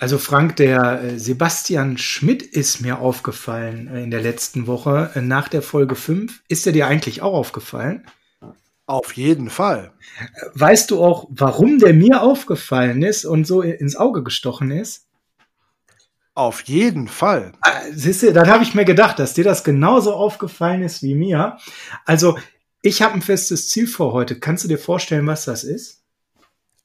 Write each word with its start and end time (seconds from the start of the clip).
Also 0.00 0.16
Frank, 0.16 0.56
der 0.56 1.02
äh, 1.02 1.18
Sebastian 1.18 1.98
Schmidt 1.98 2.42
ist 2.42 2.80
mir 2.80 3.00
aufgefallen 3.00 3.86
äh, 3.88 4.02
in 4.02 4.10
der 4.10 4.22
letzten 4.22 4.66
Woche 4.66 5.10
äh, 5.14 5.20
nach 5.20 5.48
der 5.48 5.60
Folge 5.60 5.94
5. 5.94 6.42
Ist 6.48 6.66
er 6.66 6.72
dir 6.72 6.86
eigentlich 6.86 7.20
auch 7.20 7.34
aufgefallen? 7.34 8.06
Auf 8.86 9.12
jeden 9.12 9.50
Fall. 9.50 9.92
Weißt 10.54 10.90
du 10.90 11.04
auch, 11.04 11.28
warum 11.28 11.78
der 11.78 11.92
mir 11.92 12.22
aufgefallen 12.22 13.02
ist 13.02 13.26
und 13.26 13.46
so 13.46 13.60
ins 13.60 13.94
Auge 13.94 14.22
gestochen 14.22 14.70
ist? 14.70 15.06
Auf 16.34 16.62
jeden 16.62 17.06
Fall. 17.06 17.52
Siehst 17.92 18.22
du, 18.22 18.32
dann 18.32 18.48
habe 18.48 18.64
ich 18.64 18.74
mir 18.74 18.86
gedacht, 18.86 19.18
dass 19.18 19.34
dir 19.34 19.44
das 19.44 19.64
genauso 19.64 20.14
aufgefallen 20.14 20.82
ist 20.82 21.02
wie 21.02 21.14
mir. 21.14 21.58
Also, 22.06 22.38
ich 22.80 23.02
habe 23.02 23.14
ein 23.14 23.22
festes 23.22 23.68
Ziel 23.68 23.86
vor 23.86 24.14
heute. 24.14 24.40
Kannst 24.40 24.64
du 24.64 24.68
dir 24.68 24.78
vorstellen, 24.78 25.26
was 25.26 25.44
das 25.44 25.62
ist? 25.62 26.02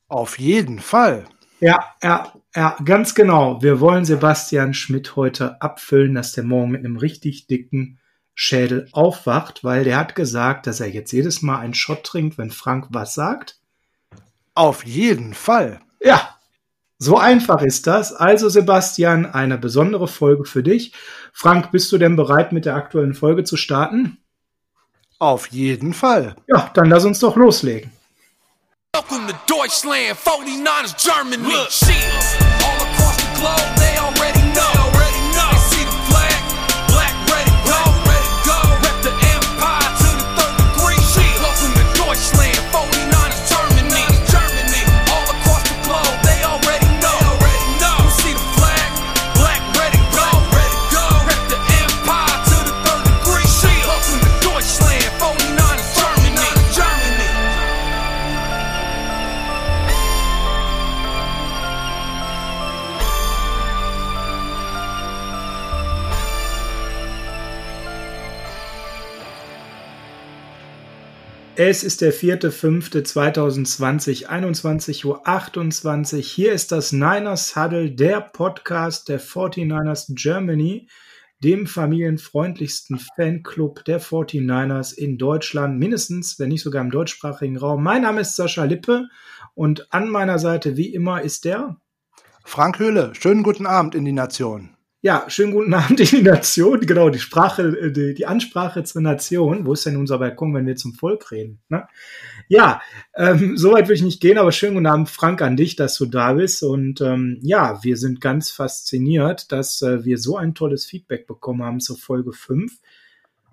Auf 0.09 0.37
jeden 0.37 0.79
Fall. 0.79 1.25
Ja, 1.65 1.83
ja, 2.03 2.31
ja, 2.55 2.77
ganz 2.85 3.15
genau. 3.15 3.59
Wir 3.63 3.79
wollen 3.79 4.05
Sebastian 4.05 4.75
Schmidt 4.75 5.15
heute 5.15 5.59
abfüllen, 5.63 6.13
dass 6.13 6.31
der 6.33 6.43
morgen 6.43 6.69
mit 6.69 6.85
einem 6.85 6.95
richtig 6.95 7.47
dicken 7.47 7.97
Schädel 8.35 8.87
aufwacht, 8.91 9.63
weil 9.63 9.83
der 9.83 9.97
hat 9.97 10.13
gesagt, 10.13 10.67
dass 10.67 10.79
er 10.79 10.89
jetzt 10.89 11.11
jedes 11.11 11.41
Mal 11.41 11.57
einen 11.57 11.73
Shot 11.73 12.03
trinkt, 12.03 12.37
wenn 12.37 12.51
Frank 12.51 12.89
was 12.91 13.15
sagt. 13.15 13.57
Auf 14.53 14.85
jeden 14.85 15.33
Fall. 15.33 15.79
Ja, 15.99 16.37
so 16.99 17.17
einfach 17.17 17.63
ist 17.63 17.87
das. 17.87 18.13
Also 18.13 18.47
Sebastian, 18.47 19.25
eine 19.25 19.57
besondere 19.57 20.07
Folge 20.07 20.45
für 20.45 20.61
dich. 20.61 20.93
Frank, 21.33 21.71
bist 21.71 21.91
du 21.91 21.97
denn 21.97 22.15
bereit 22.15 22.51
mit 22.51 22.65
der 22.65 22.75
aktuellen 22.75 23.15
Folge 23.15 23.43
zu 23.43 23.57
starten? 23.57 24.19
Auf 25.17 25.47
jeden 25.47 25.95
Fall. 25.95 26.35
Ja, 26.47 26.69
dann 26.75 26.91
lass 26.91 27.05
uns 27.05 27.17
doch 27.17 27.35
loslegen. 27.35 27.89
Welcome 28.95 29.27
to 29.27 29.37
Deutschland, 29.45 30.15
49ers 30.15 30.95
Germany. 30.95 31.43
Look, 31.43 31.67
all 32.63 32.79
across 32.79 33.17
the 33.19 33.27
globe, 33.35 33.75
they 33.75 33.97
already 33.99 34.44
Es 71.57 71.85
ist 71.85 72.01
der 72.01 72.13
4.5.2020, 72.13 74.27
21.28 74.27 75.05
Uhr. 75.05 76.21
Hier 76.21 76.51
ist 76.51 76.73
das 76.73 76.91
Niners 76.91 77.55
Huddle, 77.55 77.91
der 77.91 78.19
Podcast 78.19 79.07
der 79.07 79.21
49ers 79.21 80.21
Germany, 80.21 80.89
dem 81.41 81.65
familienfreundlichsten 81.65 82.99
Fanclub 83.15 83.85
der 83.85 84.01
49ers 84.01 84.93
in 84.93 85.17
Deutschland, 85.17 85.79
mindestens, 85.79 86.37
wenn 86.39 86.49
nicht 86.49 86.61
sogar 86.61 86.83
im 86.83 86.91
deutschsprachigen 86.91 87.55
Raum. 87.55 87.83
Mein 87.83 88.01
Name 88.01 88.19
ist 88.19 88.35
Sascha 88.35 88.65
Lippe 88.65 89.07
und 89.53 89.93
an 89.93 90.09
meiner 90.09 90.39
Seite 90.39 90.75
wie 90.75 90.93
immer 90.93 91.21
ist 91.21 91.45
der 91.45 91.77
Frank 92.43 92.79
Höhle, 92.79 93.13
schönen 93.15 93.43
guten 93.43 93.65
Abend 93.65 93.95
in 93.95 94.03
die 94.03 94.11
Nation. 94.11 94.74
Ja, 95.05 95.25
schönen 95.27 95.51
guten 95.51 95.71
Abend 95.75 95.99
in 95.99 96.07
die 96.07 96.21
Nation. 96.23 96.79
Genau, 96.79 97.11
die 97.11 97.19
Sprache, 97.19 97.61
äh, 97.61 97.91
die, 97.91 98.15
die 98.15 98.25
Ansprache 98.25 98.83
zur 98.83 99.03
Nation. 99.03 99.67
Wo 99.67 99.73
ist 99.73 99.85
denn 99.85 99.97
unser 99.97 100.17
Balkon, 100.17 100.55
wenn 100.55 100.65
wir 100.65 100.77
zum 100.77 100.95
Volk 100.95 101.29
reden? 101.29 101.59
Ne? 101.69 101.87
Ja, 102.47 102.81
ähm, 103.15 103.55
soweit 103.55 103.83
würde 103.83 103.93
ich 103.93 104.01
nicht 104.01 104.19
gehen, 104.19 104.39
aber 104.39 104.51
schönen 104.51 104.73
guten 104.73 104.87
Abend, 104.87 105.07
Frank, 105.11 105.43
an 105.43 105.57
dich, 105.57 105.75
dass 105.75 105.95
du 105.95 106.07
da 106.07 106.33
bist. 106.33 106.63
Und 106.63 107.01
ähm, 107.01 107.37
ja, 107.43 107.83
wir 107.83 107.97
sind 107.97 108.19
ganz 108.19 108.49
fasziniert, 108.49 109.51
dass 109.51 109.83
äh, 109.83 110.03
wir 110.05 110.17
so 110.17 110.37
ein 110.37 110.55
tolles 110.55 110.87
Feedback 110.87 111.27
bekommen 111.27 111.61
haben 111.61 111.79
zur 111.81 111.99
Folge 111.99 112.33
5 112.33 112.73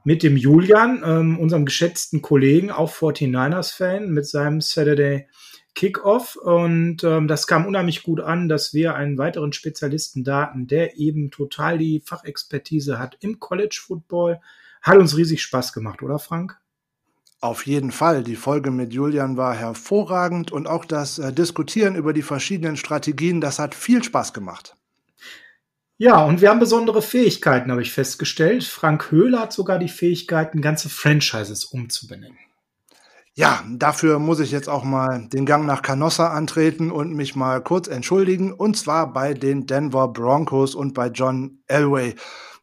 mit 0.04 0.22
dem 0.22 0.38
Julian, 0.38 1.02
ähm, 1.04 1.38
unserem 1.38 1.66
geschätzten 1.66 2.22
Kollegen, 2.22 2.70
auch 2.70 2.90
49ers-Fan, 2.90 4.08
mit 4.08 4.26
seinem 4.26 4.62
Saturday 4.62 5.28
Kickoff 5.74 6.36
und 6.36 7.02
ähm, 7.02 7.28
das 7.28 7.46
kam 7.46 7.66
unheimlich 7.66 8.02
gut 8.02 8.20
an, 8.20 8.48
dass 8.48 8.74
wir 8.74 8.94
einen 8.94 9.16
weiteren 9.18 9.52
Spezialisten 9.52 10.22
daten, 10.22 10.66
der 10.66 10.98
eben 10.98 11.30
total 11.30 11.78
die 11.78 12.00
Fachexpertise 12.00 12.98
hat 12.98 13.16
im 13.20 13.40
College 13.40 13.80
Football. 13.82 14.40
Hat 14.82 14.98
uns 14.98 15.16
riesig 15.16 15.42
Spaß 15.42 15.72
gemacht, 15.72 16.02
oder 16.02 16.18
Frank? 16.18 16.58
Auf 17.40 17.66
jeden 17.66 17.90
Fall. 17.90 18.22
Die 18.22 18.36
Folge 18.36 18.70
mit 18.70 18.92
Julian 18.92 19.36
war 19.36 19.54
hervorragend 19.54 20.52
und 20.52 20.68
auch 20.68 20.84
das 20.84 21.18
äh, 21.18 21.32
Diskutieren 21.32 21.96
über 21.96 22.12
die 22.12 22.22
verschiedenen 22.22 22.76
Strategien, 22.76 23.40
das 23.40 23.58
hat 23.58 23.74
viel 23.74 24.04
Spaß 24.04 24.32
gemacht. 24.32 24.76
Ja, 25.98 26.24
und 26.24 26.40
wir 26.40 26.50
haben 26.50 26.60
besondere 26.60 27.00
Fähigkeiten, 27.00 27.70
habe 27.70 27.82
ich 27.82 27.92
festgestellt. 27.92 28.64
Frank 28.64 29.10
Höhler 29.10 29.40
hat 29.40 29.52
sogar 29.52 29.78
die 29.78 29.88
Fähigkeiten, 29.88 30.60
ganze 30.60 30.88
Franchises 30.88 31.64
umzubenennen. 31.64 32.38
Ja, 33.34 33.64
dafür 33.66 34.18
muss 34.18 34.40
ich 34.40 34.50
jetzt 34.50 34.68
auch 34.68 34.84
mal 34.84 35.26
den 35.28 35.46
Gang 35.46 35.64
nach 35.64 35.80
Canossa 35.80 36.28
antreten 36.34 36.90
und 36.90 37.14
mich 37.14 37.34
mal 37.34 37.62
kurz 37.62 37.88
entschuldigen. 37.88 38.52
Und 38.52 38.76
zwar 38.76 39.10
bei 39.10 39.32
den 39.32 39.66
Denver 39.66 40.08
Broncos 40.08 40.74
und 40.74 40.92
bei 40.92 41.06
John 41.08 41.62
Elway. 41.66 42.14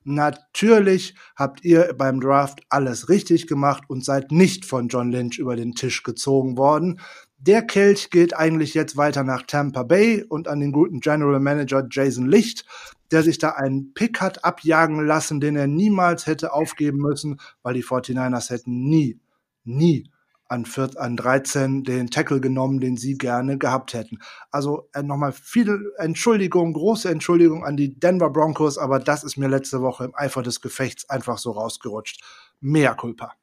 Natürlich 0.04 1.16
habt 1.36 1.66
ihr 1.66 1.96
beim 1.98 2.20
Draft 2.20 2.62
alles 2.70 3.10
richtig 3.10 3.48
gemacht 3.48 3.86
und 3.88 4.06
seid 4.06 4.32
nicht 4.32 4.64
von 4.64 4.90
John 4.90 5.12
Lynch 5.12 5.40
über 5.40 5.56
den 5.56 5.74
Tisch 5.74 6.04
gezogen 6.04 6.56
worden. 6.56 7.00
Der 7.40 7.64
Kelch 7.64 8.12
geht 8.12 8.38
eigentlich 8.38 8.76
jetzt 8.76 8.96
weiter 8.96 9.24
nach 9.24 9.44
Tampa 9.48 9.82
Bay 9.82 10.24
und 10.24 10.48
an 10.48 10.60
den 10.60 10.72
guten 10.72 11.00
General 11.00 11.40
Manager 11.40 11.88
Jason 11.90 12.28
Licht, 12.28 12.66
der 13.10 13.24
sich 13.24 13.40
da 13.40 13.52
einen 13.52 13.96
Pick 13.96 14.22
hat 14.22 14.46
abjagen 14.46 15.04
lassen, 15.04 15.40
den 15.40 15.56
er 15.56 15.68
niemals 15.68 16.28
hätte 16.28 16.54
aufgeben 16.54 17.00
müssen, 17.00 17.40
weil 17.64 17.74
die 17.74 17.84
49ers 17.84 18.52
hätten 18.52 18.88
nie, 18.88 19.20
nie 19.64 20.12
an, 20.50 20.66
4, 20.66 20.92
an 20.98 21.16
13 21.16 21.84
den 21.84 22.10
Tackle 22.10 22.42
genommen, 22.42 22.80
den 22.80 22.98
sie 22.98 23.18
gerne 23.18 23.58
gehabt 23.58 23.94
hätten. 23.94 24.20
Also 24.52 24.90
äh, 24.94 25.04
nochmal 25.04 25.32
viel 25.32 25.94
Entschuldigung, 25.98 26.74
große 26.74 27.10
Entschuldigung 27.10 27.64
an 27.64 27.78
die 27.78 28.00
Denver 28.00 28.30
Broncos, 28.30 28.78
aber 28.78 29.00
das 29.00 29.24
ist 29.24 29.38
mir 29.38 29.48
letzte 29.48 29.82
Woche 29.82 30.06
im 30.06 30.16
Eifer 30.16 30.42
des 30.44 30.62
Gefechts 30.62 31.10
einfach 31.10 31.38
so 31.38 31.52
rausgerutscht. 31.52 32.24
Mehr 32.60 32.96
Culpa. 32.96 33.34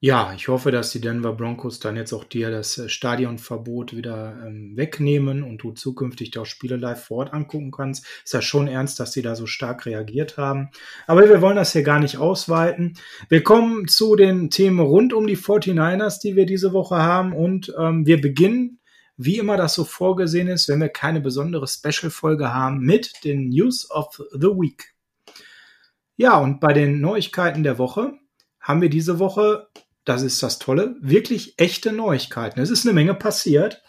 Ja, 0.00 0.32
ich 0.32 0.46
hoffe, 0.46 0.70
dass 0.70 0.92
die 0.92 1.00
Denver 1.00 1.32
Broncos 1.32 1.80
dann 1.80 1.96
jetzt 1.96 2.12
auch 2.12 2.22
dir 2.22 2.52
das 2.52 2.78
äh, 2.78 2.88
Stadionverbot 2.88 3.96
wieder 3.96 4.38
ähm, 4.46 4.76
wegnehmen 4.76 5.42
und 5.42 5.58
du 5.58 5.72
zukünftig 5.72 6.38
auch 6.38 6.46
Spiele 6.46 6.76
live 6.76 7.02
vor 7.02 7.16
Ort 7.18 7.32
angucken 7.34 7.72
kannst. 7.72 8.06
Ist 8.24 8.32
ja 8.32 8.40
schon 8.40 8.68
ernst, 8.68 9.00
dass 9.00 9.12
sie 9.12 9.22
da 9.22 9.34
so 9.34 9.46
stark 9.46 9.86
reagiert 9.86 10.36
haben. 10.36 10.70
Aber 11.08 11.28
wir 11.28 11.42
wollen 11.42 11.56
das 11.56 11.72
hier 11.72 11.82
gar 11.82 11.98
nicht 11.98 12.16
ausweiten. 12.16 12.96
Wir 13.28 13.42
kommen 13.42 13.88
zu 13.88 14.14
den 14.14 14.50
Themen 14.50 14.78
rund 14.78 15.12
um 15.12 15.26
die 15.26 15.36
49ers, 15.36 16.20
die 16.20 16.36
wir 16.36 16.46
diese 16.46 16.72
Woche 16.72 16.98
haben. 16.98 17.32
Und 17.32 17.74
ähm, 17.76 18.06
wir 18.06 18.20
beginnen, 18.20 18.78
wie 19.16 19.38
immer 19.38 19.56
das 19.56 19.74
so 19.74 19.82
vorgesehen 19.82 20.46
ist, 20.46 20.68
wenn 20.68 20.80
wir 20.80 20.90
keine 20.90 21.20
besondere 21.20 21.66
Special-Folge 21.66 22.54
haben, 22.54 22.78
mit 22.78 23.24
den 23.24 23.48
News 23.48 23.90
of 23.90 24.22
the 24.30 24.46
Week. 24.46 24.94
Ja, 26.16 26.38
und 26.38 26.60
bei 26.60 26.72
den 26.72 27.00
Neuigkeiten 27.00 27.64
der 27.64 27.78
Woche 27.78 28.12
haben 28.60 28.80
wir 28.80 28.90
diese 28.90 29.18
Woche 29.18 29.66
das 30.08 30.22
ist 30.22 30.42
das 30.42 30.58
Tolle, 30.58 30.96
wirklich 31.00 31.54
echte 31.58 31.92
Neuigkeiten. 31.92 32.60
Es 32.60 32.70
ist 32.70 32.86
eine 32.86 32.94
Menge 32.94 33.14
passiert. 33.14 33.82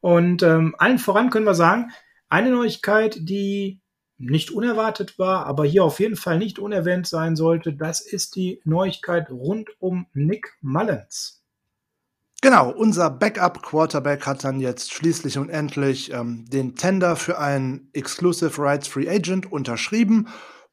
Und 0.00 0.42
ähm, 0.42 0.74
allen 0.78 0.98
voran 0.98 1.30
können 1.30 1.46
wir 1.46 1.54
sagen, 1.54 1.90
eine 2.28 2.50
Neuigkeit, 2.50 3.18
die 3.20 3.80
nicht 4.16 4.50
unerwartet 4.50 5.18
war, 5.18 5.46
aber 5.46 5.64
hier 5.64 5.84
auf 5.84 6.00
jeden 6.00 6.16
Fall 6.16 6.38
nicht 6.38 6.58
unerwähnt 6.58 7.06
sein 7.06 7.36
sollte, 7.36 7.72
das 7.72 8.00
ist 8.00 8.34
die 8.36 8.60
Neuigkeit 8.64 9.30
rund 9.30 9.70
um 9.78 10.06
Nick 10.12 10.56
Mullins. 10.60 11.44
Genau, 12.40 12.70
unser 12.70 13.10
Backup-Quarterback 13.10 14.26
hat 14.26 14.44
dann 14.44 14.60
jetzt 14.60 14.92
schließlich 14.92 15.38
und 15.38 15.50
endlich 15.50 16.12
ähm, 16.12 16.44
den 16.48 16.76
Tender 16.76 17.16
für 17.16 17.38
einen 17.38 17.90
Exclusive 17.92 18.60
Rights 18.62 18.88
Free 18.88 19.08
Agent 19.08 19.50
unterschrieben 19.50 20.28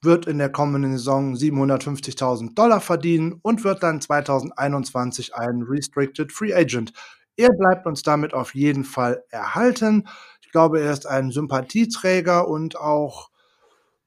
wird 0.05 0.27
in 0.27 0.37
der 0.37 0.49
kommenden 0.49 0.93
Saison 0.93 1.33
750.000 1.33 2.55
Dollar 2.55 2.79
verdienen 2.79 3.39
und 3.41 3.63
wird 3.63 3.83
dann 3.83 3.99
2021 3.99 5.35
ein 5.35 5.63
Restricted 5.63 6.31
Free 6.31 6.53
Agent. 6.53 6.93
Er 7.35 7.49
bleibt 7.49 7.85
uns 7.85 8.01
damit 8.03 8.33
auf 8.33 8.55
jeden 8.55 8.85
Fall 8.85 9.23
erhalten. 9.29 10.07
Ich 10.41 10.51
glaube, 10.51 10.79
er 10.79 10.93
ist 10.93 11.05
ein 11.05 11.31
Sympathieträger 11.31 12.47
und 12.47 12.77
auch 12.77 13.29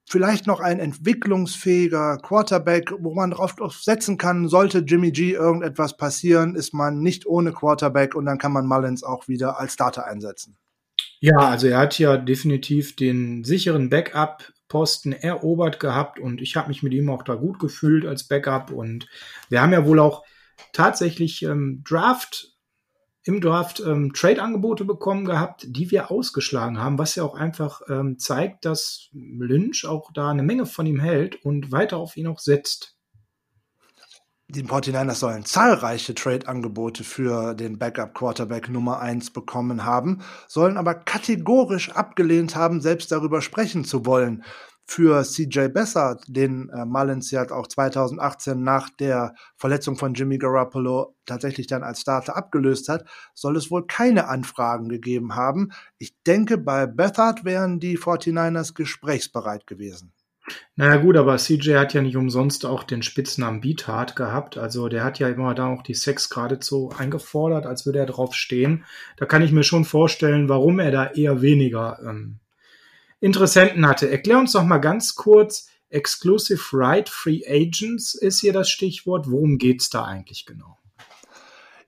vielleicht 0.08 0.46
noch 0.46 0.60
ein 0.60 0.80
entwicklungsfähiger 0.80 2.18
Quarterback, 2.18 2.92
wo 2.98 3.14
man 3.14 3.30
darauf 3.30 3.54
setzen 3.74 4.16
kann, 4.16 4.48
sollte 4.48 4.78
Jimmy 4.78 5.12
G 5.12 5.32
irgendetwas 5.32 5.96
passieren, 5.96 6.54
ist 6.54 6.72
man 6.72 7.00
nicht 7.00 7.26
ohne 7.26 7.52
Quarterback 7.52 8.14
und 8.14 8.24
dann 8.24 8.38
kann 8.38 8.52
man 8.52 8.66
Mullins 8.66 9.02
auch 9.02 9.28
wieder 9.28 9.60
als 9.60 9.74
Starter 9.74 10.06
einsetzen. 10.06 10.56
Ja, 11.20 11.36
also 11.36 11.66
er 11.66 11.78
hat 11.78 11.98
ja 11.98 12.16
definitiv 12.16 12.96
den 12.96 13.44
sicheren 13.44 13.90
Backup-Posten 14.68 15.12
erobert 15.12 15.80
gehabt 15.80 16.20
und 16.20 16.40
ich 16.40 16.56
habe 16.56 16.68
mich 16.68 16.82
mit 16.82 16.92
ihm 16.92 17.10
auch 17.10 17.22
da 17.22 17.34
gut 17.34 17.58
gefühlt 17.58 18.06
als 18.06 18.24
Backup 18.24 18.70
und 18.70 19.08
wir 19.48 19.62
haben 19.62 19.72
ja 19.72 19.86
wohl 19.86 19.98
auch 19.98 20.24
tatsächlich 20.72 21.42
ähm, 21.42 21.82
Draft 21.86 22.54
im 23.24 23.40
Draft 23.40 23.80
ähm, 23.80 24.12
Trade-Angebote 24.14 24.84
bekommen 24.84 25.26
gehabt, 25.26 25.66
die 25.68 25.90
wir 25.90 26.10
ausgeschlagen 26.10 26.78
haben, 26.78 26.98
was 26.98 27.14
ja 27.14 27.24
auch 27.24 27.34
einfach 27.34 27.82
ähm, 27.88 28.18
zeigt, 28.18 28.64
dass 28.64 29.08
Lynch 29.12 29.84
auch 29.86 30.12
da 30.12 30.30
eine 30.30 30.42
Menge 30.42 30.64
von 30.64 30.86
ihm 30.86 31.00
hält 31.00 31.44
und 31.44 31.70
weiter 31.70 31.98
auf 31.98 32.16
ihn 32.16 32.26
auch 32.26 32.38
setzt. 32.38 32.97
Die 34.50 34.62
49ers 34.62 35.16
sollen 35.16 35.44
zahlreiche 35.44 36.14
Trade-Angebote 36.14 37.04
für 37.04 37.52
den 37.54 37.78
Backup-Quarterback 37.78 38.70
Nummer 38.70 38.98
1 38.98 39.30
bekommen 39.34 39.84
haben, 39.84 40.22
sollen 40.46 40.78
aber 40.78 40.94
kategorisch 40.94 41.90
abgelehnt 41.90 42.56
haben, 42.56 42.80
selbst 42.80 43.12
darüber 43.12 43.42
sprechen 43.42 43.84
zu 43.84 44.06
wollen 44.06 44.42
für 44.86 45.22
CJ 45.22 45.68
Bessert, 45.68 46.24
den 46.28 46.70
äh, 46.70 46.86
Mullins 46.86 47.30
ja 47.30 47.48
auch 47.50 47.66
2018 47.66 48.62
nach 48.62 48.88
der 48.88 49.34
Verletzung 49.58 49.96
von 49.96 50.14
Jimmy 50.14 50.38
Garoppolo 50.38 51.14
tatsächlich 51.26 51.66
dann 51.66 51.82
als 51.82 52.00
Starter 52.00 52.34
abgelöst 52.34 52.88
hat, 52.88 53.04
soll 53.34 53.58
es 53.58 53.70
wohl 53.70 53.86
keine 53.86 54.28
Anfragen 54.28 54.88
gegeben 54.88 55.34
haben. 55.34 55.72
Ich 55.98 56.14
denke, 56.22 56.56
bei 56.56 56.86
Bethard 56.86 57.44
wären 57.44 57.80
die 57.80 57.98
49ers 57.98 58.72
gesprächsbereit 58.72 59.66
gewesen. 59.66 60.14
Naja 60.76 60.96
gut, 60.96 61.16
aber 61.16 61.36
CJ 61.36 61.74
hat 61.74 61.94
ja 61.94 62.02
nicht 62.02 62.16
umsonst 62.16 62.66
auch 62.66 62.84
den 62.84 63.02
Spitznamen 63.02 63.60
Beathard 63.60 64.16
gehabt. 64.16 64.58
Also 64.58 64.88
der 64.88 65.04
hat 65.04 65.18
ja 65.18 65.28
immer 65.28 65.54
da 65.54 65.66
auch 65.66 65.82
die 65.82 65.94
Sex 65.94 66.30
geradezu 66.30 66.92
eingefordert, 66.96 67.66
als 67.66 67.86
würde 67.86 67.98
er 67.98 68.06
drauf 68.06 68.34
stehen. 68.34 68.84
Da 69.16 69.26
kann 69.26 69.42
ich 69.42 69.52
mir 69.52 69.64
schon 69.64 69.84
vorstellen, 69.84 70.48
warum 70.48 70.78
er 70.78 70.90
da 70.90 71.06
eher 71.06 71.42
weniger 71.42 71.98
ähm, 72.04 72.38
Interessenten 73.20 73.86
hatte. 73.86 74.10
Erklär 74.10 74.38
uns 74.38 74.52
doch 74.52 74.64
mal 74.64 74.78
ganz 74.78 75.14
kurz, 75.14 75.68
Exclusive 75.90 76.62
Right 76.72 77.08
Free 77.08 77.42
Agents 77.48 78.14
ist 78.14 78.40
hier 78.40 78.52
das 78.52 78.68
Stichwort. 78.70 79.30
Worum 79.30 79.58
geht's 79.58 79.88
da 79.88 80.04
eigentlich 80.04 80.44
genau? 80.44 80.78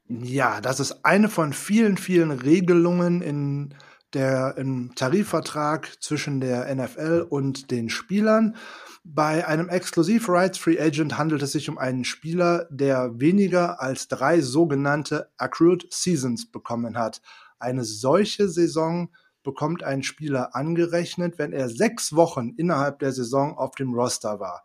Ja, 0.09 0.61
das 0.61 0.81
ist 0.81 1.05
eine 1.05 1.29
von 1.29 1.53
vielen, 1.53 1.97
vielen 1.97 2.33
Regelungen 2.33 3.21
in 3.21 3.75
der, 4.15 4.57
im 4.57 4.95
Tarifvertrag 4.95 6.03
zwischen 6.03 6.41
der 6.41 6.75
NFL 6.75 7.27
und 7.29 7.71
den 7.71 7.89
Spielern. 7.89 8.57
Bei 9.05 9.47
einem 9.47 9.69
Exclusive 9.69 10.31
Rights 10.31 10.59
Free 10.59 10.81
Agent 10.81 11.17
handelt 11.17 11.43
es 11.43 11.53
sich 11.53 11.69
um 11.69 11.79
einen 11.79 12.05
Spieler, 12.05 12.67
der 12.71 13.19
weniger 13.19 13.81
als 13.81 14.09
drei 14.09 14.41
sogenannte 14.41 15.31
Accrued 15.39 15.87
Seasons 15.91 16.51
bekommen 16.51 16.99
hat. 16.99 17.23
Eine 17.59 17.85
solche 17.85 18.49
Saison 18.49 19.11
bekommt 19.43 19.83
ein 19.83 20.03
Spieler 20.03 20.55
angerechnet, 20.55 21.39
wenn 21.39 21.53
er 21.53 21.69
sechs 21.69 22.15
Wochen 22.15 22.51
innerhalb 22.57 22.99
der 22.99 23.13
Saison 23.13 23.57
auf 23.57 23.75
dem 23.75 23.95
Roster 23.95 24.39
war. 24.39 24.65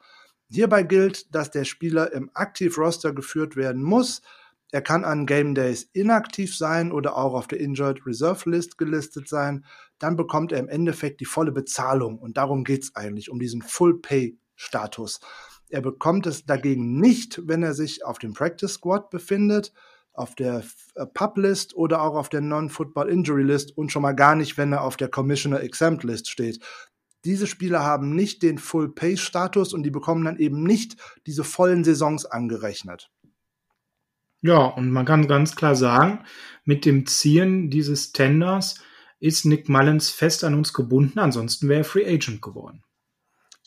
Hierbei 0.50 0.84
gilt, 0.84 1.34
dass 1.34 1.50
der 1.50 1.66
Spieler 1.66 2.12
im 2.14 2.30
Aktiv-Roster 2.34 3.14
geführt 3.14 3.56
werden 3.56 3.84
muss. 3.84 4.22
Er 4.75 4.81
kann 4.81 5.06
an 5.06 5.25
Game 5.25 5.56
Days 5.56 5.89
inaktiv 5.94 6.54
sein 6.54 6.92
oder 6.92 7.16
auch 7.16 7.33
auf 7.33 7.48
der 7.48 7.62
Injured 7.62 8.06
Reserve 8.06 8.50
List 8.50 8.77
gelistet 8.77 9.30
sein. 9.30 9.63
Dann 10.00 10.18
bekommt 10.18 10.51
er 10.51 10.60
im 10.60 10.68
Endeffekt 10.68 11.22
die 11.22 11.25
volle 11.25 11.54
Bezahlung. 11.54 12.19
Und 12.19 12.36
darum 12.36 12.66
geht 12.66 12.83
es 12.83 12.94
eigentlich, 12.94 13.31
um 13.31 13.39
diesen 13.39 13.62
Full-Pay-Status. 13.62 15.22
Er 15.69 15.80
bekommt 15.80 16.27
es 16.27 16.45
dagegen 16.45 17.00
nicht, 17.00 17.42
wenn 17.45 17.63
er 17.63 17.74
sich 17.74 18.04
auf 18.04 18.19
dem 18.19 18.33
Practice 18.33 18.74
Squad 18.74 19.12
befindet 19.12 19.72
auf 20.12 20.36
der 20.36 20.62
äh, 20.95 21.06
Pub-List 21.06 21.74
oder 21.77 22.01
auch 22.01 22.16
auf 22.16 22.27
der 22.27 22.42
Non-Football 22.42 23.07
Injury 23.07 23.44
List 23.44 23.77
und 23.77 23.94
schon 23.94 24.01
mal 24.01 24.12
gar 24.12 24.36
nicht, 24.36 24.57
wenn 24.57 24.74
er 24.74 24.81
auf 24.81 24.98
der 24.98 25.07
Commissioner 25.07 25.62
Exempt 25.62 26.04
List 26.04 26.30
steht. 26.30 26.60
Diese 27.24 27.48
Spieler 27.48 27.86
haben 27.86 28.13
nicht 28.13 28.44
den 28.44 28.57
Full-Pay-Status 28.57 29.74
und 29.74 29.83
die 29.83 29.89
bekommen 29.89 30.25
dann 30.25 30.36
eben 30.36 30.63
nicht 30.63 30.98
diese 31.25 31.45
vollen 31.45 31.86
Saisons 31.86 32.25
angerechnet. 32.25 33.10
Ja, 34.46 34.66
und 34.66 34.92
man 34.92 35.06
kann 35.06 35.28
ganz 35.28 35.56
klar 35.56 35.76
sagen, 35.76 36.20
mit 36.66 36.86
dem 36.86 37.08
Ziehen 37.08 37.72
dieses 37.72 38.12
Tenders 38.12 38.76
ist 39.20 39.44
Nick 39.46 39.70
Mullins 39.70 40.12
fest 40.12 40.44
an 40.44 40.54
uns 40.54 40.72
gebunden, 40.72 41.18
ansonsten 41.18 41.68
wäre 41.68 41.80
er 41.80 41.84
Free 41.84 42.06
Agent 42.06 42.44
geworden. 42.44 42.84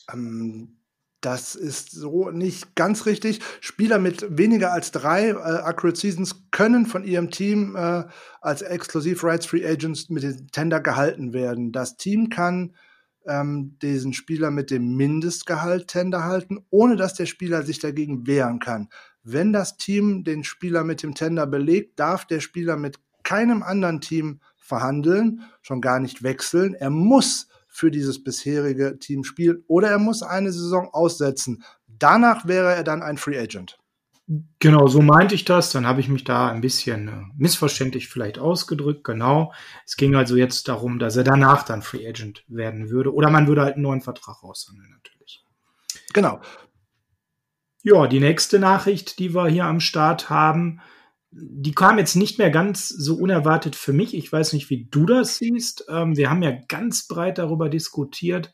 Ähm, 0.09 0.77
das 1.19 1.55
ist 1.55 1.91
so 1.91 2.29
nicht 2.29 2.77
ganz 2.77 3.05
richtig. 3.05 3.41
Spieler 3.59 3.99
mit 3.99 4.37
weniger 4.37 4.71
als 4.71 4.91
drei 4.91 5.31
äh, 5.31 5.33
Accurate 5.33 5.99
Seasons 5.99 6.45
können 6.49 6.85
von 6.85 7.03
ihrem 7.03 7.29
Team 7.29 7.75
äh, 7.75 8.05
als 8.39 8.61
Exclusive 8.61 9.21
Rights 9.27 9.47
Free 9.47 9.67
Agents 9.67 10.07
mit 10.09 10.23
dem 10.23 10.47
Tender 10.47 10.79
gehalten 10.79 11.33
werden. 11.33 11.73
Das 11.73 11.97
Team 11.97 12.29
kann 12.29 12.73
ähm, 13.27 13.77
diesen 13.81 14.13
Spieler 14.13 14.49
mit 14.49 14.71
dem 14.71 14.95
Mindestgehalt 14.95 15.89
Tender 15.89 16.23
halten, 16.23 16.65
ohne 16.69 16.95
dass 16.95 17.15
der 17.15 17.25
Spieler 17.25 17.63
sich 17.63 17.79
dagegen 17.79 18.27
wehren 18.27 18.59
kann. 18.59 18.87
Wenn 19.23 19.53
das 19.53 19.77
Team 19.77 20.23
den 20.23 20.43
Spieler 20.43 20.83
mit 20.83 21.03
dem 21.03 21.15
Tender 21.15 21.45
belegt, 21.45 21.99
darf 21.99 22.25
der 22.25 22.39
Spieler 22.39 22.77
mit 22.77 22.99
keinem 23.23 23.63
anderen 23.63 24.01
Team 24.01 24.39
verhandeln, 24.57 25.41
schon 25.61 25.81
gar 25.81 25.99
nicht 25.99 26.23
wechseln. 26.23 26.73
Er 26.73 26.89
muss 26.89 27.47
für 27.67 27.91
dieses 27.91 28.23
bisherige 28.23 28.97
Team 28.99 29.23
spielt 29.23 29.63
oder 29.67 29.89
er 29.89 29.99
muss 29.99 30.23
eine 30.23 30.51
Saison 30.51 30.89
aussetzen. 30.91 31.63
Danach 31.87 32.47
wäre 32.47 32.73
er 32.73 32.83
dann 32.83 33.03
ein 33.03 33.17
Free 33.17 33.39
Agent. 33.39 33.79
Genau, 34.59 34.87
so 34.87 35.01
meinte 35.01 35.33
ich 35.33 35.43
das. 35.43 35.71
Dann 35.71 35.87
habe 35.87 36.01
ich 36.01 36.07
mich 36.07 36.23
da 36.23 36.49
ein 36.49 36.61
bisschen 36.61 37.07
äh, 37.07 37.11
missverständlich 37.35 38.09
vielleicht 38.09 38.37
ausgedrückt. 38.37 39.03
Genau. 39.03 39.53
Es 39.87 39.97
ging 39.97 40.15
also 40.15 40.35
jetzt 40.35 40.67
darum, 40.67 40.99
dass 40.99 41.15
er 41.15 41.23
danach 41.23 41.63
dann 41.63 41.81
Free 41.81 42.07
Agent 42.07 42.43
werden 42.47 42.91
würde. 42.91 43.13
Oder 43.13 43.31
man 43.31 43.47
würde 43.47 43.63
halt 43.63 43.73
einen 43.73 43.83
neuen 43.83 44.01
Vertrag 44.01 44.43
aushandeln, 44.43 44.91
natürlich. 44.91 45.43
Genau. 46.13 46.41
Ja, 47.83 48.07
die 48.07 48.19
nächste 48.19 48.59
Nachricht, 48.59 49.19
die 49.19 49.33
wir 49.33 49.47
hier 49.47 49.65
am 49.65 49.79
Start 49.79 50.29
haben, 50.29 50.81
die 51.31 51.73
kam 51.73 51.97
jetzt 51.97 52.15
nicht 52.15 52.37
mehr 52.37 52.49
ganz 52.49 52.89
so 52.89 53.15
unerwartet 53.15 53.75
für 53.75 53.93
mich. 53.93 54.15
Ich 54.15 54.31
weiß 54.31 54.53
nicht, 54.53 54.69
wie 54.69 54.87
du 54.89 55.05
das 55.05 55.37
siehst. 55.37 55.85
Ähm, 55.87 56.17
wir 56.17 56.29
haben 56.29 56.41
ja 56.41 56.51
ganz 56.67 57.07
breit 57.07 57.37
darüber 57.37 57.69
diskutiert, 57.69 58.53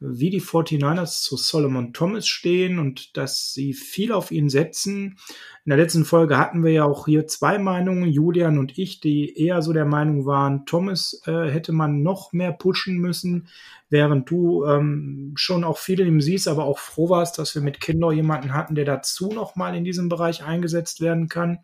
wie 0.00 0.30
die 0.30 0.40
49ers 0.40 1.22
zu 1.22 1.36
Solomon 1.36 1.92
Thomas 1.92 2.28
stehen 2.28 2.78
und 2.78 3.16
dass 3.16 3.52
sie 3.52 3.74
viel 3.74 4.12
auf 4.12 4.30
ihn 4.30 4.48
setzen. 4.48 5.18
In 5.64 5.70
der 5.70 5.76
letzten 5.76 6.04
Folge 6.04 6.38
hatten 6.38 6.62
wir 6.62 6.70
ja 6.70 6.84
auch 6.84 7.06
hier 7.06 7.26
zwei 7.26 7.58
Meinungen, 7.58 8.08
Julian 8.08 8.58
und 8.58 8.78
ich, 8.78 9.00
die 9.00 9.36
eher 9.36 9.60
so 9.60 9.72
der 9.72 9.86
Meinung 9.86 10.24
waren, 10.24 10.66
Thomas 10.66 11.20
äh, 11.26 11.50
hätte 11.50 11.72
man 11.72 12.02
noch 12.02 12.32
mehr 12.32 12.52
pushen 12.52 12.98
müssen, 12.98 13.48
während 13.90 14.30
du 14.30 14.64
ähm, 14.64 15.32
schon 15.34 15.64
auch 15.64 15.78
viel 15.78 15.98
in 16.00 16.06
ihm 16.06 16.20
siehst, 16.20 16.46
aber 16.46 16.64
auch 16.64 16.78
froh 16.78 17.08
warst, 17.08 17.38
dass 17.38 17.56
wir 17.56 17.62
mit 17.62 17.80
Kinder 17.80 18.12
jemanden 18.12 18.54
hatten, 18.54 18.76
der 18.76 18.84
dazu 18.84 19.32
noch 19.32 19.56
mal 19.56 19.74
in 19.74 19.84
diesem 19.84 20.08
Bereich 20.08 20.44
eingesetzt 20.44 21.00
werden 21.00 21.28
kann. 21.28 21.58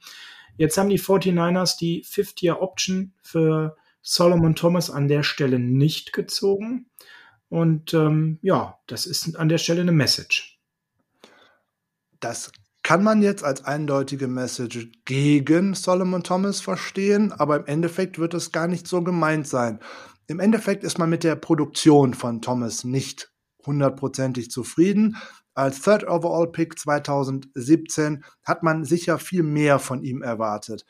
Jetzt 0.56 0.76
haben 0.76 0.88
die 0.88 1.00
49ers 1.00 1.78
die 1.78 2.02
Fifth-Year-Option 2.04 3.12
für 3.22 3.76
Solomon 4.02 4.54
Thomas 4.54 4.90
an 4.90 5.08
der 5.08 5.22
Stelle 5.22 5.58
nicht 5.58 6.12
gezogen. 6.12 6.86
Und 7.54 7.94
ähm, 7.94 8.40
ja, 8.42 8.80
das 8.88 9.06
ist 9.06 9.36
an 9.36 9.48
der 9.48 9.58
Stelle 9.58 9.82
eine 9.82 9.92
Message. 9.92 10.58
Das 12.18 12.50
kann 12.82 13.04
man 13.04 13.22
jetzt 13.22 13.44
als 13.44 13.64
eindeutige 13.64 14.26
Message 14.26 14.90
gegen 15.04 15.74
Solomon 15.74 16.24
Thomas 16.24 16.60
verstehen, 16.60 17.30
aber 17.30 17.58
im 17.58 17.66
Endeffekt 17.66 18.18
wird 18.18 18.34
es 18.34 18.50
gar 18.50 18.66
nicht 18.66 18.88
so 18.88 19.04
gemeint 19.04 19.46
sein. 19.46 19.78
Im 20.26 20.40
Endeffekt 20.40 20.82
ist 20.82 20.98
man 20.98 21.08
mit 21.08 21.22
der 21.22 21.36
Produktion 21.36 22.14
von 22.14 22.42
Thomas 22.42 22.82
nicht 22.82 23.32
hundertprozentig 23.64 24.50
zufrieden 24.50 25.16
als 25.54 25.80
Third 25.80 26.06
Overall 26.08 26.50
Pick 26.50 26.78
2017 26.78 28.24
hat 28.42 28.64
man 28.64 28.84
sicher 28.84 29.18
viel 29.18 29.44
mehr 29.44 29.78
von 29.78 30.02
ihm 30.02 30.20
erwartet. 30.20 30.84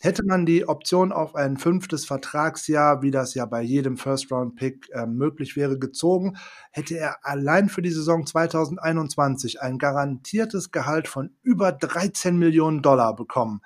Hätte 0.00 0.24
man 0.24 0.44
die 0.44 0.68
Option 0.68 1.10
auf 1.10 1.34
ein 1.34 1.56
fünftes 1.56 2.04
Vertragsjahr, 2.04 3.00
wie 3.00 3.10
das 3.10 3.34
ja 3.34 3.46
bei 3.46 3.62
jedem 3.62 3.96
First 3.96 4.30
Round 4.30 4.56
Pick 4.56 4.90
äh, 4.92 5.06
möglich 5.06 5.56
wäre, 5.56 5.78
gezogen, 5.78 6.36
hätte 6.70 6.98
er 6.98 7.24
allein 7.24 7.70
für 7.70 7.80
die 7.80 7.90
Saison 7.90 8.26
2021 8.26 9.62
ein 9.62 9.78
garantiertes 9.78 10.70
Gehalt 10.70 11.08
von 11.08 11.30
über 11.42 11.72
13 11.72 12.36
Millionen 12.36 12.82
Dollar 12.82 13.16
bekommen. 13.16 13.62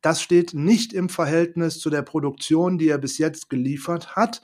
Das 0.00 0.22
steht 0.22 0.54
nicht 0.54 0.94
im 0.94 1.08
Verhältnis 1.10 1.80
zu 1.80 1.90
der 1.90 2.02
Produktion, 2.02 2.78
die 2.78 2.88
er 2.88 2.98
bis 2.98 3.18
jetzt 3.18 3.50
geliefert 3.50 4.16
hat 4.16 4.40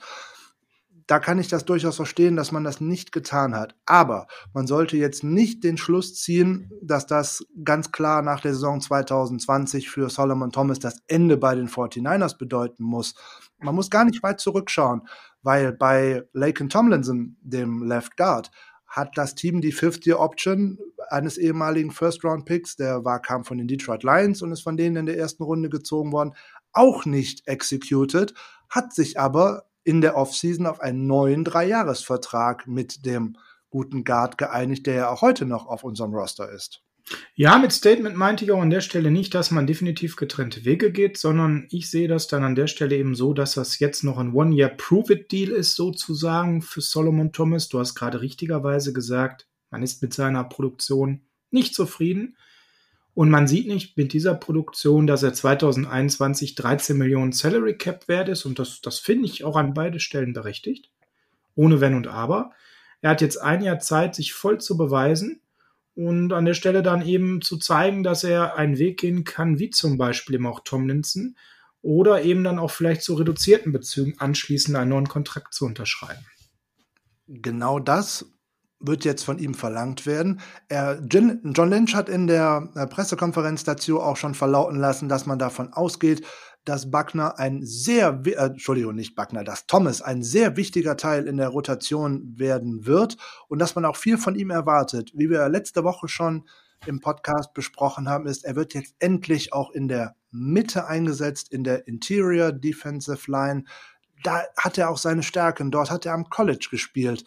da 1.07 1.19
kann 1.19 1.39
ich 1.39 1.47
das 1.47 1.65
durchaus 1.65 1.95
verstehen, 1.95 2.35
dass 2.35 2.51
man 2.51 2.63
das 2.63 2.81
nicht 2.81 3.11
getan 3.11 3.55
hat. 3.55 3.75
Aber 3.85 4.27
man 4.53 4.67
sollte 4.67 4.97
jetzt 4.97 5.23
nicht 5.23 5.63
den 5.63 5.77
Schluss 5.77 6.15
ziehen, 6.15 6.71
dass 6.81 7.07
das 7.07 7.45
ganz 7.63 7.91
klar 7.91 8.21
nach 8.21 8.41
der 8.41 8.53
Saison 8.53 8.79
2020 8.81 9.89
für 9.89 10.09
Solomon 10.09 10.51
Thomas 10.51 10.79
das 10.79 11.01
Ende 11.07 11.37
bei 11.37 11.55
den 11.55 11.67
49ers 11.67 12.37
bedeuten 12.37 12.83
muss. 12.83 13.15
Man 13.59 13.75
muss 13.75 13.89
gar 13.89 14.05
nicht 14.05 14.23
weit 14.23 14.39
zurückschauen, 14.39 15.01
weil 15.41 15.73
bei 15.73 16.23
Laken 16.33 16.69
Tomlinson, 16.69 17.37
dem 17.41 17.83
Left 17.83 18.17
Guard, 18.17 18.51
hat 18.87 19.17
das 19.17 19.33
Team 19.33 19.59
die 19.59 19.71
Fifth-Year-Option 19.71 20.77
eines 21.09 21.37
ehemaligen 21.37 21.91
First-Round-Picks, 21.91 22.75
der 22.75 23.03
war, 23.03 23.21
kam 23.21 23.43
von 23.43 23.57
den 23.57 23.67
Detroit 23.67 24.03
Lions 24.03 24.41
und 24.41 24.51
ist 24.51 24.61
von 24.61 24.77
denen 24.77 24.95
in 24.97 25.05
der 25.07 25.17
ersten 25.17 25.43
Runde 25.43 25.69
gezogen 25.69 26.11
worden, 26.11 26.33
auch 26.71 27.05
nicht 27.05 27.47
executed, 27.47 28.33
hat 28.69 28.93
sich 28.93 29.19
aber 29.19 29.65
in 29.83 30.01
der 30.01 30.15
Offseason 30.15 30.65
auf 30.65 30.79
einen 30.79 31.07
neuen 31.07 31.43
Dreijahresvertrag 31.43 32.67
mit 32.67 33.05
dem 33.05 33.37
guten 33.69 34.03
Guard 34.03 34.37
geeinigt, 34.37 34.85
der 34.87 34.93
ja 34.95 35.09
auch 35.09 35.21
heute 35.21 35.45
noch 35.45 35.65
auf 35.67 35.83
unserem 35.83 36.13
Roster 36.13 36.51
ist. 36.51 36.83
Ja, 37.35 37.57
mit 37.57 37.71
Statement 37.71 38.15
meinte 38.15 38.45
ich 38.45 38.51
auch 38.51 38.61
an 38.61 38.69
der 38.69 38.81
Stelle 38.81 39.11
nicht, 39.11 39.33
dass 39.33 39.51
man 39.51 39.67
definitiv 39.67 40.15
getrennte 40.15 40.63
Wege 40.63 40.91
geht, 40.91 41.17
sondern 41.17 41.67
ich 41.69 41.89
sehe 41.89 42.07
das 42.07 42.27
dann 42.27 42.43
an 42.43 42.55
der 42.55 42.67
Stelle 42.67 42.95
eben 42.95 43.13
so, 43.13 43.33
dass 43.33 43.55
das 43.55 43.79
jetzt 43.79 44.03
noch 44.03 44.17
ein 44.17 44.33
One-Year-Prove-It-Deal 44.33 45.51
ist, 45.51 45.75
sozusagen 45.75 46.61
für 46.61 46.81
Solomon 46.81 47.33
Thomas. 47.33 47.67
Du 47.67 47.79
hast 47.79 47.95
gerade 47.95 48.21
richtigerweise 48.21 48.93
gesagt, 48.93 49.47
man 49.69 49.83
ist 49.83 50.01
mit 50.01 50.13
seiner 50.13 50.43
Produktion 50.43 51.21
nicht 51.51 51.75
zufrieden. 51.75 52.37
Und 53.15 53.29
man 53.29 53.47
sieht 53.47 53.67
nicht 53.67 53.95
mit 53.95 54.11
dieser 54.13 54.33
Produktion, 54.33 55.05
dass 55.05 55.21
er 55.21 55.33
2021 55.33 56.55
13 56.55 56.97
Millionen 56.97 57.31
Salary 57.31 57.77
Cap 57.77 58.07
wert 58.07 58.29
ist. 58.29 58.45
Und 58.45 58.57
das, 58.57 58.81
das 58.81 58.99
finde 58.99 59.25
ich 59.25 59.43
auch 59.43 59.55
an 59.55 59.73
beide 59.73 59.99
Stellen 59.99 60.33
berechtigt. 60.33 60.89
Ohne 61.55 61.79
Wenn 61.79 61.93
und 61.93 62.07
Aber. 62.07 62.51
Er 63.01 63.11
hat 63.11 63.21
jetzt 63.21 63.37
ein 63.37 63.61
Jahr 63.61 63.79
Zeit, 63.79 64.15
sich 64.15 64.33
voll 64.33 64.59
zu 64.59 64.77
beweisen 64.77 65.41
und 65.95 66.33
an 66.33 66.45
der 66.45 66.55
Stelle 66.55 66.81
dann 66.81 67.05
eben 67.05 67.41
zu 67.41 67.57
zeigen, 67.57 68.01
dass 68.01 68.23
er 68.23 68.55
einen 68.55 68.79
Weg 68.79 68.99
gehen 68.99 69.23
kann, 69.23 69.59
wie 69.59 69.69
zum 69.69 69.97
Beispiel 69.97 70.35
eben 70.35 70.47
auch 70.47 70.61
Tomlinson 70.61 71.35
oder 71.81 72.23
eben 72.23 72.43
dann 72.43 72.59
auch 72.59 72.71
vielleicht 72.71 73.03
zu 73.03 73.13
reduzierten 73.13 73.71
Bezügen 73.71 74.15
anschließend 74.17 74.75
einen 74.75 74.89
neuen 74.89 75.09
Kontrakt 75.09 75.53
zu 75.53 75.65
unterschreiben. 75.65 76.25
Genau 77.27 77.79
das 77.79 78.32
wird 78.83 79.05
jetzt 79.05 79.23
von 79.23 79.39
ihm 79.39 79.53
verlangt 79.53 80.05
werden. 80.05 80.41
Er, 80.67 81.01
John 81.01 81.41
Lynch 81.43 81.95
hat 81.95 82.09
in 82.09 82.27
der 82.27 82.69
äh, 82.75 82.85
Pressekonferenz 82.85 83.63
dazu 83.63 84.01
auch 84.01 84.17
schon 84.17 84.35
verlauten 84.35 84.77
lassen, 84.77 85.09
dass 85.09 85.25
man 85.25 85.39
davon 85.39 85.73
ausgeht, 85.73 86.25
dass 86.65 86.91
Buckner 86.91 87.39
ein 87.39 87.65
sehr, 87.65 88.21
äh, 88.25 88.45
Entschuldigung, 88.45 88.95
nicht 88.95 89.15
Buckner, 89.15 89.43
dass 89.43 89.67
Thomas 89.67 90.01
ein 90.01 90.21
sehr 90.21 90.57
wichtiger 90.57 90.97
Teil 90.97 91.27
in 91.27 91.37
der 91.37 91.49
Rotation 91.49 92.37
werden 92.37 92.85
wird 92.85 93.17
und 93.47 93.59
dass 93.59 93.75
man 93.75 93.85
auch 93.85 93.95
viel 93.95 94.17
von 94.17 94.35
ihm 94.35 94.49
erwartet. 94.49 95.11
Wie 95.13 95.29
wir 95.29 95.47
letzte 95.49 95.83
Woche 95.83 96.07
schon 96.07 96.47
im 96.85 96.99
Podcast 96.99 97.53
besprochen 97.53 98.09
haben, 98.09 98.27
ist, 98.27 98.43
er 98.43 98.55
wird 98.55 98.73
jetzt 98.73 98.95
endlich 98.99 99.53
auch 99.53 99.71
in 99.71 99.87
der 99.87 100.15
Mitte 100.31 100.87
eingesetzt, 100.87 101.53
in 101.53 101.63
der 101.63 101.87
Interior 101.87 102.51
Defensive 102.51 103.31
Line. 103.31 103.63
Da 104.23 104.43
hat 104.57 104.77
er 104.77 104.89
auch 104.89 104.97
seine 104.97 105.23
Stärken. 105.23 105.71
Dort 105.71 105.91
hat 105.91 106.05
er 106.05 106.13
am 106.13 106.29
College 106.29 106.67
gespielt 106.69 107.23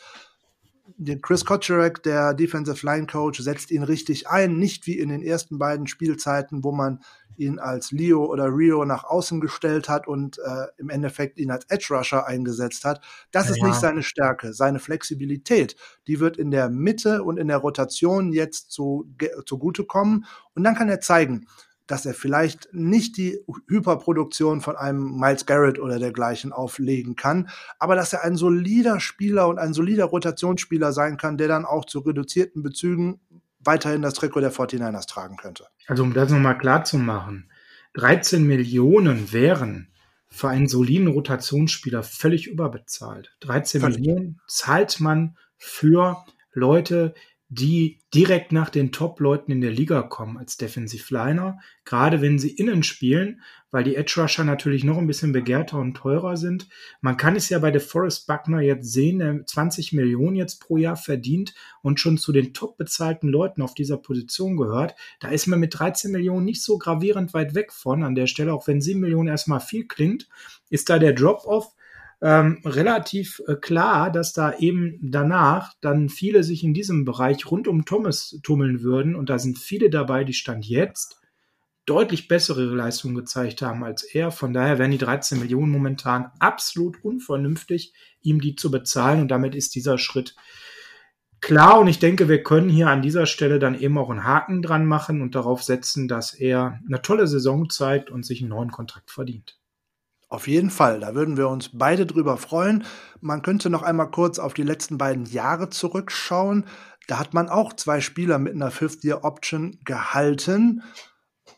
den 0.96 1.20
Chris 1.20 1.44
Kotcherek, 1.44 2.02
der 2.02 2.34
Defensive 2.34 2.84
Line 2.84 3.06
Coach, 3.06 3.40
setzt 3.40 3.70
ihn 3.70 3.82
richtig 3.82 4.28
ein, 4.28 4.58
nicht 4.58 4.86
wie 4.86 4.98
in 4.98 5.08
den 5.08 5.22
ersten 5.22 5.58
beiden 5.58 5.86
Spielzeiten, 5.86 6.64
wo 6.64 6.72
man 6.72 7.00
ihn 7.36 7.58
als 7.58 7.92
Leo 7.92 8.24
oder 8.24 8.46
Rio 8.46 8.84
nach 8.84 9.04
außen 9.04 9.40
gestellt 9.40 9.88
hat 9.88 10.08
und 10.08 10.38
äh, 10.38 10.66
im 10.78 10.88
Endeffekt 10.88 11.38
ihn 11.38 11.50
als 11.50 11.66
Edge 11.68 11.88
Rusher 11.90 12.26
eingesetzt 12.26 12.84
hat. 12.84 13.04
Das 13.30 13.48
ja. 13.48 13.54
ist 13.54 13.62
nicht 13.62 13.74
seine 13.74 14.02
Stärke. 14.02 14.54
Seine 14.54 14.78
Flexibilität, 14.78 15.76
die 16.06 16.20
wird 16.20 16.36
in 16.36 16.50
der 16.50 16.70
Mitte 16.70 17.22
und 17.22 17.38
in 17.38 17.48
der 17.48 17.58
Rotation 17.58 18.32
jetzt 18.32 18.70
zu, 18.72 19.12
zugutekommen. 19.44 20.24
Und 20.54 20.64
dann 20.64 20.74
kann 20.74 20.88
er 20.88 21.00
zeigen, 21.00 21.46
dass 21.86 22.06
er 22.06 22.14
vielleicht 22.14 22.68
nicht 22.72 23.16
die 23.16 23.38
Hyperproduktion 23.68 24.60
von 24.60 24.76
einem 24.76 25.18
Miles 25.18 25.46
Garrett 25.46 25.78
oder 25.78 25.98
dergleichen 25.98 26.52
auflegen 26.52 27.16
kann, 27.16 27.48
aber 27.78 27.94
dass 27.94 28.12
er 28.12 28.24
ein 28.24 28.36
solider 28.36 29.00
Spieler 29.00 29.48
und 29.48 29.58
ein 29.58 29.72
solider 29.72 30.06
Rotationsspieler 30.06 30.92
sein 30.92 31.16
kann, 31.16 31.38
der 31.38 31.48
dann 31.48 31.64
auch 31.64 31.84
zu 31.84 32.00
reduzierten 32.00 32.62
Bezügen 32.62 33.20
weiterhin 33.60 34.02
das 34.02 34.14
Trikot 34.14 34.40
der 34.40 34.52
49ers 34.52 35.06
tragen 35.06 35.36
könnte. 35.36 35.66
Also 35.86 36.02
um 36.02 36.12
das 36.12 36.30
nochmal 36.30 36.58
klar 36.58 36.84
zu 36.84 36.98
machen, 36.98 37.50
13 37.94 38.46
Millionen 38.46 39.32
wären 39.32 39.88
für 40.28 40.48
einen 40.48 40.68
soliden 40.68 41.08
Rotationsspieler 41.08 42.02
völlig 42.02 42.46
überbezahlt. 42.46 43.34
13 43.40 43.80
völlig. 43.80 43.98
Millionen 43.98 44.40
zahlt 44.46 45.00
man 45.00 45.36
für 45.56 46.24
Leute, 46.52 47.14
die 47.48 48.00
direkt 48.12 48.50
nach 48.50 48.70
den 48.70 48.90
Top-Leuten 48.90 49.52
in 49.52 49.60
der 49.60 49.70
Liga 49.70 50.02
kommen 50.02 50.36
als 50.36 50.56
Defensive 50.56 51.14
Liner, 51.14 51.60
gerade 51.84 52.20
wenn 52.20 52.40
sie 52.40 52.50
innen 52.50 52.82
spielen, 52.82 53.40
weil 53.70 53.84
die 53.84 53.94
Edge 53.94 54.20
Rusher 54.20 54.42
natürlich 54.42 54.82
noch 54.82 54.98
ein 54.98 55.06
bisschen 55.06 55.32
begehrter 55.32 55.78
und 55.78 55.94
teurer 55.94 56.36
sind. 56.36 56.68
Man 57.00 57.16
kann 57.16 57.36
es 57.36 57.48
ja 57.48 57.60
bei 57.60 57.70
der 57.70 57.80
Forrest 57.80 58.26
Buckner 58.26 58.60
jetzt 58.60 58.92
sehen, 58.92 59.20
der 59.20 59.46
20 59.46 59.92
Millionen 59.92 60.34
jetzt 60.34 60.60
pro 60.60 60.76
Jahr 60.76 60.96
verdient 60.96 61.54
und 61.82 62.00
schon 62.00 62.18
zu 62.18 62.32
den 62.32 62.52
top 62.52 62.78
bezahlten 62.78 63.28
Leuten 63.28 63.62
auf 63.62 63.74
dieser 63.74 63.98
Position 63.98 64.56
gehört. 64.56 64.96
Da 65.20 65.28
ist 65.28 65.46
man 65.46 65.60
mit 65.60 65.78
13 65.78 66.10
Millionen 66.10 66.46
nicht 66.46 66.62
so 66.62 66.78
gravierend 66.78 67.32
weit 67.32 67.54
weg 67.54 67.72
von 67.72 68.02
an 68.02 68.16
der 68.16 68.26
Stelle, 68.26 68.54
auch 68.54 68.66
wenn 68.66 68.80
7 68.80 68.98
Millionen 68.98 69.28
erstmal 69.28 69.60
viel 69.60 69.86
klingt, 69.86 70.28
ist 70.68 70.90
da 70.90 70.98
der 70.98 71.12
Drop-off 71.12 71.76
ähm, 72.22 72.62
relativ 72.64 73.42
äh, 73.46 73.56
klar, 73.56 74.10
dass 74.10 74.32
da 74.32 74.56
eben 74.58 74.98
danach 75.02 75.74
dann 75.80 76.08
viele 76.08 76.42
sich 76.44 76.64
in 76.64 76.72
diesem 76.72 77.04
Bereich 77.04 77.50
rund 77.50 77.68
um 77.68 77.84
Thomas 77.84 78.38
tummeln 78.42 78.82
würden. 78.82 79.14
Und 79.14 79.28
da 79.28 79.38
sind 79.38 79.58
viele 79.58 79.90
dabei, 79.90 80.24
die 80.24 80.32
Stand 80.32 80.66
jetzt 80.66 81.20
deutlich 81.84 82.26
bessere 82.26 82.64
Leistungen 82.64 83.14
gezeigt 83.14 83.62
haben 83.62 83.84
als 83.84 84.02
er. 84.02 84.30
Von 84.30 84.52
daher 84.52 84.78
wären 84.78 84.90
die 84.90 84.98
13 84.98 85.38
Millionen 85.38 85.70
momentan 85.70 86.32
absolut 86.40 87.02
unvernünftig, 87.04 87.92
ihm 88.22 88.40
die 88.40 88.56
zu 88.56 88.70
bezahlen. 88.70 89.20
Und 89.20 89.28
damit 89.28 89.54
ist 89.54 89.74
dieser 89.74 89.98
Schritt 89.98 90.34
klar. 91.40 91.78
Und 91.78 91.86
ich 91.86 91.98
denke, 91.98 92.28
wir 92.28 92.42
können 92.42 92.70
hier 92.70 92.88
an 92.88 93.02
dieser 93.02 93.26
Stelle 93.26 93.58
dann 93.58 93.78
eben 93.78 93.98
auch 93.98 94.10
einen 94.10 94.24
Haken 94.24 94.62
dran 94.62 94.86
machen 94.86 95.20
und 95.20 95.34
darauf 95.34 95.62
setzen, 95.62 96.08
dass 96.08 96.34
er 96.34 96.80
eine 96.86 97.02
tolle 97.02 97.26
Saison 97.26 97.68
zeigt 97.70 98.10
und 98.10 98.24
sich 98.24 98.40
einen 98.40 98.50
neuen 98.50 98.72
Kontrakt 98.72 99.10
verdient. 99.10 99.58
Auf 100.28 100.48
jeden 100.48 100.70
Fall, 100.70 101.00
da 101.00 101.14
würden 101.14 101.36
wir 101.36 101.48
uns 101.48 101.70
beide 101.72 102.04
drüber 102.04 102.36
freuen. 102.36 102.84
Man 103.20 103.42
könnte 103.42 103.70
noch 103.70 103.82
einmal 103.82 104.10
kurz 104.10 104.40
auf 104.40 104.54
die 104.54 104.64
letzten 104.64 104.98
beiden 104.98 105.24
Jahre 105.24 105.70
zurückschauen. 105.70 106.64
Da 107.06 107.20
hat 107.20 107.32
man 107.32 107.48
auch 107.48 107.72
zwei 107.74 108.00
Spieler 108.00 108.38
mit 108.38 108.54
einer 108.54 108.72
Fifth-Year-Option 108.72 109.78
gehalten, 109.84 110.82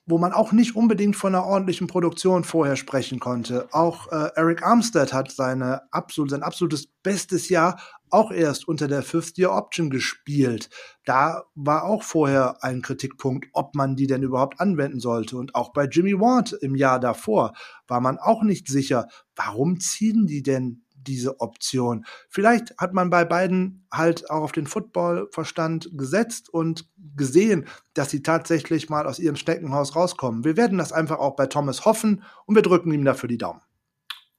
wo 0.08 0.16
man 0.16 0.32
auch 0.32 0.52
nicht 0.52 0.74
unbedingt 0.74 1.16
von 1.16 1.34
einer 1.34 1.44
ordentlichen 1.44 1.86
Produktion 1.86 2.42
vorher 2.42 2.76
sprechen 2.76 3.20
konnte. 3.20 3.68
Auch 3.72 4.10
äh, 4.10 4.30
Eric 4.36 4.62
Armstead 4.62 5.12
hat 5.12 5.30
seine 5.30 5.82
absolut, 5.92 6.30
sein 6.30 6.42
absolutes 6.42 6.86
bestes 7.02 7.50
Jahr 7.50 7.78
auch 8.10 8.32
erst 8.32 8.66
unter 8.66 8.88
der 8.88 9.02
Fifth-Year-Option 9.02 9.90
gespielt. 9.90 10.70
Da 11.04 11.44
war 11.54 11.84
auch 11.84 12.02
vorher 12.02 12.64
ein 12.64 12.80
Kritikpunkt, 12.80 13.48
ob 13.52 13.74
man 13.74 13.96
die 13.96 14.06
denn 14.06 14.22
überhaupt 14.22 14.60
anwenden 14.60 14.98
sollte. 14.98 15.36
Und 15.36 15.54
auch 15.54 15.74
bei 15.74 15.84
Jimmy 15.84 16.18
Ward 16.18 16.54
im 16.54 16.74
Jahr 16.74 17.00
davor 17.00 17.52
war 17.86 18.00
man 18.00 18.18
auch 18.18 18.42
nicht 18.42 18.66
sicher, 18.68 19.08
warum 19.36 19.78
ziehen 19.78 20.26
die 20.26 20.42
denn 20.42 20.84
diese 21.08 21.40
Option. 21.40 22.04
Vielleicht 22.28 22.76
hat 22.78 22.94
man 22.94 23.10
bei 23.10 23.24
beiden 23.24 23.86
halt 23.92 24.30
auch 24.30 24.42
auf 24.42 24.52
den 24.52 24.66
Footballverstand 24.66 25.90
gesetzt 25.94 26.48
und 26.52 26.88
gesehen, 27.16 27.66
dass 27.94 28.10
sie 28.10 28.22
tatsächlich 28.22 28.88
mal 28.88 29.06
aus 29.06 29.18
ihrem 29.18 29.36
Steckenhaus 29.36 29.96
rauskommen. 29.96 30.44
Wir 30.44 30.56
werden 30.56 30.78
das 30.78 30.92
einfach 30.92 31.18
auch 31.18 31.34
bei 31.34 31.46
Thomas 31.46 31.84
hoffen 31.84 32.22
und 32.46 32.54
wir 32.54 32.62
drücken 32.62 32.92
ihm 32.92 33.04
dafür 33.04 33.28
die 33.28 33.38
Daumen. 33.38 33.60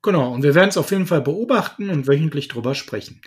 Genau, 0.01 0.33
und 0.33 0.43
wir 0.43 0.55
werden 0.55 0.69
es 0.69 0.77
auf 0.77 0.91
jeden 0.91 1.07
Fall 1.07 1.21
beobachten 1.21 1.89
und 1.89 2.07
wöchentlich 2.07 2.47
drüber 2.47 2.73
sprechen. 2.73 3.21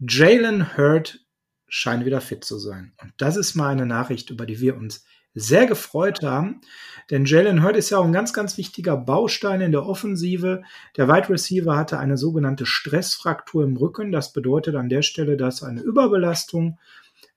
Jalen 0.00 0.76
Hurd 0.76 1.20
scheint 1.68 2.04
wieder 2.04 2.20
fit 2.20 2.44
zu 2.44 2.58
sein. 2.58 2.92
Und 3.00 3.12
das 3.18 3.36
ist 3.36 3.54
mal 3.54 3.70
eine 3.70 3.86
Nachricht, 3.86 4.30
über 4.30 4.46
die 4.46 4.60
wir 4.60 4.76
uns 4.76 5.04
sehr 5.36 5.66
gefreut 5.66 6.22
haben. 6.22 6.62
Denn 7.10 7.26
Jalen 7.26 7.62
Hurd 7.62 7.76
ist 7.76 7.90
ja 7.90 7.98
auch 7.98 8.04
ein 8.04 8.12
ganz, 8.12 8.32
ganz 8.32 8.56
wichtiger 8.56 8.96
Baustein 8.96 9.60
in 9.60 9.70
der 9.70 9.86
Offensive. 9.86 10.62
Der 10.96 11.06
Wide 11.06 11.28
Receiver 11.28 11.76
hatte 11.76 11.98
eine 11.98 12.16
sogenannte 12.16 12.66
Stressfraktur 12.66 13.62
im 13.62 13.76
Rücken. 13.76 14.10
Das 14.10 14.32
bedeutet 14.32 14.74
an 14.74 14.88
der 14.88 15.02
Stelle, 15.02 15.36
dass 15.36 15.62
eine 15.62 15.82
Überbelastung 15.82 16.78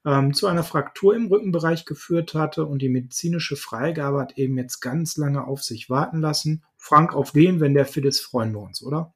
ähm, 0.05 0.33
zu 0.33 0.47
einer 0.47 0.63
Fraktur 0.63 1.13
im 1.13 1.27
Rückenbereich 1.27 1.85
geführt 1.85 2.33
hatte 2.33 2.65
und 2.65 2.81
die 2.81 2.89
medizinische 2.89 3.57
Freigabe 3.57 4.21
hat 4.21 4.37
eben 4.37 4.57
jetzt 4.57 4.79
ganz 4.79 5.17
lange 5.17 5.45
auf 5.45 5.61
sich 5.61 5.89
warten 5.89 6.21
lassen. 6.21 6.63
Frank, 6.77 7.13
auf 7.13 7.33
den, 7.33 7.59
wenn 7.59 7.73
der 7.73 7.85
fit 7.85 8.05
ist, 8.05 8.21
freuen 8.21 8.53
wir 8.53 8.61
uns, 8.61 8.81
oder? 8.81 9.13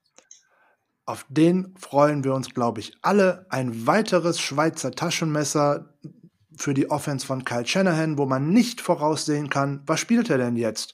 Auf 1.06 1.26
den 1.30 1.74
freuen 1.78 2.24
wir 2.24 2.34
uns, 2.34 2.54
glaube 2.54 2.82
ich, 2.82 2.98
alle. 3.02 3.46
Ein 3.50 3.88
weiteres 3.88 4.40
Schweizer 4.40 4.92
Taschenmesser 4.92 5.94
für 6.58 6.74
die 6.74 6.90
Offense 6.90 7.26
von 7.26 7.46
Kyle 7.46 7.66
Shanahan, 7.66 8.18
wo 8.18 8.26
man 8.26 8.50
nicht 8.50 8.82
voraussehen 8.82 9.50
kann, 9.50 9.82
was 9.86 10.00
spielt 10.00 10.30
er 10.30 10.38
denn 10.38 10.56
jetzt? 10.56 10.94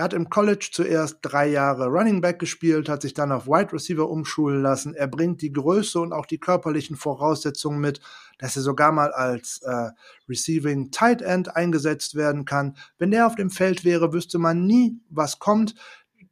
Er 0.00 0.04
hat 0.04 0.14
im 0.14 0.30
College 0.30 0.70
zuerst 0.72 1.18
drei 1.20 1.48
Jahre 1.48 1.88
Running 1.88 2.20
Back 2.20 2.38
gespielt, 2.38 2.88
hat 2.88 3.02
sich 3.02 3.12
dann 3.12 3.32
auf 3.32 3.46
Wide 3.46 3.72
Receiver 3.72 4.08
umschulen 4.08 4.62
lassen. 4.62 4.94
Er 4.94 5.08
bringt 5.08 5.42
die 5.42 5.52
Größe 5.52 6.00
und 6.00 6.12
auch 6.12 6.26
die 6.26 6.38
körperlichen 6.38 6.96
Voraussetzungen 6.96 7.80
mit, 7.80 8.00
dass 8.38 8.56
er 8.56 8.62
sogar 8.62 8.92
mal 8.92 9.12
als 9.12 9.60
äh, 9.62 9.90
Receiving 10.28 10.90
Tight 10.90 11.22
End 11.22 11.54
eingesetzt 11.54 12.14
werden 12.14 12.46
kann. 12.46 12.76
Wenn 12.98 13.10
der 13.10 13.26
auf 13.26 13.34
dem 13.34 13.50
Feld 13.50 13.84
wäre, 13.84 14.12
wüsste 14.12 14.38
man 14.38 14.64
nie, 14.64 14.98
was 15.10 15.38
kommt. 15.38 15.74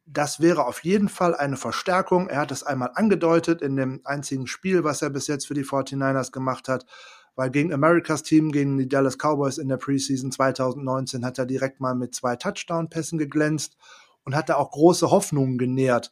Das 0.07 0.41
wäre 0.41 0.65
auf 0.65 0.83
jeden 0.85 1.11
Fall 1.11 1.35
eine 1.35 1.59
Verstärkung. 1.59 2.29
Er 2.29 2.41
hat 2.41 2.53
es 2.53 2.63
einmal 2.63 2.93
angedeutet 2.95 3.61
in 3.61 3.77
dem 3.77 4.01
einzigen 4.05 4.47
Spiel, 4.47 4.83
was 4.83 5.03
er 5.03 5.11
bis 5.11 5.27
jetzt 5.27 5.47
für 5.47 5.53
die 5.53 5.65
49ers 5.65 6.33
gemacht 6.33 6.69
hat 6.69 6.87
weil 7.39 7.51
gegen 7.51 7.73
Americas 7.73 8.25
Team, 8.25 8.51
gegen 8.51 8.79
die 8.79 8.89
Dallas 8.89 9.17
Cowboys 9.17 9.59
in 9.59 9.69
der 9.69 9.77
Preseason 9.77 10.33
2019 10.33 11.25
hat 11.25 11.39
er 11.39 11.47
direkt 11.47 11.79
mal 11.79 11.95
mit 11.95 12.13
zwei 12.13 12.35
Touchdown-Pässen 12.35 13.17
geglänzt 13.17 13.77
und 14.25 14.35
hat 14.35 14.49
da 14.49 14.57
auch 14.57 14.73
große 14.73 15.13
Hoffnungen 15.13 15.57
genährt. 15.57 16.11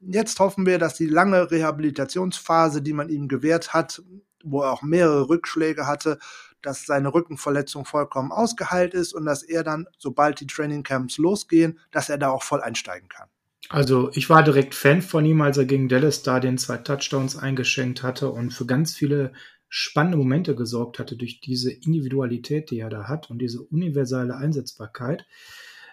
Jetzt 0.00 0.40
hoffen 0.40 0.66
wir, 0.66 0.80
dass 0.80 0.96
die 0.96 1.06
lange 1.06 1.52
Rehabilitationsphase, 1.52 2.82
die 2.82 2.92
man 2.92 3.08
ihm 3.08 3.28
gewährt 3.28 3.72
hat, 3.72 4.02
wo 4.42 4.62
er 4.62 4.72
auch 4.72 4.82
mehrere 4.82 5.28
Rückschläge 5.28 5.86
hatte, 5.86 6.18
dass 6.60 6.84
seine 6.84 7.14
Rückenverletzung 7.14 7.84
vollkommen 7.84 8.32
ausgeheilt 8.32 8.94
ist 8.94 9.12
und 9.12 9.26
dass 9.26 9.44
er 9.44 9.62
dann, 9.62 9.86
sobald 9.96 10.40
die 10.40 10.48
Trainingcamps 10.48 11.18
losgehen, 11.18 11.78
dass 11.92 12.08
er 12.08 12.18
da 12.18 12.30
auch 12.30 12.42
voll 12.42 12.60
einsteigen 12.60 13.08
kann. 13.08 13.28
Also 13.68 14.10
ich 14.12 14.28
war 14.28 14.42
direkt 14.42 14.74
Fan 14.74 15.02
von 15.02 15.24
ihm, 15.24 15.40
als 15.40 15.56
er 15.56 15.64
gegen 15.66 15.88
Dallas 15.88 16.22
da 16.22 16.40
den 16.40 16.58
zwei 16.58 16.78
Touchdowns 16.78 17.36
eingeschenkt 17.36 18.02
hatte 18.02 18.28
und 18.28 18.50
für 18.50 18.66
ganz 18.66 18.94
viele 18.94 19.32
spannende 19.76 20.16
Momente 20.16 20.54
gesorgt 20.54 21.00
hatte 21.00 21.16
durch 21.16 21.40
diese 21.40 21.72
Individualität, 21.72 22.70
die 22.70 22.78
er 22.78 22.90
da 22.90 23.08
hat 23.08 23.28
und 23.28 23.40
diese 23.40 23.60
universelle 23.60 24.36
Einsetzbarkeit. 24.36 25.26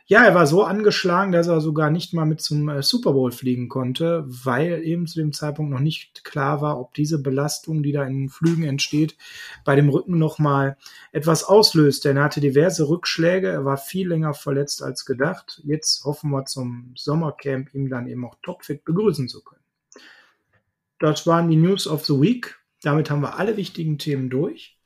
Ja, 0.05 0.23
er 0.23 0.35
war 0.35 0.45
so 0.45 0.63
angeschlagen, 0.63 1.31
dass 1.31 1.47
er 1.47 1.61
sogar 1.61 1.89
nicht 1.89 2.13
mal 2.13 2.25
mit 2.25 2.41
zum 2.41 2.69
äh, 2.69 2.83
Super 2.83 3.13
Bowl 3.13 3.31
fliegen 3.31 3.69
konnte, 3.69 4.23
weil 4.27 4.83
eben 4.83 5.07
zu 5.07 5.17
dem 5.17 5.33
Zeitpunkt 5.33 5.71
noch 5.71 5.79
nicht 5.79 6.23
klar 6.23 6.61
war, 6.61 6.79
ob 6.79 6.93
diese 6.93 7.23
Belastung, 7.23 7.81
die 7.81 7.91
da 7.91 8.03
in 8.03 8.19
den 8.19 8.29
Flügen 8.29 8.65
entsteht, 8.65 9.17
bei 9.65 9.75
dem 9.75 9.89
Rücken 9.89 10.19
nochmal 10.19 10.77
etwas 11.11 11.43
auslöst. 11.43 12.05
Denn 12.05 12.17
er 12.17 12.25
hatte 12.25 12.39
diverse 12.39 12.88
Rückschläge, 12.88 13.47
er 13.47 13.65
war 13.65 13.77
viel 13.77 14.09
länger 14.09 14.35
verletzt 14.35 14.83
als 14.83 15.05
gedacht. 15.05 15.59
Jetzt 15.63 16.05
hoffen 16.05 16.29
wir 16.29 16.45
zum 16.45 16.93
Sommercamp 16.95 17.73
ihm 17.73 17.89
dann 17.89 18.05
eben 18.05 18.25
auch 18.25 18.35
topfit 18.43 18.85
begrüßen 18.85 19.27
zu 19.27 19.43
können. 19.43 19.63
Das 21.00 21.25
waren 21.25 21.50
die 21.50 21.55
News 21.55 21.88
of 21.88 22.05
the 22.05 22.21
Week. 22.21 22.61
Damit 22.81 23.09
haben 23.09 23.21
wir 23.21 23.38
alle 23.38 23.57
wichtigen 23.57 23.97
Themen 23.97 24.29
durch 24.29 24.77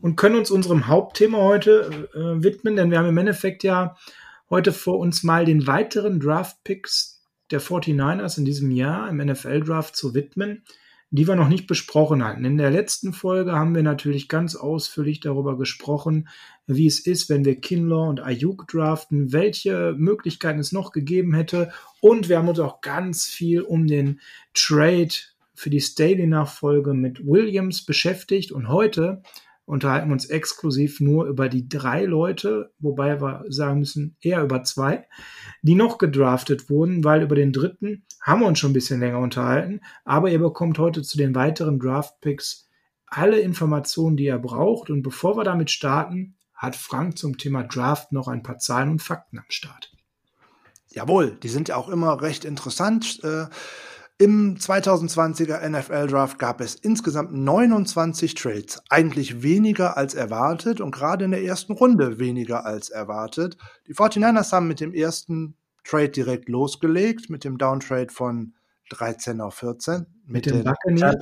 und 0.00 0.16
können 0.16 0.36
uns 0.36 0.50
unserem 0.50 0.86
Hauptthema 0.86 1.38
heute 1.38 2.08
äh, 2.14 2.42
widmen, 2.42 2.76
denn 2.76 2.90
wir 2.90 2.98
haben 2.98 3.08
im 3.08 3.18
Endeffekt 3.18 3.64
ja 3.64 3.96
heute 4.48 4.72
vor 4.72 4.98
uns 4.98 5.22
mal 5.22 5.44
den 5.44 5.66
weiteren 5.66 6.20
Draft-Picks 6.20 7.20
der 7.50 7.60
49ers 7.60 8.38
in 8.38 8.44
diesem 8.44 8.70
Jahr 8.70 9.08
im 9.08 9.18
NFL-Draft 9.18 9.96
zu 9.96 10.14
widmen, 10.14 10.62
die 11.10 11.26
wir 11.26 11.34
noch 11.34 11.48
nicht 11.48 11.66
besprochen 11.66 12.24
hatten. 12.24 12.44
In 12.44 12.56
der 12.56 12.70
letzten 12.70 13.12
Folge 13.12 13.52
haben 13.52 13.74
wir 13.74 13.82
natürlich 13.82 14.28
ganz 14.28 14.54
ausführlich 14.54 15.18
darüber 15.18 15.58
gesprochen, 15.58 16.28
wie 16.66 16.86
es 16.86 17.00
ist, 17.00 17.28
wenn 17.28 17.44
wir 17.44 17.60
Kinlaw 17.60 18.08
und 18.08 18.20
Ayuk 18.20 18.68
draften, 18.68 19.32
welche 19.32 19.94
Möglichkeiten 19.98 20.60
es 20.60 20.70
noch 20.70 20.92
gegeben 20.92 21.34
hätte. 21.34 21.72
Und 22.00 22.28
wir 22.28 22.38
haben 22.38 22.48
uns 22.48 22.60
auch 22.60 22.80
ganz 22.80 23.26
viel 23.26 23.62
um 23.62 23.88
den 23.88 24.20
Trade 24.54 25.10
für 25.60 25.68
die 25.68 25.80
Staley-Nachfolge 25.80 26.94
mit 26.94 27.26
Williams 27.26 27.84
beschäftigt. 27.84 28.50
Und 28.50 28.68
heute 28.68 29.22
unterhalten 29.66 30.08
wir 30.08 30.14
uns 30.14 30.24
exklusiv 30.24 31.00
nur 31.00 31.26
über 31.26 31.50
die 31.50 31.68
drei 31.68 32.06
Leute, 32.06 32.72
wobei 32.78 33.20
wir 33.20 33.44
sagen 33.48 33.80
müssen, 33.80 34.16
eher 34.22 34.42
über 34.42 34.64
zwei, 34.64 35.06
die 35.60 35.74
noch 35.74 35.98
gedraftet 35.98 36.70
wurden, 36.70 37.04
weil 37.04 37.22
über 37.22 37.34
den 37.34 37.52
dritten 37.52 38.06
haben 38.22 38.40
wir 38.40 38.46
uns 38.46 38.58
schon 38.58 38.70
ein 38.70 38.74
bisschen 38.74 39.00
länger 39.00 39.18
unterhalten. 39.18 39.82
Aber 40.06 40.30
ihr 40.30 40.38
bekommt 40.38 40.78
heute 40.78 41.02
zu 41.02 41.18
den 41.18 41.34
weiteren 41.34 41.78
Draft-Picks 41.78 42.70
alle 43.06 43.38
Informationen, 43.40 44.16
die 44.16 44.24
ihr 44.24 44.38
braucht. 44.38 44.88
Und 44.88 45.02
bevor 45.02 45.36
wir 45.36 45.44
damit 45.44 45.70
starten, 45.70 46.36
hat 46.54 46.74
Frank 46.74 47.18
zum 47.18 47.36
Thema 47.36 47.64
Draft 47.64 48.12
noch 48.12 48.28
ein 48.28 48.42
paar 48.42 48.58
Zahlen 48.58 48.88
und 48.88 49.02
Fakten 49.02 49.38
am 49.38 49.44
Start. 49.50 49.92
Jawohl, 50.88 51.36
die 51.42 51.48
sind 51.48 51.68
ja 51.68 51.76
auch 51.76 51.90
immer 51.90 52.22
recht 52.22 52.46
interessant. 52.46 53.20
Äh 53.22 53.44
im 54.20 54.56
2020er 54.56 55.66
NFL 55.66 56.08
Draft 56.08 56.38
gab 56.38 56.60
es 56.60 56.74
insgesamt 56.74 57.32
29 57.32 58.34
Trades, 58.34 58.82
eigentlich 58.90 59.42
weniger 59.42 59.96
als 59.96 60.12
erwartet 60.12 60.82
und 60.82 60.90
gerade 60.90 61.24
in 61.24 61.30
der 61.30 61.42
ersten 61.42 61.72
Runde 61.72 62.18
weniger 62.18 62.66
als 62.66 62.90
erwartet. 62.90 63.56
Die 63.88 63.94
49ers 63.94 64.52
haben 64.52 64.68
mit 64.68 64.80
dem 64.80 64.92
ersten 64.92 65.56
Trade 65.84 66.10
direkt 66.10 66.50
losgelegt, 66.50 67.30
mit 67.30 67.44
dem 67.44 67.56
Downtrade 67.56 68.12
von 68.12 68.52
13 68.90 69.40
auf 69.40 69.54
14. 69.54 70.04
Mit, 70.26 70.34
mit 70.34 70.46
den, 70.46 70.52
den 70.52 70.64
Buccaneers? 70.64 71.16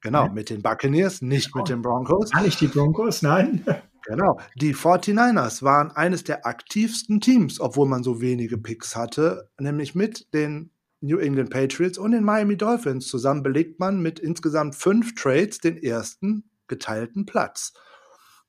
Genau, 0.00 0.24
ja. 0.24 0.32
mit 0.32 0.48
den 0.48 0.62
Buccaneers, 0.62 1.20
nicht 1.20 1.52
genau. 1.52 1.62
mit 1.62 1.68
den 1.68 1.82
Broncos. 1.82 2.30
Gar 2.30 2.42
nicht 2.44 2.60
die 2.62 2.68
Broncos, 2.68 3.20
nein. 3.20 3.62
Genau. 4.06 4.40
Die 4.56 4.74
49ers 4.74 5.62
waren 5.62 5.90
eines 5.90 6.24
der 6.24 6.46
aktivsten 6.46 7.20
Teams, 7.20 7.60
obwohl 7.60 7.86
man 7.86 8.02
so 8.02 8.22
wenige 8.22 8.56
Picks 8.56 8.96
hatte, 8.96 9.50
nämlich 9.58 9.94
mit 9.94 10.32
den 10.32 10.70
New 11.00 11.18
England 11.18 11.50
Patriots 11.50 11.98
und 11.98 12.12
den 12.12 12.24
Miami 12.24 12.56
Dolphins. 12.56 13.08
Zusammen 13.08 13.42
belegt 13.42 13.78
man 13.78 14.00
mit 14.00 14.18
insgesamt 14.18 14.74
fünf 14.74 15.14
Trades 15.14 15.58
den 15.58 15.76
ersten 15.76 16.50
geteilten 16.66 17.26
Platz. 17.26 17.72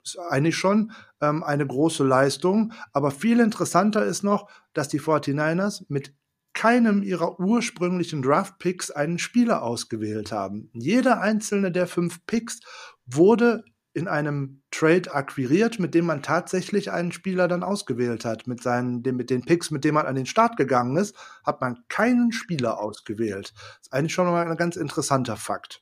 Ist 0.04 0.18
eigentlich 0.18 0.58
schon 0.58 0.92
ähm, 1.22 1.44
eine 1.44 1.68
große 1.68 2.04
Leistung, 2.04 2.74
aber 2.94 3.12
viel 3.12 3.40
interessanter 3.40 4.06
ist 4.06 4.24
noch, 4.24 4.50
dass 4.74 4.88
die 4.88 5.00
49ers 5.00 5.84
mit 5.90 6.14
keinem 6.54 7.04
ihrer 7.04 7.40
ursprünglichen 7.40 8.22
Draft-Picks 8.22 8.92
einen 8.92 9.20
Spieler 9.20 9.62
ausgewählt 9.62 10.32
haben. 10.32 10.70
Jeder 10.74 11.22
einzelne 11.22 11.72
der 11.72 11.88
fünf 11.88 12.26
Picks 12.26 12.60
wurde 13.06 13.64
in 13.94 14.08
einem 14.08 14.62
Trade 14.72 15.14
akquiriert, 15.14 15.80
mit 15.80 15.96
dem 15.96 16.06
man 16.06 16.22
tatsächlich 16.22 16.92
einen 16.92 17.12
Spieler 17.12 17.48
dann 17.48 17.64
ausgewählt 17.64 18.24
hat. 18.24 18.48
Mit, 18.48 18.62
seinen, 18.62 19.02
mit 19.02 19.30
den 19.30 19.44
Picks, 19.44 19.72
mit 19.72 19.84
denen 19.84 19.96
man 19.96 20.06
an 20.06 20.16
den 20.16 20.26
Start 20.26 20.58
gegangen 20.58 20.96
ist, 20.98 21.16
hat 21.44 21.62
man 21.62 21.84
keinen 21.88 22.32
Spieler 22.32 22.80
ausgewählt. 22.80 23.54
Das 23.56 23.88
ist 23.88 23.94
eigentlich 23.94 24.14
schon 24.14 24.28
mal 24.28 24.48
ein 24.48 24.58
ganz 24.58 24.76
interessanter 24.76 25.38
Fakt. 25.38 25.82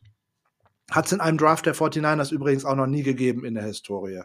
Hat 0.89 1.05
es 1.05 1.11
in 1.11 1.19
einem 1.19 1.37
Draft 1.37 1.65
der 1.65 1.75
49ers 1.75 2.31
übrigens 2.31 2.63
auch 2.63 2.75
noch 2.75 2.87
nie 2.87 3.03
gegeben 3.03 3.43
in 3.43 3.55
der 3.55 3.65
Historie. 3.65 4.21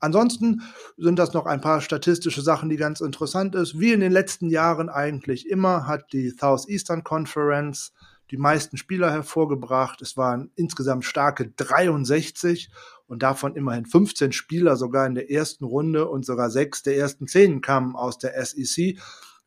Ansonsten 0.00 0.62
sind 0.96 1.18
das 1.18 1.34
noch 1.34 1.44
ein 1.44 1.60
paar 1.60 1.80
statistische 1.80 2.40
Sachen, 2.40 2.70
die 2.70 2.76
ganz 2.76 3.00
interessant 3.00 3.54
ist. 3.54 3.78
Wie 3.78 3.92
in 3.92 4.00
den 4.00 4.12
letzten 4.12 4.48
Jahren 4.48 4.88
eigentlich 4.88 5.48
immer 5.48 5.86
hat 5.86 6.12
die 6.12 6.30
Southeastern 6.30 7.02
Conference 7.02 7.92
die 8.30 8.36
meisten 8.36 8.76
Spieler 8.76 9.10
hervorgebracht. 9.10 10.02
Es 10.02 10.16
waren 10.16 10.50
insgesamt 10.54 11.04
starke 11.04 11.50
63 11.50 12.70
und 13.06 13.22
davon 13.22 13.56
immerhin 13.56 13.86
15 13.86 14.32
Spieler 14.32 14.76
sogar 14.76 15.06
in 15.06 15.14
der 15.14 15.30
ersten 15.30 15.64
Runde 15.64 16.08
und 16.08 16.26
sogar 16.26 16.50
sechs 16.50 16.82
der 16.82 16.96
ersten 16.96 17.26
zehn 17.26 17.60
kamen 17.60 17.96
aus 17.96 18.18
der 18.18 18.44
SEC. 18.44 18.98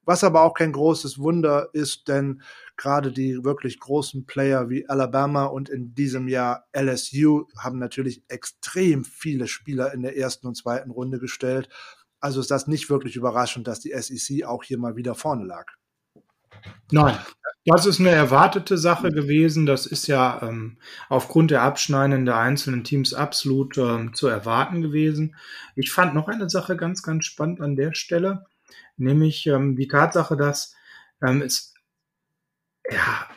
Was 0.04 0.24
aber 0.24 0.42
auch 0.42 0.56
kein 0.56 0.72
großes 0.72 1.20
Wunder 1.20 1.70
ist, 1.74 2.08
denn 2.08 2.42
gerade 2.76 3.12
die 3.12 3.44
wirklich 3.44 3.80
großen 3.80 4.26
Player 4.26 4.68
wie 4.70 4.90
Alabama 4.90 5.46
und 5.46 5.70
in 5.70 5.94
diesem 5.94 6.28
Jahr 6.28 6.66
LSU 6.76 7.46
haben 7.58 7.78
natürlich 7.78 8.24
extrem 8.28 9.06
viele 9.06 9.48
Spieler 9.48 9.94
in 9.94 10.02
der 10.02 10.18
ersten 10.18 10.48
und 10.48 10.56
zweiten 10.56 10.90
Runde 10.90 11.20
gestellt. 11.20 11.70
Also 12.20 12.40
ist 12.40 12.50
das 12.50 12.66
nicht 12.66 12.90
wirklich 12.90 13.16
überraschend, 13.16 13.68
dass 13.68 13.80
die 13.80 13.94
SEC 13.96 14.44
auch 14.46 14.64
hier 14.64 14.80
mal 14.80 14.96
wieder 14.96 15.14
vorne 15.14 15.46
lag. 15.46 15.72
Nein, 16.92 17.18
das 17.66 17.86
ist 17.86 18.00
eine 18.00 18.10
erwartete 18.10 18.78
Sache 18.78 19.12
gewesen. 19.12 19.66
Das 19.66 19.86
ist 19.86 20.08
ja 20.08 20.42
ähm, 20.42 20.78
aufgrund 21.10 21.52
der 21.52 21.62
Abschneiden 21.62 22.26
der 22.26 22.38
einzelnen 22.38 22.84
Teams 22.84 23.14
absolut 23.14 23.78
ähm, 23.78 24.14
zu 24.14 24.28
erwarten 24.28 24.82
gewesen. 24.82 25.36
Ich 25.76 25.92
fand 25.92 26.16
noch 26.16 26.28
eine 26.28 26.50
Sache 26.50 26.76
ganz, 26.76 27.04
ganz 27.04 27.26
spannend 27.26 27.62
an 27.62 27.76
der 27.76 27.94
Stelle, 27.94 28.46
nämlich 28.98 29.46
ähm, 29.48 29.76
die 29.76 29.88
Tatsache, 29.88 30.36
dass 30.36 30.76
ähm, 31.22 31.42
es 31.42 31.74
ja 32.90 33.28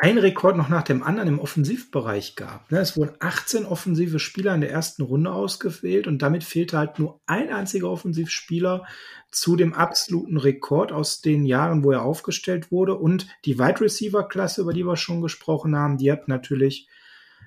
ein 0.00 0.16
Rekord 0.16 0.56
noch 0.56 0.68
nach 0.68 0.84
dem 0.84 1.02
anderen 1.02 1.28
im 1.28 1.40
Offensivbereich 1.40 2.36
gab. 2.36 2.70
Ne? 2.70 2.78
Es 2.78 2.96
wurden 2.96 3.16
18 3.18 3.66
offensive 3.66 4.20
Spieler 4.20 4.54
in 4.54 4.60
der 4.60 4.70
ersten 4.70 5.02
Runde 5.02 5.32
ausgewählt 5.32 6.06
und 6.06 6.22
damit 6.22 6.44
fehlte 6.44 6.78
halt 6.78 7.00
nur 7.00 7.20
ein 7.26 7.52
einziger 7.52 7.90
Offensivspieler 7.90 8.86
zu 9.32 9.56
dem 9.56 9.74
absoluten 9.74 10.36
Rekord 10.36 10.92
aus 10.92 11.20
den 11.20 11.44
Jahren, 11.44 11.82
wo 11.82 11.90
er 11.90 12.02
aufgestellt 12.02 12.70
wurde. 12.70 12.94
Und 12.94 13.26
die 13.44 13.58
Wide 13.58 13.80
Receiver 13.80 14.28
Klasse, 14.28 14.62
über 14.62 14.72
die 14.72 14.86
wir 14.86 14.96
schon 14.96 15.20
gesprochen 15.20 15.74
haben, 15.74 15.98
die 15.98 16.12
hat 16.12 16.28
natürlich 16.28 16.88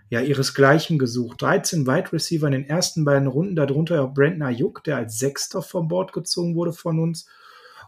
ja 0.10 0.20
ihresgleichen 0.20 1.00
gesucht. 1.00 1.42
13 1.42 1.88
Wide 1.88 2.12
Receiver 2.12 2.48
in 2.48 2.54
den 2.54 2.66
ersten 2.66 3.06
beiden 3.06 3.30
Runden, 3.30 3.56
darunter 3.56 4.04
auch 4.04 4.14
Brandon 4.14 4.42
Ayuk, 4.42 4.84
der 4.84 4.98
als 4.98 5.18
Sechster 5.18 5.62
vom 5.62 5.88
Board 5.88 6.12
gezogen 6.12 6.54
wurde 6.56 6.74
von 6.74 7.00
uns 7.00 7.28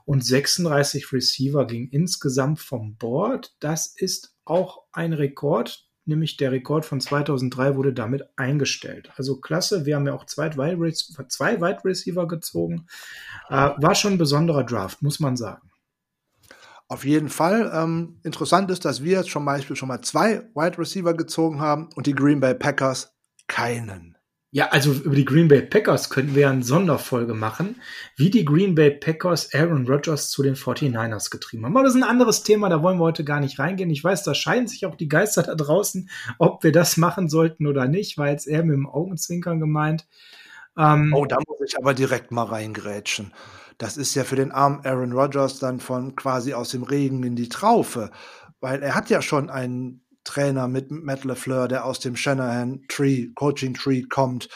und 0.06 0.26
36 0.26 1.12
Receiver 1.14 1.66
ging 1.66 1.90
insgesamt 1.90 2.60
vom 2.60 2.96
Board. 2.96 3.54
Das 3.60 3.88
ist 3.88 4.33
auch 4.46 4.84
ein 4.92 5.14
Rekord, 5.14 5.88
nämlich 6.06 6.38
der 6.38 6.52
Rekord 6.52 6.86
von 6.86 7.00
2003 7.00 7.76
wurde 7.76 7.94
damit 7.94 8.24
eingestellt. 8.36 9.12
Also 9.16 9.40
klasse, 9.40 9.86
wir 9.86 9.96
haben 9.96 10.08
ja 10.08 10.14
auch 10.14 10.26
zwei, 10.26 10.50
zwei 10.50 11.62
Wide 11.62 11.86
Receiver 11.86 12.28
gezogen. 12.28 12.88
Äh, 13.50 13.72
war 13.78 13.96
schon 13.96 14.14
ein 14.14 14.18
besonderer 14.18 14.64
Draft, 14.64 15.02
muss 15.02 15.20
man 15.20 15.38
sagen. 15.38 15.70
Auf 16.88 17.06
jeden 17.06 17.30
Fall. 17.30 17.72
Ähm, 17.74 18.20
interessant 18.24 18.70
ist, 18.70 18.86
dass 18.86 19.04
wir 19.04 19.18
jetzt 19.20 19.32
zum 19.32 19.46
Beispiel 19.46 19.76
schon 19.76 19.88
mal 19.88 20.02
zwei 20.02 20.42
Wide 20.54 20.78
Receiver 20.78 21.14
gezogen 21.14 21.60
haben 21.60 21.90
und 21.96 22.06
die 22.06 22.14
Green 22.14 22.40
Bay 22.40 22.54
Packers 22.54 23.16
keinen. 23.48 24.13
Ja, 24.56 24.68
also 24.68 24.92
über 24.92 25.16
die 25.16 25.26
Green 25.26 25.48
Bay 25.48 25.64
Packers 25.64 26.12
könnten 26.12 26.36
wir 26.36 26.48
eine 26.48 26.62
Sonderfolge 26.62 27.34
machen, 27.34 27.82
wie 28.16 28.30
die 28.30 28.46
Green 28.46 28.76
Bay 28.76 28.92
Packers 28.92 29.52
Aaron 29.52 29.88
Rodgers 29.88 30.30
zu 30.30 30.44
den 30.44 30.54
49ers 30.56 31.32
getrieben 31.32 31.66
haben. 31.66 31.76
Aber 31.76 31.84
das 31.84 31.96
ist 31.96 32.04
ein 32.04 32.08
anderes 32.08 32.44
Thema, 32.44 32.70
da 32.70 32.84
wollen 32.84 33.00
wir 33.00 33.04
heute 33.04 33.24
gar 33.24 33.40
nicht 33.40 33.58
reingehen. 33.58 33.90
Ich 33.90 34.04
weiß, 34.04 34.22
da 34.22 34.36
scheiden 34.36 34.68
sich 34.68 34.86
auch 34.86 34.94
die 34.94 35.08
Geister 35.08 35.42
da 35.42 35.56
draußen, 35.56 36.08
ob 36.38 36.64
wir 36.64 36.72
das 36.72 36.98
machen 36.98 37.30
sollten 37.30 37.66
oder 37.66 37.88
nicht, 37.88 38.20
war 38.20 38.30
jetzt 38.30 38.48
eher 38.48 38.64
mit 38.64 38.76
dem 38.76 38.88
Augenzwinkern 38.88 39.60
gemeint. 39.60 40.06
Ähm, 40.78 41.12
oh, 41.16 41.26
da 41.26 41.38
muss 41.48 41.58
ich 41.66 41.76
aber 41.76 41.96
direkt 41.96 42.32
mal 42.32 42.44
reingrätschen. 42.44 43.34
Das 43.80 43.98
ist 43.98 44.14
ja 44.14 44.24
für 44.24 44.36
den 44.36 44.52
armen 44.52 44.86
Aaron 44.86 45.14
Rodgers 45.14 45.58
dann 45.58 45.80
von 45.80 46.16
quasi 46.16 46.54
aus 46.54 46.70
dem 46.70 46.84
Regen 46.84 47.24
in 47.24 47.36
die 47.36 47.50
Traufe 47.50 48.12
weil 48.64 48.82
er 48.82 48.96
hat 48.96 49.10
ja 49.10 49.22
schon 49.22 49.50
einen 49.50 50.03
Trainer 50.24 50.68
mit 50.68 50.92
Matt 50.92 51.24
LeFleur, 51.24 51.68
der 51.68 51.86
aus 51.86 52.00
dem 52.00 52.16
Shanahan 52.16 52.82
Tree, 52.88 53.30
Coaching 53.36 53.74
Tree 53.74 54.04
kommt. 54.04 54.50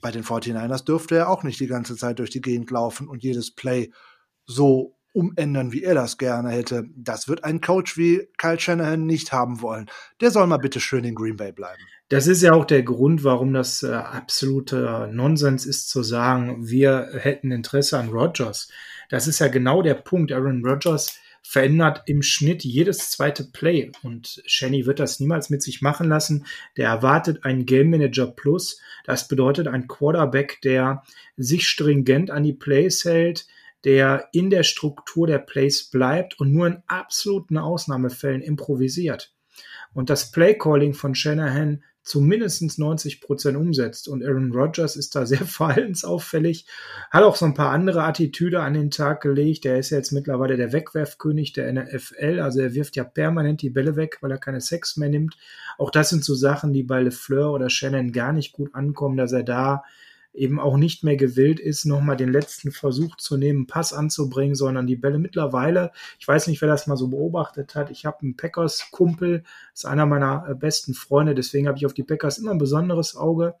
Bei 0.00 0.10
den 0.10 0.24
49ers 0.24 0.84
dürfte 0.84 1.16
er 1.16 1.28
auch 1.28 1.42
nicht 1.42 1.60
die 1.60 1.66
ganze 1.66 1.96
Zeit 1.96 2.18
durch 2.18 2.30
die 2.30 2.42
Gegend 2.42 2.70
laufen 2.70 3.08
und 3.08 3.22
jedes 3.22 3.54
Play 3.54 3.90
so 4.46 4.98
umändern, 5.14 5.72
wie 5.72 5.84
er 5.84 5.94
das 5.94 6.18
gerne 6.18 6.50
hätte. 6.50 6.84
Das 6.96 7.28
wird 7.28 7.44
ein 7.44 7.60
Coach 7.60 7.96
wie 7.96 8.28
Kyle 8.36 8.58
Shanahan 8.58 9.06
nicht 9.06 9.32
haben 9.32 9.62
wollen. 9.62 9.86
Der 10.20 10.30
soll 10.30 10.46
mal 10.46 10.58
bitte 10.58 10.80
schön 10.80 11.04
in 11.04 11.14
Green 11.14 11.36
Bay 11.36 11.52
bleiben. 11.52 11.80
Das 12.08 12.26
ist 12.26 12.42
ja 12.42 12.52
auch 12.52 12.64
der 12.64 12.82
Grund, 12.82 13.24
warum 13.24 13.54
das 13.54 13.82
äh, 13.82 13.92
absolute 13.92 15.08
Nonsens 15.12 15.64
ist 15.64 15.88
zu 15.88 16.02
sagen, 16.02 16.68
wir 16.68 17.10
hätten 17.12 17.52
Interesse 17.52 17.98
an 17.98 18.10
Rodgers. 18.10 18.68
Das 19.08 19.26
ist 19.26 19.38
ja 19.38 19.48
genau 19.48 19.82
der 19.82 19.94
Punkt. 19.94 20.32
Aaron 20.32 20.64
Rodgers 20.66 21.16
verändert 21.46 22.02
im 22.06 22.22
Schnitt 22.22 22.64
jedes 22.64 23.10
zweite 23.10 23.44
Play. 23.44 23.92
Und 24.02 24.42
Shenny 24.46 24.86
wird 24.86 24.98
das 24.98 25.20
niemals 25.20 25.50
mit 25.50 25.62
sich 25.62 25.82
machen 25.82 26.08
lassen. 26.08 26.46
Der 26.76 26.88
erwartet 26.88 27.44
einen 27.44 27.66
Game 27.66 27.90
Manager 27.90 28.26
Plus. 28.26 28.80
Das 29.04 29.28
bedeutet 29.28 29.68
ein 29.68 29.86
Quarterback, 29.86 30.60
der 30.62 31.04
sich 31.36 31.68
stringent 31.68 32.30
an 32.30 32.42
die 32.42 32.54
Plays 32.54 33.04
hält, 33.04 33.46
der 33.84 34.28
in 34.32 34.48
der 34.48 34.62
Struktur 34.62 35.26
der 35.26 35.38
Plays 35.38 35.90
bleibt 35.90 36.40
und 36.40 36.50
nur 36.50 36.66
in 36.66 36.82
absoluten 36.86 37.58
Ausnahmefällen 37.58 38.40
improvisiert. 38.40 39.34
Und 39.92 40.08
das 40.10 40.32
Play-Calling 40.32 40.94
von 40.94 41.14
Shanahan 41.14 41.84
zu 42.04 42.20
mindestens 42.20 42.78
90 42.78 43.20
Prozent 43.20 43.56
umsetzt. 43.56 44.08
Und 44.08 44.22
Aaron 44.22 44.52
Rodgers 44.52 44.94
ist 44.94 45.16
da 45.16 45.26
sehr 45.26 45.44
verhaltensauffällig, 45.44 46.66
hat 47.10 47.24
auch 47.24 47.36
so 47.36 47.46
ein 47.46 47.54
paar 47.54 47.70
andere 47.70 48.04
Attitüde 48.04 48.60
an 48.60 48.74
den 48.74 48.90
Tag 48.90 49.22
gelegt. 49.22 49.64
Er 49.64 49.78
ist 49.78 49.90
ja 49.90 49.98
jetzt 49.98 50.12
mittlerweile 50.12 50.56
der 50.56 50.72
Wegwerfkönig 50.72 51.54
der 51.54 51.72
NFL. 51.72 52.40
Also 52.40 52.60
er 52.60 52.74
wirft 52.74 52.96
ja 52.96 53.04
permanent 53.04 53.62
die 53.62 53.70
Bälle 53.70 53.96
weg, 53.96 54.18
weil 54.20 54.30
er 54.30 54.38
keine 54.38 54.60
Sex 54.60 54.96
mehr 54.96 55.08
nimmt. 55.08 55.36
Auch 55.78 55.90
das 55.90 56.10
sind 56.10 56.24
so 56.24 56.34
Sachen, 56.34 56.72
die 56.72 56.82
bei 56.82 57.00
LeFleur 57.00 57.52
oder 57.52 57.70
Shannon 57.70 58.12
gar 58.12 58.32
nicht 58.32 58.52
gut 58.52 58.74
ankommen, 58.74 59.16
dass 59.16 59.32
er 59.32 59.42
da 59.42 59.82
eben 60.34 60.58
auch 60.58 60.76
nicht 60.76 61.04
mehr 61.04 61.16
gewillt 61.16 61.60
ist, 61.60 61.84
nochmal 61.84 62.16
den 62.16 62.32
letzten 62.32 62.72
Versuch 62.72 63.16
zu 63.16 63.36
nehmen, 63.36 63.66
Pass 63.66 63.92
anzubringen, 63.92 64.56
sondern 64.56 64.86
die 64.86 64.96
Bälle 64.96 65.18
mittlerweile, 65.18 65.92
ich 66.18 66.26
weiß 66.26 66.48
nicht, 66.48 66.60
wer 66.60 66.68
das 66.68 66.86
mal 66.86 66.96
so 66.96 67.08
beobachtet 67.08 67.74
hat, 67.74 67.90
ich 67.90 68.04
habe 68.04 68.20
einen 68.22 68.36
Packers-Kumpel, 68.36 69.44
ist 69.72 69.86
einer 69.86 70.06
meiner 70.06 70.46
äh, 70.48 70.54
besten 70.54 70.94
Freunde, 70.94 71.34
deswegen 71.34 71.68
habe 71.68 71.78
ich 71.78 71.86
auf 71.86 71.94
die 71.94 72.02
Packers 72.02 72.38
immer 72.38 72.50
ein 72.50 72.58
besonderes 72.58 73.16
Auge. 73.16 73.54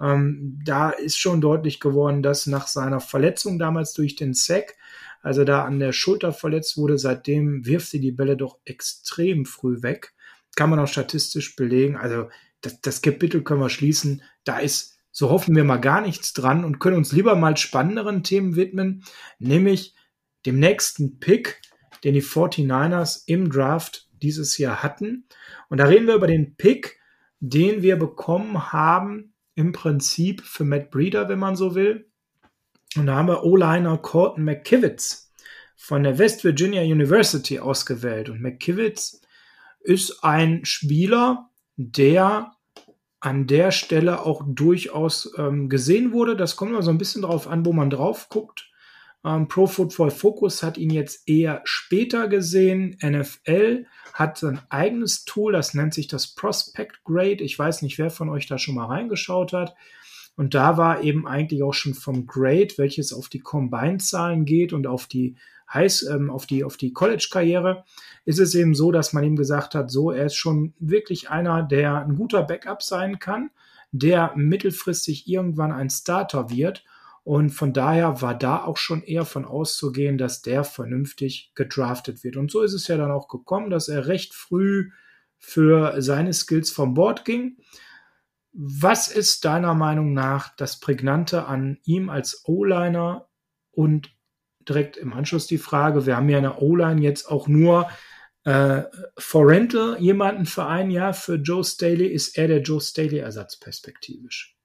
Ähm, 0.00 0.58
da 0.64 0.90
ist 0.90 1.18
schon 1.18 1.40
deutlich 1.40 1.80
geworden, 1.80 2.22
dass 2.22 2.46
nach 2.46 2.66
seiner 2.66 3.00
Verletzung 3.00 3.58
damals 3.58 3.92
durch 3.94 4.16
den 4.16 4.34
Sack, 4.34 4.76
also 5.22 5.44
da 5.44 5.64
an 5.64 5.78
der 5.78 5.92
Schulter 5.92 6.32
verletzt 6.32 6.76
wurde, 6.76 6.98
seitdem 6.98 7.64
wirft 7.64 7.88
sie 7.88 8.00
die 8.00 8.12
Bälle 8.12 8.36
doch 8.36 8.58
extrem 8.64 9.44
früh 9.44 9.82
weg. 9.82 10.14
Kann 10.56 10.70
man 10.70 10.78
auch 10.78 10.88
statistisch 10.88 11.56
belegen. 11.56 11.96
Also 11.96 12.28
das, 12.60 12.80
das 12.80 13.02
Kapitel 13.02 13.42
können 13.42 13.60
wir 13.60 13.68
schließen. 13.68 14.22
Da 14.44 14.58
ist 14.58 14.97
so 15.18 15.30
hoffen 15.30 15.56
wir 15.56 15.64
mal 15.64 15.80
gar 15.80 16.00
nichts 16.00 16.32
dran 16.32 16.64
und 16.64 16.78
können 16.78 16.96
uns 16.96 17.10
lieber 17.10 17.34
mal 17.34 17.56
spannenderen 17.56 18.22
Themen 18.22 18.54
widmen, 18.54 19.02
nämlich 19.40 19.96
dem 20.46 20.60
nächsten 20.60 21.18
Pick, 21.18 21.60
den 22.04 22.14
die 22.14 22.22
49ers 22.22 23.24
im 23.26 23.50
Draft 23.50 24.08
dieses 24.22 24.58
Jahr 24.58 24.80
hatten. 24.80 25.26
Und 25.70 25.78
da 25.78 25.86
reden 25.86 26.06
wir 26.06 26.14
über 26.14 26.28
den 26.28 26.54
Pick, 26.54 27.00
den 27.40 27.82
wir 27.82 27.96
bekommen 27.96 28.72
haben, 28.72 29.34
im 29.56 29.72
Prinzip 29.72 30.42
für 30.42 30.62
Matt 30.62 30.92
Breeder, 30.92 31.28
wenn 31.28 31.40
man 31.40 31.56
so 31.56 31.74
will. 31.74 32.08
Und 32.94 33.06
da 33.06 33.16
haben 33.16 33.26
wir 33.26 33.42
O-Liner 33.42 33.98
Colton 33.98 34.44
McKivitz 34.44 35.32
von 35.74 36.04
der 36.04 36.18
West 36.18 36.44
Virginia 36.44 36.82
University 36.82 37.58
ausgewählt. 37.58 38.28
Und 38.28 38.40
McKivitz 38.40 39.20
ist 39.80 40.22
ein 40.22 40.64
Spieler, 40.64 41.50
der 41.74 42.52
an 43.20 43.46
der 43.46 43.70
Stelle 43.72 44.22
auch 44.22 44.42
durchaus 44.46 45.32
ähm, 45.36 45.68
gesehen 45.68 46.12
wurde. 46.12 46.36
Das 46.36 46.56
kommt 46.56 46.70
immer 46.70 46.82
so 46.82 46.90
ein 46.90 46.98
bisschen 46.98 47.22
darauf 47.22 47.48
an, 47.48 47.64
wo 47.66 47.72
man 47.72 47.90
drauf 47.90 48.28
guckt. 48.28 48.70
Ähm, 49.24 49.48
Pro 49.48 49.66
Football 49.66 50.10
Focus 50.10 50.62
hat 50.62 50.78
ihn 50.78 50.90
jetzt 50.90 51.28
eher 51.28 51.60
später 51.64 52.28
gesehen. 52.28 52.96
NFL 53.02 53.86
hat 54.14 54.42
ein 54.42 54.60
eigenes 54.68 55.24
Tool, 55.24 55.52
das 55.52 55.74
nennt 55.74 55.94
sich 55.94 56.06
das 56.06 56.34
Prospect 56.34 57.02
Grade. 57.04 57.42
Ich 57.42 57.58
weiß 57.58 57.82
nicht, 57.82 57.98
wer 57.98 58.10
von 58.10 58.28
euch 58.28 58.46
da 58.46 58.58
schon 58.58 58.76
mal 58.76 58.86
reingeschaut 58.86 59.52
hat. 59.52 59.74
Und 60.36 60.54
da 60.54 60.76
war 60.76 61.02
eben 61.02 61.26
eigentlich 61.26 61.64
auch 61.64 61.74
schon 61.74 61.94
vom 61.94 62.26
Grade, 62.26 62.68
welches 62.76 63.12
auf 63.12 63.28
die 63.28 63.40
Combine-Zahlen 63.40 64.44
geht 64.44 64.72
und 64.72 64.86
auf 64.86 65.06
die 65.08 65.34
heißt, 65.72 66.08
ähm, 66.10 66.30
auf 66.30 66.46
die, 66.46 66.64
auf 66.64 66.76
die 66.76 66.92
College-Karriere, 66.92 67.84
ist 68.24 68.38
es 68.38 68.54
eben 68.54 68.74
so, 68.74 68.92
dass 68.92 69.12
man 69.12 69.24
ihm 69.24 69.36
gesagt 69.36 69.74
hat, 69.74 69.90
so, 69.90 70.10
er 70.10 70.26
ist 70.26 70.36
schon 70.36 70.74
wirklich 70.78 71.30
einer, 71.30 71.62
der 71.62 71.96
ein 71.96 72.16
guter 72.16 72.42
Backup 72.42 72.82
sein 72.82 73.18
kann, 73.18 73.50
der 73.90 74.32
mittelfristig 74.36 75.28
irgendwann 75.28 75.72
ein 75.72 75.90
Starter 75.90 76.50
wird. 76.50 76.84
Und 77.24 77.50
von 77.50 77.72
daher 77.72 78.22
war 78.22 78.34
da 78.34 78.64
auch 78.64 78.78
schon 78.78 79.02
eher 79.02 79.26
von 79.26 79.44
auszugehen, 79.44 80.16
dass 80.16 80.40
der 80.40 80.64
vernünftig 80.64 81.52
gedraftet 81.54 82.24
wird. 82.24 82.36
Und 82.36 82.50
so 82.50 82.62
ist 82.62 82.72
es 82.72 82.88
ja 82.88 82.96
dann 82.96 83.10
auch 83.10 83.28
gekommen, 83.28 83.70
dass 83.70 83.88
er 83.88 84.06
recht 84.06 84.32
früh 84.34 84.90
für 85.38 86.00
seine 86.00 86.32
Skills 86.32 86.70
vom 86.70 86.94
Board 86.94 87.24
ging. 87.24 87.58
Was 88.52 89.08
ist 89.08 89.44
deiner 89.44 89.74
Meinung 89.74 90.14
nach 90.14 90.56
das 90.56 90.80
Prägnante 90.80 91.44
an 91.46 91.78
ihm 91.84 92.08
als 92.08 92.42
O-Liner 92.46 93.28
und 93.70 94.10
direkt 94.68 94.96
im 94.96 95.12
Anschluss 95.12 95.46
die 95.46 95.58
Frage, 95.58 96.06
wir 96.06 96.16
haben 96.16 96.28
ja 96.28 96.38
in 96.38 96.44
der 96.44 96.62
O-Line 96.62 97.00
jetzt 97.00 97.30
auch 97.30 97.48
nur 97.48 97.88
äh, 98.44 98.82
for 99.18 99.46
Rental 99.46 100.00
jemanden 100.00 100.46
für 100.46 100.66
ein 100.66 100.90
Jahr 100.90 101.14
für 101.14 101.36
Joe 101.36 101.64
Staley. 101.64 102.06
Ist 102.06 102.38
er 102.38 102.48
der 102.48 102.62
Joe 102.62 102.80
Staley-Ersatz 102.80 103.58
perspektivisch? 103.58 104.56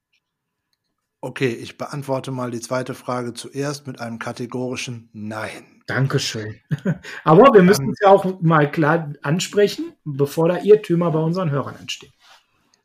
Okay, 1.22 1.54
ich 1.54 1.78
beantworte 1.78 2.32
mal 2.32 2.52
die 2.52 2.60
zweite 2.60 2.94
Frage 2.94 3.34
zuerst 3.34 3.88
mit 3.88 4.02
einem 4.02 4.20
kategorischen 4.20 5.10
Nein. 5.14 5.82
Dankeschön. 5.86 6.60
Aber 7.24 7.54
wir 7.54 7.62
müssen 7.62 7.90
es 7.92 8.00
ja 8.02 8.10
auch 8.10 8.42
mal 8.42 8.70
klar 8.70 9.14
ansprechen, 9.22 9.94
bevor 10.04 10.50
da 10.50 10.58
Irrtümer 10.58 11.12
bei 11.12 11.20
unseren 11.20 11.50
Hörern 11.50 11.78
entstehen. 11.80 12.12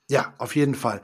Ja, 0.08 0.34
auf 0.38 0.56
jeden 0.56 0.74
Fall. 0.74 1.00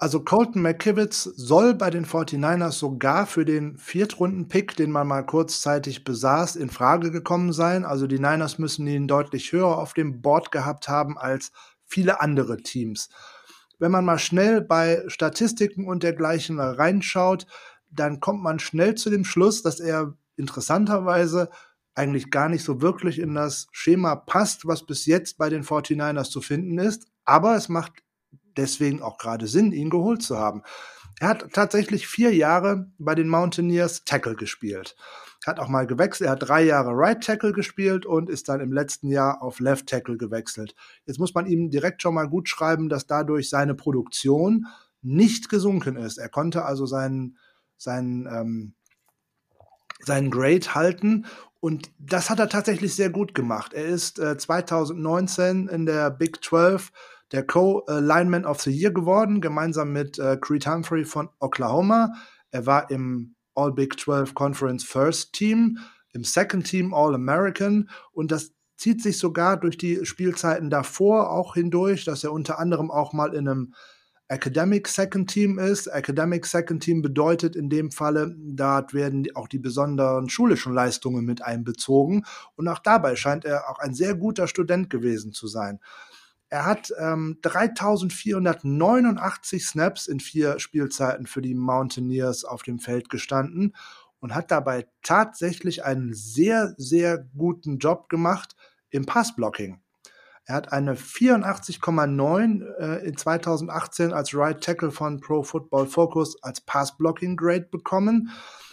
Also 0.00 0.20
Colton 0.20 0.62
McKivitz 0.62 1.24
soll 1.24 1.74
bei 1.74 1.90
den 1.90 2.06
49ers 2.06 2.70
sogar 2.70 3.26
für 3.26 3.44
den 3.44 3.76
Viertrunden-Pick, 3.78 4.76
den 4.76 4.92
man 4.92 5.08
mal 5.08 5.26
kurzzeitig 5.26 6.04
besaß, 6.04 6.54
in 6.54 6.70
Frage 6.70 7.10
gekommen 7.10 7.52
sein. 7.52 7.84
Also 7.84 8.06
die 8.06 8.20
Niners 8.20 8.58
müssen 8.60 8.86
ihn 8.86 9.08
deutlich 9.08 9.50
höher 9.50 9.76
auf 9.76 9.94
dem 9.94 10.22
Board 10.22 10.52
gehabt 10.52 10.88
haben 10.88 11.18
als 11.18 11.50
viele 11.84 12.20
andere 12.20 12.58
Teams. 12.58 13.08
Wenn 13.80 13.90
man 13.90 14.04
mal 14.04 14.20
schnell 14.20 14.60
bei 14.60 15.02
Statistiken 15.08 15.88
und 15.88 16.04
dergleichen 16.04 16.60
reinschaut, 16.60 17.46
dann 17.90 18.20
kommt 18.20 18.40
man 18.40 18.60
schnell 18.60 18.94
zu 18.94 19.10
dem 19.10 19.24
Schluss, 19.24 19.62
dass 19.62 19.80
er 19.80 20.14
interessanterweise 20.36 21.50
eigentlich 21.96 22.30
gar 22.30 22.48
nicht 22.48 22.62
so 22.62 22.80
wirklich 22.80 23.18
in 23.18 23.34
das 23.34 23.66
Schema 23.72 24.14
passt, 24.14 24.64
was 24.64 24.86
bis 24.86 25.06
jetzt 25.06 25.38
bei 25.38 25.48
den 25.48 25.64
49ers 25.64 26.30
zu 26.30 26.40
finden 26.40 26.78
ist. 26.78 27.08
Aber 27.24 27.56
es 27.56 27.68
macht 27.68 28.04
deswegen 28.56 29.02
auch 29.02 29.18
gerade 29.18 29.46
Sinn, 29.46 29.72
ihn 29.72 29.90
geholt 29.90 30.22
zu 30.22 30.38
haben. 30.38 30.62
Er 31.20 31.28
hat 31.28 31.52
tatsächlich 31.52 32.06
vier 32.06 32.34
Jahre 32.34 32.90
bei 32.98 33.14
den 33.14 33.28
Mountaineers 33.28 34.04
Tackle 34.04 34.36
gespielt. 34.36 34.94
Hat 35.46 35.58
auch 35.58 35.68
mal 35.68 35.86
gewechselt. 35.86 36.28
Er 36.28 36.32
hat 36.32 36.48
drei 36.48 36.62
Jahre 36.62 36.90
Right 36.92 37.22
Tackle 37.22 37.52
gespielt 37.52 38.06
und 38.06 38.30
ist 38.30 38.48
dann 38.48 38.60
im 38.60 38.72
letzten 38.72 39.08
Jahr 39.08 39.42
auf 39.42 39.60
Left 39.60 39.86
Tackle 39.86 40.16
gewechselt. 40.16 40.74
Jetzt 41.06 41.18
muss 41.18 41.34
man 41.34 41.46
ihm 41.46 41.70
direkt 41.70 42.02
schon 42.02 42.14
mal 42.14 42.28
gut 42.28 42.48
schreiben, 42.48 42.88
dass 42.88 43.06
dadurch 43.06 43.50
seine 43.50 43.74
Produktion 43.74 44.66
nicht 45.02 45.48
gesunken 45.48 45.96
ist. 45.96 46.18
Er 46.18 46.28
konnte 46.28 46.64
also 46.64 46.86
seinen, 46.86 47.38
seinen, 47.76 48.26
ähm, 48.26 48.74
seinen 50.04 50.30
Grade 50.30 50.74
halten 50.74 51.26
und 51.60 51.90
das 51.98 52.30
hat 52.30 52.38
er 52.38 52.48
tatsächlich 52.48 52.94
sehr 52.94 53.10
gut 53.10 53.34
gemacht. 53.34 53.74
Er 53.74 53.84
ist 53.84 54.18
äh, 54.18 54.36
2019 54.36 55.68
in 55.68 55.86
der 55.86 56.10
Big 56.10 56.44
12 56.44 56.92
der 57.32 57.46
Co-Lineman 57.46 58.44
of 58.44 58.60
the 58.62 58.70
Year 58.70 58.92
geworden, 58.92 59.40
gemeinsam 59.40 59.92
mit 59.92 60.18
äh, 60.18 60.36
Creed 60.40 60.66
Humphrey 60.66 61.04
von 61.04 61.28
Oklahoma. 61.40 62.12
Er 62.50 62.66
war 62.66 62.90
im 62.90 63.34
All 63.54 63.72
Big 63.72 63.98
12 63.98 64.34
Conference 64.34 64.84
First 64.84 65.32
Team, 65.32 65.78
im 66.12 66.24
Second 66.24 66.66
Team 66.66 66.94
All 66.94 67.14
American 67.14 67.90
und 68.12 68.30
das 68.30 68.52
zieht 68.76 69.02
sich 69.02 69.18
sogar 69.18 69.58
durch 69.58 69.76
die 69.76 70.06
Spielzeiten 70.06 70.70
davor 70.70 71.30
auch 71.30 71.54
hindurch, 71.54 72.04
dass 72.04 72.24
er 72.24 72.32
unter 72.32 72.58
anderem 72.58 72.90
auch 72.90 73.12
mal 73.12 73.34
in 73.34 73.48
einem 73.48 73.74
Academic 74.28 74.86
Second 74.88 75.30
Team 75.30 75.58
ist. 75.58 75.86
Academic 75.86 76.46
Second 76.46 76.82
Team 76.82 77.02
bedeutet 77.02 77.56
in 77.56 77.70
dem 77.70 77.90
Falle, 77.90 78.36
dort 78.38 78.92
werden 78.92 79.26
auch 79.34 79.48
die 79.48 79.58
besonderen 79.58 80.28
schulischen 80.28 80.74
Leistungen 80.74 81.24
mit 81.24 81.42
einbezogen. 81.42 82.24
Und 82.54 82.68
auch 82.68 82.78
dabei 82.78 83.16
scheint 83.16 83.44
er 83.44 83.70
auch 83.70 83.78
ein 83.78 83.94
sehr 83.94 84.14
guter 84.14 84.46
Student 84.46 84.90
gewesen 84.90 85.32
zu 85.32 85.48
sein. 85.48 85.80
Er 86.50 86.64
hat 86.64 86.90
ähm, 86.98 87.38
3489 87.42 89.66
Snaps 89.66 90.06
in 90.06 90.20
vier 90.20 90.58
Spielzeiten 90.58 91.26
für 91.26 91.42
die 91.42 91.54
Mountaineers 91.54 92.44
auf 92.44 92.62
dem 92.62 92.78
Feld 92.78 93.10
gestanden 93.10 93.76
und 94.20 94.34
hat 94.34 94.50
dabei 94.50 94.86
tatsächlich 95.02 95.84
einen 95.84 96.14
sehr, 96.14 96.74
sehr 96.78 97.18
guten 97.36 97.76
Job 97.78 98.08
gemacht 98.08 98.56
im 98.90 99.04
Passblocking. 99.04 99.80
Er 100.48 100.54
hat 100.54 100.72
eine 100.72 100.94
84,9 100.94 102.64
äh, 102.78 103.06
in 103.06 103.18
2018 103.18 104.14
als 104.14 104.34
Right 104.34 104.64
Tackle 104.64 104.90
von 104.90 105.20
Pro 105.20 105.42
Football 105.42 105.86
Focus 105.86 106.42
als 106.42 106.62
Pass 106.62 106.96
Blocking 106.96 107.36
Grade 107.36 107.68
bekommen. 107.70 108.30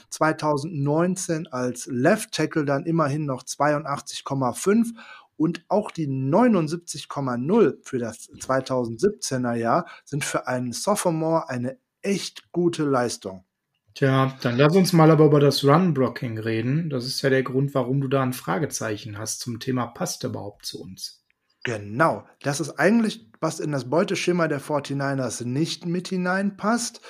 2019 0.09 1.47
als 1.47 1.87
Left 1.87 2.31
Tackle 2.31 2.63
dann 2.63 2.85
immerhin 2.85 3.25
noch 3.25 3.43
82,5 3.43 4.93
und 5.37 5.65
auch 5.67 5.91
die 5.91 6.07
79,0 6.07 7.77
für 7.83 7.99
das 7.99 8.29
2017er 8.29 9.55
Jahr 9.55 9.87
sind 10.03 10.23
für 10.23 10.47
einen 10.47 10.71
Sophomore 10.71 11.49
eine 11.49 11.77
echt 12.01 12.51
gute 12.51 12.83
Leistung. 12.83 13.45
Tja, 13.95 14.37
dann 14.41 14.57
lass 14.57 14.75
uns 14.75 14.91
mal 14.91 15.09
aber 15.09 15.25
über 15.25 15.39
das 15.39 15.63
Run-Blocking 15.63 16.37
reden. 16.37 16.89
Das 16.89 17.05
ist 17.05 17.21
ja 17.21 17.29
der 17.29 17.43
Grund, 17.43 17.73
warum 17.73 18.01
du 18.01 18.09
da 18.09 18.21
ein 18.21 18.33
Fragezeichen 18.33 19.17
hast 19.17 19.39
zum 19.39 19.59
Thema 19.59 19.87
passt 19.87 20.23
überhaupt 20.25 20.65
zu 20.65 20.81
uns. 20.81 21.24
Genau, 21.65 22.27
das 22.43 22.59
ist 22.59 22.77
eigentlich, 22.77 23.27
was 23.41 23.59
in 23.59 23.71
das 23.71 23.89
Beuteschema 23.89 24.47
der 24.47 24.61
49ers 24.61 25.43
nicht 25.45 25.87
mit 25.87 26.07
hineinpasst. 26.09 27.01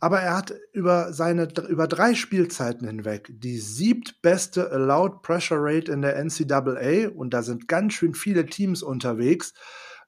Aber 0.00 0.20
er 0.20 0.34
hat 0.34 0.54
über 0.72 1.12
seine 1.12 1.46
über 1.68 1.86
drei 1.86 2.14
Spielzeiten 2.14 2.86
hinweg 2.86 3.28
die 3.30 3.58
siebtbeste 3.58 4.72
Allowed 4.72 5.20
Pressure 5.20 5.58
Rate 5.60 5.92
in 5.92 6.00
der 6.00 6.16
NCAA 6.24 7.10
und 7.14 7.34
da 7.34 7.42
sind 7.42 7.68
ganz 7.68 7.92
schön 7.92 8.14
viele 8.14 8.46
Teams 8.46 8.82
unterwegs. 8.82 9.52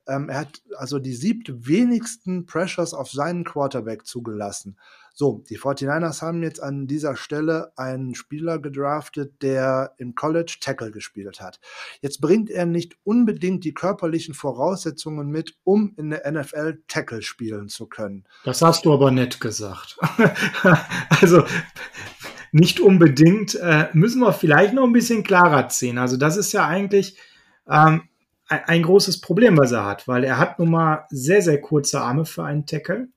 Ähm, 0.09 0.31
er 0.31 0.41
hat 0.41 0.63
also 0.79 0.99
die 0.99 1.13
siebt 1.13 1.53
wenigsten 1.69 2.47
Pressures 2.47 2.95
auf 2.95 3.11
seinen 3.11 3.45
Quarterback 3.45 4.07
zugelassen. 4.07 4.79
So, 5.21 5.45
die 5.51 5.59
49ers 5.59 6.23
haben 6.23 6.43
jetzt 6.43 6.63
an 6.63 6.87
dieser 6.87 7.15
Stelle 7.15 7.73
einen 7.77 8.15
Spieler 8.15 8.59
gedraftet, 8.59 9.43
der 9.43 9.93
im 9.99 10.15
College 10.15 10.57
Tackle 10.63 10.93
gespielt 10.93 11.43
hat. 11.43 11.61
Jetzt 12.01 12.23
bringt 12.23 12.49
er 12.49 12.65
nicht 12.65 12.97
unbedingt 13.05 13.65
die 13.65 13.75
körperlichen 13.75 14.33
Voraussetzungen 14.33 15.29
mit, 15.29 15.59
um 15.63 15.93
in 15.99 16.09
der 16.09 16.33
NFL 16.33 16.85
Tackle 16.89 17.21
spielen 17.21 17.69
zu 17.69 17.85
können. 17.85 18.25
Das 18.47 18.63
hast 18.63 18.87
du 18.87 18.95
aber 18.95 19.11
nett 19.11 19.43
gesagt. 19.43 19.99
also 21.21 21.45
nicht 22.51 22.81
unbedingt, 22.81 23.57
äh, 23.57 23.89
müssen 23.93 24.21
wir 24.23 24.33
vielleicht 24.33 24.73
noch 24.73 24.85
ein 24.85 24.95
bisschen 24.95 25.23
klarer 25.23 25.69
ziehen. 25.69 25.99
Also 25.99 26.17
das 26.17 26.39
ist 26.39 26.53
ja 26.53 26.67
eigentlich 26.67 27.19
ähm, 27.69 28.05
ein, 28.49 28.83
großes 28.83 29.21
Problem, 29.21 29.59
was 29.59 29.73
er 29.73 29.85
hat, 29.85 30.09
weil 30.09 30.25
er 30.25 30.39
hat 30.39 30.59
nun 30.59 30.71
mal 30.71 31.05
sehr, 31.11 31.43
sehr 31.43 31.61
kurze 31.61 32.01
Arme 32.01 32.25
für 32.25 32.43
einen 32.43 32.65
Tackle 32.65 33.09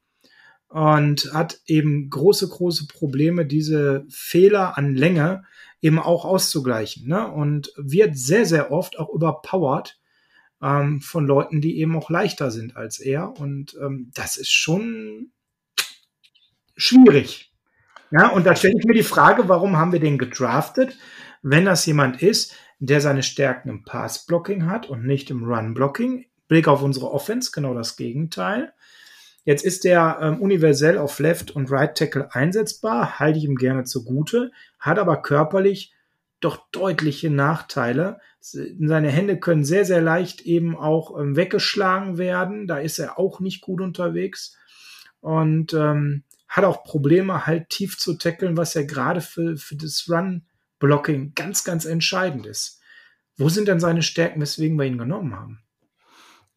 und 0.74 1.32
hat 1.34 1.62
eben 1.68 2.10
große, 2.10 2.50
große 2.50 2.88
Probleme, 2.88 3.46
diese 3.46 4.08
Fehler 4.10 4.76
an 4.76 4.96
Länge 4.96 5.44
eben 5.82 6.00
auch 6.00 6.26
auszugleichen. 6.26 7.08
Ne? 7.08 7.32
Und 7.32 7.72
wird 7.78 8.18
sehr, 8.18 8.48
sehr 8.48 8.72
oft 8.72 8.98
auch 8.98 9.14
überpowered 9.14 10.00
ähm, 10.64 11.00
von 11.00 11.28
Leuten, 11.28 11.62
die 11.62 11.78
eben 11.78 11.96
auch 11.96 12.10
leichter 12.10 12.50
sind 12.50 12.76
als 12.76 13.00
er. 13.00 13.40
Und 13.40 13.78
ähm, 13.80 14.10
das 14.16 14.36
ist 14.36 14.52
schon 14.52 15.30
schwierig. 16.76 17.54
Ja, 18.10 18.30
und 18.30 18.48
da 18.48 18.56
stelle 18.56 18.74
ich 18.76 18.86
mir 18.86 18.96
die 18.96 19.04
Frage, 19.04 19.48
warum 19.48 19.78
haben 19.78 19.92
wir 19.92 20.00
den 20.00 20.18
gedraftet, 20.18 20.98
wenn 21.44 21.66
das 21.66 21.86
jemand 21.86 22.24
ist, 22.24 22.56
der 22.80 23.00
seine 23.00 23.22
Stärken 23.22 23.70
im 23.70 23.84
Pass-Blocking 23.84 24.66
hat 24.66 24.90
und 24.90 25.06
nicht 25.06 25.30
im 25.30 25.44
Run-Blocking. 25.44 26.26
Blick 26.48 26.68
auf 26.68 26.82
unsere 26.82 27.12
Offense, 27.12 27.52
genau 27.54 27.76
das 27.76 27.96
Gegenteil. 27.96 28.74
Jetzt 29.46 29.66
ist 29.66 29.84
der 29.84 30.20
ähm, 30.22 30.42
universell 30.42 30.98
auf 30.98 31.20
Left 31.20 31.52
und 31.52 31.70
Right 31.70 31.98
Tackle 31.98 32.34
einsetzbar, 32.34 33.20
halte 33.20 33.40
ich 33.40 33.46
ihm 33.46 33.56
gerne 33.56 33.84
zugute, 33.84 34.52
hat 34.80 35.00
aber 35.00 35.22
körperlich 35.22 35.94
doch 36.40 36.70
deutliche 36.72 37.30
Nachteile. 37.30 38.20
Seine 38.40 39.10
Hände 39.10 39.40
können 39.40 39.64
sehr, 39.64 39.86
sehr 39.86 40.02
leicht 40.02 40.42
eben 40.42 40.78
auch 40.78 41.20
ähm, 41.20 41.36
weggeschlagen 41.36 42.18
werden. 42.18 42.68
Da 42.68 42.78
ist 42.80 43.00
er 43.00 43.18
auch 43.18 43.40
nicht 43.40 43.62
gut 43.62 43.82
unterwegs 43.82 44.58
und 45.22 45.74
ähm, 45.74 46.24
hat 46.50 46.66
auch 46.66 46.84
Probleme, 46.84 47.48
halt 47.48 47.70
tief 47.70 47.98
zu 47.98 48.18
tackeln, 48.18 48.58
was 48.58 48.74
ja 48.74 48.84
gerade 48.84 49.22
für, 49.22 49.58
für 49.58 49.76
das 49.76 50.06
Run-Blocking 50.10 51.34
ganz, 51.34 51.64
ganz 51.64 51.86
entscheidend 51.86 52.46
ist. 52.46 52.82
Wo 53.38 53.50
sind 53.50 53.68
denn 53.68 53.80
seine 53.80 54.04
Stärken, 54.04 54.42
weswegen 54.42 54.78
wir 54.78 54.86
ihn 54.86 54.98
genommen 54.98 55.36
haben? 55.36 55.63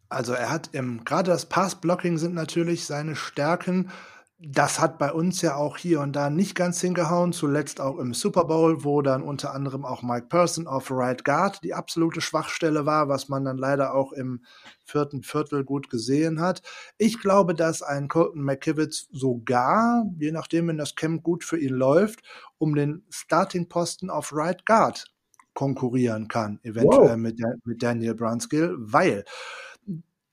Also 0.09 0.33
er 0.33 0.51
hat 0.51 0.71
im, 0.73 1.05
gerade 1.05 1.31
das 1.31 1.47
Pass-Blocking 1.47 2.19
sind 2.19 2.35
natürlich 2.35 2.85
seine 2.85 3.17
Stärken. 3.17 3.91
Das 4.39 4.81
hat 4.81 4.99
bei 4.99 5.13
uns 5.13 5.41
ja 5.41 5.57
auch 5.57 5.79
hier 5.79 6.01
und 6.01 6.13
da 6.13 6.29
nicht 6.29 6.55
ganz 6.55 6.79
hingehauen, 6.83 7.33
zuletzt 7.33 7.81
auch 7.81 7.99
im 7.99 8.13
Super 8.13 8.45
Bowl, 8.45 8.85
wo 8.85 9.01
dann 9.01 9.23
unter 9.23 9.55
anderem 9.55 9.87
auch 9.87 10.03
Mike 10.03 10.27
Person 10.27 10.67
auf 10.67 10.91
Right 10.91 11.25
Guard 11.25 11.65
die 11.65 11.73
absolute 11.73 12.21
Schwachstelle 12.21 12.85
war, 12.85 13.09
was 13.09 13.31
man 13.31 13.47
dann 13.47 13.57
leider 13.57 13.95
auch 13.95 14.13
im 14.13 14.45
vierten 14.85 15.23
Viertel 15.23 15.65
gut 15.65 15.89
gesehen 15.89 16.39
hat. 16.39 16.61
Ich 16.99 17.19
glaube, 17.19 17.55
dass 17.55 17.81
ein 17.81 18.09
Colton 18.09 18.43
McKivitz 18.43 19.09
sogar, 19.11 20.05
je 20.19 20.33
nachdem, 20.33 20.69
wenn 20.69 20.77
das 20.77 20.95
Camp 20.97 21.23
gut 21.23 21.43
für 21.43 21.59
ihn 21.59 21.75
läuft, 21.75 22.21
um 22.59 22.75
den 22.75 23.07
Starting-Posten 23.09 24.11
auf 24.11 24.35
Right 24.35 24.67
Guard 24.67 25.07
konkurrieren 25.55 26.29
kann, 26.29 26.61
eventuell 26.63 27.13
wow. 27.13 27.17
mit, 27.17 27.41
mit 27.65 27.83
Daniel 27.83 28.15
Brunskill, 28.15 28.77
weil 28.79 29.25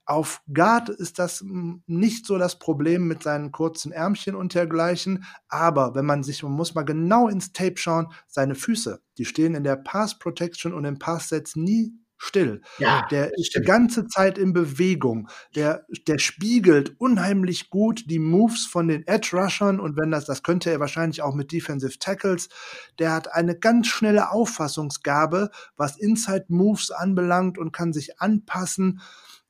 auf 0.05 0.41
Guard 0.53 0.89
ist 0.89 1.19
das 1.19 1.41
hm, 1.41 1.83
nicht 1.87 2.25
so 2.25 2.37
das 2.37 2.59
Problem 2.59 3.07
mit 3.07 3.23
seinen 3.23 3.51
kurzen 3.51 3.91
Ärmchen 3.91 4.35
und 4.35 4.53
dergleichen. 4.53 5.25
Aber 5.47 5.95
wenn 5.95 6.05
man 6.05 6.23
sich, 6.23 6.43
man 6.43 6.53
muss 6.53 6.75
mal 6.75 6.83
genau 6.83 7.27
ins 7.27 7.53
Tape 7.53 7.77
schauen, 7.77 8.07
seine 8.27 8.55
Füße, 8.55 9.01
die 9.17 9.25
stehen 9.25 9.55
in 9.55 9.63
der 9.63 9.77
Pass 9.77 10.19
Protection 10.19 10.73
und 10.73 10.85
im 10.85 10.99
Pass 10.99 11.29
Sets 11.29 11.55
nie 11.55 11.93
still. 12.23 12.61
Ja, 12.79 13.05
der 13.11 13.31
ist 13.37 13.53
die 13.55 13.61
ganze 13.61 14.07
Zeit 14.07 14.37
in 14.37 14.53
Bewegung. 14.53 15.27
Der, 15.55 15.85
der 16.07 16.19
spiegelt 16.19 16.95
unheimlich 16.99 17.69
gut 17.69 18.09
die 18.09 18.19
Moves 18.19 18.65
von 18.65 18.87
den 18.87 19.05
Edge 19.07 19.31
Rushern 19.33 19.79
und 19.79 19.97
wenn 19.97 20.11
das, 20.11 20.25
das 20.25 20.41
könnte 20.41 20.71
er 20.71 20.79
wahrscheinlich 20.79 21.21
auch 21.21 21.35
mit 21.35 21.51
Defensive 21.51 21.99
Tackles. 21.99 22.49
Der 22.97 23.11
hat 23.11 23.33
eine 23.33 23.57
ganz 23.57 23.87
schnelle 23.87 24.31
Auffassungsgabe, 24.31 25.51
was 25.75 25.97
Inside 25.97 26.45
Moves 26.47 26.91
anbelangt 26.91 27.57
und 27.57 27.73
kann 27.73 27.91
sich 27.93 28.21
anpassen. 28.21 29.01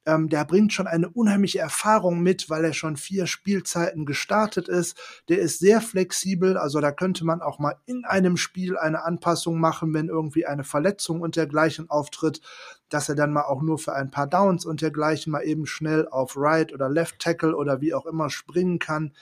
Ähm, 0.05 0.27
der 0.27 0.43
bringt 0.43 0.73
schon 0.73 0.87
eine 0.87 1.09
unheimliche 1.09 1.59
Erfahrung 1.59 2.21
mit, 2.21 2.49
weil 2.49 2.65
er 2.65 2.73
schon 2.73 2.97
vier 2.97 3.25
Spielzeiten 3.25 4.05
gestartet 4.05 4.67
ist. 4.67 4.97
Der 5.29 5.39
ist 5.39 5.59
sehr 5.59 5.79
flexibel, 5.79 6.57
also 6.57 6.81
da 6.81 6.91
könnte 6.91 7.25
man 7.25 7.41
auch 7.41 7.59
mal 7.59 7.75
in 7.85 8.03
einem 8.03 8.35
Spiel 8.35 8.77
eine 8.77 9.03
Anpassung 9.03 9.59
machen, 9.59 9.93
wenn 9.93 10.09
irgendwie 10.09 10.45
eine 10.45 10.65
Verletzung 10.65 11.21
und 11.21 11.35
dergleichen 11.35 11.89
auftritt, 11.89 12.41
dass 12.89 13.07
er 13.07 13.15
dann 13.15 13.31
mal 13.31 13.43
auch 13.43 13.61
nur 13.61 13.79
für 13.79 13.93
ein 13.93 14.11
paar 14.11 14.27
Downs 14.27 14.65
und 14.65 14.81
dergleichen 14.81 15.31
mal 15.31 15.43
eben 15.43 15.65
schnell 15.65 16.07
auf 16.09 16.33
Right 16.35 16.73
oder 16.73 16.89
Left 16.89 17.19
Tackle 17.19 17.55
oder 17.55 17.79
wie 17.79 17.93
auch 17.93 18.05
immer 18.05 18.29
springen 18.29 18.79
kann. 18.79 19.13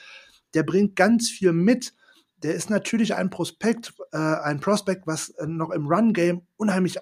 Der 0.54 0.64
bringt 0.64 0.96
ganz 0.96 1.30
viel 1.30 1.54
mit. 1.54 1.94
Der 2.38 2.56
ist 2.56 2.72
natürlich 2.72 3.14
ein 3.14 3.30
Prospekt, 3.30 3.94
äh, 4.12 4.18
ein 4.18 4.60
Prospekt, 4.60 5.06
was 5.06 5.30
äh, 5.30 5.46
noch 5.46 5.70
im 5.70 5.88
Run 5.88 6.14
Game 6.14 6.42
unheimlich 6.58 6.98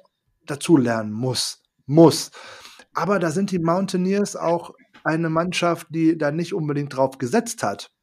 dazulernen 0.45 1.13
muss. 1.13 1.63
Muss. 1.85 2.31
Aber 2.99 3.17
da 3.19 3.31
sind 3.31 3.51
die 3.51 3.59
Mountaineers 3.59 4.35
auch 4.35 4.73
eine 5.05 5.29
Mannschaft, 5.29 5.88
die 5.89 6.17
da 6.17 6.31
nicht 6.31 6.53
unbedingt 6.53 6.93
drauf 6.93 7.17
gesetzt 7.17 7.63
hat. 7.63 7.93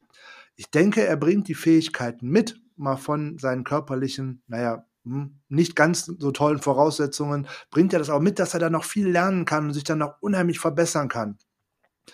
Ich 0.55 0.71
denke, 0.71 1.05
er 1.05 1.19
bringt 1.19 1.49
die 1.49 1.55
Fähigkeiten 1.55 2.31
mit, 2.31 2.59
mal 2.77 2.97
von 2.97 3.39
seinen 3.39 3.63
körperlichen, 3.63 4.43
naja, 4.47 4.87
hm, 5.05 5.39
nicht 5.51 5.77
ganz 5.77 6.07
so 6.07 6.31
tollen 6.31 6.63
Voraussetzungen, 6.63 7.47
bringt 7.71 7.93
er 7.93 7.99
das 7.99 8.09
auch 8.09 8.23
mit, 8.23 8.39
dass 8.39 8.55
er 8.55 8.61
da 8.61 8.71
noch 8.71 8.85
viel 8.85 9.07
lernen 9.07 9.45
kann 9.45 9.67
und 9.67 9.75
sich 9.75 9.85
dann 9.85 9.99
noch 9.99 10.15
unheimlich 10.23 10.61
verbessern 10.61 11.09
kann. 11.09 11.37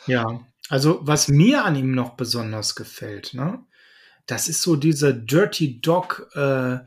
Ja, 0.09 0.41
also 0.69 0.99
was 1.03 1.29
mir 1.29 1.65
an 1.65 1.77
ihm 1.77 1.95
noch 1.95 2.17
besonders 2.17 2.75
gefällt, 2.75 3.33
ne, 3.33 3.65
das 4.27 4.49
ist 4.49 4.61
so 4.61 4.75
diese 4.75 5.15
Dirty 5.15 5.81
Dog 5.81 6.29
äh, 6.35 6.79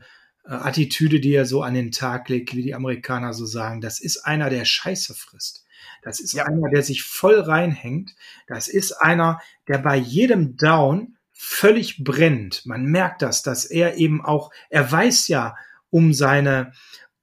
Attitüde, 0.44 1.20
die 1.20 1.32
er 1.32 1.46
so 1.46 1.62
an 1.62 1.72
den 1.72 1.90
Tag 1.90 2.28
legt, 2.28 2.54
wie 2.54 2.62
die 2.62 2.74
Amerikaner 2.74 3.32
so 3.32 3.46
sagen. 3.46 3.80
Das 3.80 3.98
ist 3.98 4.18
einer, 4.18 4.50
der 4.50 4.66
Scheiße 4.66 5.14
frisst. 5.14 5.65
Das 6.02 6.20
ist 6.20 6.32
ja. 6.32 6.44
einer, 6.44 6.70
der 6.70 6.82
sich 6.82 7.02
voll 7.02 7.40
reinhängt. 7.40 8.14
Das 8.46 8.68
ist 8.68 8.92
einer, 8.92 9.40
der 9.68 9.78
bei 9.78 9.96
jedem 9.96 10.56
Down 10.56 11.16
völlig 11.32 12.02
brennt. 12.02 12.64
Man 12.64 12.84
merkt 12.86 13.22
das, 13.22 13.42
dass 13.42 13.64
er 13.64 13.96
eben 13.96 14.24
auch, 14.24 14.50
er 14.70 14.90
weiß 14.90 15.28
ja 15.28 15.54
um 15.90 16.12
seine 16.12 16.72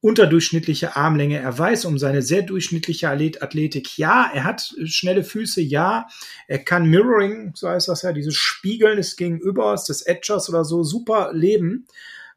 unterdurchschnittliche 0.04 0.97
Armlänge, 0.97 1.39
er 1.39 1.58
weiß 1.58 1.86
um 1.86 1.97
seine 1.97 2.21
sehr 2.21 2.41
durchschnittliche 2.41 3.10
Athletik. 3.10 3.97
Ja, 3.97 4.30
er 4.34 4.43
hat 4.43 4.76
schnelle 4.84 5.23
Füße, 5.23 5.62
ja, 5.62 6.08
er 6.47 6.60
kann 6.60 6.89
Mirroring, 6.89 7.54
so 7.56 7.69
heißt 7.69 7.88
das 7.88 8.02
ja, 8.02 8.12
dieses 8.12 8.36
Spiegeln 8.36 8.97
des 8.97 9.15
Gegenübers, 9.15 9.86
des 9.86 10.02
Edgers 10.02 10.49
oder 10.49 10.65
so, 10.65 10.84
super 10.84 11.32
leben. 11.34 11.88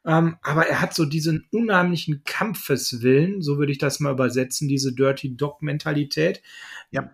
Ähm, 0.06 0.36
aber 0.42 0.68
er 0.68 0.80
hat 0.80 0.94
so 0.94 1.04
diesen 1.04 1.46
unheimlichen 1.50 2.22
Kampfeswillen, 2.24 3.42
so 3.42 3.58
würde 3.58 3.72
ich 3.72 3.78
das 3.78 3.98
mal 3.98 4.12
übersetzen, 4.12 4.68
diese 4.68 4.94
Dirty 4.94 5.36
Dog-Mentalität. 5.36 6.42
Ja. 6.92 7.10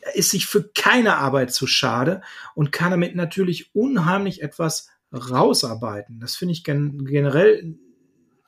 Er 0.00 0.16
ist 0.16 0.30
sich 0.30 0.46
für 0.46 0.68
keine 0.74 1.18
Arbeit 1.18 1.52
zu 1.52 1.68
schade 1.68 2.22
und 2.56 2.72
kann 2.72 2.90
damit 2.90 3.14
natürlich 3.14 3.74
unheimlich 3.74 4.42
etwas 4.42 4.88
rausarbeiten. 5.12 6.18
Das 6.18 6.34
finde 6.34 6.52
ich 6.52 6.64
gen 6.64 7.04
generell 7.04 7.76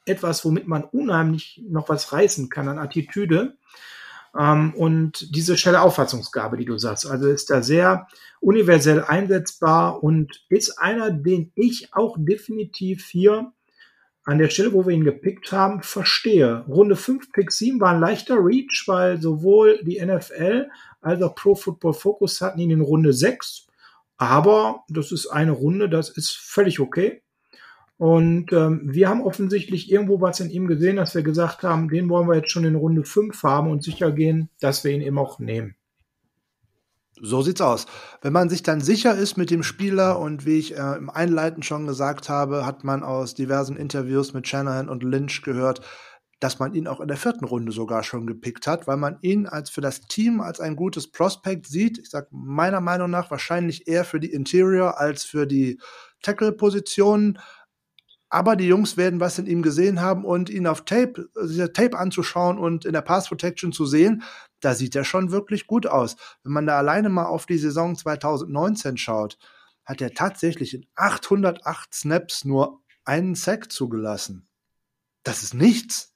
etwas, 0.06 0.44
womit 0.44 0.66
man 0.66 0.82
unheimlich 0.82 1.62
noch 1.68 1.88
was 1.88 2.12
reißen 2.12 2.48
kann 2.48 2.68
an 2.68 2.78
Attitüde. 2.78 3.58
Ähm, 4.36 4.74
und 4.74 5.34
diese 5.36 5.56
schnelle 5.56 5.82
Auffassungsgabe, 5.82 6.56
die 6.56 6.64
du 6.64 6.78
sagst, 6.78 7.06
also 7.06 7.28
ist 7.28 7.48
da 7.48 7.62
sehr 7.62 8.08
universell 8.40 9.04
einsetzbar 9.04 10.02
und 10.02 10.44
ist 10.48 10.78
einer, 10.78 11.12
den 11.12 11.52
ich 11.54 11.94
auch 11.94 12.16
definitiv 12.18 13.06
hier 13.06 13.52
an 14.28 14.36
der 14.36 14.50
Stelle, 14.50 14.74
wo 14.74 14.86
wir 14.86 14.94
ihn 14.94 15.04
gepickt 15.04 15.52
haben, 15.52 15.82
verstehe. 15.82 16.66
Runde 16.68 16.96
5, 16.96 17.32
Pick 17.32 17.50
7 17.50 17.80
war 17.80 17.94
ein 17.94 18.00
leichter 18.00 18.36
Reach, 18.36 18.84
weil 18.84 19.18
sowohl 19.22 19.82
die 19.82 20.04
NFL 20.04 20.68
als 21.00 21.22
auch 21.22 21.34
Pro 21.34 21.54
Football 21.54 21.94
Focus 21.94 22.42
hatten 22.42 22.60
ihn 22.60 22.70
in 22.70 22.82
Runde 22.82 23.14
6. 23.14 23.68
Aber 24.18 24.84
das 24.90 25.12
ist 25.12 25.28
eine 25.28 25.52
Runde, 25.52 25.88
das 25.88 26.10
ist 26.10 26.36
völlig 26.36 26.78
okay. 26.78 27.22
Und 27.96 28.52
ähm, 28.52 28.82
wir 28.84 29.08
haben 29.08 29.22
offensichtlich 29.22 29.90
irgendwo 29.90 30.20
was 30.20 30.40
in 30.40 30.50
ihm 30.50 30.66
gesehen, 30.66 30.96
dass 30.96 31.14
wir 31.14 31.22
gesagt 31.22 31.62
haben, 31.62 31.88
den 31.88 32.10
wollen 32.10 32.28
wir 32.28 32.36
jetzt 32.36 32.50
schon 32.50 32.66
in 32.66 32.74
Runde 32.74 33.04
5 33.04 33.42
haben 33.42 33.70
und 33.70 33.82
sicher 33.82 34.12
gehen, 34.12 34.50
dass 34.60 34.84
wir 34.84 34.90
ihn 34.90 35.00
eben 35.00 35.16
auch 35.16 35.38
nehmen. 35.38 35.74
So 37.22 37.42
sieht's 37.42 37.60
aus. 37.60 37.86
Wenn 38.22 38.32
man 38.32 38.48
sich 38.48 38.62
dann 38.62 38.80
sicher 38.80 39.14
ist 39.14 39.36
mit 39.36 39.50
dem 39.50 39.62
Spieler 39.62 40.18
und 40.18 40.46
wie 40.46 40.58
ich 40.58 40.76
äh, 40.76 40.96
im 40.96 41.10
Einleiten 41.10 41.62
schon 41.62 41.86
gesagt 41.86 42.28
habe, 42.28 42.64
hat 42.66 42.84
man 42.84 43.02
aus 43.02 43.34
diversen 43.34 43.76
Interviews 43.76 44.32
mit 44.32 44.46
Shanahan 44.46 44.88
und 44.88 45.02
Lynch 45.02 45.42
gehört, 45.42 45.80
dass 46.40 46.60
man 46.60 46.74
ihn 46.74 46.86
auch 46.86 47.00
in 47.00 47.08
der 47.08 47.16
vierten 47.16 47.44
Runde 47.44 47.72
sogar 47.72 48.04
schon 48.04 48.26
gepickt 48.26 48.66
hat, 48.66 48.86
weil 48.86 48.96
man 48.96 49.18
ihn 49.22 49.46
als 49.46 49.70
für 49.70 49.80
das 49.80 50.02
Team 50.02 50.40
als 50.40 50.60
ein 50.60 50.76
gutes 50.76 51.10
Prospect 51.10 51.66
sieht. 51.66 51.98
Ich 51.98 52.10
sag 52.10 52.28
meiner 52.30 52.80
Meinung 52.80 53.10
nach 53.10 53.30
wahrscheinlich 53.30 53.88
eher 53.88 54.04
für 54.04 54.20
die 54.20 54.32
Interior 54.32 55.00
als 55.00 55.24
für 55.24 55.46
die 55.46 55.80
Tackle-Positionen. 56.22 57.38
Aber 58.30 58.56
die 58.56 58.66
Jungs 58.66 58.96
werden 58.96 59.20
was 59.20 59.38
in 59.38 59.46
ihm 59.46 59.62
gesehen 59.62 60.00
haben 60.00 60.24
und 60.24 60.50
ihn 60.50 60.66
auf 60.66 60.84
Tape, 60.84 61.28
sich 61.34 61.72
Tape 61.72 61.98
anzuschauen 61.98 62.58
und 62.58 62.84
in 62.84 62.92
der 62.92 63.00
Pass 63.00 63.28
Protection 63.28 63.72
zu 63.72 63.86
sehen, 63.86 64.22
da 64.60 64.74
sieht 64.74 64.94
er 64.96 65.04
schon 65.04 65.30
wirklich 65.30 65.66
gut 65.66 65.86
aus. 65.86 66.16
Wenn 66.42 66.52
man 66.52 66.66
da 66.66 66.76
alleine 66.76 67.08
mal 67.08 67.26
auf 67.26 67.46
die 67.46 67.58
Saison 67.58 67.96
2019 67.96 68.96
schaut, 68.98 69.38
hat 69.84 70.02
er 70.02 70.12
tatsächlich 70.12 70.74
in 70.74 70.86
808 70.96 71.94
Snaps 71.94 72.44
nur 72.44 72.82
einen 73.04 73.34
Sack 73.34 73.72
zugelassen. 73.72 74.46
Das 75.22 75.42
ist 75.42 75.54
nichts. 75.54 76.14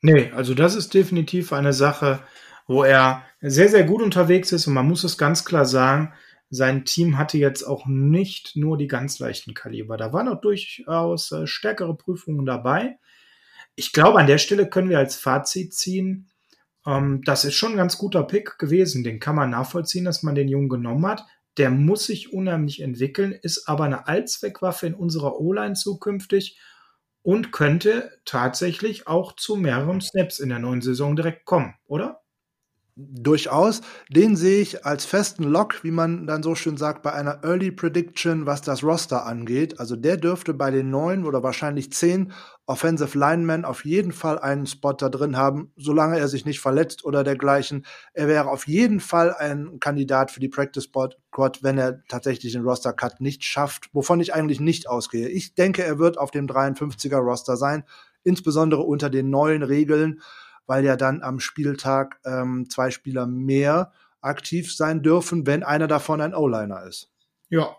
Nee, 0.00 0.30
also 0.30 0.54
das 0.54 0.76
ist 0.76 0.94
definitiv 0.94 1.52
eine 1.52 1.72
Sache, 1.72 2.20
wo 2.68 2.84
er 2.84 3.24
sehr, 3.40 3.68
sehr 3.68 3.84
gut 3.84 4.02
unterwegs 4.02 4.52
ist 4.52 4.68
und 4.68 4.74
man 4.74 4.86
muss 4.86 5.02
es 5.02 5.18
ganz 5.18 5.44
klar 5.44 5.64
sagen, 5.64 6.12
sein 6.50 6.84
Team 6.84 7.18
hatte 7.18 7.38
jetzt 7.38 7.62
auch 7.62 7.86
nicht 7.86 8.56
nur 8.56 8.78
die 8.78 8.86
ganz 8.86 9.18
leichten 9.18 9.54
Kaliber. 9.54 9.96
Da 9.96 10.12
waren 10.12 10.28
auch 10.28 10.40
durchaus 10.40 11.32
äh, 11.32 11.46
stärkere 11.46 11.96
Prüfungen 11.96 12.46
dabei. 12.46 12.98
Ich 13.74 13.92
glaube, 13.92 14.18
an 14.18 14.26
der 14.26 14.38
Stelle 14.38 14.68
können 14.68 14.88
wir 14.88 14.98
als 14.98 15.16
Fazit 15.16 15.74
ziehen, 15.74 16.30
ähm, 16.86 17.22
das 17.24 17.44
ist 17.44 17.54
schon 17.54 17.72
ein 17.72 17.76
ganz 17.76 17.98
guter 17.98 18.22
Pick 18.24 18.58
gewesen. 18.58 19.04
Den 19.04 19.20
kann 19.20 19.36
man 19.36 19.50
nachvollziehen, 19.50 20.04
dass 20.04 20.22
man 20.22 20.34
den 20.34 20.48
Jungen 20.48 20.68
genommen 20.68 21.06
hat. 21.06 21.24
Der 21.58 21.70
muss 21.70 22.06
sich 22.06 22.32
unheimlich 22.32 22.80
entwickeln, 22.80 23.32
ist 23.32 23.68
aber 23.68 23.84
eine 23.84 24.06
Allzweckwaffe 24.06 24.86
in 24.86 24.94
unserer 24.94 25.40
O-Line 25.40 25.74
zukünftig 25.74 26.58
und 27.22 27.52
könnte 27.52 28.12
tatsächlich 28.24 29.06
auch 29.06 29.34
zu 29.34 29.56
mehreren 29.56 30.00
Snaps 30.00 30.38
in 30.38 30.48
der 30.48 30.60
neuen 30.60 30.80
Saison 30.80 31.16
direkt 31.16 31.44
kommen, 31.44 31.74
oder? 31.86 32.22
Durchaus. 33.00 33.80
Den 34.10 34.34
sehe 34.34 34.60
ich 34.60 34.84
als 34.84 35.04
festen 35.04 35.44
Lock, 35.44 35.84
wie 35.84 35.92
man 35.92 36.26
dann 36.26 36.42
so 36.42 36.56
schön 36.56 36.76
sagt, 36.76 37.04
bei 37.04 37.12
einer 37.12 37.44
Early 37.44 37.70
Prediction, 37.70 38.44
was 38.44 38.60
das 38.60 38.82
Roster 38.82 39.24
angeht. 39.24 39.78
Also 39.78 39.94
der 39.94 40.16
dürfte 40.16 40.52
bei 40.52 40.72
den 40.72 40.90
neun 40.90 41.24
oder 41.24 41.44
wahrscheinlich 41.44 41.92
zehn 41.92 42.32
Offensive 42.66 43.16
Linemen 43.16 43.64
auf 43.64 43.84
jeden 43.84 44.10
Fall 44.10 44.40
einen 44.40 44.66
Spot 44.66 44.94
da 44.94 45.10
drin 45.10 45.36
haben, 45.36 45.70
solange 45.76 46.18
er 46.18 46.26
sich 46.26 46.44
nicht 46.44 46.58
verletzt 46.58 47.04
oder 47.04 47.22
dergleichen. 47.22 47.86
Er 48.14 48.26
wäre 48.26 48.50
auf 48.50 48.66
jeden 48.66 48.98
Fall 48.98 49.32
ein 49.32 49.78
Kandidat 49.78 50.32
für 50.32 50.40
die 50.40 50.48
Practice 50.48 50.88
Squad, 50.88 51.62
wenn 51.62 51.78
er 51.78 52.02
tatsächlich 52.08 52.52
den 52.52 52.64
Roster 52.64 52.92
Cut 52.92 53.20
nicht 53.20 53.44
schafft, 53.44 53.90
wovon 53.92 54.18
ich 54.18 54.34
eigentlich 54.34 54.58
nicht 54.58 54.88
ausgehe. 54.88 55.28
Ich 55.28 55.54
denke, 55.54 55.84
er 55.84 56.00
wird 56.00 56.18
auf 56.18 56.32
dem 56.32 56.48
53er 56.48 57.18
Roster 57.18 57.56
sein, 57.56 57.84
insbesondere 58.24 58.82
unter 58.82 59.08
den 59.08 59.30
neuen 59.30 59.62
Regeln 59.62 60.20
weil 60.68 60.84
ja 60.84 60.96
dann 60.96 61.22
am 61.22 61.40
Spieltag 61.40 62.20
ähm, 62.24 62.68
zwei 62.70 62.90
Spieler 62.90 63.26
mehr 63.26 63.92
aktiv 64.20 64.72
sein 64.72 65.02
dürfen, 65.02 65.46
wenn 65.46 65.64
einer 65.64 65.88
davon 65.88 66.20
ein 66.20 66.34
O-Liner 66.34 66.84
ist. 66.84 67.10
Ja. 67.48 67.74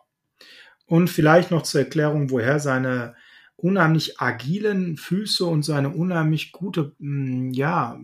Und 0.88 1.10
vielleicht 1.10 1.52
noch 1.52 1.62
zur 1.62 1.82
Erklärung, 1.82 2.32
woher 2.32 2.60
seine 2.60 3.16
unheimlich 3.56 4.20
agilen 4.20 4.98
Füße 4.98 5.46
und 5.46 5.64
seine 5.64 5.90
unheimlich 5.90 6.52
gute, 6.52 6.96
mm, 6.98 7.52
ja, 7.52 8.00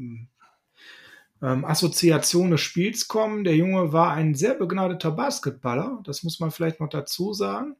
ähm, 1.41 1.65
Assoziation 1.65 2.51
des 2.51 2.61
Spiels 2.61 3.07
kommen. 3.07 3.43
Der 3.43 3.55
Junge 3.55 3.91
war 3.91 4.13
ein 4.13 4.35
sehr 4.35 4.53
begnadeter 4.53 5.11
Basketballer, 5.11 6.01
das 6.03 6.21
muss 6.21 6.39
man 6.39 6.51
vielleicht 6.51 6.79
noch 6.79 6.89
dazu 6.89 7.33
sagen 7.33 7.75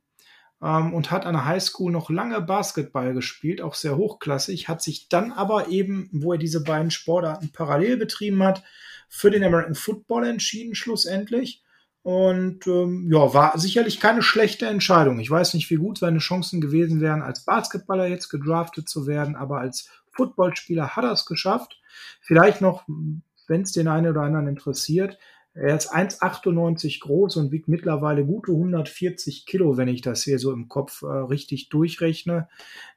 und 0.60 1.12
hat 1.12 1.26
an 1.26 1.34
der 1.34 1.46
Highschool 1.46 1.92
noch 1.92 2.10
lange 2.10 2.42
Basketball 2.42 3.14
gespielt, 3.14 3.62
auch 3.62 3.76
sehr 3.76 3.98
hochklassig, 3.98 4.68
hat 4.68 4.82
sich 4.82 5.10
dann 5.10 5.32
aber 5.32 5.68
eben, 5.68 6.10
wo 6.12 6.34
er 6.34 6.40
diese 6.40 6.64
beiden 6.64 6.92
Sportarten 6.92 7.52
parallel 7.52 7.98
betrieben 7.98 8.42
hat, 8.42 8.64
für 9.10 9.30
den 9.30 9.44
American 9.44 9.76
Football 9.76 10.26
entschieden 10.26 10.76
schlussendlich. 10.76 11.62
Und 12.04 12.68
ähm, 12.68 13.10
ja, 13.12 13.34
war 13.34 13.58
sicherlich 13.58 14.00
keine 14.00 14.22
schlechte 14.22 14.68
Entscheidung. 14.68 15.20
Ich 15.20 15.30
weiß 15.30 15.56
nicht, 15.56 15.70
wie 15.72 15.78
gut 15.78 15.98
seine 15.98 16.20
Chancen 16.20 16.62
gewesen 16.62 17.02
wären, 17.02 17.24
als 17.24 17.46
Basketballer 17.46 18.06
jetzt 18.06 18.30
gedraftet 18.30 18.88
zu 18.88 19.08
werden, 19.08 19.36
aber 19.36 19.60
als 19.60 19.90
Footballspieler 20.12 20.96
hat 20.96 21.04
er 21.04 21.12
es 21.12 21.26
geschafft. 21.26 21.82
Vielleicht 22.22 22.62
noch, 22.62 22.84
wenn 23.48 23.62
es 23.62 23.72
den 23.72 23.88
einen 23.88 24.12
oder 24.12 24.22
anderen 24.22 24.48
interessiert, 24.48 25.18
er 25.56 25.78
ist 25.78 25.94
1,98 25.94 27.00
groß 27.00 27.38
und 27.38 27.52
wiegt 27.52 27.70
mittlerweile 27.70 28.26
gute 28.26 28.52
140 28.52 29.46
Kilo, 29.46 29.78
wenn 29.78 29.88
ich 29.88 30.02
das 30.02 30.24
hier 30.24 30.38
so 30.38 30.52
im 30.52 30.68
Kopf 30.68 31.02
äh, 31.02 31.06
richtig 31.06 31.70
durchrechne. 31.70 32.50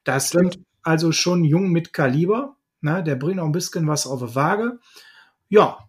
Das 0.02 0.30
sind 0.30 0.58
also 0.82 1.12
schon 1.12 1.44
jung 1.44 1.70
mit 1.70 1.92
Kaliber. 1.92 2.56
Ne? 2.80 3.04
Der 3.04 3.14
bringt 3.14 3.38
auch 3.38 3.46
ein 3.46 3.52
bisschen 3.52 3.86
was 3.86 4.08
auf 4.08 4.20
die 4.20 4.34
Waage. 4.34 4.80
Ja, 5.48 5.88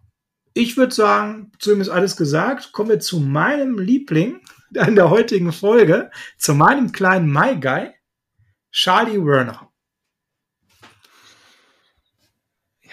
ich 0.54 0.76
würde 0.76 0.94
sagen, 0.94 1.50
zu 1.58 1.72
ihm 1.72 1.80
ist 1.80 1.88
alles 1.88 2.16
gesagt. 2.16 2.70
Kommen 2.70 2.90
wir 2.90 3.00
zu 3.00 3.18
meinem 3.18 3.78
Liebling 3.78 4.40
in 4.74 4.94
der 4.94 5.10
heutigen 5.10 5.52
Folge, 5.52 6.10
zu 6.38 6.54
meinem 6.54 6.92
kleinen 6.92 7.32
My 7.32 7.58
Guy, 7.58 7.90
Charlie 8.70 9.24
Werner. 9.24 9.69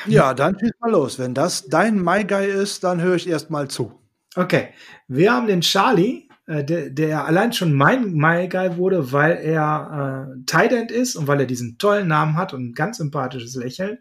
Ja, 0.05 0.33
dann 0.33 0.57
schieß 0.59 0.71
mal 0.79 0.91
los. 0.91 1.19
Wenn 1.19 1.33
das 1.33 1.65
dein 1.65 2.01
My 2.01 2.23
Guy 2.23 2.47
ist, 2.47 2.83
dann 2.83 3.01
höre 3.01 3.15
ich 3.15 3.27
erst 3.27 3.49
mal 3.49 3.67
zu. 3.67 3.99
Okay, 4.35 4.69
wir 5.07 5.33
haben 5.33 5.47
den 5.47 5.61
Charlie, 5.61 6.27
äh, 6.45 6.63
der, 6.63 6.89
der 6.89 7.25
allein 7.25 7.53
schon 7.53 7.73
mein 7.73 8.13
My 8.13 8.47
Guy 8.47 8.77
wurde, 8.77 9.11
weil 9.11 9.37
er 9.37 10.29
äh, 10.37 10.45
Tight 10.45 10.71
End 10.71 10.91
ist 10.91 11.15
und 11.15 11.27
weil 11.27 11.39
er 11.39 11.45
diesen 11.45 11.77
tollen 11.77 12.07
Namen 12.07 12.35
hat 12.35 12.53
und 12.53 12.69
ein 12.69 12.73
ganz 12.73 12.97
sympathisches 12.97 13.55
Lächeln. 13.55 13.99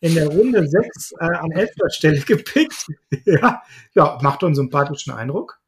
In 0.00 0.14
der 0.14 0.28
Runde 0.28 0.66
6 0.68 1.12
äh, 1.12 1.24
an 1.24 1.50
11. 1.52 1.70
Stelle 1.88 2.20
gepickt. 2.20 2.86
ja, 3.24 3.62
ja, 3.94 4.18
macht 4.22 4.42
einen 4.42 4.54
sympathischen 4.54 5.12
Eindruck. 5.12 5.60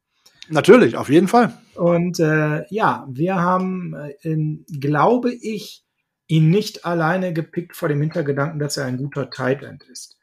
Natürlich, 0.48 0.96
auf 0.96 1.09
jeden 1.09 1.28
Fall. 1.28 1.54
Und 1.74 2.18
äh, 2.18 2.64
ja, 2.70 3.06
wir 3.09 3.37
haben, 3.37 3.94
äh, 3.94 4.14
in, 4.22 4.66
glaube 4.80 5.33
ich, 5.33 5.85
ihn 6.31 6.49
nicht 6.49 6.85
alleine 6.85 7.33
gepickt 7.33 7.75
vor 7.75 7.88
dem 7.88 8.01
Hintergedanken, 8.01 8.61
dass 8.61 8.77
er 8.77 8.87
ein 8.87 8.99
guter 8.99 9.31
Tight 9.31 9.64
End 9.64 9.83
ist. 9.83 10.16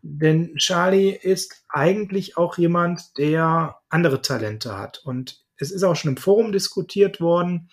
Denn 0.00 0.56
Charlie 0.56 1.10
ist 1.10 1.64
eigentlich 1.68 2.38
auch 2.38 2.56
jemand, 2.56 3.18
der 3.18 3.76
andere 3.90 4.22
Talente 4.22 4.78
hat. 4.78 5.02
Und 5.04 5.44
es 5.58 5.70
ist 5.70 5.82
auch 5.82 5.94
schon 5.94 6.12
im 6.12 6.16
Forum 6.16 6.52
diskutiert 6.52 7.20
worden, 7.20 7.68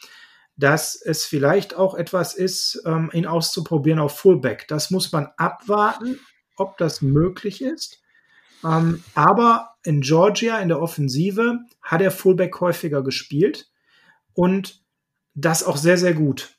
dass 0.58 0.95
es 1.02 1.23
vielleicht 1.23 1.73
auch 1.73 1.95
etwas 1.95 2.36
ist, 2.36 2.84
ähm, 2.86 3.09
ihn 3.14 3.26
auszuprobieren 3.26 3.99
auf 3.99 4.18
Fullback. 4.18 4.68
Das 4.68 4.91
muss 4.91 5.11
man 5.14 5.30
abwarten, 5.38 6.20
ob 6.57 6.78
das 6.78 7.01
möglich 7.01 7.61
ist. 7.61 8.01
Ähm, 8.66 9.03
aber 9.16 9.76
in 9.84 10.01
Georgia 10.01 10.59
in 10.59 10.68
der 10.68 10.82
Offensive 10.82 11.59
hat 11.82 12.01
er 12.01 12.11
Fullback 12.11 12.59
häufiger 12.59 13.03
gespielt 13.03 13.70
und 14.34 14.84
das 15.34 15.64
auch 15.64 15.78
sehr, 15.78 15.97
sehr 15.97 16.14
gut 16.14 16.57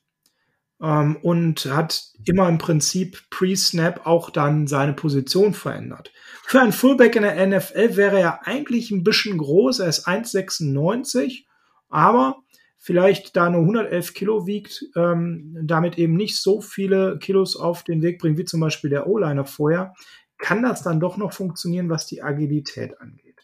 ähm, 0.85 1.17
und 1.23 1.65
hat 1.67 2.05
immer 2.25 2.49
im 2.49 2.59
Prinzip 2.59 3.23
pre-Snap 3.31 4.07
auch 4.07 4.31
dann 4.31 4.67
seine 4.67 4.93
Position 4.93 5.55
verändert. 5.55 6.13
Für 6.45 6.61
einen 6.61 6.73
Fullback 6.73 7.17
in 7.17 7.23
der 7.23 7.47
NFL 7.47 7.97
wäre 7.97 8.21
er 8.21 8.47
eigentlich 8.47 8.91
ein 8.91 9.03
bisschen 9.03 9.39
groß, 9.39 9.81
er 9.81 9.89
ist 9.89 10.07
1,96, 10.07 11.45
aber 11.89 12.37
vielleicht 12.77 13.35
da 13.35 13.49
nur 13.49 13.63
111 13.63 14.13
Kilo 14.13 14.47
wiegt, 14.47 14.85
ähm, 14.95 15.57
damit 15.63 15.97
eben 15.97 16.17
nicht 16.17 16.37
so 16.37 16.61
viele 16.61 17.19
Kilos 17.19 17.57
auf 17.57 17.83
den 17.83 18.03
Weg 18.03 18.19
bringt, 18.19 18.37
wie 18.37 18.45
zum 18.45 18.61
Beispiel 18.61 18.91
der 18.91 19.07
O-Liner 19.07 19.47
vorher, 19.47 19.95
kann 20.37 20.63
das 20.63 20.83
dann 20.83 21.01
doch 21.01 21.17
noch 21.17 21.33
funktionieren, 21.33 21.89
was 21.89 22.07
die 22.07 22.23
Agilität 22.23 23.01
angeht. 23.01 23.41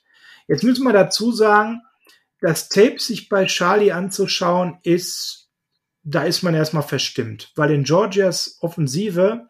Jetzt 0.47 0.65
müssen 0.65 0.85
wir 0.85 0.93
dazu 0.93 1.33
sagen, 1.33 1.81
das 2.43 2.69
Tape 2.69 2.99
sich 2.99 3.29
bei 3.29 3.47
Charlie 3.47 3.93
anzuschauen, 3.93 4.79
ist 4.83 5.50
da 6.03 6.23
ist 6.25 6.43
man 6.43 6.55
erstmal 6.55 6.83
verstimmt, 6.83 7.53
weil 7.57 7.71
in 7.71 7.85
Georgias 7.85 8.59
Offensive 8.61 9.49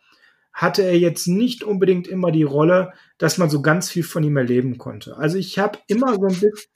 hatte 0.52 0.82
er 0.82 0.98
jetzt 0.98 1.26
nicht 1.26 1.62
unbedingt 1.62 2.08
immer 2.08 2.32
die 2.32 2.42
Rolle, 2.42 2.92
dass 3.18 3.38
man 3.38 3.50
so 3.50 3.62
ganz 3.62 3.88
viel 3.88 4.02
von 4.02 4.24
ihm 4.24 4.36
erleben 4.36 4.78
konnte. 4.78 5.16
Also 5.16 5.38
ich 5.38 5.58
habe 5.58 5.78
immer 5.86 6.14
so 6.14 6.26
ein 6.26 6.40
bisschen 6.40 6.68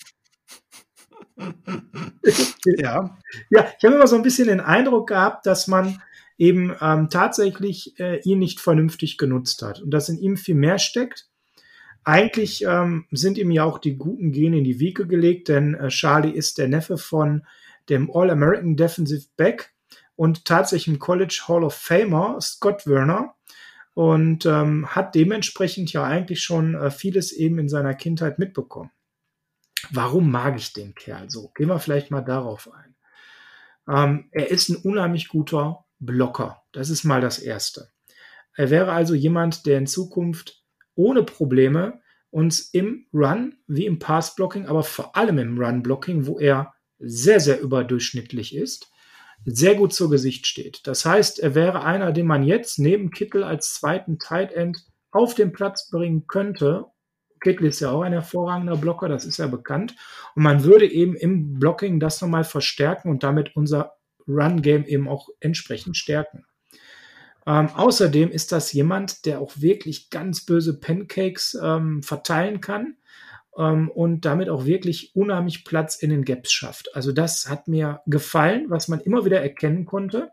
ja. 2.64 3.18
Ja, 3.50 3.66
ich 3.78 3.84
habe 3.84 3.96
immer 3.96 4.06
so 4.06 4.16
ein 4.16 4.22
bisschen 4.22 4.48
den 4.48 4.60
Eindruck 4.60 5.08
gehabt, 5.08 5.46
dass 5.46 5.66
man 5.66 6.00
eben 6.38 6.74
ähm, 6.80 7.08
tatsächlich 7.10 7.98
äh, 7.98 8.20
ihn 8.22 8.38
nicht 8.38 8.60
vernünftig 8.60 9.18
genutzt 9.18 9.62
hat 9.62 9.80
und 9.80 9.90
dass 9.90 10.08
in 10.08 10.18
ihm 10.18 10.36
viel 10.36 10.54
mehr 10.54 10.78
steckt. 10.78 11.28
Eigentlich 12.04 12.64
ähm, 12.64 13.06
sind 13.10 13.38
ihm 13.38 13.50
ja 13.50 13.64
auch 13.64 13.78
die 13.78 13.96
guten 13.96 14.32
Gene 14.32 14.58
in 14.58 14.64
die 14.64 14.78
Wiege 14.78 15.06
gelegt, 15.06 15.48
denn 15.48 15.74
äh, 15.74 15.88
Charlie 15.88 16.32
ist 16.32 16.58
der 16.58 16.68
Neffe 16.68 16.98
von 16.98 17.46
dem 17.88 18.10
All-American 18.12 18.76
Defensive 18.76 19.26
Back 19.36 19.74
und 20.16 20.44
tatsächlich 20.44 20.94
im 20.94 20.98
College 20.98 21.44
Hall 21.48 21.64
of 21.64 21.74
Famer 21.74 22.40
Scott 22.40 22.86
Werner 22.86 23.34
und 23.94 24.46
ähm, 24.46 24.86
hat 24.94 25.14
dementsprechend 25.14 25.92
ja 25.92 26.04
eigentlich 26.04 26.42
schon 26.42 26.74
äh, 26.74 26.90
vieles 26.90 27.32
eben 27.32 27.58
in 27.58 27.68
seiner 27.68 27.94
Kindheit 27.94 28.38
mitbekommen. 28.38 28.90
Warum 29.90 30.30
mag 30.30 30.56
ich 30.56 30.72
den 30.72 30.94
Kerl 30.94 31.30
so? 31.30 31.50
Gehen 31.54 31.68
wir 31.68 31.78
vielleicht 31.78 32.10
mal 32.10 32.22
darauf 32.22 32.70
ein. 32.72 32.96
Ähm, 33.88 34.28
er 34.32 34.50
ist 34.50 34.68
ein 34.68 34.76
unheimlich 34.76 35.28
guter 35.28 35.84
Blocker. 35.98 36.62
Das 36.72 36.90
ist 36.90 37.04
mal 37.04 37.20
das 37.20 37.38
Erste. 37.38 37.90
Er 38.56 38.70
wäre 38.70 38.92
also 38.92 39.14
jemand, 39.14 39.66
der 39.66 39.78
in 39.78 39.86
Zukunft 39.86 40.62
ohne 40.94 41.22
Probleme 41.22 42.00
uns 42.30 42.60
im 42.60 43.06
Run 43.12 43.58
wie 43.66 43.86
im 43.86 43.98
Pass-Blocking, 43.98 44.66
aber 44.66 44.82
vor 44.82 45.16
allem 45.16 45.38
im 45.38 45.58
Run-Blocking, 45.58 46.26
wo 46.26 46.38
er 46.38 46.73
sehr, 46.98 47.40
sehr 47.40 47.60
überdurchschnittlich 47.60 48.54
ist, 48.54 48.90
sehr 49.44 49.74
gut 49.74 49.92
zu 49.92 50.08
Gesicht 50.08 50.46
steht. 50.46 50.86
Das 50.86 51.04
heißt, 51.04 51.38
er 51.40 51.54
wäre 51.54 51.84
einer, 51.84 52.12
den 52.12 52.26
man 52.26 52.42
jetzt 52.42 52.78
neben 52.78 53.10
Kittel 53.10 53.44
als 53.44 53.74
zweiten 53.74 54.18
Tight 54.18 54.52
End 54.52 54.78
auf 55.10 55.34
den 55.34 55.52
Platz 55.52 55.90
bringen 55.90 56.26
könnte. 56.26 56.86
Kittel 57.40 57.66
ist 57.66 57.80
ja 57.80 57.90
auch 57.90 58.02
ein 58.02 58.12
hervorragender 58.12 58.76
Blocker, 58.76 59.08
das 59.08 59.24
ist 59.24 59.36
ja 59.36 59.46
bekannt. 59.46 59.94
Und 60.34 60.42
man 60.42 60.64
würde 60.64 60.90
eben 60.90 61.14
im 61.14 61.58
Blocking 61.58 62.00
das 62.00 62.20
nochmal 62.22 62.44
verstärken 62.44 63.10
und 63.10 63.22
damit 63.22 63.54
unser 63.54 63.96
Run-Game 64.26 64.86
eben 64.86 65.08
auch 65.08 65.28
entsprechend 65.40 65.96
stärken. 65.96 66.46
Ähm, 67.46 67.68
außerdem 67.68 68.30
ist 68.30 68.52
das 68.52 68.72
jemand, 68.72 69.26
der 69.26 69.40
auch 69.40 69.52
wirklich 69.56 70.08
ganz 70.08 70.46
böse 70.46 70.80
Pancakes 70.80 71.58
ähm, 71.62 72.02
verteilen 72.02 72.62
kann 72.62 72.96
ähm, 73.58 73.90
und 73.90 74.24
damit 74.24 74.48
auch 74.48 74.64
wirklich 74.64 75.14
unheimlich 75.14 75.64
Platz 75.64 75.96
in 75.96 76.10
den 76.10 76.24
Gaps 76.24 76.52
schafft. 76.52 76.94
Also 76.94 77.12
das 77.12 77.48
hat 77.48 77.68
mir 77.68 78.00
gefallen, 78.06 78.66
was 78.68 78.88
man 78.88 79.00
immer 79.00 79.24
wieder 79.24 79.40
erkennen 79.40 79.84
konnte. 79.84 80.30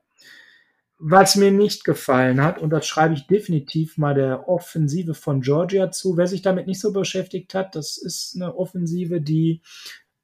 Was 1.03 1.36
mir 1.36 1.51
nicht 1.51 1.84
gefallen 1.84 2.43
hat, 2.43 2.59
und 2.59 2.69
das 2.69 2.86
schreibe 2.86 3.15
ich 3.15 3.26
definitiv 3.26 3.97
mal 3.97 4.13
der 4.13 4.47
Offensive 4.47 5.15
von 5.15 5.41
Georgia 5.41 5.89
zu, 5.89 6.15
wer 6.15 6.28
sich 6.28 6.43
damit 6.43 6.67
nicht 6.67 6.80
so 6.80 6.93
beschäftigt 6.93 7.55
hat, 7.55 7.76
das 7.76 7.97
ist 7.97 8.36
eine 8.36 8.55
Offensive, 8.55 9.19
die 9.19 9.61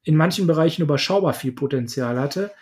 in 0.04 0.14
manchen 0.14 0.46
Bereichen 0.46 0.82
überschaubar 0.82 1.34
viel 1.34 1.50
Potenzial 1.50 2.20
hatte. 2.20 2.52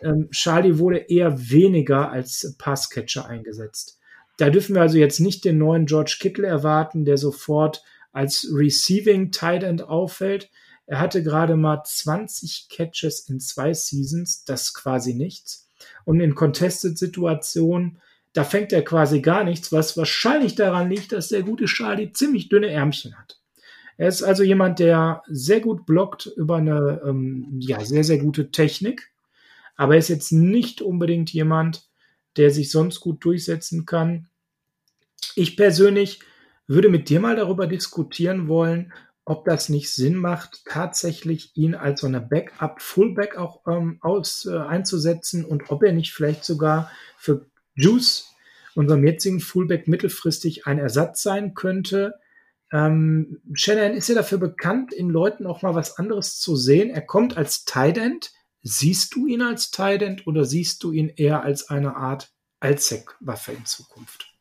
Ähm, 0.00 0.28
Charlie 0.30 0.78
wurde 0.78 0.96
eher 0.96 1.50
weniger 1.50 2.10
als 2.10 2.54
Passcatcher 2.56 3.26
eingesetzt. 3.26 4.00
Da 4.38 4.48
dürfen 4.50 4.74
wir 4.74 4.82
also 4.82 4.96
jetzt 4.98 5.20
nicht 5.20 5.44
den 5.44 5.58
neuen 5.58 5.84
George 5.86 6.16
Kittle 6.18 6.46
erwarten, 6.46 7.04
der 7.04 7.18
sofort 7.18 7.82
als 8.16 8.48
Receiving 8.50 9.30
Tight 9.30 9.62
End 9.62 9.82
auffällt. 9.82 10.50
Er 10.86 11.00
hatte 11.00 11.22
gerade 11.22 11.54
mal 11.54 11.82
20 11.84 12.68
Catches 12.70 13.28
in 13.28 13.40
zwei 13.40 13.74
Seasons, 13.74 14.44
das 14.44 14.72
quasi 14.72 15.12
nichts. 15.12 15.68
Und 16.06 16.20
in 16.20 16.34
Contested-Situationen, 16.34 17.98
da 18.32 18.44
fängt 18.44 18.72
er 18.72 18.82
quasi 18.82 19.20
gar 19.20 19.44
nichts, 19.44 19.70
was 19.70 19.98
wahrscheinlich 19.98 20.54
daran 20.54 20.88
liegt, 20.88 21.12
dass 21.12 21.28
der 21.28 21.42
gute 21.42 21.66
Charlie 21.66 22.10
ziemlich 22.10 22.48
dünne 22.48 22.70
Ärmchen 22.70 23.18
hat. 23.18 23.38
Er 23.98 24.08
ist 24.08 24.22
also 24.22 24.42
jemand, 24.42 24.78
der 24.78 25.22
sehr 25.28 25.60
gut 25.60 25.84
blockt 25.84 26.24
über 26.24 26.56
eine 26.56 27.02
ähm, 27.04 27.58
ja, 27.60 27.84
sehr, 27.84 28.04
sehr 28.04 28.18
gute 28.18 28.50
Technik. 28.50 29.12
Aber 29.76 29.92
er 29.92 29.98
ist 29.98 30.08
jetzt 30.08 30.32
nicht 30.32 30.80
unbedingt 30.80 31.34
jemand, 31.34 31.86
der 32.38 32.50
sich 32.50 32.70
sonst 32.70 33.00
gut 33.00 33.22
durchsetzen 33.26 33.84
kann. 33.84 34.28
Ich 35.34 35.54
persönlich 35.58 36.20
würde 36.66 36.88
mit 36.88 37.08
dir 37.08 37.20
mal 37.20 37.36
darüber 37.36 37.66
diskutieren 37.66 38.48
wollen, 38.48 38.92
ob 39.24 39.44
das 39.44 39.68
nicht 39.68 39.92
Sinn 39.92 40.14
macht, 40.14 40.64
tatsächlich 40.66 41.56
ihn 41.56 41.74
als 41.74 42.00
so 42.00 42.06
eine 42.06 42.20
Backup, 42.20 42.80
Fullback 42.80 43.36
auch 43.36 43.66
ähm, 43.66 43.98
aus, 44.00 44.46
äh, 44.46 44.56
einzusetzen 44.56 45.44
und 45.44 45.70
ob 45.70 45.82
er 45.82 45.92
nicht 45.92 46.12
vielleicht 46.12 46.44
sogar 46.44 46.90
für 47.18 47.46
Juice, 47.74 48.32
unserem 48.76 49.04
jetzigen 49.04 49.40
Fullback, 49.40 49.88
mittelfristig 49.88 50.66
ein 50.66 50.78
Ersatz 50.78 51.22
sein 51.22 51.54
könnte. 51.54 52.14
Ähm, 52.72 53.40
Shannon 53.52 53.94
ist 53.94 54.08
ja 54.08 54.14
dafür 54.14 54.38
bekannt, 54.38 54.92
in 54.92 55.10
Leuten 55.10 55.46
auch 55.46 55.62
mal 55.62 55.74
was 55.74 55.98
anderes 55.98 56.38
zu 56.38 56.54
sehen. 56.54 56.90
Er 56.90 57.02
kommt 57.02 57.36
als 57.36 57.64
Tight 57.64 57.98
End. 57.98 58.32
Siehst 58.62 59.14
du 59.14 59.26
ihn 59.26 59.42
als 59.42 59.72
Tight 59.72 60.02
End 60.02 60.26
oder 60.26 60.44
siehst 60.44 60.84
du 60.84 60.92
ihn 60.92 61.08
eher 61.08 61.42
als 61.42 61.68
eine 61.68 61.96
Art 61.96 62.32
Allzweckwaffe 62.60 63.52
in 63.52 63.64
Zukunft? 63.64 64.35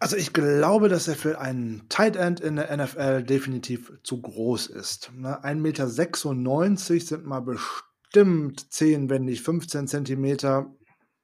Also 0.00 0.16
ich 0.16 0.32
glaube, 0.32 0.88
dass 0.88 1.08
er 1.08 1.16
für 1.16 1.40
einen 1.40 1.88
Tight 1.88 2.14
End 2.14 2.38
in 2.40 2.56
der 2.56 2.76
NFL 2.76 3.24
definitiv 3.24 3.92
zu 4.04 4.20
groß 4.20 4.68
ist. 4.68 5.10
1,96 5.10 5.54
Meter 5.56 5.88
sind 5.88 7.26
mal 7.26 7.40
bestimmt 7.40 8.72
10, 8.72 9.10
wenn 9.10 9.24
nicht 9.24 9.42
15 9.42 9.88
Zentimeter 9.88 10.72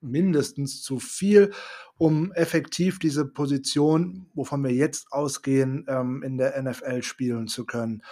mindestens 0.01 0.83
zu 0.83 0.99
viel, 0.99 1.53
um 1.97 2.33
effektiv 2.33 2.99
diese 2.99 3.25
Position, 3.25 4.27
wovon 4.35 4.63
wir 4.65 4.73
jetzt 4.73 5.13
ausgehen, 5.13 5.87
ähm, 5.89 6.23
in 6.25 6.37
der 6.37 6.61
NFL 6.61 7.03
spielen 7.03 7.47
zu 7.47 7.65
können. 7.65 8.03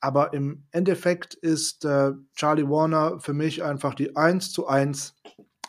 Aber 0.00 0.32
im 0.32 0.64
Endeffekt 0.70 1.34
ist 1.34 1.84
äh, 1.84 2.12
Charlie 2.34 2.68
Warner 2.68 3.20
für 3.20 3.34
mich 3.34 3.62
einfach 3.62 3.94
die 3.94 4.16
1 4.16 4.52
zu 4.52 4.66
1 4.66 5.16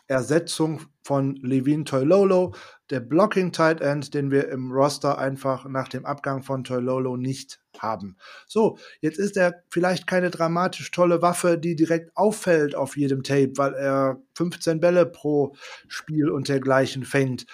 Ersetzung 0.07 0.81
von 1.03 1.35
Levine 1.35 1.83
Toilolo, 1.83 2.53
der 2.89 2.99
Blocking 2.99 3.51
Tight 3.51 3.81
End, 3.81 4.13
den 4.13 4.31
wir 4.31 4.49
im 4.49 4.71
Roster 4.71 5.17
einfach 5.17 5.65
nach 5.65 5.87
dem 5.87 6.05
Abgang 6.05 6.41
von 6.41 6.63
Toilolo 6.63 7.17
nicht 7.17 7.59
haben. 7.77 8.17
So, 8.47 8.77
jetzt 9.01 9.19
ist 9.19 9.37
er 9.37 9.63
vielleicht 9.69 10.07
keine 10.07 10.29
dramatisch 10.31 10.91
tolle 10.91 11.21
Waffe, 11.21 11.57
die 11.57 11.75
direkt 11.75 12.15
auffällt 12.15 12.75
auf 12.75 12.97
jedem 12.97 13.23
Tape, 13.23 13.53
weil 13.55 13.73
er 13.73 14.21
15 14.35 14.79
Bälle 14.79 15.05
pro 15.05 15.55
Spiel 15.87 16.29
und 16.29 16.47
dergleichen 16.49 17.03
fängt. 17.03 17.45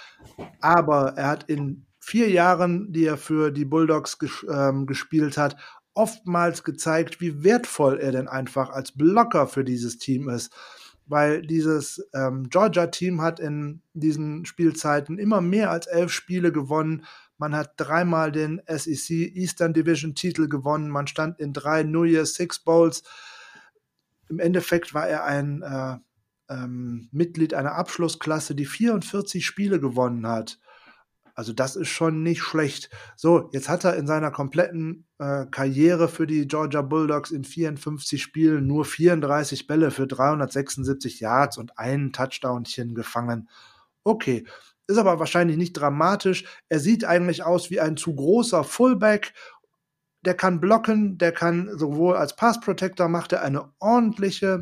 Aber 0.61 1.13
er 1.17 1.27
hat 1.27 1.49
in 1.49 1.86
vier 1.99 2.29
Jahren, 2.29 2.91
die 2.93 3.05
er 3.05 3.17
für 3.17 3.51
die 3.51 3.65
Bulldogs 3.65 4.19
ges 4.19 4.45
ähm, 4.49 4.86
gespielt 4.86 5.38
hat, 5.38 5.57
oftmals 5.93 6.63
gezeigt, 6.63 7.21
wie 7.21 7.43
wertvoll 7.43 7.99
er 7.99 8.11
denn 8.11 8.27
einfach 8.27 8.69
als 8.69 8.91
Blocker 8.91 9.47
für 9.47 9.63
dieses 9.63 9.97
Team 9.97 10.29
ist 10.29 10.53
weil 11.08 11.41
dieses 11.41 12.08
ähm, 12.14 12.49
Georgia-Team 12.49 13.22
hat 13.22 13.39
in 13.39 13.82
diesen 13.93 14.45
Spielzeiten 14.45 15.20
immer 15.20 15.41
mehr 15.41 15.72
als 15.72 15.88
elf 15.88 16.12
Spiele 16.12 16.51
gewonnen. 16.51 17.06
Man 17.38 17.56
hat 17.56 17.74
dreimal 17.78 18.32
den 18.32 18.62
SEC 18.68 19.12
Eastern 19.36 19.74
Division 19.74 20.16
Titel 20.16 20.47
gewonnen. 20.47 20.89
Man 20.89 21.08
stand 21.08 21.39
in 21.39 21.53
drei 21.53 21.84
New 21.84 22.03
Year's 22.03 22.34
Six 22.34 22.60
Bowls. 22.60 23.03
Im 24.30 24.39
Endeffekt 24.39 24.93
war 24.93 25.08
er 25.08 25.26
ein 25.26 25.62
äh, 25.62 25.97
ähm, 26.49 27.10
Mitglied 27.12 27.53
einer 27.53 27.74
Abschlussklasse, 27.74 28.56
die 28.56 28.66
44 28.66 29.45
Spiele 29.45 29.80
gewonnen 29.80 30.28
hat. 30.28 30.60
Also 31.36 31.51
das 31.51 31.75
ist 31.75 31.89
schon 31.89 32.23
nicht 32.23 32.41
schlecht. 32.41 32.89
So, 33.17 33.49
jetzt 33.51 33.67
hat 33.67 33.83
er 33.83 33.97
in 33.97 34.07
seiner 34.07 34.31
kompletten 34.31 35.05
äh, 35.19 35.45
Karriere 35.51 36.07
für 36.07 36.25
die 36.25 36.47
Georgia 36.47 36.81
Bulldogs 36.81 37.31
in 37.31 37.43
54 37.43 38.23
Spielen 38.23 38.65
nur 38.67 38.86
34 38.86 39.67
Bälle 39.67 39.91
für 39.91 40.07
376 40.07 41.19
Yards 41.19 41.57
und 41.57 41.77
einen 41.77 42.13
Touchdownchen 42.13 42.95
gefangen. 42.95 43.49
Okay, 44.05 44.45
ist 44.88 44.97
aber 44.97 45.19
wahrscheinlich 45.19 45.57
nicht 45.57 45.73
dramatisch. 45.73 46.45
Er 46.69 46.79
sieht 46.79 47.03
eigentlich 47.05 47.43
aus 47.43 47.69
wie 47.69 47.81
ein 47.81 47.97
zu 47.97 48.15
großer 48.15 48.63
Fullback. 48.63 49.33
Der 50.21 50.36
kann 50.36 50.61
blocken, 50.61 51.17
der 51.17 51.33
kann 51.33 51.77
sowohl 51.77 52.15
als 52.15 52.36
Pass 52.36 52.59
Protector 52.59 53.09
macht 53.09 53.33
er 53.33 53.41
eine 53.41 53.71
ordentliche 53.79 54.61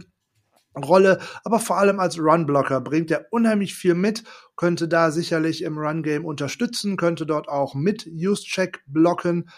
Rolle, 0.75 1.19
aber 1.43 1.59
vor 1.59 1.77
allem 1.77 1.99
als 1.99 2.19
Runblocker 2.19 2.81
bringt 2.81 3.11
er 3.11 3.27
unheimlich 3.31 3.75
viel 3.75 3.93
mit, 3.93 4.23
könnte 4.55 4.87
da 4.87 5.11
sicherlich 5.11 5.61
im 5.63 5.77
Run-Game 5.77 6.25
unterstützen, 6.25 6.97
könnte 6.97 7.25
dort 7.25 7.47
auch 7.47 7.75
mit 7.75 8.05
Juszczyk 8.05 8.83
blocken. 8.87 9.49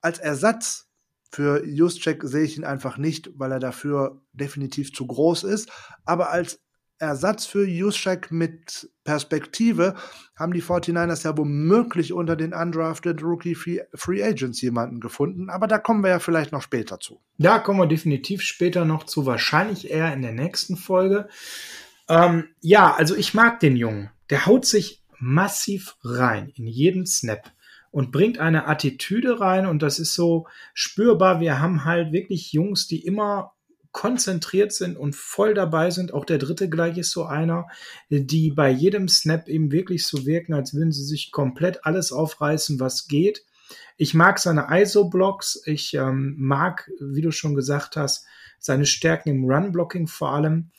Als 0.00 0.18
Ersatz 0.18 0.88
für 1.30 1.64
Juszczyk 1.66 2.22
sehe 2.24 2.44
ich 2.44 2.56
ihn 2.56 2.64
einfach 2.64 2.98
nicht, 2.98 3.30
weil 3.36 3.52
er 3.52 3.60
dafür 3.60 4.22
definitiv 4.32 4.92
zu 4.92 5.06
groß 5.06 5.44
ist, 5.44 5.70
aber 6.04 6.30
als 6.30 6.60
Ersatz 7.00 7.46
für 7.46 7.66
Juszczyk 7.66 8.30
mit 8.30 8.90
Perspektive 9.04 9.94
haben 10.36 10.52
die 10.52 10.62
49ers 10.62 11.24
ja 11.24 11.36
womöglich 11.36 12.12
unter 12.12 12.36
den 12.36 12.52
undrafted 12.52 13.22
Rookie 13.22 13.54
Free 13.54 14.22
Agents 14.22 14.60
jemanden 14.60 15.00
gefunden, 15.00 15.48
aber 15.48 15.66
da 15.66 15.78
kommen 15.78 16.04
wir 16.04 16.10
ja 16.10 16.18
vielleicht 16.18 16.52
noch 16.52 16.62
später 16.62 17.00
zu. 17.00 17.20
Da 17.38 17.58
kommen 17.58 17.80
wir 17.80 17.86
definitiv 17.86 18.42
später 18.42 18.84
noch 18.84 19.04
zu, 19.04 19.24
wahrscheinlich 19.24 19.90
eher 19.90 20.12
in 20.12 20.20
der 20.20 20.32
nächsten 20.32 20.76
Folge. 20.76 21.28
Ähm, 22.08 22.48
ja, 22.60 22.94
also 22.94 23.16
ich 23.16 23.32
mag 23.32 23.60
den 23.60 23.76
Jungen. 23.76 24.10
Der 24.28 24.44
haut 24.44 24.66
sich 24.66 25.02
massiv 25.18 25.96
rein 26.02 26.52
in 26.54 26.66
jeden 26.66 27.06
Snap 27.06 27.50
und 27.90 28.12
bringt 28.12 28.38
eine 28.38 28.66
Attitüde 28.66 29.40
rein 29.40 29.66
und 29.66 29.82
das 29.82 29.98
ist 29.98 30.14
so 30.14 30.46
spürbar. 30.74 31.40
Wir 31.40 31.60
haben 31.60 31.84
halt 31.84 32.12
wirklich 32.12 32.52
Jungs, 32.52 32.86
die 32.86 33.04
immer 33.04 33.54
konzentriert 33.92 34.72
sind 34.72 34.96
und 34.96 35.16
voll 35.16 35.54
dabei 35.54 35.90
sind. 35.90 36.14
Auch 36.14 36.24
der 36.24 36.38
dritte 36.38 36.68
gleich 36.68 36.98
ist 36.98 37.10
so 37.10 37.24
einer, 37.24 37.66
die 38.08 38.50
bei 38.50 38.70
jedem 38.70 39.08
Snap 39.08 39.48
eben 39.48 39.72
wirklich 39.72 40.06
so 40.06 40.26
wirken, 40.26 40.54
als 40.54 40.74
würden 40.74 40.92
sie 40.92 41.04
sich 41.04 41.32
komplett 41.32 41.84
alles 41.84 42.12
aufreißen, 42.12 42.78
was 42.78 43.08
geht. 43.08 43.44
Ich 43.96 44.14
mag 44.14 44.38
seine 44.38 44.68
ISO-Blocks. 44.70 45.62
Ich 45.66 45.94
ähm, 45.94 46.34
mag, 46.38 46.90
wie 47.00 47.20
du 47.20 47.30
schon 47.30 47.54
gesagt 47.54 47.96
hast, 47.96 48.26
seine 48.58 48.86
Stärken 48.86 49.30
im 49.30 49.44
Run-Blocking 49.44 50.06
vor 50.06 50.32
allem. 50.32 50.70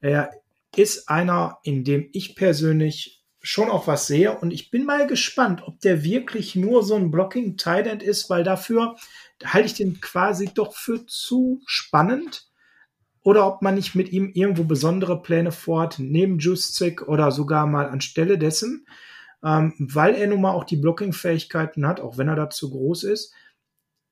Er 0.00 0.30
ist 0.74 1.08
einer, 1.08 1.58
in 1.62 1.84
dem 1.84 2.08
ich 2.12 2.36
persönlich 2.36 3.24
schon 3.40 3.70
auch 3.70 3.86
was 3.86 4.08
sehe 4.08 4.36
und 4.36 4.50
ich 4.50 4.72
bin 4.72 4.84
mal 4.84 5.06
gespannt, 5.06 5.62
ob 5.64 5.80
der 5.80 6.02
wirklich 6.02 6.56
nur 6.56 6.82
so 6.82 6.96
ein 6.96 7.12
Blocking 7.12 7.56
Tight 7.56 7.86
End 7.86 8.02
ist, 8.02 8.28
weil 8.28 8.42
dafür 8.42 8.96
halte 9.44 9.66
ich 9.66 9.74
den 9.74 10.00
quasi 10.00 10.50
doch 10.52 10.74
für 10.74 11.06
zu 11.06 11.62
spannend 11.64 12.48
oder 13.26 13.44
ob 13.44 13.60
man 13.60 13.74
nicht 13.74 13.96
mit 13.96 14.12
ihm 14.12 14.30
irgendwo 14.34 14.62
besondere 14.62 15.20
Pläne 15.20 15.50
vorhat, 15.50 15.96
neben 15.98 16.38
Juszczyk 16.38 17.08
oder 17.08 17.32
sogar 17.32 17.66
mal 17.66 17.88
anstelle 17.88 18.38
dessen, 18.38 18.86
ähm, 19.44 19.74
weil 19.80 20.14
er 20.14 20.28
nun 20.28 20.40
mal 20.40 20.52
auch 20.52 20.62
die 20.62 20.76
Blocking-Fähigkeiten 20.76 21.88
hat, 21.88 21.98
auch 21.98 22.18
wenn 22.18 22.28
er 22.28 22.36
dazu 22.36 22.70
groß 22.70 23.02
ist. 23.02 23.34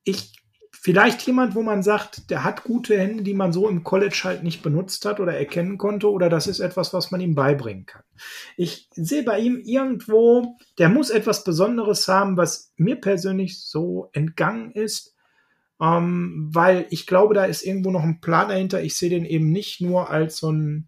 Ich 0.03 0.33
Vielleicht 0.77 1.21
jemand, 1.25 1.55
wo 1.55 1.63
man 1.63 1.81
sagt, 1.81 2.29
der 2.29 2.43
hat 2.43 2.65
gute 2.65 2.99
Hände, 2.99 3.23
die 3.23 3.33
man 3.33 3.53
so 3.53 3.69
im 3.69 3.85
College 3.85 4.21
halt 4.25 4.43
nicht 4.43 4.61
benutzt 4.61 5.05
hat 5.05 5.21
oder 5.21 5.33
erkennen 5.33 5.77
konnte, 5.77 6.11
oder 6.11 6.27
das 6.29 6.47
ist 6.47 6.59
etwas, 6.59 6.93
was 6.93 7.11
man 7.11 7.21
ihm 7.21 7.33
beibringen 7.33 7.85
kann. 7.85 8.03
Ich 8.57 8.89
sehe 8.91 9.23
bei 9.23 9.39
ihm 9.39 9.61
irgendwo, 9.63 10.57
der 10.77 10.89
muss 10.89 11.09
etwas 11.09 11.45
Besonderes 11.45 12.09
haben, 12.09 12.35
was 12.35 12.73
mir 12.75 12.97
persönlich 12.97 13.61
so 13.61 14.09
entgangen 14.11 14.71
ist, 14.73 15.14
ähm, 15.81 16.49
weil 16.51 16.87
ich 16.89 17.05
glaube, 17.05 17.33
da 17.33 17.45
ist 17.45 17.63
irgendwo 17.63 17.91
noch 17.91 18.03
ein 18.03 18.21
Plan 18.21 18.49
dahinter. 18.49 18.81
Ich 18.81 18.97
sehe 18.97 19.09
den 19.09 19.25
eben 19.25 19.51
nicht 19.51 19.81
nur 19.81 20.09
als 20.09 20.37
so 20.37 20.51
ein 20.51 20.87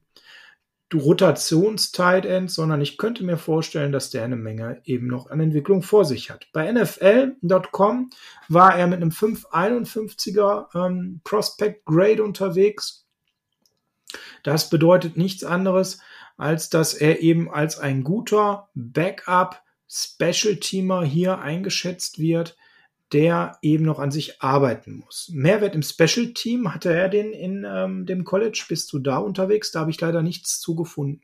Rotations-Tight 0.94 2.26
End, 2.26 2.50
sondern 2.50 2.80
ich 2.80 2.98
könnte 2.98 3.26
mir 3.26 3.38
vorstellen, 3.38 3.92
dass 3.92 4.10
der 4.10 4.24
eine 4.24 4.38
Menge 4.38 4.82
eben 4.86 5.08
noch 5.08 5.30
an 5.30 5.42
Entwicklung 5.42 5.82
vor 5.82 6.06
sich 6.06 6.30
hat. 6.32 6.48
Bei 6.54 6.72
NFL.com 6.72 8.10
war 8.48 8.78
er 8.78 8.88
mit 8.88 9.02
einem 9.02 9.12
551er 9.12 10.86
ähm, 10.86 11.20
Prospect 11.26 11.86
Grade 11.86 12.24
unterwegs. 12.24 13.06
Das 14.44 14.70
bedeutet 14.70 15.18
nichts 15.18 15.44
anderes, 15.44 16.00
als 16.38 16.70
dass 16.70 16.94
er 16.94 17.20
eben 17.20 17.52
als 17.52 17.78
ein 17.78 18.04
guter 18.04 18.70
Backup 18.74 19.62
Special 19.90 20.58
Teamer 20.58 21.04
hier 21.04 21.40
eingeschätzt 21.40 22.20
wird, 22.20 22.58
der 23.14 23.58
eben 23.62 23.86
noch 23.86 24.00
an 24.00 24.12
sich 24.12 24.42
arbeiten 24.42 24.98
muss. 24.98 25.30
Mehrwert 25.34 25.76
im 25.76 25.84
Special 25.84 26.34
Team 26.34 26.74
hatte 26.74 26.94
er 26.94 27.10
den 27.10 27.32
in 27.32 27.66
ähm, 27.68 28.06
dem 28.06 28.24
College. 28.24 28.66
Bist 28.68 28.92
du 28.92 29.00
da 29.00 29.18
unterwegs? 29.18 29.72
Da 29.72 29.82
habe 29.82 29.92
ich 29.92 30.02
leider 30.02 30.22
nichts 30.22 30.60
zugefunden. 30.60 31.22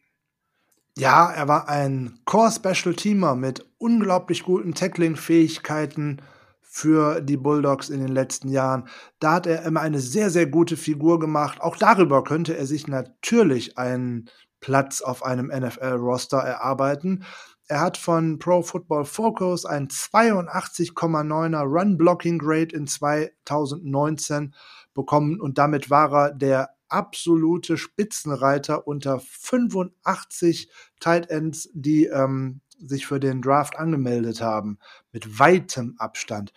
Ja, 0.98 1.32
er 1.32 1.48
war 1.48 1.68
ein 1.68 2.20
Core 2.26 2.52
Special 2.52 2.96
Teamer 2.96 3.36
mit 3.36 3.66
unglaublich 3.80 4.44
guten 4.44 4.76
Tackling-Fähigkeiten 4.76 6.22
für 6.62 7.20
die 7.22 7.38
Bulldogs 7.38 7.90
in 7.90 8.00
den 8.00 8.14
letzten 8.14 8.50
Jahren. 8.50 8.88
Da 9.20 9.34
hat 9.34 9.48
er 9.48 9.64
immer 9.64 9.82
eine 9.82 10.00
sehr, 10.00 10.30
sehr 10.30 10.46
gute 10.46 10.78
Figur 10.78 11.20
gemacht. 11.20 11.62
Auch 11.62 11.78
darüber 11.78 12.24
könnte 12.24 12.56
er 12.56 12.66
sich 12.66 12.88
natürlich 12.88 13.78
einen 13.78 14.30
Platz 14.60 15.02
auf 15.02 15.24
einem 15.24 15.48
NFL-Roster 15.48 16.38
erarbeiten. 16.38 17.26
Er 17.68 17.80
hat 17.80 17.98
von 17.98 18.40
Pro 18.40 18.62
Football 18.62 19.06
Focus 19.06 19.66
ein 19.66 19.88
82,9er 19.88 21.64
Run 21.64 21.98
Blocking 21.98 22.38
Grade 22.38 22.76
in 22.76 22.88
2019 22.88 24.54
bekommen 24.94 25.40
und 25.40 25.58
damit 25.58 25.90
war 25.90 26.14
er 26.14 26.32
der 26.34 26.70
absolute 26.90 27.78
Spitzenreiter 27.78 28.86
unter 28.86 29.20
85 29.20 30.70
Tight 31.00 31.30
Ends, 31.30 31.70
die 31.74 32.06
ähm, 32.06 32.62
sich 32.78 33.08
für 33.08 33.20
den 33.20 33.42
Draft 33.42 33.78
angemeldet 33.78 34.42
haben, 34.42 34.78
mit 35.12 35.40
weitem 35.40 35.96
Abstand. 35.98 36.54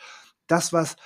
Das, 0.47 0.73
was 0.73 0.97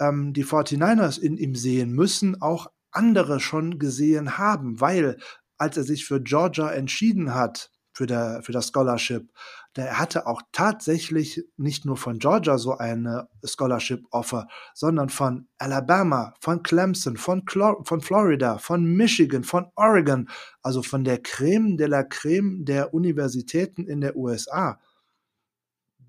ähm, 0.00 0.32
die 0.32 0.44
49ers 0.44 1.20
in 1.20 1.36
ihm 1.36 1.54
sehen, 1.54 1.92
müssen 1.92 2.40
auch 2.40 2.68
andere 2.90 3.38
schon 3.38 3.78
gesehen 3.78 4.38
haben, 4.38 4.80
weil 4.80 5.18
als 5.58 5.76
er 5.76 5.84
sich 5.84 6.04
für 6.04 6.20
Georgia 6.20 6.70
entschieden 6.70 7.34
hat, 7.34 7.71
für, 7.92 8.06
der, 8.06 8.42
für 8.42 8.52
das 8.52 8.68
Scholarship. 8.68 9.30
Der 9.76 9.98
hatte 9.98 10.26
auch 10.26 10.42
tatsächlich 10.52 11.44
nicht 11.56 11.84
nur 11.84 11.96
von 11.96 12.18
Georgia 12.18 12.58
so 12.58 12.76
eine 12.76 13.28
Scholarship-Offer, 13.44 14.48
sondern 14.74 15.08
von 15.08 15.48
Alabama, 15.58 16.34
von 16.40 16.62
Clemson, 16.62 17.16
von, 17.16 17.44
Clor 17.44 17.84
von 17.84 18.00
Florida, 18.00 18.58
von 18.58 18.84
Michigan, 18.84 19.44
von 19.44 19.66
Oregon, 19.76 20.28
also 20.62 20.82
von 20.82 21.04
der 21.04 21.22
Creme 21.22 21.76
de 21.76 21.86
la 21.86 22.02
Creme 22.02 22.64
der 22.64 22.92
Universitäten 22.92 23.86
in 23.86 24.00
der 24.00 24.16
USA. 24.16 24.80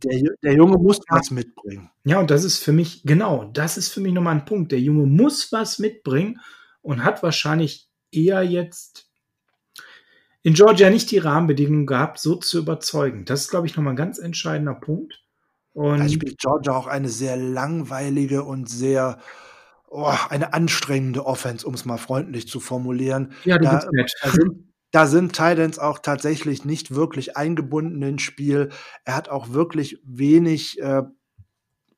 Der, 0.03 0.21
der, 0.41 0.53
Junge 0.53 0.77
muss 0.77 0.99
was 1.07 1.31
mitbringen. 1.31 1.89
Ja, 2.03 2.19
und 2.19 2.29
das 2.29 2.43
ist 2.43 2.57
für 2.61 2.73
mich, 2.73 3.03
genau, 3.03 3.45
das 3.53 3.77
ist 3.77 3.89
für 3.89 4.01
mich 4.01 4.11
nochmal 4.11 4.35
ein 4.35 4.45
Punkt. 4.45 4.73
Der 4.73 4.81
Junge 4.81 5.05
muss 5.05 5.53
was 5.53 5.79
mitbringen 5.79 6.41
und 6.81 7.05
hat 7.05 7.23
wahrscheinlich 7.23 7.87
eher 8.11 8.43
jetzt 8.43 9.09
in 10.43 10.53
Georgia 10.53 10.89
nicht 10.89 11.09
die 11.11 11.17
Rahmenbedingungen 11.17 11.85
gehabt, 11.85 12.19
so 12.19 12.35
zu 12.35 12.59
überzeugen. 12.59 13.25
Das 13.25 13.41
ist, 13.41 13.49
glaube 13.49 13.65
ich, 13.65 13.75
nochmal 13.75 13.93
ein 13.93 13.97
ganz 13.97 14.19
entscheidender 14.19 14.75
Punkt. 14.75 15.23
Und 15.73 15.99
da 15.99 16.09
spielt 16.09 16.37
Georgia 16.37 16.75
auch 16.75 16.85
eine 16.85 17.09
sehr 17.09 17.35
langweilige 17.35 18.43
und 18.43 18.69
sehr 18.69 19.19
oh, 19.87 20.13
eine 20.29 20.53
anstrengende 20.53 21.25
Offense, 21.25 21.65
um 21.65 21.73
es 21.73 21.85
mal 21.85 21.97
freundlich 21.97 22.47
zu 22.47 22.59
formulieren. 22.59 23.31
Ja, 23.45 23.57
du 23.57 23.65
da, 23.65 23.75
bist 23.75 23.91
nett. 23.91 24.13
Da 24.21 24.29
sind, 24.31 24.73
da 24.91 25.07
sind 25.07 25.33
Titans 25.33 25.79
auch 25.79 25.99
tatsächlich 25.99 26.65
nicht 26.65 26.93
wirklich 26.93 27.37
eingebunden 27.37 28.01
ins 28.01 28.21
Spiel. 28.21 28.69
Er 29.05 29.15
hat 29.15 29.29
auch 29.29 29.49
wirklich 29.49 29.99
wenig 30.03 30.79
äh, 30.81 31.03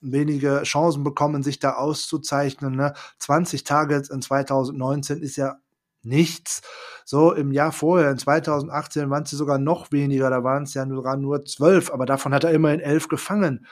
wenige 0.02 0.62
Chancen 0.64 1.04
bekommen, 1.04 1.44
sich 1.44 1.60
da 1.60 1.74
auszuzeichnen. 1.74 2.76
Ne? 2.76 2.94
20 3.20 3.64
Targets 3.64 4.10
in 4.10 4.22
2019 4.22 5.22
ist 5.22 5.36
ja 5.36 5.58
nichts. 6.06 6.62
So 7.04 7.34
im 7.34 7.52
Jahr 7.52 7.72
vorher, 7.72 8.12
in 8.12 8.18
2018, 8.18 9.10
waren 9.10 9.24
es 9.24 9.32
sogar 9.32 9.58
noch 9.58 9.92
weniger, 9.92 10.30
da 10.30 10.44
waren 10.44 10.64
es 10.64 10.74
ja 10.74 10.88
sogar 10.88 11.18
nur 11.18 11.46
zwölf, 11.46 11.92
aber 11.92 12.06
davon 12.06 12.34
hat 12.34 12.44
er 12.44 12.52
immerhin 12.52 12.80
elf 12.80 13.08
gefangen. 13.08 13.66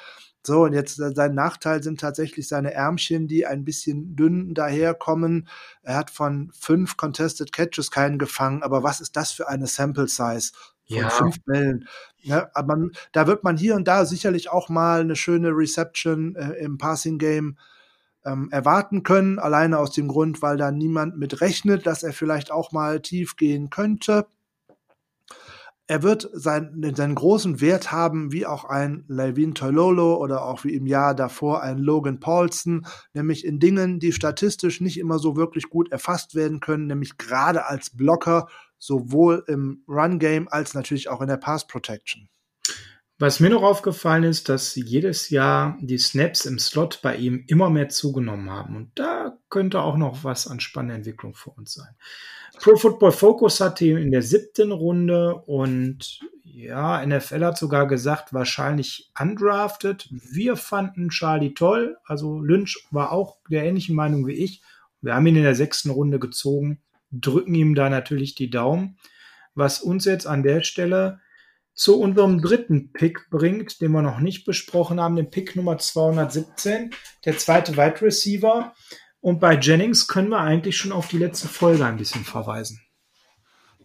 So, 0.45 0.63
und 0.65 0.73
jetzt 0.73 0.99
äh, 0.99 1.13
sein 1.15 1.34
Nachteil 1.36 1.81
sind 1.81 2.01
tatsächlich 2.01 2.49
seine 2.49 2.73
Ärmchen, 2.73 3.27
die 3.29 3.45
ein 3.45 3.63
bisschen 3.63 4.17
dünn 4.17 4.53
daherkommen. 4.53 5.47
Er 5.84 5.95
hat 5.95 6.11
von 6.11 6.51
fünf 6.53 6.97
Contested 6.97 7.53
Catches 7.53 7.91
keinen 7.91 8.19
gefangen, 8.19 8.61
aber 8.61 8.84
was 8.84 8.99
ist 8.99 9.15
das 9.15 9.31
für 9.31 9.47
eine 9.47 9.67
Sample 9.67 10.09
Size? 10.09 10.51
Von 10.86 10.97
ja. 10.97 11.09
fünf 11.09 11.41
Bällen. 11.45 11.88
Ja, 12.17 12.49
aber 12.53 12.77
da 13.13 13.25
wird 13.25 13.45
man 13.45 13.55
hier 13.55 13.75
und 13.75 13.88
da 13.88 14.05
sicherlich 14.05 14.49
auch 14.49 14.67
mal 14.67 14.99
eine 14.99 15.15
schöne 15.15 15.49
Reception 15.49 16.36
äh, 16.36 16.51
im 16.55 16.77
Passing 16.77 17.17
Game 17.17 17.57
ähm, 18.26 18.49
erwarten 18.51 19.03
können, 19.03 19.39
alleine 19.39 19.80
aus 19.80 19.91
dem 19.91 20.07
Grund, 20.07 20.41
weil 20.41 20.57
da 20.57 20.71
niemand 20.71 21.17
mit 21.17 21.41
rechnet, 21.41 21.86
dass 21.86 22.03
er 22.03 22.13
vielleicht 22.13 22.51
auch 22.51 22.71
mal 22.71 23.01
tief 23.01 23.36
gehen 23.36 23.69
könnte. 23.69 24.28
Er 25.86 26.01
wird 26.01 26.30
seinen, 26.32 26.95
seinen 26.95 27.15
großen 27.15 27.59
Wert 27.59 27.91
haben, 27.91 28.32
wie 28.32 28.45
auch 28.45 28.63
ein 28.63 29.03
Levin 29.09 29.53
Tololo 29.53 30.15
oder 30.15 30.45
auch 30.45 30.63
wie 30.63 30.74
im 30.74 30.88
Jahr 30.88 31.13
davor 31.13 31.61
ein 31.61 31.78
Logan 31.78 32.21
Paulson, 32.21 32.86
nämlich 33.13 33.45
in 33.45 33.59
Dingen, 33.59 33.99
die 33.99 34.13
statistisch 34.13 34.80
nicht 34.80 34.97
immer 34.97 35.19
so 35.19 35.36
wirklich 35.36 35.69
gut 35.69 35.91
erfasst 35.91 36.36
werden 36.36 36.61
können, 36.61 36.88
nämlich 36.88 37.17
gerade 37.17 37.67
als 37.67 37.89
Blocker, 37.89 38.47
sowohl 38.80 39.43
im 39.47 39.84
Run-Game 39.88 40.47
als 40.47 40.74
natürlich 40.74 41.09
auch 41.09 41.21
in 41.21 41.28
der 41.28 41.38
Pass-Protection. 41.38 42.30
Was 43.24 43.39
mir 43.39 43.49
noch 43.49 43.63
aufgefallen 43.63 44.26
ist, 44.26 44.49
dass 44.49 44.76
jedes 44.76 45.30
Jahr 45.30 45.78
die 45.80 45.97
Snaps 45.97 46.43
im 46.43 46.59
Slot 46.59 46.99
bei 47.01 47.15
ihm 47.15 47.45
immer 47.47 47.69
mehr 47.69 47.88
zugenommen 47.88 48.49
haben. 48.49 48.76
Und 48.76 48.91
da 48.95 49.38
könnte 49.49 49.80
auch 49.80 49.95
noch 49.95 50.26
was 50.26 50.45
an 50.45 50.59
spannender 50.59 50.97
Entwicklung 50.97 51.34
für 51.34 51.51
uns 51.51 51.74
sein. 51.74 51.95
Pro 52.59 52.76
Football 52.76 53.13
Focus 53.13 53.61
hatte 53.61 53.86
ihn 53.86 53.95
in 53.95 54.11
der 54.11 54.24
siebten 54.24 54.74
Runde 54.74 55.36
und 55.36 56.19
ja, 56.43 57.01
NFL 57.05 57.45
hat 57.45 57.57
sogar 57.57 57.88
gesagt, 57.88 58.34
wahrscheinlich 58.34 59.09
undrafted. 59.17 60.09
Wir 60.11 60.57
fanden 60.57 61.07
Charlie 61.07 61.53
toll. 61.53 61.95
Also 62.03 62.41
Lynch 62.41 62.86
war 62.91 63.13
auch 63.13 63.38
der 63.49 63.63
ähnlichen 63.63 63.95
Meinung 63.95 64.28
wie 64.28 64.34
ich. 64.34 64.61
Wir 64.99 65.15
haben 65.15 65.28
ihn 65.28 65.38
in 65.38 65.43
der 65.43 65.55
sechsten 65.55 65.91
Runde 65.91 66.19
gezogen, 66.19 66.82
drücken 67.09 67.55
ihm 67.55 67.74
da 67.74 67.89
natürlich 67.89 68.36
die 68.36 68.49
Daumen. 68.49 68.97
Was 69.55 69.80
uns 69.80 70.03
jetzt 70.03 70.28
an 70.28 70.43
der 70.43 70.61
Stelle 70.63 71.21
zu 71.74 71.99
unserem 71.99 72.41
dritten 72.41 72.91
Pick 72.91 73.30
bringt, 73.30 73.82
den 73.82 73.91
wir 73.91 74.01
noch 74.01 74.19
nicht 74.19 74.45
besprochen 74.45 74.99
haben, 74.99 75.15
den 75.15 75.30
Pick 75.30 75.55
Nummer 75.55 75.78
217, 75.78 76.91
der 77.26 77.38
zweite 77.38 77.76
Wide 77.78 78.01
Receiver. 78.01 78.74
Und 79.19 79.39
bei 79.39 79.57
Jennings 79.57 80.07
können 80.07 80.30
wir 80.30 80.39
eigentlich 80.39 80.78
schon 80.78 80.91
auf 80.91 81.07
die 81.07 81.17
letzte 81.17 81.47
Folge 81.47 81.86
ein 81.86 81.97
bisschen 81.97 82.26
verweisen. 82.26 82.80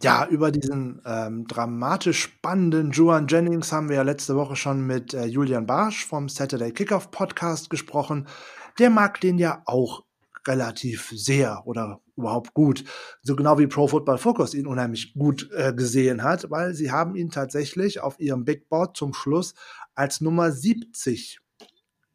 Ja, 0.01 0.25
über 0.27 0.51
diesen 0.51 1.01
ähm, 1.05 1.45
dramatisch 1.45 2.21
spannenden 2.21 2.91
Juan 2.91 3.27
Jennings 3.27 3.71
haben 3.73 3.89
wir 3.89 3.97
ja 3.97 4.01
letzte 4.03 4.35
Woche 4.35 4.55
schon 4.55 4.87
mit 4.87 5.13
äh, 5.13 5.25
Julian 5.25 5.65
Barsch 5.65 6.05
vom 6.05 6.29
Saturday 6.29 6.71
Kickoff 6.71 7.11
Podcast 7.11 7.69
gesprochen. 7.69 8.27
Der 8.79 8.89
mag 8.89 9.19
den 9.19 9.37
ja 9.37 9.61
auch 9.65 10.05
relativ 10.47 11.11
sehr 11.15 11.65
oder 11.65 12.01
überhaupt 12.15 12.53
gut. 12.53 12.83
So 13.21 13.35
genau 13.35 13.57
wie 13.59 13.67
Pro 13.67 13.87
Football 13.87 14.17
Focus 14.17 14.53
ihn 14.53 14.67
unheimlich 14.67 15.13
gut 15.13 15.49
äh, 15.53 15.73
gesehen 15.73 16.23
hat, 16.23 16.49
weil 16.51 16.73
sie 16.73 16.91
haben 16.91 17.15
ihn 17.15 17.31
tatsächlich 17.31 18.01
auf 18.01 18.19
ihrem 18.19 18.45
Big 18.45 18.69
Board 18.69 18.97
zum 18.97 19.13
Schluss 19.13 19.53
als 19.95 20.21
Nummer 20.21 20.51
70 20.51 21.39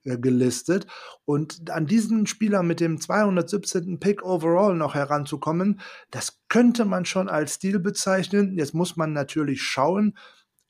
äh, 0.04 0.18
gelistet. 0.18 0.86
Und 1.24 1.70
an 1.70 1.86
diesen 1.86 2.26
Spieler 2.26 2.62
mit 2.62 2.80
dem 2.80 3.00
217. 3.00 3.98
Pick 4.00 4.22
overall 4.22 4.74
noch 4.74 4.94
heranzukommen, 4.94 5.80
das 6.10 6.40
könnte 6.48 6.84
man 6.84 7.06
schon 7.06 7.28
als 7.28 7.54
Stil 7.54 7.78
bezeichnen. 7.78 8.56
Jetzt 8.58 8.74
muss 8.74 8.96
man 8.96 9.12
natürlich 9.12 9.62
schauen, 9.62 10.16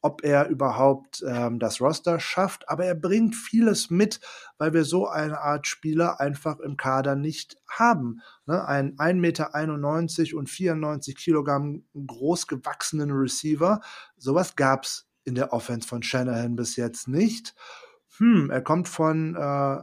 ob 0.04 0.22
er 0.22 0.48
überhaupt 0.48 1.24
ähm, 1.26 1.58
das 1.58 1.80
Roster 1.80 2.20
schafft. 2.20 2.68
Aber 2.68 2.84
er 2.84 2.94
bringt 2.94 3.34
vieles 3.34 3.90
mit, 3.90 4.20
weil 4.58 4.72
wir 4.72 4.84
so 4.84 5.08
eine 5.08 5.40
Art 5.40 5.66
Spieler 5.66 6.20
einfach 6.20 6.60
im 6.60 6.76
Kader 6.76 7.16
nicht 7.16 7.56
haben. 7.66 8.20
Ne? 8.46 8.64
Ein 8.66 8.96
1,91 8.96 9.14
Meter 9.14 10.38
und 10.38 10.50
94 10.50 11.16
Kilogramm 11.16 11.84
groß 11.94 12.46
gewachsenen 12.46 13.10
Receiver. 13.10 13.80
Sowas 14.16 14.54
gab's 14.54 15.08
in 15.24 15.34
der 15.34 15.52
Offense 15.52 15.88
von 15.88 16.02
Shanahan 16.02 16.54
bis 16.54 16.76
jetzt 16.76 17.08
nicht 17.08 17.54
hm, 18.18 18.50
er 18.50 18.62
kommt 18.62 18.88
von 18.88 19.34
äh, 19.34 19.82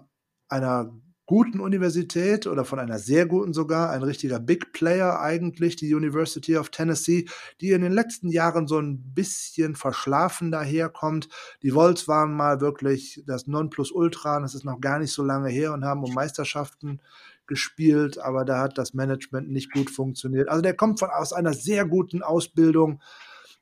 einer 0.49 0.93
guten 1.31 1.61
Universität 1.61 2.45
oder 2.45 2.65
von 2.65 2.77
einer 2.77 2.99
sehr 2.99 3.25
guten 3.25 3.53
sogar, 3.53 3.89
ein 3.91 4.03
richtiger 4.03 4.37
Big 4.37 4.73
Player 4.73 5.21
eigentlich, 5.21 5.77
die 5.77 5.95
University 5.95 6.57
of 6.57 6.71
Tennessee, 6.71 7.25
die 7.61 7.71
in 7.71 7.81
den 7.81 7.93
letzten 7.93 8.27
Jahren 8.27 8.67
so 8.67 8.77
ein 8.79 9.13
bisschen 9.13 9.77
verschlafen 9.77 10.51
daherkommt. 10.51 11.29
Die 11.63 11.73
Wolves 11.73 12.09
waren 12.09 12.33
mal 12.33 12.59
wirklich 12.59 13.23
das 13.25 13.47
Nonplusultra, 13.47 14.41
das 14.41 14.55
ist 14.55 14.65
noch 14.65 14.81
gar 14.81 14.99
nicht 14.99 15.13
so 15.13 15.23
lange 15.23 15.47
her 15.47 15.71
und 15.71 15.85
haben 15.85 16.03
um 16.03 16.13
Meisterschaften 16.13 16.99
gespielt, 17.47 18.17
aber 18.17 18.43
da 18.43 18.59
hat 18.59 18.77
das 18.77 18.93
Management 18.93 19.49
nicht 19.49 19.71
gut 19.71 19.89
funktioniert. 19.89 20.49
Also 20.49 20.61
der 20.61 20.73
kommt 20.73 20.99
von 20.99 21.11
aus 21.11 21.31
einer 21.31 21.53
sehr 21.53 21.85
guten 21.85 22.23
Ausbildung 22.23 23.01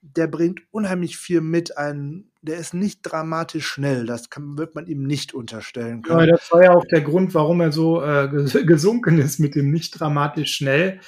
der 0.02 0.28
bringt 0.28 0.62
unheimlich 0.72 1.18
viel 1.18 1.42
mit. 1.42 1.78
Ein, 1.78 2.26
der 2.42 2.58
ist 2.58 2.74
nicht 2.74 3.02
dramatisch 3.04 3.68
schnell. 3.68 4.06
Das 4.06 4.30
kann, 4.30 4.58
wird 4.58 4.76
man 4.76 4.88
ihm 4.88 5.04
nicht 5.04 5.34
unterstellen 5.34 6.02
können. 6.02 6.22
Ja, 6.22 6.26
das 6.28 6.52
war 6.52 6.64
ja 6.64 6.72
auch 6.72 6.86
der 6.86 7.02
Grund, 7.02 7.34
warum 7.34 7.62
er 7.62 7.72
so 7.72 8.02
äh, 8.04 8.28
gesunken 8.66 9.20
ist 9.20 9.40
mit 9.40 9.56
dem 9.56 9.72
nicht 9.72 10.00
dramatisch 10.00 10.56
schnell. 10.56 11.00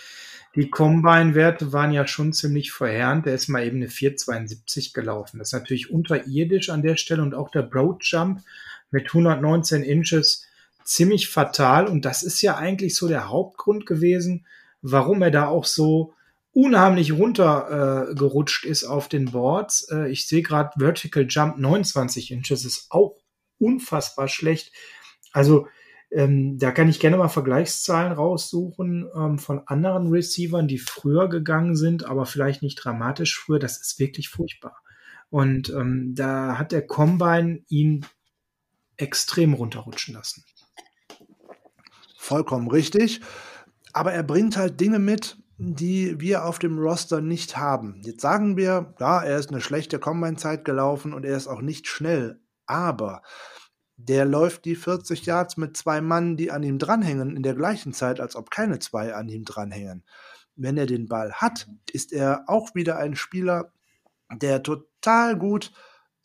Die 0.55 0.69
Combine-Werte 0.69 1.71
waren 1.71 1.93
ja 1.93 2.05
schon 2.07 2.33
ziemlich 2.33 2.73
verheerend. 2.73 3.25
Der 3.25 3.35
ist 3.35 3.47
mal 3.47 3.65
eben 3.65 3.77
eine 3.77 3.87
4,72 3.87 4.93
gelaufen. 4.93 5.39
Das 5.39 5.49
ist 5.49 5.53
natürlich 5.53 5.89
unterirdisch 5.89 6.69
an 6.69 6.81
der 6.81 6.97
Stelle 6.97 7.21
und 7.21 7.33
auch 7.33 7.49
der 7.49 7.61
Broad 7.61 8.03
Jump 8.03 8.41
mit 8.91 9.07
119 9.07 9.83
Inches 9.83 10.45
ziemlich 10.83 11.29
fatal. 11.29 11.87
Und 11.87 12.03
das 12.03 12.23
ist 12.23 12.41
ja 12.41 12.57
eigentlich 12.57 12.95
so 12.95 13.07
der 13.07 13.29
Hauptgrund 13.29 13.85
gewesen, 13.85 14.45
warum 14.81 15.21
er 15.21 15.31
da 15.31 15.47
auch 15.47 15.63
so 15.63 16.13
unheimlich 16.53 17.13
runtergerutscht 17.13 18.65
äh, 18.65 18.69
ist 18.69 18.83
auf 18.83 19.07
den 19.07 19.31
Boards. 19.31 19.89
Äh, 19.89 20.09
ich 20.09 20.27
sehe 20.27 20.41
gerade 20.41 20.71
Vertical 20.77 21.25
Jump 21.27 21.57
29 21.57 22.31
Inches 22.31 22.65
ist 22.65 22.87
auch 22.89 23.15
unfassbar 23.57 24.27
schlecht. 24.27 24.73
Also 25.31 25.67
ähm, 26.11 26.57
da 26.59 26.71
kann 26.71 26.89
ich 26.89 26.99
gerne 26.99 27.15
mal 27.15 27.29
Vergleichszahlen 27.29 28.11
raussuchen 28.11 29.09
ähm, 29.15 29.39
von 29.39 29.61
anderen 29.65 30.07
Receivern, 30.07 30.67
die 30.67 30.77
früher 30.77 31.29
gegangen 31.29 31.75
sind, 31.75 32.03
aber 32.03 32.25
vielleicht 32.25 32.61
nicht 32.61 32.75
dramatisch 32.75 33.39
früher. 33.39 33.59
Das 33.59 33.79
ist 33.79 33.97
wirklich 33.99 34.27
furchtbar. 34.27 34.81
Und 35.29 35.69
ähm, 35.69 36.13
da 36.13 36.57
hat 36.57 36.73
der 36.73 36.85
Combine 36.85 37.63
ihn 37.69 38.05
extrem 38.97 39.53
runterrutschen 39.53 40.13
lassen. 40.13 40.43
Vollkommen 42.17 42.69
richtig. 42.69 43.21
Aber 43.93 44.11
er 44.11 44.23
bringt 44.23 44.57
halt 44.57 44.79
Dinge 44.81 44.99
mit, 44.99 45.37
die 45.63 46.19
wir 46.19 46.45
auf 46.45 46.57
dem 46.57 46.79
Roster 46.79 47.21
nicht 47.21 47.55
haben. 47.55 48.01
Jetzt 48.03 48.21
sagen 48.21 48.57
wir, 48.57 48.95
ja, 48.99 49.21
er 49.21 49.37
ist 49.37 49.51
eine 49.51 49.61
schlechte 49.61 49.99
Combine-Zeit 49.99 50.65
gelaufen 50.65 51.13
und 51.13 51.23
er 51.23 51.37
ist 51.37 51.47
auch 51.47 51.61
nicht 51.61 51.87
schnell, 51.87 52.41
aber 52.65 53.21
der 53.95 54.25
läuft 54.25 54.65
die 54.65 54.75
40 54.75 55.27
Yards 55.27 55.57
mit 55.57 55.77
zwei 55.77 56.01
Mann, 56.01 56.35
die 56.35 56.49
an 56.49 56.63
ihm 56.63 56.79
dranhängen, 56.79 57.35
in 57.35 57.43
der 57.43 57.53
gleichen 57.53 57.93
Zeit, 57.93 58.19
als 58.19 58.35
ob 58.35 58.49
keine 58.49 58.79
zwei 58.79 59.13
an 59.13 59.29
ihm 59.29 59.45
dranhängen. 59.45 60.03
Wenn 60.55 60.77
er 60.77 60.87
den 60.87 61.07
Ball 61.07 61.31
hat, 61.33 61.67
ist 61.91 62.11
er 62.11 62.45
auch 62.47 62.73
wieder 62.73 62.97
ein 62.97 63.15
Spieler, 63.15 63.71
der 64.33 64.63
total 64.63 65.37
gut 65.37 65.71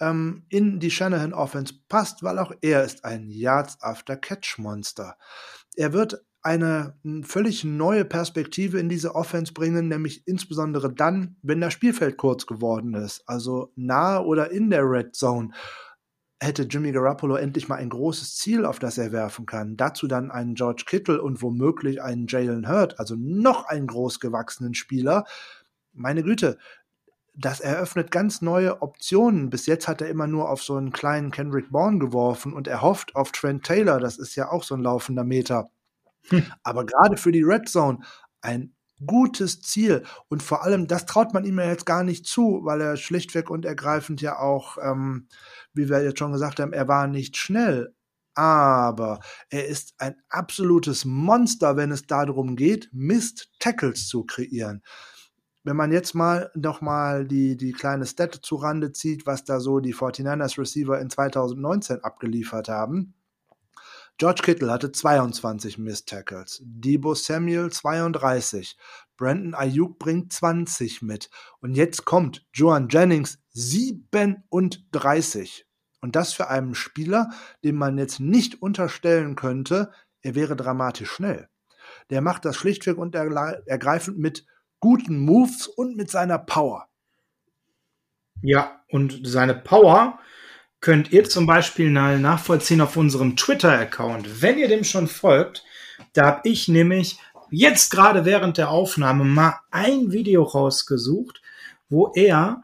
ähm, 0.00 0.46
in 0.48 0.80
die 0.80 0.90
Shanahan 0.90 1.34
Offense 1.34 1.74
passt, 1.90 2.22
weil 2.22 2.38
auch 2.38 2.52
er 2.62 2.84
ist 2.84 3.04
ein 3.04 3.28
Yards 3.28 3.82
After 3.82 4.16
Catch 4.16 4.56
Monster. 4.56 5.18
Er 5.74 5.92
wird 5.92 6.24
eine 6.46 6.94
völlig 7.24 7.64
neue 7.64 8.04
Perspektive 8.04 8.78
in 8.78 8.88
diese 8.88 9.16
Offense 9.16 9.52
bringen, 9.52 9.88
nämlich 9.88 10.22
insbesondere 10.26 10.92
dann, 10.92 11.36
wenn 11.42 11.60
das 11.60 11.72
Spielfeld 11.72 12.16
kurz 12.16 12.46
geworden 12.46 12.94
ist, 12.94 13.24
also 13.26 13.72
nahe 13.74 14.24
oder 14.24 14.52
in 14.52 14.70
der 14.70 14.88
Red 14.88 15.16
Zone 15.16 15.50
hätte 16.38 16.62
Jimmy 16.62 16.92
Garoppolo 16.92 17.34
endlich 17.34 17.68
mal 17.68 17.76
ein 17.76 17.88
großes 17.88 18.36
Ziel, 18.36 18.64
auf 18.64 18.78
das 18.78 18.96
er 18.96 19.10
werfen 19.10 19.46
kann. 19.46 19.76
Dazu 19.76 20.06
dann 20.06 20.30
einen 20.30 20.54
George 20.54 20.84
Kittle 20.86 21.20
und 21.20 21.42
womöglich 21.42 22.00
einen 22.00 22.26
Jalen 22.28 22.68
Hurt, 22.68 23.00
also 23.00 23.16
noch 23.18 23.64
einen 23.66 23.88
großgewachsenen 23.88 24.74
Spieler. 24.74 25.24
Meine 25.94 26.22
Güte, 26.22 26.58
das 27.34 27.60
eröffnet 27.60 28.10
ganz 28.10 28.40
neue 28.40 28.82
Optionen. 28.82 29.50
Bis 29.50 29.66
jetzt 29.66 29.88
hat 29.88 30.00
er 30.00 30.08
immer 30.08 30.26
nur 30.26 30.48
auf 30.48 30.62
so 30.62 30.76
einen 30.76 30.92
kleinen 30.92 31.30
Kendrick 31.32 31.70
Bourne 31.70 31.98
geworfen 31.98 32.52
und 32.52 32.68
er 32.68 32.82
hofft 32.82 33.16
auf 33.16 33.32
Trent 33.32 33.64
Taylor, 33.64 33.98
das 33.98 34.18
ist 34.18 34.36
ja 34.36 34.50
auch 34.52 34.62
so 34.62 34.74
ein 34.74 34.82
laufender 34.82 35.24
Meter. 35.24 35.68
Hm. 36.28 36.44
Aber 36.62 36.86
gerade 36.86 37.16
für 37.16 37.32
die 37.32 37.42
Red 37.42 37.68
Zone 37.68 37.98
ein 38.40 38.74
gutes 39.04 39.60
Ziel. 39.60 40.04
Und 40.28 40.42
vor 40.42 40.64
allem, 40.64 40.86
das 40.86 41.06
traut 41.06 41.34
man 41.34 41.44
ihm 41.44 41.58
ja 41.58 41.66
jetzt 41.66 41.86
gar 41.86 42.02
nicht 42.02 42.26
zu, 42.26 42.60
weil 42.64 42.80
er 42.80 42.96
schlichtweg 42.96 43.50
und 43.50 43.64
ergreifend 43.64 44.22
ja 44.22 44.38
auch, 44.38 44.78
ähm, 44.80 45.28
wie 45.74 45.88
wir 45.88 46.02
jetzt 46.02 46.18
schon 46.18 46.32
gesagt 46.32 46.60
haben, 46.60 46.72
er 46.72 46.88
war 46.88 47.06
nicht 47.06 47.36
schnell. 47.36 47.94
Aber 48.34 49.20
er 49.48 49.66
ist 49.66 49.94
ein 49.98 50.14
absolutes 50.28 51.04
Monster, 51.04 51.76
wenn 51.76 51.90
es 51.90 52.06
darum 52.06 52.56
geht, 52.56 52.90
Mist-Tackles 52.92 54.08
zu 54.08 54.24
kreieren. 54.24 54.82
Wenn 55.64 55.76
man 55.76 55.90
jetzt 55.90 56.14
mal 56.14 56.50
noch 56.54 56.80
mal 56.80 57.26
die, 57.26 57.56
die 57.56 57.72
kleine 57.72 58.06
Stat 58.06 58.34
zu 58.42 58.56
Rande 58.56 58.92
zieht, 58.92 59.26
was 59.26 59.44
da 59.44 59.58
so 59.58 59.80
die 59.80 59.94
49ers 59.94 60.58
Receiver 60.58 61.00
in 61.00 61.10
2019 61.10 62.04
abgeliefert 62.04 62.68
haben, 62.68 63.14
George 64.18 64.40
Kittle 64.42 64.72
hatte 64.72 64.92
22 64.92 65.76
Missed 65.76 66.08
Tackles, 66.08 66.62
Debo 66.64 67.14
Samuel 67.14 67.70
32, 67.70 68.78
Brandon 69.18 69.54
Ayuk 69.54 69.98
bringt 69.98 70.32
20 70.32 71.02
mit 71.02 71.28
und 71.60 71.74
jetzt 71.74 72.06
kommt 72.06 72.46
Joan 72.54 72.88
Jennings 72.88 73.38
37. 73.50 75.66
Und 76.00 76.16
das 76.16 76.32
für 76.32 76.48
einen 76.48 76.74
Spieler, 76.74 77.28
dem 77.62 77.76
man 77.76 77.98
jetzt 77.98 78.20
nicht 78.20 78.62
unterstellen 78.62 79.36
könnte, 79.36 79.92
er 80.22 80.34
wäre 80.34 80.56
dramatisch 80.56 81.10
schnell. 81.10 81.50
Der 82.08 82.22
macht 82.22 82.46
das 82.46 82.56
schlichtweg 82.56 82.96
und 82.96 83.14
ergreifend 83.14 84.18
mit 84.18 84.46
guten 84.80 85.18
Moves 85.18 85.66
und 85.66 85.94
mit 85.96 86.10
seiner 86.10 86.38
Power. 86.38 86.88
Ja, 88.40 88.82
und 88.88 89.26
seine 89.26 89.54
Power 89.54 90.18
könnt 90.86 91.10
ihr 91.10 91.28
zum 91.28 91.46
Beispiel 91.46 91.90
nachvollziehen 91.90 92.80
auf 92.80 92.96
unserem 92.96 93.34
Twitter-Account. 93.34 94.40
Wenn 94.40 94.56
ihr 94.56 94.68
dem 94.68 94.84
schon 94.84 95.08
folgt, 95.08 95.64
da 96.12 96.26
habe 96.26 96.42
ich 96.44 96.68
nämlich 96.68 97.18
jetzt 97.50 97.90
gerade 97.90 98.24
während 98.24 98.56
der 98.56 98.70
Aufnahme 98.70 99.24
mal 99.24 99.58
ein 99.72 100.12
Video 100.12 100.44
rausgesucht, 100.44 101.42
wo 101.88 102.12
er 102.14 102.62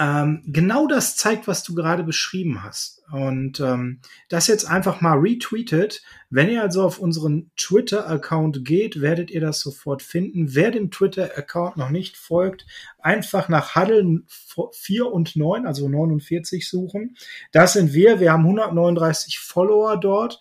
ähm, 0.00 0.42
genau 0.46 0.86
das 0.86 1.14
zeigt, 1.14 1.46
was 1.46 1.62
du 1.62 1.74
gerade 1.74 2.02
beschrieben 2.02 2.62
hast. 2.62 3.02
Und 3.12 3.60
ähm, 3.60 4.00
das 4.30 4.46
jetzt 4.46 4.64
einfach 4.64 5.02
mal 5.02 5.18
retweetet. 5.18 6.02
Wenn 6.30 6.48
ihr 6.48 6.62
also 6.62 6.84
auf 6.84 6.98
unseren 6.98 7.50
Twitter-Account 7.58 8.64
geht, 8.64 9.02
werdet 9.02 9.30
ihr 9.30 9.42
das 9.42 9.60
sofort 9.60 10.00
finden. 10.02 10.54
Wer 10.54 10.70
dem 10.70 10.90
Twitter-Account 10.90 11.76
noch 11.76 11.90
nicht 11.90 12.16
folgt, 12.16 12.64
einfach 12.98 13.50
nach 13.50 13.76
Huddle 13.76 14.22
4 14.72 15.12
und 15.12 15.36
9, 15.36 15.66
also 15.66 15.86
49 15.86 16.66
suchen. 16.66 17.16
Das 17.52 17.74
sind 17.74 17.92
wir. 17.92 18.20
Wir 18.20 18.32
haben 18.32 18.44
139 18.44 19.38
Follower 19.38 19.98
dort. 20.00 20.40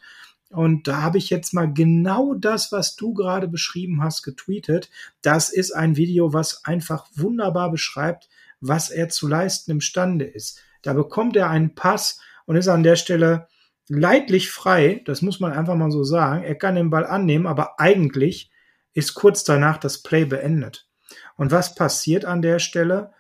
Und 0.52 0.88
da 0.88 1.02
habe 1.02 1.18
ich 1.18 1.30
jetzt 1.30 1.54
mal 1.54 1.72
genau 1.72 2.34
das, 2.34 2.72
was 2.72 2.96
du 2.96 3.14
gerade 3.14 3.50
beschrieben 3.50 4.02
hast, 4.02 4.24
getweetet. 4.24 4.90
Das 5.22 5.50
ist 5.50 5.72
ein 5.72 5.98
Video, 5.98 6.32
was 6.32 6.64
einfach 6.64 7.08
wunderbar 7.14 7.70
beschreibt, 7.70 8.30
was 8.62 8.90
er 8.90 9.10
zu 9.10 9.28
leisten 9.28 9.72
imstande 9.72 10.26
ist. 10.26 10.62
Da 10.82 10.94
bekommt 10.94 11.36
er 11.36 11.50
einen 11.50 11.76
Pass 11.76 12.20
und 12.46 12.56
ist 12.56 12.68
an 12.68 12.84
der 12.84 12.96
Stelle 12.96 13.48
leidlich 13.88 14.50
frei. 14.50 15.02
Das 15.06 15.22
muss 15.22 15.40
man 15.40 15.52
einfach 15.52 15.76
mal 15.76 15.92
so 15.92 16.04
sagen. 16.04 16.44
Er 16.44 16.56
kann 16.56 16.76
den 16.76 16.90
Ball 16.90 17.06
annehmen, 17.06 17.48
aber 17.48 17.80
eigentlich 17.80 18.52
ist 18.94 19.14
kurz 19.14 19.44
danach 19.44 19.78
das 19.78 20.02
Play 20.02 20.26
beendet. 20.26 20.88
Und 21.36 21.52
was 21.52 21.76
passiert 21.76 22.26
an 22.26 22.42
der 22.42 22.60
Stelle? 22.60 23.14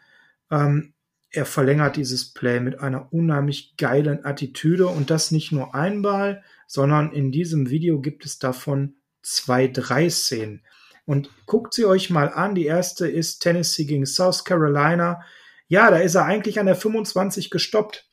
Ähm, 0.51 0.93
er 1.31 1.45
verlängert 1.45 1.95
dieses 1.95 2.33
Play 2.33 2.59
mit 2.59 2.79
einer 2.79 3.13
unheimlich 3.13 3.75
geilen 3.77 4.25
Attitüde 4.25 4.87
und 4.87 5.09
das 5.09 5.31
nicht 5.31 5.51
nur 5.51 5.75
einmal, 5.75 6.43
sondern 6.65 7.11
in 7.11 7.31
diesem 7.31 7.69
Video 7.69 8.01
gibt 8.01 8.25
es 8.25 8.39
davon 8.39 8.95
zwei, 9.21 9.67
drei 9.67 10.09
Szenen. 10.09 10.63
Und 11.09 11.31
guckt 11.47 11.73
sie 11.73 11.85
euch 11.85 12.11
mal 12.11 12.29
an. 12.31 12.53
Die 12.53 12.67
erste 12.67 13.07
ist 13.07 13.39
Tennessee 13.39 13.85
gegen 13.85 14.05
South 14.05 14.45
Carolina. 14.45 15.23
Ja, 15.67 15.89
da 15.89 15.97
ist 15.97 16.13
er 16.13 16.25
eigentlich 16.25 16.59
an 16.59 16.67
der 16.67 16.75
25 16.75 17.49
gestoppt. 17.49 18.07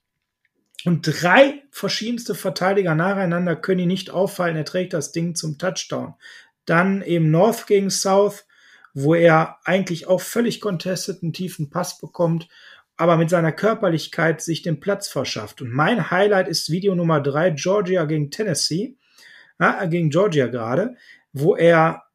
Und 0.86 1.02
drei 1.02 1.62
verschiedenste 1.70 2.34
Verteidiger 2.34 2.94
nacheinander 2.94 3.54
können 3.54 3.80
ihn 3.80 3.88
nicht 3.88 4.08
auffallen. 4.08 4.56
Er 4.56 4.64
trägt 4.64 4.94
das 4.94 5.12
Ding 5.12 5.34
zum 5.34 5.58
Touchdown. 5.58 6.14
Dann 6.64 7.02
eben 7.02 7.30
North 7.30 7.66
gegen 7.66 7.90
South, 7.90 8.46
wo 8.94 9.14
er 9.14 9.58
eigentlich 9.64 10.06
auch 10.06 10.22
völlig 10.22 10.62
contested 10.62 11.22
einen 11.22 11.34
tiefen 11.34 11.68
Pass 11.68 11.98
bekommt 11.98 12.48
aber 12.96 13.18
mit 13.18 13.28
seiner 13.28 13.52
Körperlichkeit 13.52 14.40
sich 14.40 14.62
den 14.62 14.80
Platz 14.80 15.06
verschafft. 15.08 15.60
Und 15.60 15.70
mein 15.70 16.10
Highlight 16.10 16.48
ist 16.48 16.70
Video 16.70 16.94
Nummer 16.94 17.20
drei, 17.20 17.50
Georgia 17.50 18.06
gegen 18.06 18.30
Tennessee, 18.30 18.96
ja, 19.60 19.84
gegen 19.84 20.08
Georgia 20.08 20.46
gerade, 20.46 20.96
wo 21.34 21.56
er 21.56 22.05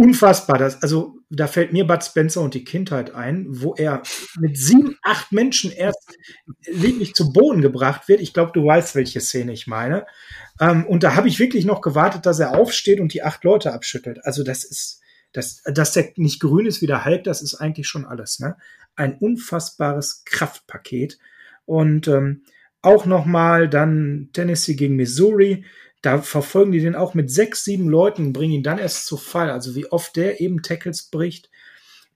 unfassbar, 0.00 0.58
das, 0.58 0.82
also 0.82 1.18
da 1.30 1.46
fällt 1.46 1.72
mir 1.72 1.86
Bud 1.86 2.02
Spencer 2.02 2.40
und 2.40 2.54
die 2.54 2.64
Kindheit 2.64 3.14
ein, 3.14 3.46
wo 3.48 3.74
er 3.74 4.02
mit 4.38 4.56
sieben, 4.56 4.96
acht 5.02 5.32
Menschen 5.32 5.70
erst 5.70 6.16
wirklich 6.72 7.14
zu 7.14 7.32
Boden 7.32 7.62
gebracht 7.62 8.08
wird. 8.08 8.20
Ich 8.20 8.32
glaube, 8.32 8.52
du 8.52 8.64
weißt, 8.64 8.94
welche 8.94 9.20
Szene 9.20 9.52
ich 9.52 9.66
meine. 9.66 10.06
Ähm, 10.60 10.86
und 10.86 11.02
da 11.02 11.14
habe 11.14 11.28
ich 11.28 11.38
wirklich 11.38 11.64
noch 11.64 11.80
gewartet, 11.80 12.26
dass 12.26 12.40
er 12.40 12.58
aufsteht 12.58 13.00
und 13.00 13.14
die 13.14 13.22
acht 13.22 13.44
Leute 13.44 13.72
abschüttelt. 13.72 14.24
Also 14.24 14.42
das 14.42 14.64
ist, 14.64 15.00
das, 15.32 15.62
dass 15.64 15.92
der 15.92 16.10
nicht 16.16 16.40
grün 16.40 16.66
ist 16.66 16.82
wie 16.82 16.86
der 16.86 17.04
Hulk, 17.04 17.24
das 17.24 17.42
ist 17.42 17.54
eigentlich 17.54 17.86
schon 17.86 18.04
alles. 18.04 18.40
Ne? 18.40 18.56
ein 19.00 19.16
unfassbares 19.18 20.24
Kraftpaket. 20.24 21.18
Und 21.64 22.08
ähm, 22.08 22.42
auch 22.82 23.06
nochmal 23.06 23.68
dann 23.68 24.30
Tennessee 24.32 24.74
gegen 24.74 24.96
Missouri. 24.96 25.64
Da 26.02 26.22
verfolgen 26.22 26.72
die 26.72 26.80
den 26.80 26.94
auch 26.94 27.14
mit 27.14 27.30
sechs, 27.30 27.64
sieben 27.64 27.88
Leuten, 27.88 28.32
bringen 28.32 28.54
ihn 28.54 28.62
dann 28.62 28.78
erst 28.78 29.06
zu 29.06 29.16
Fall. 29.16 29.50
Also 29.50 29.74
wie 29.74 29.90
oft 29.90 30.16
der 30.16 30.40
eben 30.40 30.62
Tackles 30.62 31.04
bricht. 31.04 31.50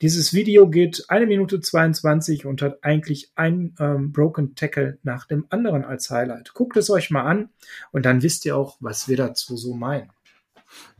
Dieses 0.03 0.35
Video 0.35 0.68
geht 0.68 1.05
eine 1.09 1.26
Minute 1.26 1.61
22 1.61 2.47
und 2.47 2.62
hat 2.62 2.82
eigentlich 2.82 3.30
ein 3.37 3.74
ähm, 3.78 4.12
Broken 4.12 4.55
Tackle 4.55 4.99
nach 5.03 5.26
dem 5.26 5.47
anderen 5.51 5.85
als 5.85 6.11
Highlight. 6.11 6.53
Guckt 6.53 6.76
es 6.76 6.91
euch 6.91 7.11
mal 7.11 7.22
an 7.22 7.51
und 7.93 8.05
dann 8.05 8.22
wisst 8.22 8.45
ihr 8.45 8.57
auch, 8.57 8.76
was 8.80 9.09
wir 9.09 9.16
dazu 9.16 9.57
so 9.57 9.74
meinen. 9.74 10.11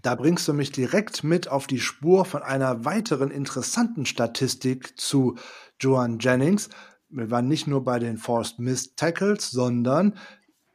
Da 0.03 0.14
bringst 0.14 0.47
du 0.47 0.53
mich 0.53 0.70
direkt 0.70 1.24
mit 1.24 1.49
auf 1.49 1.66
die 1.66 1.80
Spur 1.80 2.24
von 2.24 2.43
einer 2.43 2.85
weiteren 2.85 3.30
interessanten 3.30 4.07
Statistik 4.07 4.99
zu 4.99 5.37
Joan 5.80 6.18
Jennings. 6.20 6.68
Wir 7.09 7.30
waren 7.30 7.49
nicht 7.49 7.66
nur 7.66 7.82
bei 7.85 7.99
den 7.99 8.16
Forced 8.16 8.59
Missed 8.59 8.97
Tackles, 8.97 9.51
sondern 9.51 10.14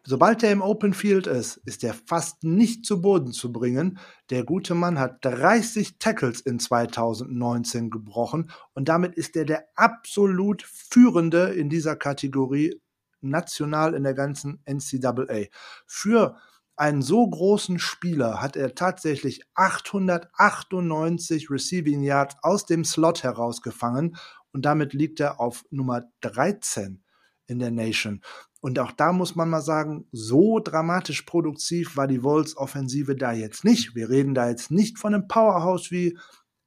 sobald 0.03 0.43
er 0.43 0.51
im 0.51 0.61
Open 0.61 0.93
Field 0.93 1.27
ist, 1.27 1.57
ist 1.65 1.83
er 1.83 1.93
fast 1.93 2.43
nicht 2.43 2.85
zu 2.85 3.01
Boden 3.01 3.31
zu 3.31 3.51
bringen. 3.51 3.99
Der 4.29 4.43
gute 4.43 4.75
Mann 4.75 4.99
hat 4.99 5.23
30 5.25 5.99
Tackles 5.99 6.41
in 6.41 6.59
2019 6.59 7.89
gebrochen 7.89 8.51
und 8.73 8.89
damit 8.89 9.15
ist 9.15 9.35
er 9.35 9.45
der 9.45 9.67
absolut 9.75 10.63
führende 10.63 11.49
in 11.49 11.69
dieser 11.69 11.95
Kategorie 11.95 12.81
national 13.21 13.93
in 13.93 14.03
der 14.03 14.13
ganzen 14.13 14.61
NCAA. 14.65 15.45
Für 15.85 16.37
einen 16.75 17.01
so 17.01 17.29
großen 17.29 17.77
Spieler 17.77 18.41
hat 18.41 18.55
er 18.55 18.73
tatsächlich 18.73 19.41
898 19.55 21.51
Receiving 21.51 22.03
Yards 22.03 22.37
aus 22.41 22.65
dem 22.65 22.85
Slot 22.85 23.23
herausgefangen 23.23 24.15
und 24.53 24.63
damit 24.65 24.93
liegt 24.93 25.19
er 25.19 25.41
auf 25.41 25.65
Nummer 25.71 26.03
13 26.21 27.03
in 27.47 27.59
der 27.59 27.71
Nation. 27.71 28.21
Und 28.61 28.77
auch 28.79 28.91
da 28.91 29.13
muss 29.13 29.35
man 29.35 29.49
mal 29.49 29.61
sagen, 29.61 30.05
so 30.11 30.59
dramatisch 30.59 31.21
produktiv 31.21 31.95
war 31.95 32.07
die 32.07 32.23
Wolves 32.23 32.57
Offensive 32.57 33.15
da 33.15 33.31
jetzt 33.31 33.63
nicht. 33.63 33.95
Wir 33.95 34.09
reden 34.09 34.33
da 34.33 34.49
jetzt 34.49 34.69
nicht 34.71 34.97
von 34.97 35.13
einem 35.13 35.27
Powerhouse 35.27 35.91
wie 35.91 36.17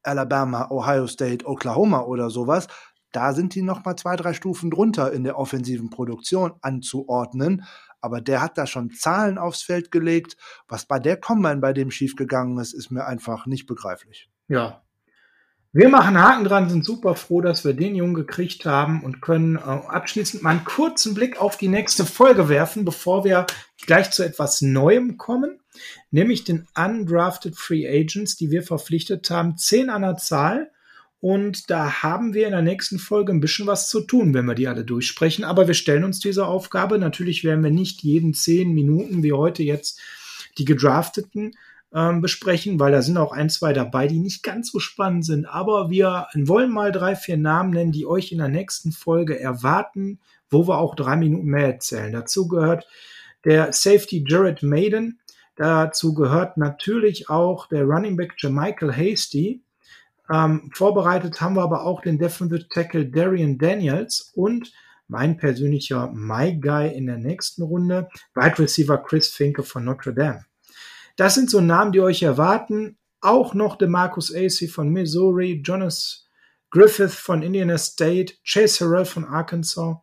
Alabama, 0.03 0.71
Ohio 0.71 1.07
State, 1.07 1.47
Oklahoma 1.47 2.03
oder 2.03 2.31
sowas. 2.31 2.67
Da 3.13 3.35
sind 3.35 3.55
die 3.55 3.63
noch 3.63 3.85
mal 3.85 3.97
zwei, 3.97 4.17
drei 4.17 4.33
Stufen 4.33 4.71
drunter 4.71 5.13
in 5.13 5.23
der 5.23 5.39
offensiven 5.39 5.91
Produktion 5.91 6.55
anzuordnen 6.63 7.63
aber 8.03 8.21
der 8.21 8.43
hat 8.43 8.59
da 8.59 8.67
schon 8.67 8.91
Zahlen 8.91 9.39
aufs 9.39 9.63
Feld 9.63 9.91
gelegt. 9.91 10.37
Was 10.69 10.85
bei 10.85 10.99
der 10.99 11.17
Combine 11.17 11.59
bei 11.59 11.73
dem 11.73 11.91
schiefgegangen 11.91 12.59
ist, 12.59 12.75
ist 12.75 12.91
mir 12.91 13.07
einfach 13.07 13.47
nicht 13.47 13.67
begreiflich. 13.67 14.29
Ja. 14.49 14.83
Wir 15.75 15.89
machen 15.89 16.19
Haken 16.19 16.45
dran, 16.45 16.69
sind 16.69 16.85
super 16.85 17.15
froh, 17.15 17.41
dass 17.41 17.65
wir 17.65 17.73
den 17.73 17.95
Jungen 17.95 18.13
gekriegt 18.13 18.67
haben 18.67 19.03
und 19.03 19.23
können 19.23 19.57
äh, 19.57 19.61
abschließend 19.61 20.43
mal 20.43 20.51
einen 20.51 20.65
kurzen 20.65 21.15
Blick 21.15 21.41
auf 21.41 21.57
die 21.57 21.69
nächste 21.69 22.05
Folge 22.05 22.51
werfen, 22.51 22.85
bevor 22.85 23.25
wir 23.25 23.47
gleich 23.87 24.11
zu 24.11 24.23
etwas 24.23 24.61
Neuem 24.61 25.17
kommen, 25.17 25.61
nämlich 26.11 26.45
den 26.45 26.67
Undrafted 26.77 27.57
Free 27.57 27.89
Agents, 27.89 28.37
die 28.37 28.51
wir 28.51 28.63
verpflichtet 28.63 29.31
haben, 29.31 29.57
zehn 29.57 29.89
an 29.89 30.03
der 30.03 30.19
Zahl 30.19 30.71
und 31.23 31.71
da 31.71 32.03
haben 32.03 32.35
wir 32.35 32.47
in 32.47 32.53
der 32.53 32.63
nächsten 32.63 32.99
Folge 32.99 33.33
ein 33.33 33.41
bisschen 33.41 33.69
was 33.69 33.89
zu 33.89 34.01
tun, 34.01 34.35
wenn 34.35 34.45
wir 34.45 34.57
die 34.57 34.67
alle 34.67 34.85
durchsprechen. 34.85 35.45
Aber 35.45 35.69
wir 35.69 35.75
stellen 35.75 36.03
uns 36.03 36.19
diese 36.19 36.47
Aufgabe. 36.47 36.99
Natürlich 36.99 37.45
werden 37.45 37.63
wir 37.63 37.71
nicht 37.71 38.03
jeden 38.03 38.35
zehn 38.35 38.75
Minuten 38.75 39.23
wie 39.23 39.33
heute 39.33 39.63
jetzt 39.63 40.01
die 40.59 40.65
gedrafteten 40.65 41.55
ähm, 41.95 42.21
besprechen, 42.21 42.81
weil 42.81 42.93
da 42.93 43.03
sind 43.03 43.17
auch 43.17 43.33
ein, 43.33 43.51
zwei 43.51 43.73
dabei, 43.73 44.07
die 44.07 44.19
nicht 44.19 44.43
ganz 44.43 44.73
so 44.73 44.79
spannend 44.79 45.25
sind. 45.25 45.47
Aber 45.47 45.91
wir 45.91 46.27
wollen 46.35 46.71
mal 46.71 46.93
drei, 46.93 47.17
vier 47.17 47.37
Namen 47.37 47.71
nennen, 47.71 47.93
die 47.93 48.07
euch 48.07 48.33
in 48.33 48.39
der 48.39 48.49
nächsten 48.49 48.93
Folge 48.93 49.39
erwarten, 49.39 50.21
wo 50.51 50.67
wir 50.67 50.79
auch 50.79 50.95
drei 50.95 51.17
Minuten 51.17 51.47
mehr 51.47 51.67
erzählen. 51.67 52.13
Dazu 52.13 52.49
gehört 52.49 52.87
der 53.45 53.73
Safety 53.73 54.25
Jared 54.27 54.63
Maiden. 54.63 55.21
Dazu 55.57 56.15
gehört 56.15 56.57
natürlich 56.57 57.29
auch 57.29 57.69
der 57.69 57.85
Running 57.85 58.17
Back 58.17 58.35
Jermichael 58.39 58.93
Hasty 58.93 59.63
ähm, 60.33 60.71
vorbereitet 60.73 61.41
haben 61.41 61.57
wir 61.57 61.63
aber 61.63 61.85
auch 61.85 62.01
den 62.01 62.19
Defensive 62.19 62.69
Tackle 62.69 63.07
Darian 63.07 63.59
Daniels 63.59 64.33
und 64.35 64.73
mein 65.09 65.37
persönlicher 65.37 66.11
My 66.13 66.59
Guy 66.59 66.89
in 66.89 67.07
der 67.07 67.19
nächsten 67.19 67.63
Runde, 67.63 68.09
Wide 68.35 68.59
Receiver 68.59 68.99
Chris 68.99 69.29
Finke 69.29 69.63
von 69.63 69.85
Notre 69.85 70.15
Dame. 70.15 70.47
Das 71.23 71.37
sind 71.37 71.51
so 71.51 71.61
Namen, 71.61 71.93
die 71.93 72.01
euch 72.01 72.25
erwarten. 72.25 72.99
Auch 73.21 73.55
noch 73.55 73.77
der 73.77 73.87
Marcus 73.87 74.35
Acey 74.35 74.67
von 74.67 74.89
Missouri, 74.89 75.63
Jonas 75.65 76.27
Griffith 76.69 77.15
von 77.15 77.45
Indiana 77.45 77.79
State, 77.79 78.35
Chase 78.45 78.85
Harrell 78.85 79.05
von 79.05 79.25
Arkansas, 79.25 79.99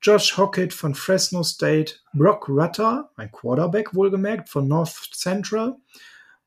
Josh 0.00 0.38
Hockett 0.38 0.72
von 0.72 0.94
Fresno 0.94 1.42
State, 1.42 1.96
Brock 2.14 2.48
Rutter, 2.48 3.10
ein 3.16 3.30
Quarterback 3.30 3.94
wohlgemerkt, 3.94 4.48
von 4.48 4.66
North 4.66 5.10
Central 5.12 5.76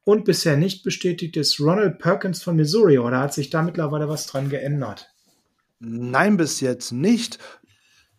und 0.06 0.26
bisher 0.26 0.58
nicht 0.58 0.84
bestätigt 0.84 1.38
ist 1.38 1.60
Ronald 1.60 2.00
Perkins 2.00 2.42
von 2.42 2.56
Missouri 2.56 2.98
oder 2.98 3.20
hat 3.20 3.34
sich 3.36 3.52
da 3.52 3.62
mittlerweile 3.62 4.10
was 4.10 4.26
dran 4.26 4.50
geändert? 4.50 5.08
Nein, 5.78 6.36
bis 6.38 6.62
jetzt 6.62 6.92
nicht. 6.92 7.38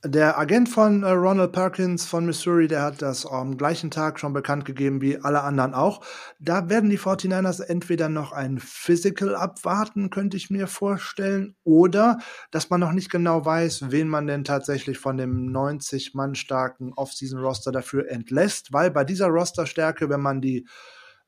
Der 0.08 0.38
Agent 0.38 0.68
von 0.68 1.02
äh, 1.02 1.10
Ronald 1.10 1.52
Perkins 1.52 2.06
von 2.06 2.26
Missouri, 2.26 2.68
der 2.68 2.82
hat 2.82 3.02
das 3.02 3.26
am 3.26 3.56
gleichen 3.56 3.90
Tag 3.90 4.20
schon 4.20 4.32
bekannt 4.32 4.64
gegeben 4.64 5.00
wie 5.00 5.18
alle 5.18 5.42
anderen 5.42 5.74
auch. 5.74 6.00
Da 6.38 6.68
werden 6.68 6.90
die 6.90 6.98
49ers 6.98 7.62
entweder 7.62 8.08
noch 8.08 8.30
ein 8.30 8.60
Physical 8.60 9.34
abwarten, 9.34 10.10
könnte 10.10 10.36
ich 10.36 10.48
mir 10.48 10.68
vorstellen, 10.68 11.56
oder 11.64 12.18
dass 12.52 12.70
man 12.70 12.78
noch 12.78 12.92
nicht 12.92 13.10
genau 13.10 13.44
weiß, 13.44 13.90
wen 13.90 14.08
man 14.08 14.28
denn 14.28 14.44
tatsächlich 14.44 14.98
von 14.98 15.16
dem 15.16 15.50
90 15.50 16.14
Mann 16.14 16.36
starken 16.36 16.92
Off-Season-Roster 16.92 17.72
dafür 17.72 18.08
entlässt, 18.08 18.72
weil 18.72 18.92
bei 18.92 19.02
dieser 19.02 19.26
Rosterstärke, 19.26 20.08
wenn 20.08 20.20
man 20.20 20.40
die 20.40 20.68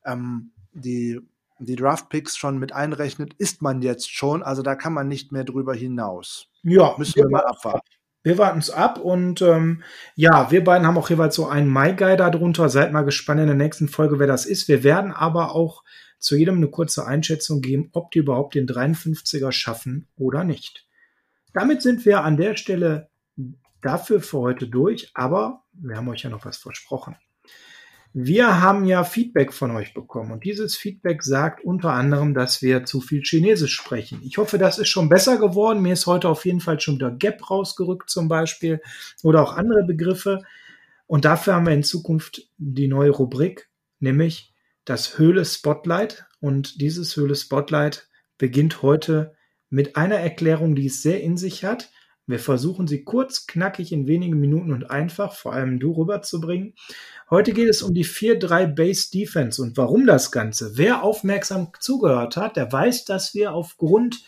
ähm, 0.04 0.52
die, 0.72 1.18
die 1.58 1.76
Draft-Picks 1.76 2.36
schon 2.36 2.58
mit 2.58 2.72
einrechnet, 2.72 3.34
ist 3.34 3.60
man 3.60 3.82
jetzt 3.82 4.12
schon. 4.12 4.42
Also 4.42 4.62
da 4.62 4.76
kann 4.76 4.92
man 4.92 5.08
nicht 5.08 5.32
mehr 5.32 5.44
drüber 5.44 5.74
hinaus. 5.74 6.48
Ja, 6.62 6.94
müssen 6.96 7.16
wir, 7.16 7.24
wir 7.24 7.30
mal 7.30 7.46
abwarten. 7.46 7.97
Wir 8.28 8.36
warten 8.36 8.58
es 8.58 8.68
ab 8.68 8.98
und 8.98 9.40
ähm, 9.40 9.82
ja, 10.14 10.50
wir 10.50 10.62
beiden 10.62 10.86
haben 10.86 10.98
auch 10.98 11.08
jeweils 11.08 11.34
so 11.34 11.46
einen 11.46 11.72
My 11.72 11.94
Guy 11.94 12.14
darunter. 12.14 12.68
Seid 12.68 12.92
mal 12.92 13.00
gespannt 13.00 13.40
in 13.40 13.46
der 13.46 13.56
nächsten 13.56 13.88
Folge, 13.88 14.18
wer 14.18 14.26
das 14.26 14.44
ist. 14.44 14.68
Wir 14.68 14.84
werden 14.84 15.12
aber 15.12 15.54
auch 15.54 15.82
zu 16.18 16.36
jedem 16.36 16.58
eine 16.58 16.68
kurze 16.68 17.06
Einschätzung 17.06 17.62
geben, 17.62 17.88
ob 17.94 18.10
die 18.10 18.18
überhaupt 18.18 18.54
den 18.54 18.66
53er 18.66 19.50
schaffen 19.50 20.08
oder 20.16 20.44
nicht. 20.44 20.86
Damit 21.54 21.80
sind 21.80 22.04
wir 22.04 22.22
an 22.22 22.36
der 22.36 22.56
Stelle 22.56 23.08
dafür 23.80 24.20
für 24.20 24.40
heute 24.40 24.68
durch, 24.68 25.10
aber 25.14 25.62
wir 25.72 25.96
haben 25.96 26.08
euch 26.10 26.22
ja 26.22 26.28
noch 26.28 26.44
was 26.44 26.58
versprochen. 26.58 27.16
Wir 28.20 28.60
haben 28.60 28.84
ja 28.84 29.04
Feedback 29.04 29.52
von 29.52 29.70
euch 29.70 29.94
bekommen 29.94 30.32
und 30.32 30.42
dieses 30.42 30.76
Feedback 30.76 31.22
sagt 31.22 31.62
unter 31.62 31.92
anderem, 31.92 32.34
dass 32.34 32.62
wir 32.62 32.84
zu 32.84 33.00
viel 33.00 33.22
Chinesisch 33.22 33.76
sprechen. 33.76 34.20
Ich 34.24 34.38
hoffe, 34.38 34.58
das 34.58 34.80
ist 34.80 34.88
schon 34.88 35.08
besser 35.08 35.38
geworden. 35.38 35.82
Mir 35.82 35.92
ist 35.92 36.08
heute 36.08 36.28
auf 36.28 36.44
jeden 36.44 36.58
Fall 36.58 36.80
schon 36.80 36.96
wieder 36.96 37.12
Gap 37.12 37.48
rausgerückt 37.48 38.10
zum 38.10 38.26
Beispiel 38.26 38.82
oder 39.22 39.40
auch 39.40 39.56
andere 39.56 39.84
Begriffe. 39.84 40.42
Und 41.06 41.26
dafür 41.26 41.54
haben 41.54 41.66
wir 41.66 41.74
in 41.74 41.84
Zukunft 41.84 42.50
die 42.56 42.88
neue 42.88 43.10
Rubrik, 43.10 43.68
nämlich 44.00 44.52
das 44.84 45.16
Höhle 45.16 45.44
Spotlight. 45.44 46.26
Und 46.40 46.80
dieses 46.80 47.16
Höhle 47.16 47.36
Spotlight 47.36 48.08
beginnt 48.36 48.82
heute 48.82 49.36
mit 49.70 49.94
einer 49.94 50.16
Erklärung, 50.16 50.74
die 50.74 50.86
es 50.86 51.02
sehr 51.02 51.22
in 51.22 51.36
sich 51.36 51.64
hat. 51.64 51.92
Wir 52.28 52.38
versuchen 52.38 52.86
sie 52.86 53.04
kurz, 53.04 53.46
knackig 53.46 53.90
in 53.90 54.06
wenigen 54.06 54.38
Minuten 54.38 54.70
und 54.70 54.90
einfach, 54.90 55.34
vor 55.34 55.54
allem 55.54 55.80
du 55.80 55.92
rüberzubringen. 55.92 56.74
Heute 57.30 57.52
geht 57.52 57.70
es 57.70 57.82
um 57.82 57.94
die 57.94 58.04
4-3 58.04 58.66
Base 58.66 59.10
Defense 59.10 59.62
und 59.62 59.78
warum 59.78 60.06
das 60.06 60.30
Ganze. 60.30 60.72
Wer 60.76 61.02
aufmerksam 61.02 61.68
zugehört 61.80 62.36
hat, 62.36 62.56
der 62.56 62.70
weiß, 62.70 63.06
dass 63.06 63.34
wir 63.34 63.52
aufgrund 63.52 64.22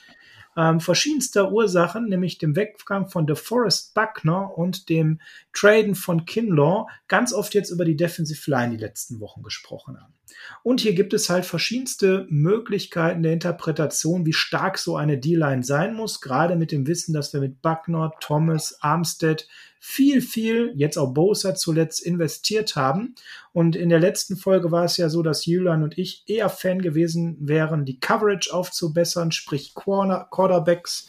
ähm, 0.56 0.80
verschiedenster 0.80 1.52
Ursachen, 1.52 2.08
nämlich 2.08 2.38
dem 2.38 2.56
Weggang 2.56 3.08
von 3.08 3.26
DeForest 3.26 3.94
Buckner 3.94 4.56
und 4.56 4.88
dem 4.88 5.20
Traden 5.52 5.94
von 5.94 6.24
Kinlaw, 6.24 6.86
ganz 7.08 7.32
oft 7.32 7.54
jetzt 7.54 7.70
über 7.70 7.84
die 7.84 7.96
Defensive 7.96 8.50
Line 8.50 8.76
die 8.76 8.82
letzten 8.82 9.20
Wochen 9.20 9.42
gesprochen 9.42 10.00
haben. 10.00 10.14
Und 10.62 10.80
hier 10.80 10.94
gibt 10.94 11.12
es 11.12 11.30
halt 11.30 11.44
verschiedenste 11.44 12.26
Möglichkeiten 12.30 13.22
der 13.22 13.32
Interpretation, 13.32 14.26
wie 14.26 14.32
stark 14.32 14.78
so 14.78 14.96
eine 14.96 15.18
D-Line 15.18 15.62
sein 15.62 15.94
muss, 15.94 16.20
gerade 16.20 16.56
mit 16.56 16.72
dem 16.72 16.86
Wissen, 16.86 17.12
dass 17.12 17.32
wir 17.32 17.40
mit 17.40 17.62
Buckner, 17.62 18.12
Thomas, 18.20 18.78
Armstead 18.80 19.46
viel, 19.82 20.20
viel, 20.20 20.72
jetzt 20.76 20.98
auch 20.98 21.14
Bosa 21.14 21.54
zuletzt 21.54 22.00
investiert 22.00 22.76
haben. 22.76 23.14
Und 23.52 23.74
in 23.74 23.88
der 23.88 23.98
letzten 23.98 24.36
Folge 24.36 24.70
war 24.70 24.84
es 24.84 24.98
ja 24.98 25.08
so, 25.08 25.22
dass 25.22 25.46
Julian 25.46 25.82
und 25.82 25.96
ich 25.96 26.22
eher 26.26 26.50
Fan 26.50 26.82
gewesen 26.82 27.38
wären, 27.40 27.86
die 27.86 27.98
Coverage 27.98 28.52
aufzubessern, 28.52 29.32
sprich 29.32 29.72
Corner, 29.72 30.28
Quarterbacks, 30.30 31.08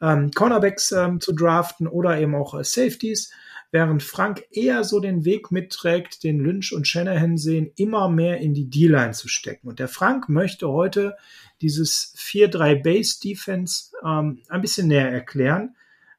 ähm, 0.00 0.30
Cornerbacks 0.30 0.92
ähm, 0.92 1.20
zu 1.20 1.32
draften 1.32 1.88
oder 1.88 2.18
eben 2.18 2.36
auch 2.36 2.54
äh, 2.54 2.62
Safeties 2.62 3.32
während 3.72 4.04
Frank 4.04 4.44
eher 4.52 4.84
so 4.84 5.00
den 5.00 5.24
Weg 5.24 5.50
mitträgt, 5.50 6.22
den 6.22 6.38
Lynch 6.38 6.72
und 6.72 6.86
Shanahan 6.86 7.36
sehen, 7.36 7.72
immer 7.74 8.08
mehr 8.08 8.38
in 8.38 8.54
die 8.54 8.70
D-Line 8.70 9.10
zu 9.10 9.26
stecken. 9.26 9.66
Und 9.66 9.80
der 9.80 9.88
Frank 9.88 10.28
möchte 10.28 10.68
heute 10.68 11.16
dieses 11.60 12.14
4-3 12.16 12.84
Base 12.84 13.18
Defense 13.18 13.90
ähm, 14.04 14.42
ein 14.48 14.60
bisschen 14.60 14.86
näher 14.86 15.10
erklären, 15.10 15.74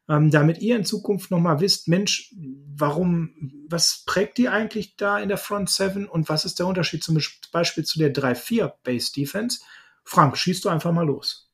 ähm, 0.08 0.32
damit 0.32 0.60
ihr 0.60 0.76
in 0.76 0.86
Zukunft 0.86 1.32
nochmal 1.32 1.60
wisst, 1.60 1.88
Mensch, 1.88 2.34
warum, 2.76 3.66
was 3.70 4.03
prägt 4.06 4.38
die 4.38 4.49
eigentlich 4.49 4.95
da 4.97 5.20
in 5.20 5.30
der 5.30 5.38
Front 5.38 5.70
7 5.70 6.08
und 6.08 6.30
was 6.30 6.45
ist 6.45 6.60
der 6.60 6.68
Unterschied 6.68 7.03
zum 7.03 7.18
Beispiel 7.51 7.84
zu 7.84 7.99
der 7.99 8.14
3-4 8.14 8.74
Base 8.84 9.12
Defense? 9.14 9.60
Frank, 10.03 10.38
schießt 10.38 10.66
du 10.66 10.70
einfach 10.70 10.91
mal 10.91 11.06
los. 11.06 11.45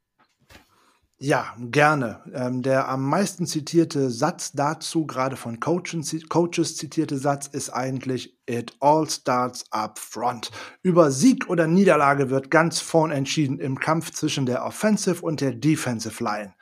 Ja, 1.23 1.55
gerne. 1.59 2.19
Ähm, 2.33 2.63
der 2.63 2.89
am 2.89 3.07
meisten 3.07 3.45
zitierte 3.45 4.09
Satz 4.09 4.53
dazu, 4.53 5.05
gerade 5.05 5.35
von 5.35 5.59
Coaches, 5.59 6.15
Coaches 6.27 6.75
zitierte 6.77 7.19
Satz, 7.19 7.45
ist 7.45 7.69
eigentlich 7.69 8.39
It 8.47 8.75
all 8.79 9.07
starts 9.07 9.65
up 9.69 9.99
front. 9.99 10.49
Über 10.81 11.11
Sieg 11.11 11.47
oder 11.47 11.67
Niederlage 11.67 12.31
wird 12.31 12.49
ganz 12.49 12.79
vorn 12.79 13.11
entschieden 13.11 13.59
im 13.59 13.79
Kampf 13.79 14.09
zwischen 14.13 14.47
der 14.47 14.65
Offensive 14.65 15.21
und 15.21 15.41
der 15.41 15.53
Defensive 15.53 16.23
Line. 16.23 16.55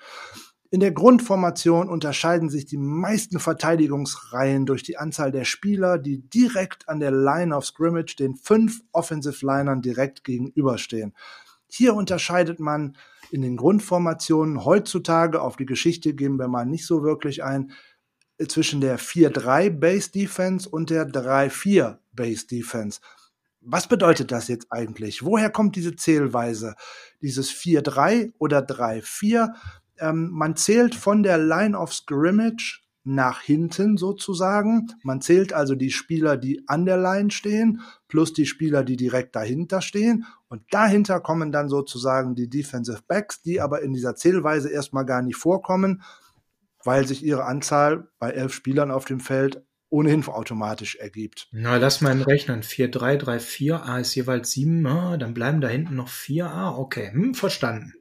In 0.71 0.81
der 0.81 0.91
Grundformation 0.91 1.89
unterscheiden 1.89 2.49
sich 2.49 2.65
die 2.67 2.77
meisten 2.77 3.39
Verteidigungsreihen 3.39 4.67
durch 4.67 4.83
die 4.83 4.97
Anzahl 4.97 5.31
der 5.31 5.43
Spieler, 5.43 5.97
die 5.97 6.19
direkt 6.29 6.87
an 6.87 6.99
der 6.99 7.09
Line 7.09 7.55
of 7.55 7.65
Scrimmage 7.65 8.15
den 8.15 8.35
fünf 8.35 8.81
Offensive 8.91 9.43
Linern 9.43 9.81
direkt 9.81 10.23
gegenüberstehen. 10.23 11.15
Hier 11.67 11.95
unterscheidet 11.95 12.59
man 12.59 12.95
in 13.31 13.41
den 13.41 13.57
Grundformationen 13.57 14.63
heutzutage, 14.63 15.41
auf 15.41 15.55
die 15.55 15.65
Geschichte 15.65 16.13
gehen 16.13 16.37
wir 16.37 16.47
mal 16.47 16.65
nicht 16.65 16.85
so 16.85 17.03
wirklich 17.03 17.43
ein, 17.43 17.71
zwischen 18.47 18.79
der 18.79 18.99
4-3 18.99 19.71
Base 19.71 20.11
Defense 20.11 20.69
und 20.69 20.91
der 20.91 21.07
3-4 21.09 21.97
Base 22.13 22.47
Defense. 22.47 23.01
Was 23.61 23.87
bedeutet 23.87 24.31
das 24.31 24.47
jetzt 24.47 24.67
eigentlich? 24.69 25.25
Woher 25.25 25.49
kommt 25.49 25.75
diese 25.75 25.95
Zählweise? 25.95 26.75
Dieses 27.21 27.51
4-3 27.51 28.33
oder 28.37 28.59
3-4? 28.59 29.53
Ähm, 29.99 30.29
man 30.31 30.55
zählt 30.55 30.95
von 30.95 31.23
der 31.23 31.37
Line 31.37 31.77
of 31.77 31.93
Scrimmage 31.93 32.81
nach 33.03 33.41
hinten 33.41 33.97
sozusagen. 33.97 34.87
Man 35.03 35.21
zählt 35.21 35.53
also 35.53 35.75
die 35.75 35.91
Spieler, 35.91 36.37
die 36.37 36.63
an 36.67 36.85
der 36.85 36.97
Line 36.97 37.31
stehen, 37.31 37.81
plus 38.07 38.33
die 38.33 38.45
Spieler, 38.45 38.83
die 38.83 38.97
direkt 38.97 39.35
dahinter 39.35 39.81
stehen. 39.81 40.25
Und 40.47 40.61
dahinter 40.71 41.19
kommen 41.19 41.51
dann 41.51 41.69
sozusagen 41.69 42.35
die 42.35 42.49
Defensive 42.49 43.01
Backs, 43.07 43.41
die 43.41 43.61
aber 43.61 43.81
in 43.81 43.93
dieser 43.93 44.15
Zählweise 44.15 44.69
erstmal 44.69 45.05
gar 45.05 45.21
nicht 45.21 45.37
vorkommen, 45.37 46.03
weil 46.83 47.07
sich 47.07 47.23
ihre 47.23 47.45
Anzahl 47.45 48.09
bei 48.19 48.31
elf 48.31 48.53
Spielern 48.53 48.91
auf 48.91 49.05
dem 49.05 49.19
Feld 49.19 49.63
ohnehin 49.89 50.25
automatisch 50.27 50.95
ergibt. 50.95 51.47
Na, 51.51 51.77
lass 51.77 52.01
mal 52.01 52.21
rechnen. 52.21 52.61
4, 52.61 52.91
3, 52.91 53.17
3, 53.17 53.39
4, 53.39 53.85
A 53.85 53.99
ist 53.99 54.13
jeweils 54.13 54.51
7, 54.51 54.85
ah, 54.85 55.17
dann 55.17 55.33
bleiben 55.33 55.61
da 55.61 55.67
hinten 55.67 55.95
noch 55.95 56.09
4, 56.09 56.47
A, 56.47 56.77
okay, 56.77 57.11
hm, 57.11 57.33
verstanden. 57.33 57.93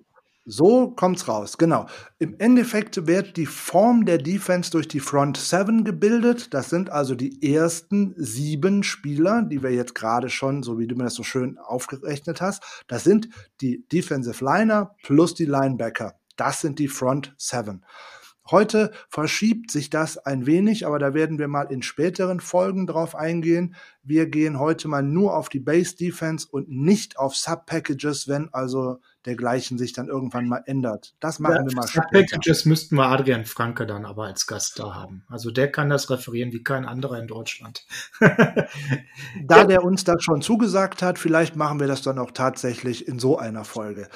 So 0.51 0.93
kommt's 0.93 1.29
raus, 1.29 1.59
genau. 1.59 1.89
Im 2.19 2.35
Endeffekt 2.39 3.07
wird 3.07 3.37
die 3.37 3.45
Form 3.45 4.07
der 4.07 4.17
Defense 4.17 4.71
durch 4.71 4.89
die 4.89 4.99
Front 4.99 5.37
Seven 5.37 5.85
gebildet. 5.85 6.55
Das 6.55 6.71
sind 6.71 6.89
also 6.89 7.15
die 7.15 7.55
ersten 7.55 8.15
sieben 8.17 8.83
Spieler, 8.83 9.43
die 9.43 9.63
wir 9.63 9.73
jetzt 9.73 9.95
gerade 9.95 10.31
schon, 10.31 10.63
so 10.63 10.79
wie 10.79 10.87
du 10.87 10.97
mir 10.97 11.05
das 11.05 11.17
so 11.17 11.23
schön 11.23 11.59
aufgerechnet 11.59 12.41
hast. 12.41 12.63
Das 12.87 13.05
sind 13.05 13.29
die 13.61 13.87
Defensive 13.93 14.43
Liner 14.43 14.95
plus 15.03 15.35
die 15.35 15.45
Linebacker. 15.45 16.15
Das 16.39 16.63
sind 16.63 16.79
die 16.79 16.89
Front 16.89 17.35
Seven. 17.37 17.85
Heute 18.51 18.93
verschiebt 19.11 19.71
sich 19.71 19.91
das 19.91 20.17
ein 20.17 20.47
wenig, 20.47 20.87
aber 20.87 20.99
da 20.99 21.13
werden 21.13 21.39
wir 21.39 21.49
mal 21.49 21.71
in 21.71 21.83
späteren 21.83 22.41
Folgen 22.41 22.87
drauf 22.87 23.15
eingehen. 23.15 23.75
Wir 24.03 24.25
gehen 24.25 24.59
heute 24.59 24.89
mal 24.89 25.03
nur 25.03 25.37
auf 25.37 25.51
die 25.51 25.61
Base 25.61 25.95
Defense 25.95 26.49
und 26.51 26.71
nicht 26.71 27.19
auf 27.19 27.37
Sub-Packages, 27.37 28.27
wenn 28.27 28.49
also 28.55 29.01
dergleichen 29.27 29.79
sich 29.79 29.93
dann 29.93 30.09
irgendwann 30.09 30.49
mal 30.49 30.63
ändert. 30.67 31.15
Das 31.21 31.39
machen 31.39 31.57
ja, 31.57 31.67
wir 31.67 31.75
mal 31.75 31.89
später. 31.89 32.07
Sub-Packages 32.09 32.65
müssten 32.65 32.97
wir 32.97 33.07
Adrian 33.07 33.45
Franke 33.45 33.87
dann 33.87 34.05
aber 34.05 34.25
als 34.25 34.47
Gast 34.47 34.79
da 34.79 34.95
haben. 34.95 35.25
Also 35.29 35.51
der 35.51 35.71
kann 35.71 35.91
das 35.91 36.11
referieren 36.11 36.53
wie 36.53 36.63
kein 36.63 36.85
anderer 36.85 37.19
in 37.19 37.27
Deutschland. 37.27 37.85
da 39.47 39.65
der 39.65 39.85
uns 39.85 40.05
das 40.05 40.23
schon 40.23 40.43
zugesagt 40.43 41.03
hat, 41.03 41.19
vielleicht 41.19 41.57
machen 41.57 41.81
wir 41.81 41.87
das 41.87 42.03
dann 42.03 42.19
auch 42.19 42.31
tatsächlich 42.31 43.09
in 43.09 43.19
so 43.19 43.39
einer 43.39 43.65
Folge. 43.65 44.09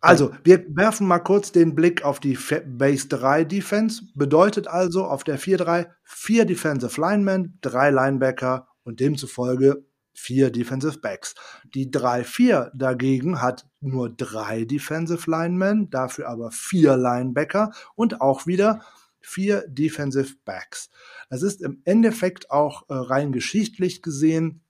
Also, 0.00 0.30
wir 0.44 0.64
werfen 0.76 1.08
mal 1.08 1.18
kurz 1.18 1.50
den 1.50 1.74
Blick 1.74 2.04
auf 2.04 2.20
die 2.20 2.38
Base 2.66 3.08
3 3.08 3.42
Defense. 3.42 4.02
Bedeutet 4.14 4.68
also 4.68 5.04
auf 5.04 5.24
der 5.24 5.40
4-3 5.40 5.88
vier 6.04 6.44
Defensive 6.44 7.00
Linemen, 7.00 7.58
drei 7.60 7.90
Linebacker 7.90 8.68
und 8.84 9.00
demzufolge 9.00 9.84
vier 10.18 10.50
Defensive 10.50 10.98
Backs. 10.98 11.34
Die 11.74 11.90
3-4 11.90 12.70
dagegen 12.74 13.40
hat 13.40 13.66
nur 13.80 14.10
drei 14.10 14.64
Defensive 14.64 15.30
Linemen, 15.30 15.90
dafür 15.90 16.28
aber 16.28 16.50
vier 16.50 16.96
Linebacker 16.96 17.72
und 17.94 18.20
auch 18.20 18.46
wieder 18.46 18.82
vier 19.20 19.64
Defensive 19.68 20.34
Backs. 20.44 20.90
Das 21.30 21.42
ist 21.42 21.62
im 21.62 21.82
Endeffekt 21.84 22.50
auch 22.50 22.88
äh, 22.88 22.94
rein 22.94 23.32
geschichtlich 23.32 24.02
gesehen 24.02 24.62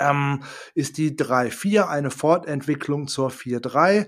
ähm, 0.00 0.44
ist 0.74 0.96
die 0.96 1.16
3-4 1.16 1.88
eine 1.88 2.10
Fortentwicklung 2.12 3.08
zur 3.08 3.30
4-3 3.30 4.06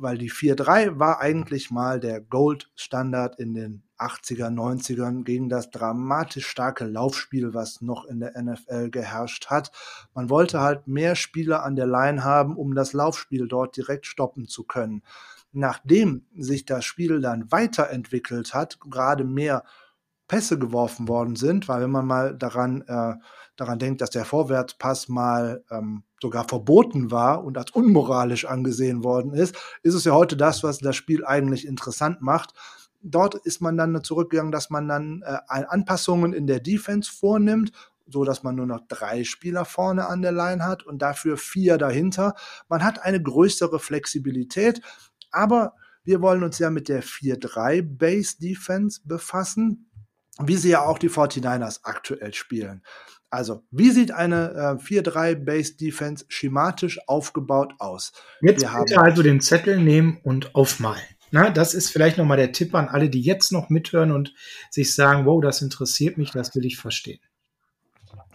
weil 0.00 0.18
die 0.18 0.30
4-3 0.30 0.98
war 0.98 1.20
eigentlich 1.20 1.70
mal 1.70 2.00
der 2.00 2.20
Gold-Standard 2.20 3.38
in 3.38 3.54
den 3.54 3.82
80er, 4.00 4.48
90ern 4.48 5.24
gegen 5.24 5.48
das 5.48 5.70
dramatisch 5.70 6.46
starke 6.46 6.84
Laufspiel, 6.84 7.54
was 7.54 7.80
noch 7.80 8.04
in 8.04 8.20
der 8.20 8.40
NFL 8.40 8.90
geherrscht 8.90 9.46
hat. 9.46 9.70
Man 10.14 10.30
wollte 10.30 10.60
halt 10.60 10.86
mehr 10.86 11.16
Spieler 11.16 11.64
an 11.64 11.76
der 11.76 11.86
Line 11.86 12.24
haben, 12.24 12.56
um 12.56 12.74
das 12.74 12.92
Laufspiel 12.92 13.48
dort 13.48 13.76
direkt 13.76 14.06
stoppen 14.06 14.48
zu 14.48 14.64
können. 14.64 15.02
Nachdem 15.52 16.26
sich 16.36 16.64
das 16.64 16.84
Spiel 16.84 17.20
dann 17.20 17.50
weiterentwickelt 17.50 18.54
hat, 18.54 18.78
gerade 18.80 19.24
mehr 19.24 19.64
Pässe 20.30 20.60
geworfen 20.60 21.08
worden 21.08 21.34
sind, 21.34 21.66
weil 21.66 21.82
wenn 21.82 21.90
man 21.90 22.06
mal 22.06 22.36
daran, 22.36 22.82
äh, 22.82 23.14
daran 23.56 23.80
denkt, 23.80 24.00
dass 24.00 24.10
der 24.10 24.24
Vorwärtspass 24.24 25.08
mal 25.08 25.64
ähm, 25.72 26.04
sogar 26.22 26.46
verboten 26.46 27.10
war 27.10 27.42
und 27.42 27.58
als 27.58 27.72
unmoralisch 27.72 28.44
angesehen 28.44 29.02
worden 29.02 29.34
ist, 29.34 29.56
ist 29.82 29.94
es 29.94 30.04
ja 30.04 30.12
heute 30.12 30.36
das, 30.36 30.62
was 30.62 30.78
das 30.78 30.94
Spiel 30.94 31.24
eigentlich 31.24 31.66
interessant 31.66 32.22
macht. 32.22 32.54
Dort 33.02 33.34
ist 33.34 33.60
man 33.60 33.76
dann 33.76 34.02
zurückgegangen, 34.02 34.52
dass 34.52 34.70
man 34.70 34.88
dann 34.88 35.22
äh, 35.24 35.38
Anpassungen 35.48 36.32
in 36.32 36.46
der 36.46 36.60
Defense 36.60 37.10
vornimmt, 37.10 37.72
so 38.06 38.24
dass 38.24 38.42
man 38.42 38.56
nur 38.56 38.66
noch 38.66 38.80
drei 38.88 39.24
Spieler 39.24 39.64
vorne 39.64 40.06
an 40.06 40.22
der 40.22 40.32
Line 40.32 40.64
hat 40.64 40.82
und 40.84 41.00
dafür 41.00 41.36
vier 41.36 41.78
dahinter. 41.78 42.34
Man 42.68 42.84
hat 42.84 43.02
eine 43.02 43.22
größere 43.22 43.78
Flexibilität, 43.78 44.82
aber 45.30 45.74
wir 46.04 46.20
wollen 46.20 46.42
uns 46.42 46.58
ja 46.58 46.70
mit 46.70 46.88
der 46.88 47.02
4-3 47.02 47.82
Base 47.82 48.38
Defense 48.38 49.00
befassen 49.04 49.90
wie 50.46 50.56
sie 50.56 50.70
ja 50.70 50.84
auch 50.84 50.98
die 50.98 51.10
49ers 51.10 51.80
aktuell 51.82 52.34
spielen. 52.34 52.82
Also, 53.30 53.62
wie 53.70 53.90
sieht 53.90 54.10
eine 54.10 54.78
äh, 54.80 54.82
4-3 54.82 55.36
Base 55.36 55.76
Defense 55.76 56.24
schematisch 56.28 56.98
aufgebaut 57.06 57.74
aus? 57.78 58.12
Jetzt 58.40 58.62
Wir 58.62 58.84
bitte 58.84 59.00
also 59.00 59.22
den 59.22 59.40
Zettel 59.40 59.80
nehmen 59.80 60.18
und 60.24 60.54
aufmalen. 60.54 61.02
Na, 61.30 61.50
das 61.50 61.74
ist 61.74 61.90
vielleicht 61.90 62.18
nochmal 62.18 62.36
der 62.36 62.52
Tipp 62.52 62.74
an 62.74 62.88
alle, 62.88 63.08
die 63.08 63.20
jetzt 63.20 63.52
noch 63.52 63.70
mithören 63.70 64.12
und 64.12 64.34
sich 64.70 64.94
sagen, 64.94 65.26
wow, 65.26 65.40
das 65.40 65.62
interessiert 65.62 66.18
mich, 66.18 66.32
das 66.32 66.54
will 66.54 66.64
ich 66.64 66.76
verstehen. 66.76 67.20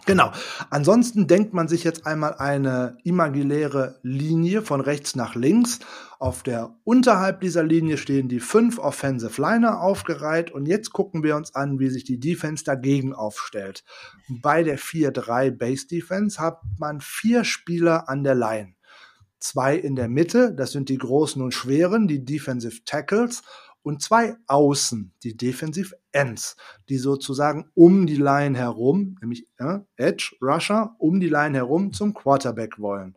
Genau. 0.06 0.30
Ansonsten 0.70 1.26
denkt 1.26 1.52
man 1.52 1.66
sich 1.66 1.82
jetzt 1.82 2.06
einmal 2.06 2.34
eine 2.34 2.96
imaginäre 3.02 3.98
Linie 4.02 4.62
von 4.62 4.80
rechts 4.80 5.16
nach 5.16 5.34
links. 5.34 5.80
Auf 6.20 6.44
der 6.44 6.76
unterhalb 6.84 7.40
dieser 7.40 7.64
Linie 7.64 7.98
stehen 7.98 8.28
die 8.28 8.38
fünf 8.38 8.78
Offensive 8.78 9.42
Liner 9.42 9.80
aufgereiht 9.80 10.52
und 10.52 10.66
jetzt 10.66 10.92
gucken 10.92 11.24
wir 11.24 11.34
uns 11.34 11.56
an, 11.56 11.80
wie 11.80 11.88
sich 11.88 12.04
die 12.04 12.20
Defense 12.20 12.62
dagegen 12.62 13.14
aufstellt. 13.14 13.82
Bei 14.28 14.62
der 14.62 14.78
4-3 14.78 15.50
Base 15.50 15.88
Defense 15.88 16.38
hat 16.40 16.60
man 16.78 17.00
vier 17.00 17.42
Spieler 17.42 18.08
an 18.08 18.22
der 18.22 18.36
Line. 18.36 18.75
Zwei 19.38 19.76
in 19.76 19.96
der 19.96 20.08
Mitte, 20.08 20.54
das 20.54 20.72
sind 20.72 20.88
die 20.88 20.98
großen 20.98 21.42
und 21.42 21.52
schweren, 21.52 22.08
die 22.08 22.24
Defensive 22.24 22.84
Tackles 22.84 23.42
und 23.82 24.02
zwei 24.02 24.34
Außen, 24.48 25.12
die 25.22 25.36
Defensive 25.36 25.94
Ends, 26.10 26.56
die 26.88 26.98
sozusagen 26.98 27.70
um 27.74 28.06
die 28.06 28.16
Line 28.16 28.58
herum, 28.58 29.16
nämlich 29.20 29.46
äh, 29.58 29.78
Edge 29.96 30.34
Rusher, 30.42 30.96
um 30.98 31.20
die 31.20 31.28
Line 31.28 31.56
herum 31.56 31.92
zum 31.92 32.12
Quarterback 32.12 32.80
wollen. 32.80 33.16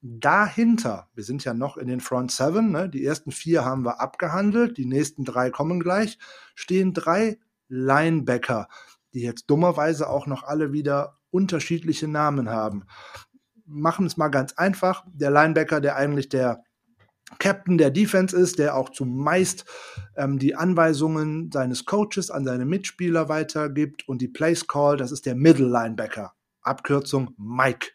Dahinter, 0.00 1.08
wir 1.14 1.22
sind 1.22 1.44
ja 1.44 1.54
noch 1.54 1.76
in 1.76 1.86
den 1.86 2.00
Front 2.00 2.32
Seven, 2.32 2.72
ne, 2.72 2.88
die 2.88 3.04
ersten 3.04 3.30
vier 3.30 3.64
haben 3.64 3.84
wir 3.84 4.00
abgehandelt, 4.00 4.76
die 4.76 4.86
nächsten 4.86 5.24
drei 5.24 5.50
kommen 5.50 5.78
gleich, 5.78 6.18
stehen 6.54 6.94
drei 6.94 7.38
Linebacker, 7.68 8.68
die 9.14 9.20
jetzt 9.20 9.46
dummerweise 9.46 10.08
auch 10.08 10.26
noch 10.26 10.42
alle 10.42 10.72
wieder 10.72 11.18
unterschiedliche 11.30 12.08
Namen 12.08 12.48
haben. 12.48 12.84
Machen 13.68 14.06
es 14.06 14.16
mal 14.16 14.28
ganz 14.28 14.54
einfach. 14.54 15.04
Der 15.12 15.30
Linebacker, 15.30 15.80
der 15.80 15.96
eigentlich 15.96 16.28
der 16.28 16.62
Captain 17.38 17.76
der 17.76 17.90
Defense 17.90 18.36
ist, 18.36 18.58
der 18.58 18.74
auch 18.74 18.88
zumeist 18.88 19.66
ähm, 20.16 20.38
die 20.38 20.54
Anweisungen 20.54 21.50
seines 21.52 21.84
Coaches 21.84 22.30
an 22.30 22.44
seine 22.44 22.64
Mitspieler 22.64 23.28
weitergibt 23.28 24.08
und 24.08 24.22
die 24.22 24.28
Place 24.28 24.66
Call, 24.66 24.96
das 24.96 25.12
ist 25.12 25.26
der 25.26 25.34
Middle 25.34 25.68
Linebacker, 25.68 26.32
Abkürzung 26.62 27.34
Mike. 27.36 27.88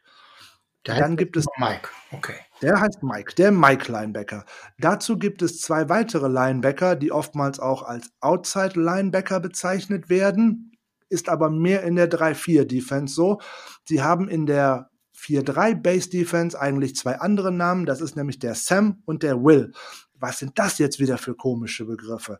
Der 0.85 0.97
Dann 0.97 1.15
gibt 1.15 1.37
es 1.37 1.45
Mike, 1.57 1.89
okay. 2.11 2.35
Der 2.61 2.79
heißt 2.79 3.03
Mike, 3.03 3.35
der 3.35 3.51
Mike 3.51 3.91
Linebacker. 3.91 4.45
Dazu 4.77 5.17
gibt 5.17 5.41
es 5.41 5.61
zwei 5.61 5.89
weitere 5.89 6.27
Linebacker, 6.27 6.95
die 6.95 7.11
oftmals 7.11 7.59
auch 7.59 7.83
als 7.83 8.11
Outside 8.19 8.79
Linebacker 8.79 9.39
bezeichnet 9.39 10.09
werden, 10.09 10.73
ist 11.09 11.29
aber 11.29 11.49
mehr 11.49 11.83
in 11.83 11.95
der 11.95 12.09
3-4 12.09 12.65
Defense 12.65 13.15
so. 13.15 13.39
Sie 13.85 14.01
haben 14.01 14.27
in 14.27 14.45
der 14.45 14.89
4-3 15.15 15.75
Base 15.75 16.09
Defense 16.09 16.59
eigentlich 16.59 16.95
zwei 16.95 17.19
andere 17.19 17.51
Namen. 17.51 17.85
Das 17.85 18.01
ist 18.01 18.15
nämlich 18.15 18.39
der 18.39 18.55
Sam 18.55 19.01
und 19.05 19.23
der 19.23 19.43
Will. 19.43 19.71
Was 20.19 20.39
sind 20.39 20.57
das 20.59 20.77
jetzt 20.77 20.99
wieder 20.99 21.17
für 21.17 21.35
komische 21.35 21.85
Begriffe? 21.85 22.39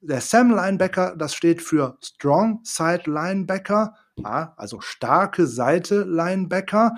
Der 0.00 0.20
Sam 0.20 0.50
Linebacker, 0.50 1.14
das 1.16 1.34
steht 1.34 1.60
für 1.60 1.98
Strong 2.02 2.60
Side 2.64 3.02
Linebacker, 3.04 3.94
ja, 4.16 4.54
also 4.56 4.80
starke 4.80 5.46
Seite 5.46 6.04
Linebacker. 6.04 6.96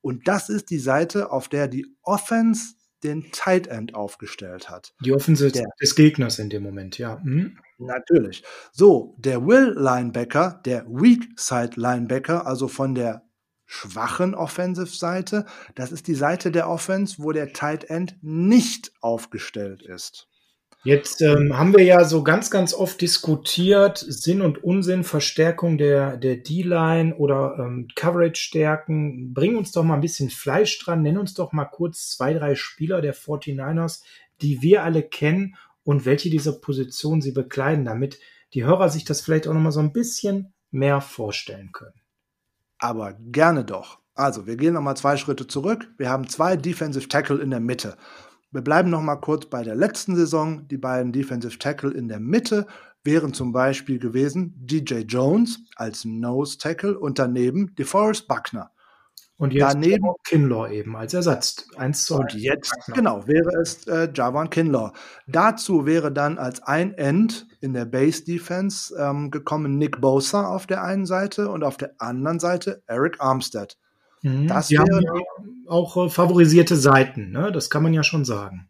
Und 0.00 0.26
das 0.26 0.48
ist 0.48 0.70
die 0.70 0.78
Seite, 0.78 1.30
auf 1.30 1.48
der 1.48 1.68
die 1.68 1.86
Offense 2.02 2.74
den 3.02 3.30
Tight 3.32 3.66
End 3.66 3.94
aufgestellt 3.94 4.70
hat. 4.70 4.94
Die 5.04 5.12
Offense 5.12 5.50
der, 5.50 5.66
des 5.80 5.94
Gegners 5.94 6.38
in 6.38 6.50
dem 6.50 6.62
Moment, 6.62 6.98
ja. 6.98 7.20
Mhm. 7.22 7.58
Natürlich. 7.78 8.42
So, 8.72 9.14
der 9.18 9.46
Will 9.46 9.74
Linebacker, 9.76 10.60
der 10.64 10.86
Weak 10.86 11.28
Side 11.36 11.72
Linebacker, 11.76 12.46
also 12.46 12.68
von 12.68 12.94
der 12.94 13.22
schwachen 13.70 14.34
Offensive-Seite. 14.34 15.46
Das 15.76 15.92
ist 15.92 16.08
die 16.08 16.16
Seite 16.16 16.50
der 16.50 16.68
Offense, 16.68 17.16
wo 17.18 17.30
der 17.30 17.52
Tight 17.52 17.84
End 17.84 18.16
nicht 18.20 18.90
aufgestellt 19.00 19.80
ist. 19.82 20.26
Jetzt 20.82 21.22
ähm, 21.22 21.56
haben 21.56 21.72
wir 21.76 21.84
ja 21.84 22.04
so 22.04 22.24
ganz, 22.24 22.50
ganz 22.50 22.74
oft 22.74 23.00
diskutiert, 23.00 23.98
Sinn 23.98 24.40
und 24.40 24.64
Unsinn, 24.64 25.04
Verstärkung 25.04 25.78
der, 25.78 26.16
D-Line 26.16 27.14
oder 27.14 27.58
ähm, 27.60 27.86
Coverage-Stärken. 27.94 29.32
Bring 29.34 29.56
uns 29.56 29.70
doch 29.70 29.84
mal 29.84 29.94
ein 29.94 30.00
bisschen 30.00 30.30
Fleisch 30.30 30.76
dran, 30.80 31.02
nenn 31.02 31.18
uns 31.18 31.34
doch 31.34 31.52
mal 31.52 31.66
kurz 31.66 32.10
zwei, 32.10 32.34
drei 32.34 32.56
Spieler 32.56 33.00
der 33.00 33.14
49ers, 33.14 34.02
die 34.42 34.62
wir 34.62 34.82
alle 34.82 35.04
kennen 35.04 35.54
und 35.84 36.06
welche 36.06 36.28
dieser 36.28 36.52
Position 36.52 37.20
sie 37.20 37.32
bekleiden, 37.32 37.84
damit 37.84 38.18
die 38.52 38.64
Hörer 38.64 38.88
sich 38.88 39.04
das 39.04 39.20
vielleicht 39.20 39.46
auch 39.46 39.54
noch 39.54 39.60
mal 39.60 39.70
so 39.70 39.80
ein 39.80 39.92
bisschen 39.92 40.54
mehr 40.72 41.00
vorstellen 41.00 41.70
können 41.72 41.99
aber 42.80 43.14
gerne 43.14 43.64
doch. 43.64 43.98
Also, 44.14 44.46
wir 44.46 44.56
gehen 44.56 44.74
nochmal 44.74 44.96
zwei 44.96 45.16
Schritte 45.16 45.46
zurück. 45.46 45.88
Wir 45.96 46.10
haben 46.10 46.28
zwei 46.28 46.56
Defensive 46.56 47.08
Tackle 47.08 47.40
in 47.40 47.50
der 47.50 47.60
Mitte. 47.60 47.96
Wir 48.50 48.62
bleiben 48.62 48.90
nochmal 48.90 49.20
kurz 49.20 49.46
bei 49.46 49.62
der 49.62 49.76
letzten 49.76 50.16
Saison. 50.16 50.66
Die 50.68 50.76
beiden 50.76 51.12
Defensive 51.12 51.58
Tackle 51.58 51.92
in 51.92 52.08
der 52.08 52.20
Mitte 52.20 52.66
wären 53.04 53.32
zum 53.32 53.52
Beispiel 53.52 53.98
gewesen 53.98 54.54
DJ 54.56 55.00
Jones 55.00 55.60
als 55.76 56.04
Nose 56.04 56.58
Tackle 56.58 56.98
und 56.98 57.18
daneben 57.18 57.74
DeForest 57.76 58.28
Buckner. 58.28 58.70
Und 59.36 59.54
jetzt 59.54 59.72
daneben 59.72 60.06
Kinlaw 60.24 60.70
eben 60.70 60.96
als 60.96 61.14
Ersatz. 61.14 61.66
Eins 61.76 62.04
zu 62.04 62.16
und 62.16 62.34
jetzt, 62.34 62.74
genau, 62.92 63.26
wäre 63.26 63.58
es 63.62 63.86
äh, 63.86 64.10
Javon 64.14 64.50
Kinlaw. 64.50 64.92
Dazu 65.26 65.86
wäre 65.86 66.12
dann 66.12 66.36
als 66.36 66.62
ein 66.62 66.92
End 66.92 67.46
in 67.60 67.72
der 67.72 67.84
Base 67.84 68.24
Defense 68.24 68.94
ähm, 68.98 69.30
gekommen 69.30 69.76
Nick 69.76 70.00
Bosa 70.00 70.46
auf 70.46 70.66
der 70.66 70.82
einen 70.82 71.06
Seite 71.06 71.50
und 71.50 71.62
auf 71.62 71.76
der 71.76 71.94
anderen 71.98 72.40
Seite 72.40 72.82
Eric 72.86 73.16
Armstead. 73.20 73.76
Mhm, 74.22 74.48
das 74.48 74.70
wäre 74.70 74.84
ja 75.02 75.12
auch 75.68 75.96
äh, 75.96 76.08
favorisierte 76.10 76.76
Seiten, 76.76 77.30
ne? 77.30 77.52
das 77.52 77.70
kann 77.70 77.82
man 77.82 77.94
ja 77.94 78.02
schon 78.02 78.24
sagen. 78.24 78.68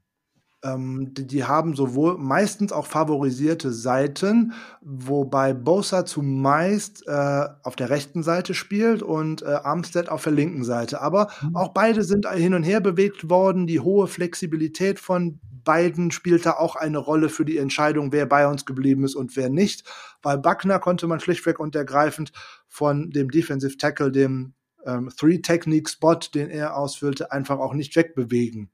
Ähm, 0.62 1.14
die, 1.14 1.26
die, 1.26 1.44
haben 1.44 1.74
sowohl 1.74 2.18
meistens 2.18 2.70
auch 2.70 2.84
favorisierte 2.84 3.72
Seiten, 3.72 4.52
wobei 4.82 5.54
Bosa 5.54 6.04
zumeist 6.04 7.06
äh, 7.06 7.46
auf 7.62 7.76
der 7.76 7.88
rechten 7.88 8.22
Seite 8.22 8.52
spielt 8.52 9.02
und 9.02 9.40
äh, 9.40 9.46
Armstead 9.46 10.10
auf 10.10 10.22
der 10.22 10.34
linken 10.34 10.62
Seite. 10.62 11.00
Aber 11.00 11.30
mhm. 11.40 11.56
auch 11.56 11.68
beide 11.68 12.04
sind 12.04 12.28
hin 12.28 12.52
und 12.52 12.62
her 12.62 12.82
bewegt 12.82 13.30
worden. 13.30 13.66
Die 13.66 13.80
hohe 13.80 14.06
Flexibilität 14.06 15.00
von 15.00 15.40
beiden 15.64 16.10
spielt 16.10 16.46
da 16.46 16.52
auch 16.52 16.76
eine 16.76 16.98
Rolle 16.98 17.28
für 17.28 17.44
die 17.44 17.58
Entscheidung, 17.58 18.12
wer 18.12 18.26
bei 18.26 18.46
uns 18.46 18.64
geblieben 18.64 19.04
ist 19.04 19.14
und 19.14 19.36
wer 19.36 19.50
nicht. 19.50 19.84
Weil 20.22 20.38
Buckner 20.38 20.78
konnte 20.78 21.06
man 21.06 21.20
schlichtweg 21.20 21.58
und 21.58 21.74
ergreifend 21.74 22.32
von 22.68 23.10
dem 23.10 23.30
Defensive 23.30 23.76
Tackle, 23.76 24.10
dem 24.10 24.54
ähm, 24.86 25.10
Three-Technique-Spot, 25.16 26.18
den 26.34 26.50
er 26.50 26.76
ausfüllte, 26.76 27.32
einfach 27.32 27.58
auch 27.58 27.74
nicht 27.74 27.94
wegbewegen. 27.96 28.70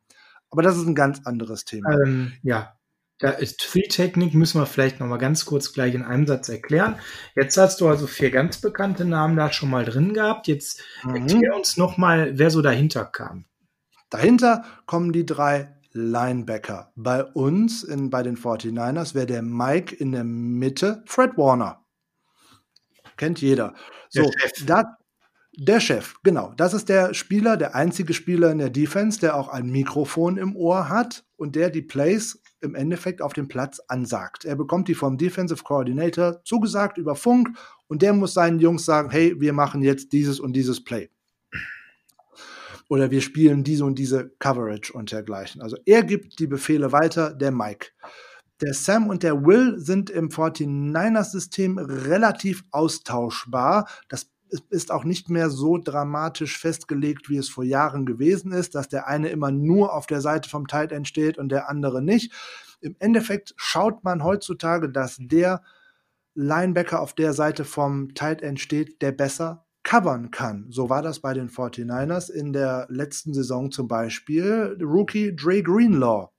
Aber 0.51 0.63
das 0.63 0.77
ist 0.77 0.87
ein 0.87 0.95
ganz 0.95 1.21
anderes 1.25 1.65
Thema. 1.65 1.99
Ähm, 2.05 2.33
ja, 2.43 2.77
da 3.19 3.31
ist 3.31 3.61
Three-Technik, 3.61 4.35
müssen 4.35 4.61
wir 4.61 4.67
vielleicht 4.67 5.01
noch 5.01 5.07
mal 5.07 5.17
ganz 5.17 5.47
kurz 5.47 5.73
gleich 5.73 5.95
in 5.95 6.03
einem 6.03 6.27
Satz 6.27 6.49
erklären. 6.49 6.97
Jetzt 7.35 7.57
hast 7.57 7.81
du 7.81 7.89
also 7.89 8.07
vier 8.07 8.31
ganz 8.31 8.61
bekannte 8.61 9.05
Namen 9.05 9.37
da 9.37 9.53
schon 9.53 9.71
mal 9.71 9.85
drin 9.85 10.13
gehabt. 10.13 10.49
Jetzt 10.49 10.83
mhm. 11.03 11.17
erklär 11.17 11.57
uns 11.57 11.77
noch 11.77 11.97
mal, 11.97 12.39
wer 12.39 12.51
so 12.51 12.61
dahinter 12.61 13.07
kam. 13.07 13.47
Dahinter 14.11 14.65
kommen 14.85 15.13
die 15.13 15.27
drei 15.27 15.76
Linebacker. 15.97 16.93
Bei 16.95 17.25
uns, 17.25 17.83
in, 17.83 18.11
bei 18.11 18.23
den 18.23 18.37
49ers, 18.37 19.15
wäre 19.15 19.27
der 19.27 19.43
Mike 19.43 19.97
in 19.97 20.13
der 20.13 20.25
Mitte 20.25 21.03
Fred 21.07 21.37
Warner. 21.37 21.85
Kennt 23.17 23.41
jeder. 23.41 23.75
So, 24.11 24.31
da, 24.67 24.97
der 25.59 25.81
Chef, 25.81 26.17
genau. 26.23 26.53
Das 26.57 26.75
ist 26.75 26.91
der 26.91 27.15
Spieler, 27.15 27.57
der 27.57 27.75
einzige 27.75 28.13
Spieler 28.13 28.53
in 28.53 28.59
der 28.59 28.71
Defense, 28.71 29.19
der 29.19 29.37
auch 29.37 29.49
ein 29.49 29.71
Mikrofon 29.71 30.37
im 30.37 30.55
Ohr 30.55 30.91
hat 30.91 31.25
und 31.37 31.57
der 31.57 31.71
die 31.71 31.83
Plays 31.83 32.43
im 32.61 32.75
Endeffekt 32.75 33.23
auf 33.23 33.33
dem 33.33 33.49
Platz 33.49 33.81
ansagt. 33.89 34.45
Er 34.45 34.57
bekommt 34.57 34.89
die 34.89 34.95
vom 34.95 35.17
Defensive 35.17 35.63
Coordinator 35.63 36.43
zugesagt 36.45 36.99
über 36.99 37.15
Funk 37.15 37.49
und 37.87 38.03
der 38.03 38.13
muss 38.13 38.35
seinen 38.35 38.61
Jungs 38.61 38.85
sagen, 38.85 39.11
hey, 39.11 39.35
wir 39.41 39.55
machen 39.55 39.83
jetzt 39.83 40.13
dieses 40.13 40.41
und 40.41 40.53
dieses 40.53 40.85
Play. 40.85 41.11
Oder 42.89 43.11
wir 43.11 43.21
spielen 43.21 43.65
diese 43.65 43.85
und 43.85 43.99
diese 43.99 44.31
Coverage 44.39 44.93
und 44.93 45.11
dergleichen. 45.11 45.61
Also 45.61 45.77
er 45.87 46.05
gibt 46.05 46.39
die 46.39 46.47
Befehle 46.47 46.93
weiter, 46.93 47.35
der 47.35 47.51
Mike. 47.51 47.89
Der 48.63 48.73
Sam 48.73 49.09
und 49.09 49.23
der 49.23 49.45
Will 49.45 49.79
sind 49.79 50.09
im 50.09 50.31
49ers-System 50.31 51.79
relativ 51.79 52.63
austauschbar. 52.71 53.89
Das 54.09 54.31
ist 54.71 54.93
auch 54.93 55.05
nicht 55.05 55.29
mehr 55.29 55.51
so 55.51 55.77
dramatisch 55.77 56.59
festgelegt, 56.59 57.29
wie 57.29 57.37
es 57.37 57.49
vor 57.49 57.65
Jahren 57.65 58.07
gewesen 58.07 58.53
ist, 58.53 58.75
dass 58.75 58.89
der 58.89 59.09
eine 59.09 59.29
immer 59.29 59.51
nur 59.51 59.93
auf 59.93 60.07
der 60.07 60.21
Seite 60.21 60.49
vom 60.49 60.69
Tight 60.69 60.93
End 60.93 61.09
steht 61.09 61.37
und 61.37 61.51
der 61.51 61.69
andere 61.69 62.01
nicht. 62.01 62.33
Im 62.81 62.97
Endeffekt 62.99 63.55
schaut 63.57 64.05
man 64.05 64.23
heutzutage, 64.23 64.89
dass 64.89 65.17
der 65.19 65.63
Linebacker 66.35 67.01
auf 67.01 67.15
der 67.15 67.33
Seite 67.33 67.65
vom 67.65 68.15
Tight 68.15 68.43
End 68.43 68.61
steht, 68.61 69.03
der 69.03 69.13
besser 69.13 69.66
covern 69.87 70.33
kann. 70.33 70.67
So 70.69 70.91
war 70.91 71.01
das 71.01 71.21
bei 71.21 71.33
den 71.33 71.49
49ers 71.49 72.29
in 72.29 72.53
der 72.53 72.87
letzten 72.91 73.33
Saison 73.33 73.71
zum 73.71 73.87
Beispiel. 73.87 74.77
Rookie 74.83 75.35
Dre 75.35 75.63
Greenlaw. 75.63 76.31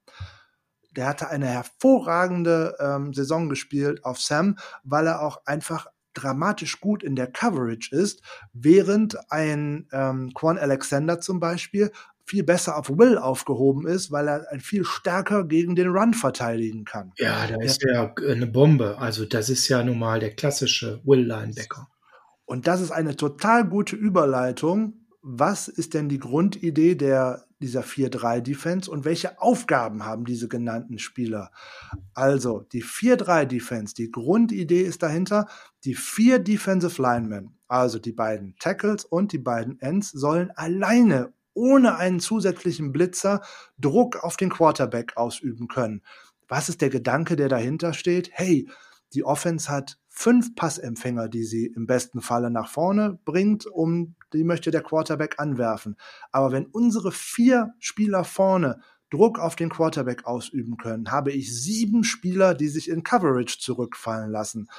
Der 0.92 1.08
hatte 1.08 1.30
eine 1.30 1.48
hervorragende 1.48 2.76
ähm, 2.80 3.14
Saison 3.14 3.48
gespielt 3.48 4.04
auf 4.04 4.20
Sam, 4.20 4.58
weil 4.84 5.08
er 5.08 5.22
auch 5.22 5.46
einfach 5.46 5.88
dramatisch 6.14 6.82
gut 6.82 7.04
in 7.04 7.16
der 7.16 7.28
Coverage 7.28 7.96
ist, 7.96 8.22
während 8.52 9.18
ein 9.32 9.88
ähm, 9.94 10.32
Quan 10.34 10.58
Alexander 10.58 11.22
zum 11.22 11.40
Beispiel 11.40 11.92
viel 12.26 12.44
besser 12.44 12.78
auf 12.78 12.90
Will 12.90 13.18
aufgehoben 13.18 13.88
ist, 13.88 14.12
weil 14.12 14.28
er 14.28 14.52
ein 14.52 14.60
viel 14.60 14.84
stärker 14.84 15.46
gegen 15.46 15.78
den 15.78 15.88
Run 15.88 16.14
verteidigen 16.14 16.84
kann. 16.84 17.14
Ja, 17.18 17.48
da 17.48 17.64
ist 17.64 17.82
ja 17.84 18.14
eine 18.30 18.48
Bombe. 18.48 18.98
Also 18.98 19.24
das 19.24 19.50
ist 19.50 19.70
ja 19.70 19.82
nun 19.84 20.00
mal 20.00 20.20
der 20.20 20.36
klassische 20.36 21.00
Will 21.06 21.26
Linebacker. 21.26 21.88
Und 22.48 22.66
das 22.66 22.80
ist 22.80 22.92
eine 22.92 23.18
total 23.18 23.68
gute 23.68 23.98
Überleitung. 23.98 25.06
Was 25.22 25.68
ist 25.68 25.94
denn 25.94 26.08
die 26.08 26.18
Grundidee 26.18 26.96
der, 26.96 27.46
dieser 27.60 27.82
4-3-Defense 27.82 28.90
und 28.90 29.04
welche 29.04 29.42
Aufgaben 29.42 30.06
haben 30.06 30.24
diese 30.24 30.48
genannten 30.48 30.98
Spieler? 30.98 31.52
Also, 32.14 32.62
die 32.72 32.86
4-3-Defense, 32.86 33.94
die 33.96 34.10
Grundidee 34.10 34.84
ist 34.84 35.04
dahinter, 35.04 35.48
die 35.84 35.94
vier 35.94 36.40
Defensive 36.40 37.02
Linemen, 37.02 37.60
also 37.68 38.00
die 38.00 38.14
beiden 38.14 38.56
Tackles 38.60 39.04
und 39.04 39.34
die 39.34 39.40
beiden 39.40 39.82
Ends, 39.82 40.12
sollen 40.12 40.50
alleine 40.52 41.34
ohne 41.54 41.98
einen 41.98 42.22
zusätzlichen 42.22 42.94
Blitzer 42.94 43.42
Druck 43.78 44.24
auf 44.24 44.38
den 44.38 44.50
Quarterback 44.50 45.18
ausüben 45.18 45.68
können. 45.68 46.02
Was 46.48 46.70
ist 46.70 46.80
der 46.80 46.90
Gedanke, 46.90 47.36
der 47.36 47.50
dahinter 47.50 47.92
steht? 47.92 48.30
Hey, 48.32 48.70
die 49.14 49.26
Offense 49.26 49.70
hat 49.70 49.98
fünf 50.18 50.56
Passempfänger, 50.56 51.30
die 51.30 51.44
sie 51.44 51.68
im 51.68 51.86
besten 51.86 52.22
Falle 52.22 52.50
nach 52.50 52.70
vorne 52.70 53.20
bringt, 53.24 53.68
um 53.68 54.16
die 54.34 54.44
möchte 54.44 54.72
der 54.72 54.82
Quarterback 54.82 55.36
anwerfen. 55.38 55.96
Aber 56.32 56.52
wenn 56.52 56.66
unsere 56.66 57.12
vier 57.12 57.76
Spieler 57.78 58.24
vorne 58.24 58.82
Druck 59.12 59.38
auf 59.38 59.56
den 59.56 59.70
Quarterback 59.70 60.26
ausüben 60.26 60.78
können, 60.78 61.12
habe 61.12 61.32
ich 61.32 61.56
sieben 61.56 62.04
Spieler, 62.04 62.56
die 62.56 62.68
sich 62.68 62.90
in 62.90 63.04
Coverage 63.04 63.60
zurückfallen 63.60 64.32
lassen. 64.32 64.70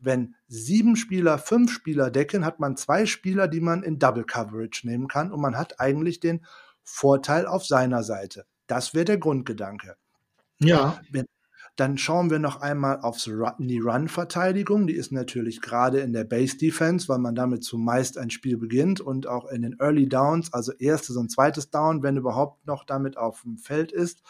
Wenn 0.00 0.34
sieben 0.48 0.96
Spieler 0.96 1.38
fünf 1.38 1.72
Spieler 1.72 2.10
decken, 2.10 2.44
hat 2.44 2.58
man 2.58 2.76
zwei 2.76 3.06
Spieler, 3.06 3.46
die 3.46 3.60
man 3.60 3.84
in 3.84 4.00
Double 4.00 4.24
Coverage 4.24 4.84
nehmen 4.84 5.06
kann 5.06 5.30
und 5.30 5.40
man 5.40 5.56
hat 5.56 5.78
eigentlich 5.78 6.18
den 6.18 6.44
Vorteil 6.82 7.46
auf 7.46 7.64
seiner 7.64 8.02
Seite. 8.02 8.46
Das 8.66 8.94
wäre 8.94 9.04
der 9.04 9.18
Grundgedanke. 9.18 9.96
Ja. 10.58 11.00
Wenn, 11.12 11.26
dann 11.78 11.96
schauen 11.96 12.28
wir 12.28 12.40
noch 12.40 12.60
einmal 12.60 13.00
Run, 13.02 13.52
die 13.60 13.78
Run-Verteidigung. 13.78 14.88
Die 14.88 14.96
ist 14.96 15.12
natürlich 15.12 15.60
gerade 15.60 16.00
in 16.00 16.12
der 16.12 16.24
Base-Defense, 16.24 17.08
weil 17.08 17.18
man 17.18 17.36
damit 17.36 17.62
zumeist 17.62 18.18
ein 18.18 18.30
Spiel 18.30 18.56
beginnt 18.56 19.00
und 19.00 19.28
auch 19.28 19.48
in 19.48 19.62
den 19.62 19.76
Early 19.78 20.08
Downs, 20.08 20.52
also 20.52 20.72
erstes 20.72 21.14
und 21.14 21.30
zweites 21.30 21.70
Down, 21.70 22.02
wenn 22.02 22.16
überhaupt 22.16 22.66
noch 22.66 22.82
damit 22.82 23.16
auf 23.16 23.42
dem 23.42 23.58
Feld 23.58 23.92
ist. 23.92 24.22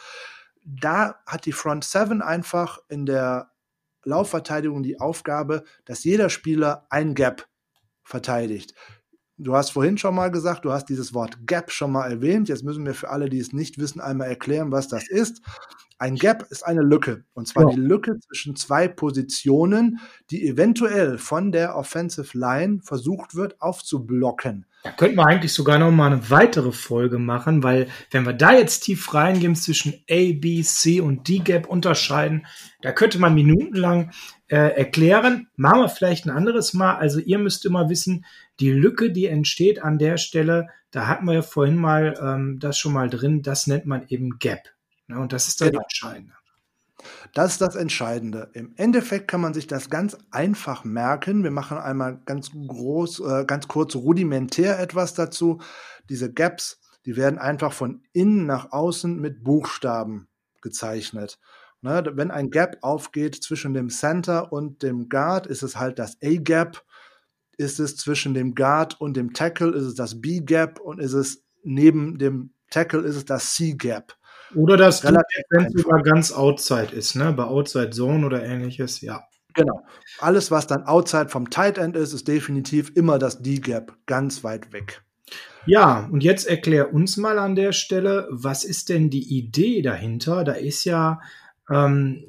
Da 0.62 1.20
hat 1.26 1.46
die 1.46 1.52
Front 1.52 1.84
Seven 1.84 2.20
einfach 2.20 2.80
in 2.90 3.06
der 3.06 3.50
Laufverteidigung 4.04 4.82
die 4.82 5.00
Aufgabe, 5.00 5.64
dass 5.86 6.04
jeder 6.04 6.28
Spieler 6.28 6.86
ein 6.90 7.14
Gap 7.14 7.48
verteidigt. 8.02 8.74
Du 9.40 9.54
hast 9.54 9.70
vorhin 9.70 9.98
schon 9.98 10.16
mal 10.16 10.32
gesagt, 10.32 10.64
du 10.64 10.72
hast 10.72 10.86
dieses 10.86 11.14
Wort 11.14 11.46
Gap 11.46 11.70
schon 11.70 11.92
mal 11.92 12.10
erwähnt. 12.10 12.48
Jetzt 12.48 12.64
müssen 12.64 12.84
wir 12.84 12.94
für 12.94 13.08
alle, 13.10 13.28
die 13.28 13.38
es 13.38 13.52
nicht 13.52 13.78
wissen, 13.78 14.00
einmal 14.00 14.28
erklären, 14.28 14.72
was 14.72 14.88
das 14.88 15.08
ist. 15.08 15.42
Ein 16.00 16.16
Gap 16.16 16.46
ist 16.50 16.66
eine 16.66 16.82
Lücke. 16.82 17.24
Und 17.34 17.46
zwar 17.46 17.64
ja. 17.64 17.70
die 17.70 17.80
Lücke 17.80 18.18
zwischen 18.20 18.56
zwei 18.56 18.88
Positionen, 18.88 20.00
die 20.30 20.46
eventuell 20.46 21.18
von 21.18 21.52
der 21.52 21.76
Offensive 21.76 22.36
Line 22.36 22.80
versucht 22.82 23.36
wird 23.36 23.60
aufzublocken. 23.60 24.66
Da 24.84 24.92
könnten 24.92 25.16
wir 25.16 25.26
eigentlich 25.26 25.52
sogar 25.52 25.78
noch 25.78 25.90
mal 25.90 26.12
eine 26.12 26.30
weitere 26.30 26.70
Folge 26.70 27.18
machen, 27.18 27.64
weil 27.64 27.88
wenn 28.10 28.24
wir 28.24 28.32
da 28.32 28.52
jetzt 28.52 28.80
tief 28.80 29.12
reingehen 29.12 29.56
zwischen 29.56 29.94
A, 30.08 30.32
B, 30.34 30.62
C 30.62 31.00
und 31.00 31.28
D 31.28 31.38
Gap 31.38 31.68
unterscheiden, 31.68 32.46
da 32.80 32.92
könnte 32.92 33.18
man 33.18 33.34
minutenlang 33.34 34.12
äh, 34.48 34.56
erklären. 34.56 35.48
Machen 35.56 35.80
wir 35.80 35.88
vielleicht 35.88 36.26
ein 36.26 36.30
anderes 36.30 36.74
Mal. 36.74 36.96
Also 36.96 37.20
ihr 37.20 37.38
müsst 37.38 37.64
immer 37.64 37.88
wissen, 37.88 38.24
die 38.60 38.70
Lücke, 38.70 39.10
die 39.10 39.26
entsteht 39.26 39.82
an 39.82 39.98
der 39.98 40.16
Stelle, 40.16 40.68
da 40.90 41.06
hatten 41.06 41.26
wir 41.26 41.34
ja 41.34 41.42
vorhin 41.42 41.76
mal 41.76 42.14
ähm, 42.20 42.58
das 42.58 42.78
schon 42.78 42.92
mal 42.92 43.10
drin, 43.10 43.42
das 43.42 43.66
nennt 43.66 43.86
man 43.86 44.06
eben 44.08 44.38
Gap. 44.38 44.62
Ne? 45.06 45.18
Und 45.18 45.32
das 45.32 45.48
ist 45.48 45.60
dann 45.60 45.70
genau. 45.70 45.82
das 45.82 45.92
Entscheidende. 45.92 46.34
Das 47.34 47.52
ist 47.52 47.60
das 47.60 47.76
Entscheidende. 47.76 48.50
Im 48.54 48.72
Endeffekt 48.76 49.28
kann 49.28 49.40
man 49.40 49.54
sich 49.54 49.66
das 49.66 49.90
ganz 49.90 50.16
einfach 50.30 50.84
merken. 50.84 51.44
Wir 51.44 51.50
machen 51.50 51.78
einmal 51.78 52.20
ganz 52.24 52.50
groß, 52.50 53.20
äh, 53.20 53.44
ganz 53.44 53.68
kurz 53.68 53.94
rudimentär 53.94 54.80
etwas 54.80 55.14
dazu. 55.14 55.60
Diese 56.08 56.32
Gaps, 56.32 56.80
die 57.06 57.16
werden 57.16 57.38
einfach 57.38 57.72
von 57.72 58.02
innen 58.12 58.46
nach 58.46 58.72
außen 58.72 59.20
mit 59.20 59.44
Buchstaben 59.44 60.28
gezeichnet. 60.60 61.38
Ne, 61.80 62.02
wenn 62.14 62.32
ein 62.32 62.50
Gap 62.50 62.78
aufgeht 62.82 63.36
zwischen 63.36 63.72
dem 63.72 63.88
Center 63.88 64.52
und 64.52 64.82
dem 64.82 65.08
Guard, 65.08 65.46
ist 65.46 65.62
es 65.62 65.76
halt 65.76 65.98
das 65.98 66.18
A-Gap. 66.22 66.82
Ist 67.56 67.78
es 67.78 67.96
zwischen 67.96 68.34
dem 68.34 68.54
Guard 68.54 69.00
und 69.00 69.16
dem 69.16 69.32
Tackle, 69.32 69.70
ist 69.70 69.84
es 69.84 69.94
das 69.94 70.20
B-Gap 70.20 70.80
und 70.80 71.00
ist 71.00 71.12
es 71.12 71.44
neben 71.62 72.18
dem 72.18 72.50
Tackle, 72.70 73.00
ist 73.00 73.16
es 73.16 73.24
das 73.24 73.54
C-Gap. 73.54 74.14
Oder 74.54 74.76
dass 74.76 75.00
sogar 75.00 76.02
ganz 76.02 76.32
outside 76.32 76.94
ist, 76.94 77.14
ne? 77.14 77.32
Bei 77.32 77.44
Outside 77.44 77.90
Zone 77.90 78.24
oder 78.24 78.42
ähnliches, 78.44 79.00
ja. 79.00 79.24
Genau. 79.54 79.84
Alles, 80.20 80.50
was 80.50 80.66
dann 80.66 80.84
outside 80.84 81.28
vom 81.28 81.50
Tight 81.50 81.78
End 81.78 81.96
ist, 81.96 82.12
ist 82.12 82.28
definitiv 82.28 82.92
immer 82.94 83.18
das 83.18 83.42
D-Gap 83.42 83.92
ganz 84.06 84.44
weit 84.44 84.72
weg. 84.72 85.02
Ja, 85.66 86.08
und 86.10 86.22
jetzt 86.22 86.46
erklär 86.46 86.94
uns 86.94 87.16
mal 87.16 87.38
an 87.38 87.54
der 87.54 87.72
Stelle, 87.72 88.26
was 88.30 88.64
ist 88.64 88.88
denn 88.88 89.10
die 89.10 89.36
Idee 89.36 89.82
dahinter? 89.82 90.44
Da 90.44 90.52
ist 90.52 90.84
ja 90.84 91.20
ähm, 91.70 92.24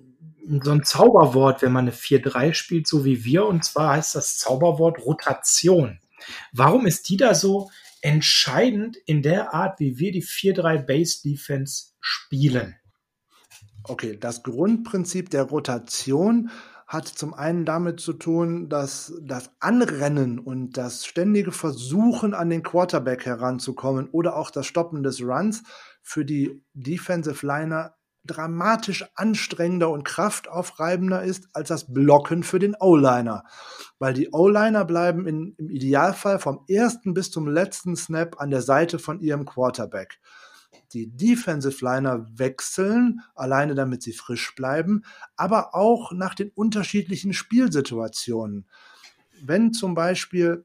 so 0.63 0.71
ein 0.71 0.83
Zauberwort, 0.83 1.61
wenn 1.61 1.71
man 1.71 1.85
eine 1.85 1.95
4-3 1.95 2.53
spielt, 2.53 2.87
so 2.87 3.05
wie 3.05 3.23
wir, 3.23 3.45
und 3.45 3.63
zwar 3.63 3.95
heißt 3.95 4.15
das 4.15 4.37
Zauberwort 4.37 5.05
Rotation. 5.05 5.99
Warum 6.51 6.85
ist 6.85 7.07
die 7.09 7.17
da 7.17 7.35
so 7.35 7.69
entscheidend 8.01 8.97
in 9.05 9.21
der 9.21 9.53
Art, 9.53 9.79
wie 9.79 9.97
wir 9.99 10.11
die 10.11 10.23
4-3 10.23 10.85
Base 10.85 11.21
Defense 11.23 11.93
spielen. 11.99 12.75
Okay, 13.83 14.17
das 14.17 14.43
Grundprinzip 14.43 15.29
der 15.29 15.43
Rotation 15.43 16.49
hat 16.87 17.07
zum 17.07 17.33
einen 17.33 17.65
damit 17.65 17.99
zu 17.99 18.13
tun, 18.13 18.67
dass 18.67 19.13
das 19.21 19.51
Anrennen 19.59 20.39
und 20.39 20.73
das 20.73 21.05
ständige 21.05 21.51
Versuchen 21.51 22.33
an 22.33 22.49
den 22.49 22.63
Quarterback 22.63 23.25
heranzukommen 23.25 24.09
oder 24.09 24.35
auch 24.35 24.49
das 24.49 24.65
Stoppen 24.65 25.03
des 25.03 25.21
Runs 25.21 25.63
für 26.01 26.25
die 26.25 26.63
Defensive 26.73 27.45
Liner 27.45 27.95
dramatisch 28.29 29.05
anstrengender 29.15 29.89
und 29.89 30.03
kraftaufreibender 30.03 31.23
ist 31.23 31.47
als 31.53 31.69
das 31.69 31.91
Blocken 31.91 32.43
für 32.43 32.59
den 32.59 32.75
O-Liner. 32.79 33.43
Weil 33.97 34.13
die 34.13 34.29
O-Liner 34.31 34.85
bleiben 34.85 35.27
in, 35.27 35.55
im 35.57 35.69
Idealfall 35.69 36.39
vom 36.39 36.63
ersten 36.67 37.13
bis 37.13 37.31
zum 37.31 37.47
letzten 37.47 37.95
Snap 37.95 38.39
an 38.39 38.51
der 38.51 38.61
Seite 38.61 38.99
von 38.99 39.19
ihrem 39.19 39.45
Quarterback. 39.45 40.19
Die 40.93 41.15
Defensive 41.15 41.83
Liner 41.83 42.27
wechseln, 42.33 43.21
alleine 43.35 43.75
damit 43.75 44.01
sie 44.01 44.13
frisch 44.13 44.55
bleiben, 44.55 45.03
aber 45.35 45.75
auch 45.75 46.11
nach 46.11 46.33
den 46.33 46.49
unterschiedlichen 46.49 47.33
Spielsituationen. 47.33 48.67
Wenn 49.41 49.71
zum 49.73 49.93
Beispiel 49.93 50.63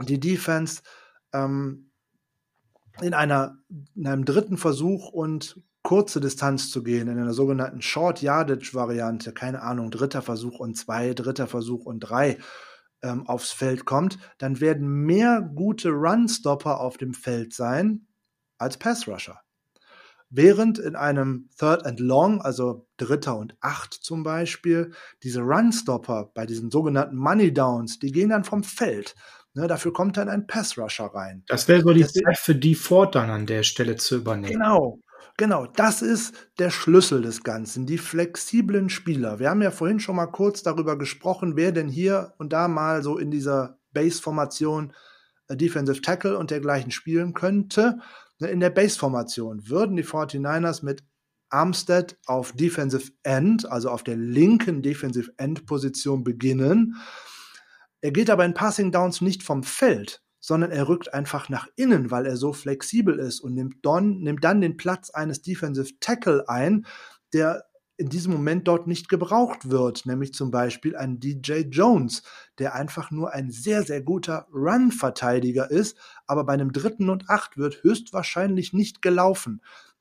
die 0.00 0.20
Defense 0.20 0.82
ähm, 1.32 1.90
in, 3.00 3.14
einer, 3.14 3.58
in 3.94 4.06
einem 4.06 4.24
dritten 4.24 4.56
Versuch 4.56 5.10
und 5.10 5.60
kurze 5.82 6.20
Distanz 6.20 6.70
zu 6.70 6.82
gehen, 6.82 7.08
in 7.08 7.18
einer 7.18 7.32
sogenannten 7.32 7.82
Short 7.82 8.22
Yardage 8.22 8.74
Variante, 8.74 9.32
keine 9.32 9.62
Ahnung, 9.62 9.90
dritter 9.90 10.22
Versuch 10.22 10.58
und 10.58 10.76
zwei, 10.76 11.14
dritter 11.14 11.46
Versuch 11.46 11.86
und 11.86 12.00
drei 12.00 12.38
ähm, 13.02 13.26
aufs 13.26 13.52
Feld 13.52 13.84
kommt, 13.84 14.18
dann 14.38 14.60
werden 14.60 14.88
mehr 14.88 15.40
gute 15.40 15.90
Runstopper 15.90 16.80
auf 16.80 16.98
dem 16.98 17.14
Feld 17.14 17.54
sein 17.54 18.06
als 18.58 18.76
Pass 18.76 19.08
Rusher. 19.08 19.40
Während 20.28 20.78
in 20.78 20.94
einem 20.94 21.48
Third 21.58 21.84
and 21.84 21.98
Long, 21.98 22.40
also 22.40 22.86
Dritter 22.98 23.36
und 23.36 23.56
Acht 23.60 23.94
zum 23.94 24.22
Beispiel, 24.22 24.92
diese 25.24 25.40
Runstopper 25.40 26.30
bei 26.34 26.46
diesen 26.46 26.70
sogenannten 26.70 27.16
Money 27.16 27.52
Downs, 27.52 27.98
die 27.98 28.12
gehen 28.12 28.28
dann 28.28 28.44
vom 28.44 28.62
Feld. 28.62 29.16
Ne, 29.54 29.66
dafür 29.66 29.92
kommt 29.92 30.16
dann 30.16 30.28
ein 30.28 30.46
Pass 30.46 30.78
Rusher 30.78 31.06
rein. 31.06 31.42
Das 31.48 31.66
wäre 31.66 31.80
so 31.80 31.92
die 31.92 32.06
Zeit 32.06 32.38
für 32.38 32.54
die 32.54 32.76
Ford 32.76 33.16
dann 33.16 33.30
an 33.30 33.46
der 33.46 33.64
Stelle 33.64 33.96
zu 33.96 34.18
übernehmen. 34.18 34.52
Genau. 34.52 35.00
Genau, 35.40 35.64
das 35.64 36.02
ist 36.02 36.34
der 36.58 36.68
Schlüssel 36.68 37.22
des 37.22 37.42
Ganzen, 37.42 37.86
die 37.86 37.96
flexiblen 37.96 38.90
Spieler. 38.90 39.38
Wir 39.38 39.48
haben 39.48 39.62
ja 39.62 39.70
vorhin 39.70 39.98
schon 39.98 40.16
mal 40.16 40.26
kurz 40.26 40.62
darüber 40.62 40.98
gesprochen, 40.98 41.56
wer 41.56 41.72
denn 41.72 41.88
hier 41.88 42.34
und 42.36 42.52
da 42.52 42.68
mal 42.68 43.02
so 43.02 43.16
in 43.16 43.30
dieser 43.30 43.78
Base-Formation 43.94 44.92
äh, 45.48 45.56
Defensive 45.56 46.02
Tackle 46.02 46.36
und 46.36 46.50
dergleichen 46.50 46.90
spielen 46.90 47.32
könnte. 47.32 48.00
Ne, 48.38 48.48
in 48.48 48.60
der 48.60 48.68
Base-Formation 48.68 49.66
würden 49.66 49.96
die 49.96 50.04
49ers 50.04 50.84
mit 50.84 51.04
Armstead 51.48 52.18
auf 52.26 52.52
Defensive 52.52 53.10
End, 53.22 53.64
also 53.64 53.88
auf 53.88 54.04
der 54.04 54.18
linken 54.18 54.82
Defensive 54.82 55.32
End-Position 55.38 56.22
beginnen. 56.22 56.96
Er 58.02 58.10
geht 58.10 58.28
aber 58.28 58.44
in 58.44 58.52
Passing 58.52 58.92
Downs 58.92 59.22
nicht 59.22 59.42
vom 59.42 59.62
Feld, 59.62 60.22
sondern 60.40 60.70
er 60.70 60.88
rückt 60.88 61.12
einfach 61.14 61.48
nach 61.48 61.68
innen, 61.76 62.10
weil 62.10 62.26
er 62.26 62.36
so 62.36 62.52
flexibel 62.52 63.18
ist 63.18 63.40
und 63.40 63.54
nimmt, 63.54 63.76
don, 63.82 64.20
nimmt 64.20 64.42
dann 64.42 64.60
den 64.60 64.76
Platz 64.76 65.10
eines 65.10 65.42
Defensive 65.42 65.98
Tackle 66.00 66.48
ein, 66.48 66.86
der 67.32 67.64
in 68.00 68.08
diesem 68.08 68.32
Moment 68.32 68.66
dort 68.66 68.86
nicht 68.86 69.10
gebraucht 69.10 69.68
wird, 69.68 70.06
nämlich 70.06 70.32
zum 70.32 70.50
Beispiel 70.50 70.96
ein 70.96 71.20
DJ 71.20 71.64
Jones, 71.70 72.22
der 72.58 72.74
einfach 72.74 73.10
nur 73.10 73.34
ein 73.34 73.50
sehr, 73.50 73.82
sehr 73.82 74.00
guter 74.00 74.46
Run-Verteidiger 74.54 75.70
ist, 75.70 75.98
aber 76.26 76.44
bei 76.44 76.54
einem 76.54 76.72
dritten 76.72 77.10
und 77.10 77.28
acht 77.28 77.58
wird 77.58 77.82
höchstwahrscheinlich 77.82 78.72
nicht 78.72 79.02
gelaufen. 79.02 79.60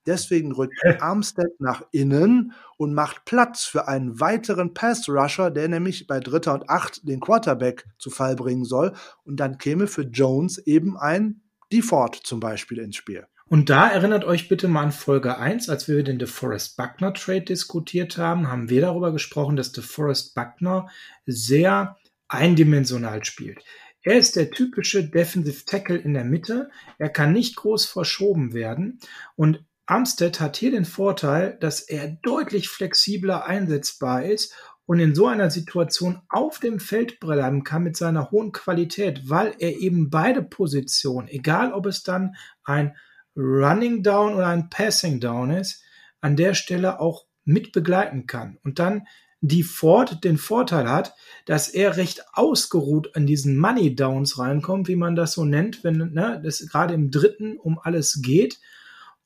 Deswegen 0.10 0.52
rückt 0.52 0.73
Armstead 1.02 1.60
nach 1.60 1.84
innen 1.91 2.53
und 2.77 2.95
macht 2.95 3.26
Platz 3.26 3.65
für 3.65 3.88
einen 3.88 4.19
weiteren 4.19 4.73
Pass-Rusher, 4.73 5.52
der 5.52 5.68
nämlich 5.68 6.07
bei 6.07 6.19
Dritter 6.19 6.56
und 6.56 6.68
Acht 6.68 7.07
den 7.07 7.19
Quarterback 7.19 7.86
zu 7.99 8.10
Fall 8.10 8.36
bringen 8.36 8.65
soll. 8.65 8.94
Und 9.23 9.40
dann 9.40 9.60
käme 9.60 9.86
für 9.86 10.02
Jones 10.02 10.57
eben 10.57 10.98
ein 10.98 11.41
Default 11.72 12.15
zum 12.15 12.40
Beispiel 12.40 12.80
ins 12.80 12.95
Spiel. 12.95 13.27
Und 13.49 13.69
da 13.69 13.88
erinnert 13.88 14.26
euch 14.26 14.49
bitte 14.49 14.68
mal 14.68 14.81
an 14.81 14.91
Folge 14.91 15.38
1, 15.38 15.69
als 15.69 15.88
wir 15.88 16.03
den 16.03 16.18
DeForest 16.18 16.76
Buckner 16.76 17.14
Trade 17.14 17.41
diskutiert 17.41 18.18
haben, 18.18 18.48
haben 18.48 18.69
wir 18.72 18.81
darüber 18.81 19.11
gesprochen, 19.11 19.57
dass 19.57 19.72
DeForest 19.72 20.34
Buckner 20.34 20.90
sehr 21.27 21.98
eindimensional 22.27 23.23
spielt. 23.26 23.64
Er 24.02 24.18
ist 24.18 24.36
der 24.36 24.49
typische 24.49 25.03
Defensive 25.03 25.65
Tackle 25.65 25.98
in 25.98 26.15
der 26.15 26.23
Mitte. 26.23 26.69
Er 26.98 27.10
kann 27.10 27.34
nicht 27.34 27.56
groß 27.57 27.86
verschoben 27.86 28.53
werden. 28.53 28.99
Und 29.36 29.64
Armstead 29.90 30.40
hat 30.40 30.56
hier 30.56 30.70
den 30.70 30.86
Vorteil, 30.86 31.57
dass 31.60 31.82
er 31.82 32.10
deutlich 32.22 32.70
flexibler 32.70 33.48
einsetzbar 33.48 34.24
ist 34.24 34.53
und 34.86 34.99
in 34.99 35.16
so 35.16 35.26
einer 35.26 35.49
Situation 35.49 36.22
auf 36.30 36.60
dem 36.60 36.80
Feld 36.80 37.20
bleiben 37.20 37.64
kann 37.64 37.84
mit 37.84 37.98
seiner 37.98 38.30
hohen 38.30 38.52
Qualität, 38.52 39.30
weil 39.30 39.56
er 39.57 39.80
eben 39.80 40.11
beide 40.11 40.44
Positionen, 40.44 41.28
egal 41.28 41.74
ob 41.74 41.88
es 41.88 42.03
dann 42.03 42.36
ein 42.64 42.95
Running 43.36 44.03
Down 44.03 44.36
oder 44.36 44.48
ein 44.48 44.70
Passing 44.70 45.20
Down 45.20 45.49
ist, 45.49 45.82
an 46.22 46.36
der 46.36 46.53
Stelle 46.53 46.99
auch 46.99 47.26
mit 47.44 47.72
begleiten 47.72 48.28
kann. 48.28 48.60
Und 48.64 48.78
dann 48.78 49.07
die 49.41 49.64
Ford 49.64 50.24
den 50.24 50.38
Vorteil 50.38 50.88
hat, 50.88 51.16
dass 51.45 51.68
er 51.68 51.98
recht 51.98 52.26
ausgeruht 52.34 53.16
an 53.16 53.26
diesen 53.26 53.57
Money 53.57 53.95
Downs 53.95 54.38
reinkommt, 54.38 54.88
wie 54.88 54.98
man 54.98 55.16
das 55.16 55.34
so 55.34 55.45
nennt, 55.45 55.84
wenn 55.84 56.14
ne, 56.14 56.40
das 56.44 56.60
gerade 56.68 56.94
im 56.94 57.10
dritten 57.10 57.57
um 57.57 57.80
alles 57.80 58.22
geht 58.22 58.60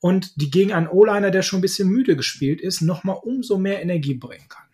und 0.04 0.38
die 0.38 0.50
gegen 0.50 0.74
einen 0.74 0.86
O-Liner, 0.86 1.30
der 1.30 1.40
schon 1.40 1.60
ein 1.60 1.62
bisschen 1.62 1.88
müde 1.88 2.14
gespielt 2.14 2.60
ist, 2.60 2.82
nochmal 2.82 3.16
umso 3.22 3.56
mehr 3.56 3.80
Energie 3.80 4.12
bringen 4.12 4.46
kann. 4.50 4.66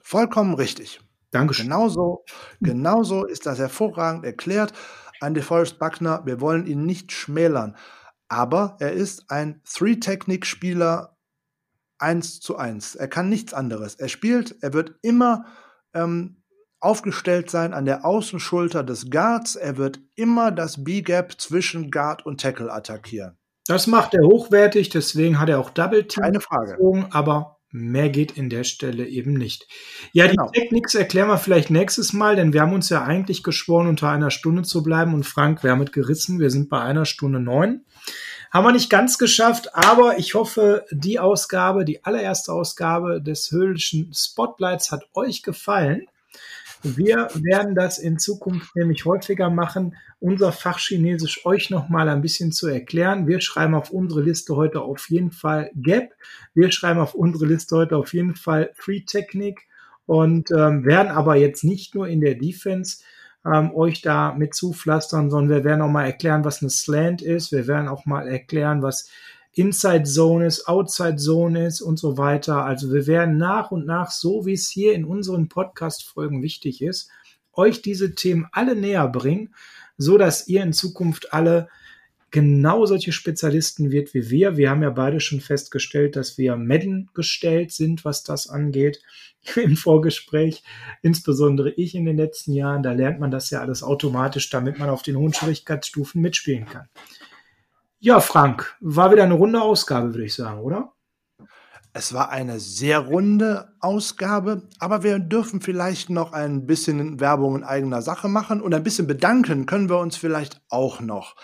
Vollkommen 0.00 0.54
richtig. 0.54 1.00
Dankeschön. 1.32 1.66
Genauso, 1.66 2.24
genauso 2.60 3.24
ist 3.24 3.46
das 3.46 3.58
hervorragend 3.58 4.24
erklärt 4.24 4.72
an 5.18 5.34
DeForest 5.34 5.80
Buckner. 5.80 6.24
Wir 6.26 6.40
wollen 6.40 6.68
ihn 6.68 6.86
nicht 6.86 7.10
schmälern, 7.10 7.76
aber 8.28 8.76
er 8.78 8.92
ist 8.92 9.28
ein 9.32 9.62
Three-Technic-Spieler 9.64 11.18
eins 11.98 12.38
zu 12.38 12.56
eins. 12.56 12.94
Er 12.94 13.08
kann 13.08 13.28
nichts 13.28 13.52
anderes. 13.52 13.96
Er 13.96 14.08
spielt, 14.08 14.62
er 14.62 14.72
wird 14.72 14.94
immer 15.02 15.46
ähm, 15.92 16.44
aufgestellt 16.78 17.50
sein 17.50 17.74
an 17.74 17.84
der 17.84 18.04
Außenschulter 18.04 18.84
des 18.84 19.10
Guards. 19.10 19.56
Er 19.56 19.76
wird 19.76 19.98
immer 20.14 20.52
das 20.52 20.84
B-Gap 20.84 21.40
zwischen 21.40 21.90
Guard 21.90 22.24
und 22.24 22.40
Tackle 22.40 22.72
attackieren. 22.72 23.39
Das 23.70 23.86
macht 23.86 24.14
er 24.14 24.24
hochwertig, 24.24 24.88
deswegen 24.88 25.38
hat 25.38 25.48
er 25.48 25.60
auch 25.60 25.70
Double 25.70 26.04
Team. 26.04 26.24
Keine 26.24 26.40
Frage. 26.40 26.72
Gezogen, 26.72 27.06
aber 27.12 27.60
mehr 27.70 28.08
geht 28.08 28.32
in 28.32 28.50
der 28.50 28.64
Stelle 28.64 29.06
eben 29.06 29.34
nicht. 29.34 29.68
Ja, 30.12 30.26
Genau. 30.26 30.50
die 30.50 30.60
Techniks 30.60 30.96
erklären 30.96 31.28
wir 31.28 31.38
vielleicht 31.38 31.70
nächstes 31.70 32.12
Mal, 32.12 32.34
denn 32.34 32.52
wir 32.52 32.62
haben 32.62 32.72
uns 32.72 32.88
ja 32.88 33.04
eigentlich 33.04 33.44
geschworen, 33.44 33.86
unter 33.86 34.08
einer 34.10 34.32
Stunde 34.32 34.62
zu 34.62 34.82
bleiben 34.82 35.14
und 35.14 35.24
Frank, 35.24 35.62
wir 35.62 35.70
haben 35.70 35.82
es 35.82 35.92
gerissen. 35.92 36.40
Wir 36.40 36.50
sind 36.50 36.68
bei 36.68 36.80
einer 36.80 37.04
Stunde 37.04 37.38
neun. 37.38 37.84
Haben 38.50 38.66
wir 38.66 38.72
nicht 38.72 38.90
ganz 38.90 39.18
geschafft, 39.18 39.72
aber 39.72 40.18
ich 40.18 40.34
hoffe, 40.34 40.84
die 40.90 41.20
Ausgabe, 41.20 41.84
die 41.84 42.04
allererste 42.04 42.52
Ausgabe 42.52 43.22
des 43.22 43.52
Höhlischen 43.52 44.10
Spotlights 44.12 44.90
hat 44.90 45.04
euch 45.14 45.44
gefallen. 45.44 46.08
Wir 46.82 47.28
werden 47.34 47.74
das 47.74 47.98
in 47.98 48.18
Zukunft 48.18 48.74
nämlich 48.74 49.04
häufiger 49.04 49.50
machen, 49.50 49.96
unser 50.18 50.52
Fach 50.52 50.78
Chinesisch 50.78 51.44
euch 51.44 51.70
nochmal 51.70 52.08
ein 52.08 52.22
bisschen 52.22 52.52
zu 52.52 52.68
erklären. 52.68 53.26
Wir 53.26 53.40
schreiben 53.40 53.74
auf 53.74 53.90
unsere 53.90 54.22
Liste 54.22 54.56
heute 54.56 54.80
auf 54.80 55.10
jeden 55.10 55.30
Fall 55.30 55.70
Gap. 55.74 56.12
Wir 56.54 56.72
schreiben 56.72 57.00
auf 57.00 57.14
unsere 57.14 57.46
Liste 57.46 57.76
heute 57.76 57.96
auf 57.96 58.14
jeden 58.14 58.34
Fall 58.34 58.70
Free 58.74 59.00
Technik 59.00 59.66
und 60.06 60.50
ähm, 60.50 60.84
werden 60.84 61.08
aber 61.08 61.36
jetzt 61.36 61.64
nicht 61.64 61.94
nur 61.94 62.08
in 62.08 62.20
der 62.20 62.34
Defense 62.34 63.02
ähm, 63.44 63.74
euch 63.74 64.02
da 64.02 64.34
mit 64.34 64.54
zupflastern, 64.54 65.30
sondern 65.30 65.58
wir 65.58 65.64
werden 65.64 65.82
auch 65.82 65.90
mal 65.90 66.04
erklären, 66.04 66.44
was 66.44 66.62
eine 66.62 66.70
Slant 66.70 67.22
ist. 67.22 67.52
Wir 67.52 67.66
werden 67.66 67.88
auch 67.88 68.06
mal 68.06 68.26
erklären, 68.26 68.82
was 68.82 69.10
Inside 69.52 70.04
Zone 70.04 70.46
ist, 70.46 70.68
Outside 70.68 71.16
Zone 71.16 71.66
ist 71.66 71.80
und 71.80 71.98
so 71.98 72.16
weiter. 72.16 72.64
Also 72.64 72.92
wir 72.92 73.06
werden 73.06 73.36
nach 73.36 73.70
und 73.70 73.86
nach, 73.86 74.10
so 74.10 74.46
wie 74.46 74.52
es 74.52 74.68
hier 74.68 74.94
in 74.94 75.04
unseren 75.04 75.48
Podcast-Folgen 75.48 76.42
wichtig 76.42 76.82
ist, 76.82 77.10
euch 77.52 77.82
diese 77.82 78.14
Themen 78.14 78.46
alle 78.52 78.76
näher 78.76 79.08
bringen, 79.08 79.54
so 79.98 80.18
dass 80.18 80.46
ihr 80.46 80.62
in 80.62 80.72
Zukunft 80.72 81.32
alle 81.32 81.68
genau 82.30 82.86
solche 82.86 83.12
Spezialisten 83.12 83.90
wird 83.90 84.14
wie 84.14 84.30
wir. 84.30 84.56
Wir 84.56 84.70
haben 84.70 84.82
ja 84.82 84.90
beide 84.90 85.20
schon 85.20 85.40
festgestellt, 85.40 86.16
dass 86.16 86.38
wir 86.38 86.56
Madden 86.56 87.10
gestellt 87.12 87.72
sind, 87.72 88.04
was 88.04 88.22
das 88.22 88.48
angeht 88.48 89.02
im 89.56 89.76
Vorgespräch. 89.76 90.62
Insbesondere 91.02 91.70
ich 91.70 91.94
in 91.94 92.04
den 92.04 92.16
letzten 92.16 92.52
Jahren, 92.52 92.82
da 92.82 92.92
lernt 92.92 93.20
man 93.20 93.30
das 93.30 93.50
ja 93.50 93.60
alles 93.60 93.82
automatisch, 93.82 94.48
damit 94.50 94.78
man 94.78 94.90
auf 94.90 95.02
den 95.02 95.16
hohen 95.16 95.34
Schwierigkeitsstufen 95.34 96.20
mitspielen 96.20 96.66
kann. 96.66 96.88
Ja, 98.02 98.20
Frank, 98.20 98.78
war 98.80 99.12
wieder 99.12 99.24
eine 99.24 99.34
runde 99.34 99.60
Ausgabe, 99.60 100.14
würde 100.14 100.24
ich 100.24 100.34
sagen, 100.34 100.60
oder? 100.60 100.94
Es 101.92 102.14
war 102.14 102.30
eine 102.30 102.58
sehr 102.58 103.00
runde 103.00 103.74
Ausgabe, 103.78 104.62
aber 104.78 105.02
wir 105.02 105.18
dürfen 105.18 105.60
vielleicht 105.60 106.08
noch 106.08 106.32
ein 106.32 106.64
bisschen 106.64 107.20
Werbung 107.20 107.56
in 107.56 107.62
eigener 107.62 108.00
Sache 108.00 108.28
machen 108.28 108.62
und 108.62 108.72
ein 108.72 108.84
bisschen 108.84 109.06
bedanken 109.06 109.66
können 109.66 109.90
wir 109.90 109.98
uns 109.98 110.16
vielleicht 110.16 110.62
auch 110.70 111.00
noch. 111.00 111.36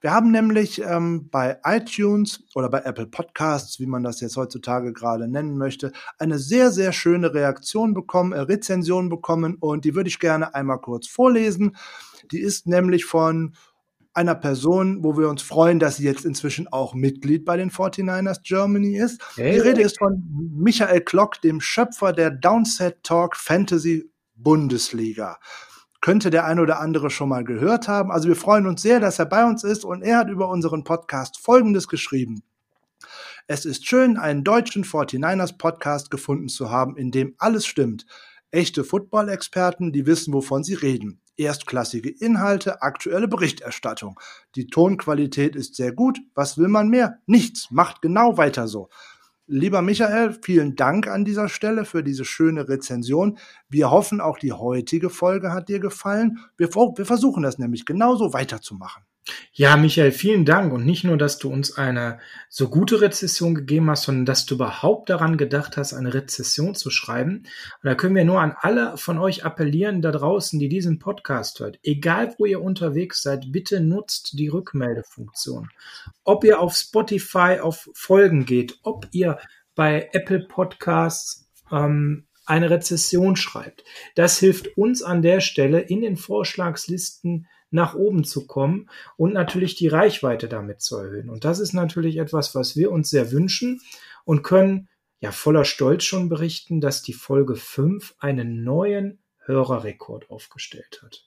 Wir 0.00 0.12
haben 0.12 0.30
nämlich 0.30 0.80
ähm, 0.80 1.28
bei 1.28 1.58
iTunes 1.64 2.44
oder 2.54 2.68
bei 2.68 2.82
Apple 2.82 3.08
Podcasts, 3.08 3.80
wie 3.80 3.86
man 3.86 4.04
das 4.04 4.20
jetzt 4.20 4.36
heutzutage 4.36 4.92
gerade 4.92 5.26
nennen 5.26 5.58
möchte, 5.58 5.90
eine 6.20 6.38
sehr, 6.38 6.70
sehr 6.70 6.92
schöne 6.92 7.34
Reaktion 7.34 7.94
bekommen, 7.94 8.30
äh, 8.30 8.38
Rezension 8.38 9.08
bekommen 9.08 9.56
und 9.58 9.84
die 9.84 9.96
würde 9.96 10.08
ich 10.08 10.20
gerne 10.20 10.54
einmal 10.54 10.78
kurz 10.78 11.08
vorlesen. 11.08 11.74
Die 12.30 12.38
ist 12.38 12.68
nämlich 12.68 13.06
von 13.06 13.56
einer 14.16 14.34
Person, 14.34 15.04
wo 15.04 15.16
wir 15.18 15.28
uns 15.28 15.42
freuen, 15.42 15.78
dass 15.78 15.96
sie 15.96 16.04
jetzt 16.04 16.24
inzwischen 16.24 16.68
auch 16.68 16.94
Mitglied 16.94 17.44
bei 17.44 17.56
den 17.56 17.70
49ers 17.70 18.40
Germany 18.42 18.96
ist. 18.96 19.20
Hey. 19.36 19.52
Die 19.52 19.58
Rede 19.58 19.82
ist 19.82 19.98
von 19.98 20.22
Michael 20.56 21.02
Klock, 21.02 21.40
dem 21.42 21.60
Schöpfer 21.60 22.12
der 22.12 22.30
Downset 22.30 23.02
Talk 23.02 23.36
Fantasy 23.36 24.10
Bundesliga. 24.34 25.38
Könnte 26.00 26.30
der 26.30 26.44
ein 26.46 26.60
oder 26.60 26.80
andere 26.80 27.10
schon 27.10 27.28
mal 27.28 27.44
gehört 27.44 27.88
haben. 27.88 28.10
Also 28.10 28.28
wir 28.28 28.36
freuen 28.36 28.66
uns 28.66 28.82
sehr, 28.82 29.00
dass 29.00 29.18
er 29.18 29.26
bei 29.26 29.44
uns 29.44 29.64
ist 29.64 29.84
und 29.84 30.02
er 30.02 30.18
hat 30.18 30.28
über 30.28 30.48
unseren 30.48 30.84
Podcast 30.84 31.38
Folgendes 31.38 31.88
geschrieben. 31.88 32.42
Es 33.48 33.64
ist 33.64 33.86
schön, 33.86 34.16
einen 34.16 34.44
deutschen 34.44 34.84
49ers 34.84 35.56
Podcast 35.56 36.10
gefunden 36.10 36.48
zu 36.48 36.70
haben, 36.70 36.96
in 36.96 37.10
dem 37.10 37.34
alles 37.38 37.66
stimmt. 37.66 38.06
Echte 38.50 38.82
Football-Experten, 38.82 39.92
die 39.92 40.06
wissen, 40.06 40.32
wovon 40.32 40.64
sie 40.64 40.74
reden. 40.74 41.20
Erstklassige 41.36 42.10
Inhalte, 42.10 42.82
aktuelle 42.82 43.28
Berichterstattung. 43.28 44.18
Die 44.54 44.66
Tonqualität 44.66 45.56
ist 45.56 45.76
sehr 45.76 45.92
gut. 45.92 46.18
Was 46.34 46.58
will 46.58 46.68
man 46.68 46.88
mehr? 46.88 47.18
Nichts. 47.26 47.70
Macht 47.70 48.02
genau 48.02 48.36
weiter 48.36 48.68
so. 48.68 48.88
Lieber 49.48 49.80
Michael, 49.80 50.36
vielen 50.42 50.74
Dank 50.74 51.06
an 51.06 51.24
dieser 51.24 51.48
Stelle 51.48 51.84
für 51.84 52.02
diese 52.02 52.24
schöne 52.24 52.68
Rezension. 52.68 53.38
Wir 53.68 53.92
hoffen, 53.92 54.20
auch 54.20 54.38
die 54.38 54.52
heutige 54.52 55.08
Folge 55.08 55.52
hat 55.52 55.68
dir 55.68 55.78
gefallen. 55.78 56.40
Wir, 56.56 56.68
wir 56.74 57.06
versuchen 57.06 57.44
das 57.44 57.56
nämlich 57.56 57.86
genauso 57.86 58.32
weiterzumachen. 58.32 59.04
Ja, 59.52 59.76
Michael, 59.76 60.12
vielen 60.12 60.44
Dank. 60.44 60.72
Und 60.72 60.84
nicht 60.84 61.02
nur, 61.02 61.16
dass 61.16 61.38
du 61.38 61.50
uns 61.50 61.76
eine 61.76 62.20
so 62.48 62.68
gute 62.68 63.00
Rezession 63.00 63.54
gegeben 63.54 63.90
hast, 63.90 64.04
sondern 64.04 64.26
dass 64.26 64.46
du 64.46 64.54
überhaupt 64.54 65.10
daran 65.10 65.36
gedacht 65.36 65.76
hast, 65.76 65.94
eine 65.94 66.14
Rezession 66.14 66.74
zu 66.74 66.90
schreiben. 66.90 67.38
Und 67.38 67.46
da 67.82 67.94
können 67.94 68.14
wir 68.14 68.24
nur 68.24 68.40
an 68.40 68.54
alle 68.60 68.96
von 68.96 69.18
euch 69.18 69.44
appellieren 69.44 70.02
da 70.02 70.12
draußen, 70.12 70.58
die 70.58 70.68
diesen 70.68 70.98
Podcast 70.98 71.60
hört. 71.60 71.78
Egal, 71.82 72.34
wo 72.38 72.46
ihr 72.46 72.62
unterwegs 72.62 73.22
seid, 73.22 73.50
bitte 73.50 73.80
nutzt 73.80 74.38
die 74.38 74.48
Rückmeldefunktion. 74.48 75.70
Ob 76.24 76.44
ihr 76.44 76.60
auf 76.60 76.74
Spotify 76.74 77.58
auf 77.60 77.88
Folgen 77.94 78.44
geht, 78.44 78.78
ob 78.82 79.08
ihr 79.12 79.38
bei 79.74 80.08
Apple 80.12 80.40
Podcasts 80.40 81.48
ähm, 81.72 82.26
eine 82.46 82.70
Rezession 82.70 83.36
schreibt. 83.36 83.84
Das 84.14 84.38
hilft 84.38 84.76
uns 84.76 85.02
an 85.02 85.20
der 85.20 85.40
Stelle 85.40 85.80
in 85.80 86.00
den 86.00 86.16
Vorschlagslisten 86.16 87.48
nach 87.70 87.94
oben 87.94 88.24
zu 88.24 88.46
kommen 88.46 88.88
und 89.16 89.32
natürlich 89.32 89.74
die 89.74 89.88
Reichweite 89.88 90.48
damit 90.48 90.80
zu 90.80 90.96
erhöhen. 90.96 91.30
Und 91.30 91.44
das 91.44 91.58
ist 91.58 91.72
natürlich 91.72 92.16
etwas, 92.18 92.54
was 92.54 92.76
wir 92.76 92.90
uns 92.90 93.10
sehr 93.10 93.32
wünschen 93.32 93.80
und 94.24 94.42
können 94.42 94.88
ja 95.20 95.32
voller 95.32 95.64
Stolz 95.64 96.04
schon 96.04 96.28
berichten, 96.28 96.80
dass 96.80 97.02
die 97.02 97.12
Folge 97.12 97.56
5 97.56 98.14
einen 98.18 98.64
neuen 98.64 99.18
Hörerrekord 99.38 100.30
aufgestellt 100.30 101.00
hat. 101.02 101.26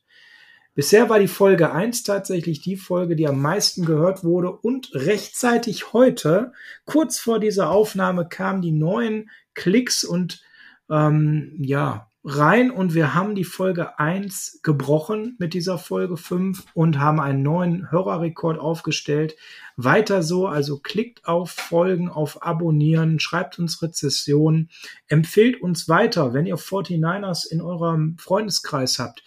Bisher 0.76 1.10
war 1.10 1.20
die 1.20 1.28
Folge 1.28 1.72
1 1.72 2.03
tatsächlich 2.03 2.61
die 2.61 2.78
Folge, 2.78 3.16
die 3.16 3.28
am 3.28 3.41
meisten 3.41 3.86
gehört 3.86 4.24
wurde 4.24 4.52
und 4.52 4.91
rechtzeitig 4.94 5.94
heute, 5.94 6.53
kurz 6.86 7.20
vor 7.20 7.40
dieser 7.40 7.70
Aufnahme, 7.70 8.28
kamen 8.30 8.61
die 8.61 8.72
neuen 8.72 9.30
Klicks 9.56 10.03
und 10.03 10.41
ähm, 10.90 11.57
ja, 11.60 12.09
rein 12.38 12.69
und 12.69 12.93
wir 12.93 13.14
haben 13.14 13.35
die 13.35 13.43
Folge 13.43 13.97
1 13.97 14.60
gebrochen 14.61 15.35
mit 15.39 15.53
dieser 15.53 15.77
Folge 15.77 16.18
5 16.18 16.65
und 16.73 16.99
haben 16.99 17.19
einen 17.19 17.41
neuen 17.41 17.91
Hörerrekord 17.91 18.60
aufgestellt. 18.60 19.35
Weiter 19.76 20.22
so, 20.22 20.47
also 20.47 20.80
klickt 20.80 21.26
auf 21.27 21.51
Folgen, 21.51 22.10
auf 22.10 22.43
Abonnieren, 22.43 23.19
schreibt 23.19 23.57
uns 23.57 23.81
Rezessionen, 23.81 24.69
empfehlt 25.07 25.61
uns 25.61 25.89
weiter, 25.89 26.34
wenn 26.34 26.45
ihr 26.45 26.57
49ers 26.57 27.47
in 27.47 27.61
eurem 27.61 28.18
Freundeskreis 28.19 28.99
habt. 28.99 29.23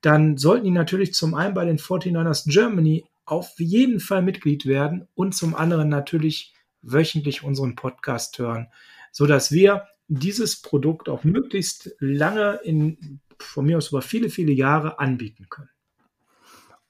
Dann 0.00 0.36
sollten 0.36 0.64
die 0.64 0.70
natürlich 0.70 1.14
zum 1.14 1.34
einen 1.34 1.54
bei 1.54 1.64
den 1.64 1.78
49ers 1.78 2.50
Germany 2.50 3.04
auf 3.24 3.58
jeden 3.58 4.00
Fall 4.00 4.22
Mitglied 4.22 4.66
werden 4.66 5.08
und 5.14 5.34
zum 5.34 5.54
anderen 5.54 5.88
natürlich 5.88 6.54
wöchentlich 6.82 7.44
unseren 7.44 7.76
Podcast 7.76 8.38
hören, 8.38 8.66
so 9.12 9.26
dass 9.26 9.52
wir 9.52 9.86
dieses 10.18 10.60
Produkt 10.60 11.08
auch 11.08 11.24
möglichst 11.24 11.94
lange 11.98 12.60
in, 12.64 13.20
von 13.38 13.66
mir 13.66 13.78
aus 13.78 13.88
über 13.88 14.02
viele, 14.02 14.28
viele 14.28 14.52
Jahre 14.52 14.98
anbieten 14.98 15.46
können. 15.48 15.70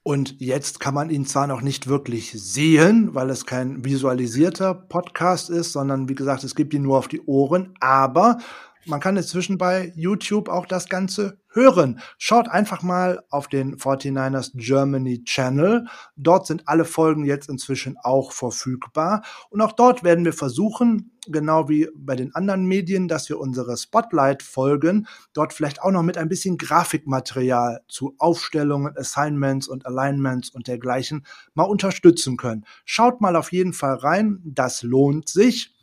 Und 0.05 0.41
jetzt 0.41 0.81
kann 0.81 0.93
man 0.93 1.09
ihn 1.09 1.25
zwar 1.25 1.47
noch 1.47 1.61
nicht 1.61 1.87
wirklich 1.87 2.33
sehen, 2.33 3.15
weil 3.15 3.29
es 3.29 3.45
kein 3.45 3.85
visualisierter 3.85 4.73
Podcast 4.73 5.49
ist, 5.49 5.71
sondern 5.71 6.09
wie 6.09 6.15
gesagt, 6.15 6.43
es 6.43 6.55
gibt 6.55 6.73
ihn 6.73 6.81
nur 6.81 6.97
auf 6.97 7.07
die 7.07 7.21
Ohren, 7.21 7.73
aber 7.79 8.39
man 8.85 8.99
kann 8.99 9.17
inzwischen 9.17 9.57
bei 9.57 9.91
YouTube 9.95 10.49
auch 10.49 10.65
das 10.65 10.89
Ganze 10.89 11.39
hören. 11.49 11.99
Schaut 12.17 12.49
einfach 12.49 12.81
mal 12.81 13.23
auf 13.29 13.47
den 13.47 13.77
49ers 13.77 14.51
Germany 14.55 15.23
Channel. 15.23 15.85
Dort 16.15 16.47
sind 16.47 16.67
alle 16.67 16.85
Folgen 16.85 17.25
jetzt 17.25 17.49
inzwischen 17.49 17.97
auch 18.01 18.31
verfügbar. 18.31 19.23
Und 19.49 19.61
auch 19.61 19.71
dort 19.71 20.03
werden 20.03 20.25
wir 20.25 20.33
versuchen, 20.33 21.11
genau 21.27 21.69
wie 21.69 21.87
bei 21.95 22.15
den 22.15 22.33
anderen 22.35 22.65
Medien, 22.65 23.07
dass 23.07 23.29
wir 23.29 23.39
unsere 23.39 23.77
Spotlight-Folgen 23.77 25.07
dort 25.33 25.53
vielleicht 25.53 25.81
auch 25.81 25.91
noch 25.91 26.03
mit 26.03 26.17
ein 26.17 26.29
bisschen 26.29 26.57
Grafikmaterial 26.57 27.81
zu 27.87 28.15
Aufstellungen, 28.17 28.97
Assignments 28.97 29.67
und 29.67 29.85
Alignments 29.85 30.49
und 30.49 30.67
dergleichen 30.67 31.25
mal 31.53 31.63
unterstützen 31.63 32.37
können. 32.37 32.65
Schaut 32.85 33.21
mal 33.21 33.35
auf 33.35 33.51
jeden 33.51 33.73
Fall 33.73 33.95
rein. 33.95 34.41
Das 34.43 34.83
lohnt 34.83 35.29
sich. 35.29 35.73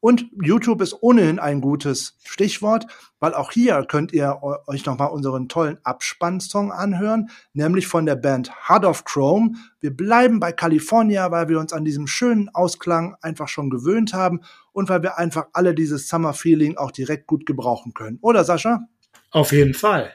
Und 0.00 0.26
YouTube 0.40 0.80
ist 0.80 1.02
ohnehin 1.02 1.38
ein 1.38 1.60
gutes 1.60 2.16
Stichwort, 2.22 2.86
weil 3.18 3.34
auch 3.34 3.50
hier 3.50 3.84
könnt 3.84 4.12
ihr 4.12 4.40
euch 4.66 4.86
nochmal 4.86 5.10
unseren 5.10 5.48
tollen 5.48 5.78
Abspannsong 5.82 6.70
anhören, 6.70 7.30
nämlich 7.52 7.88
von 7.88 8.06
der 8.06 8.14
Band 8.14 8.52
Heart 8.68 8.84
of 8.84 9.04
Chrome. 9.04 9.54
Wir 9.80 9.96
bleiben 9.96 10.38
bei 10.38 10.52
California, 10.52 11.30
weil 11.32 11.48
wir 11.48 11.58
uns 11.58 11.72
an 11.72 11.84
diesem 11.84 12.06
schönen 12.06 12.48
Ausklang 12.50 13.16
einfach 13.22 13.48
schon 13.48 13.70
gewöhnt 13.70 14.14
haben 14.14 14.40
und 14.72 14.88
weil 14.88 15.02
wir 15.02 15.18
einfach 15.18 15.46
alle 15.52 15.74
dieses 15.74 16.08
Summer 16.08 16.32
Feeling 16.32 16.76
auch 16.76 16.92
direkt 16.92 17.26
gut 17.26 17.44
gebrauchen 17.44 17.92
können. 17.92 18.18
Oder 18.20 18.44
Sascha? 18.44 18.86
Auf 19.32 19.52
jeden 19.52 19.74
Fall. 19.74 20.12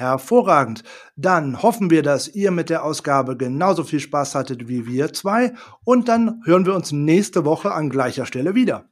Hervorragend. 0.00 0.82
Dann 1.14 1.62
hoffen 1.62 1.90
wir, 1.90 2.02
dass 2.02 2.26
ihr 2.26 2.50
mit 2.50 2.70
der 2.70 2.84
Ausgabe 2.84 3.36
genauso 3.36 3.84
viel 3.84 4.00
Spaß 4.00 4.34
hattet 4.34 4.66
wie 4.66 4.86
wir 4.86 5.12
zwei. 5.12 5.52
Und 5.84 6.08
dann 6.08 6.40
hören 6.46 6.64
wir 6.64 6.74
uns 6.74 6.90
nächste 6.90 7.44
Woche 7.44 7.72
an 7.72 7.90
gleicher 7.90 8.24
Stelle 8.24 8.54
wieder. 8.54 8.88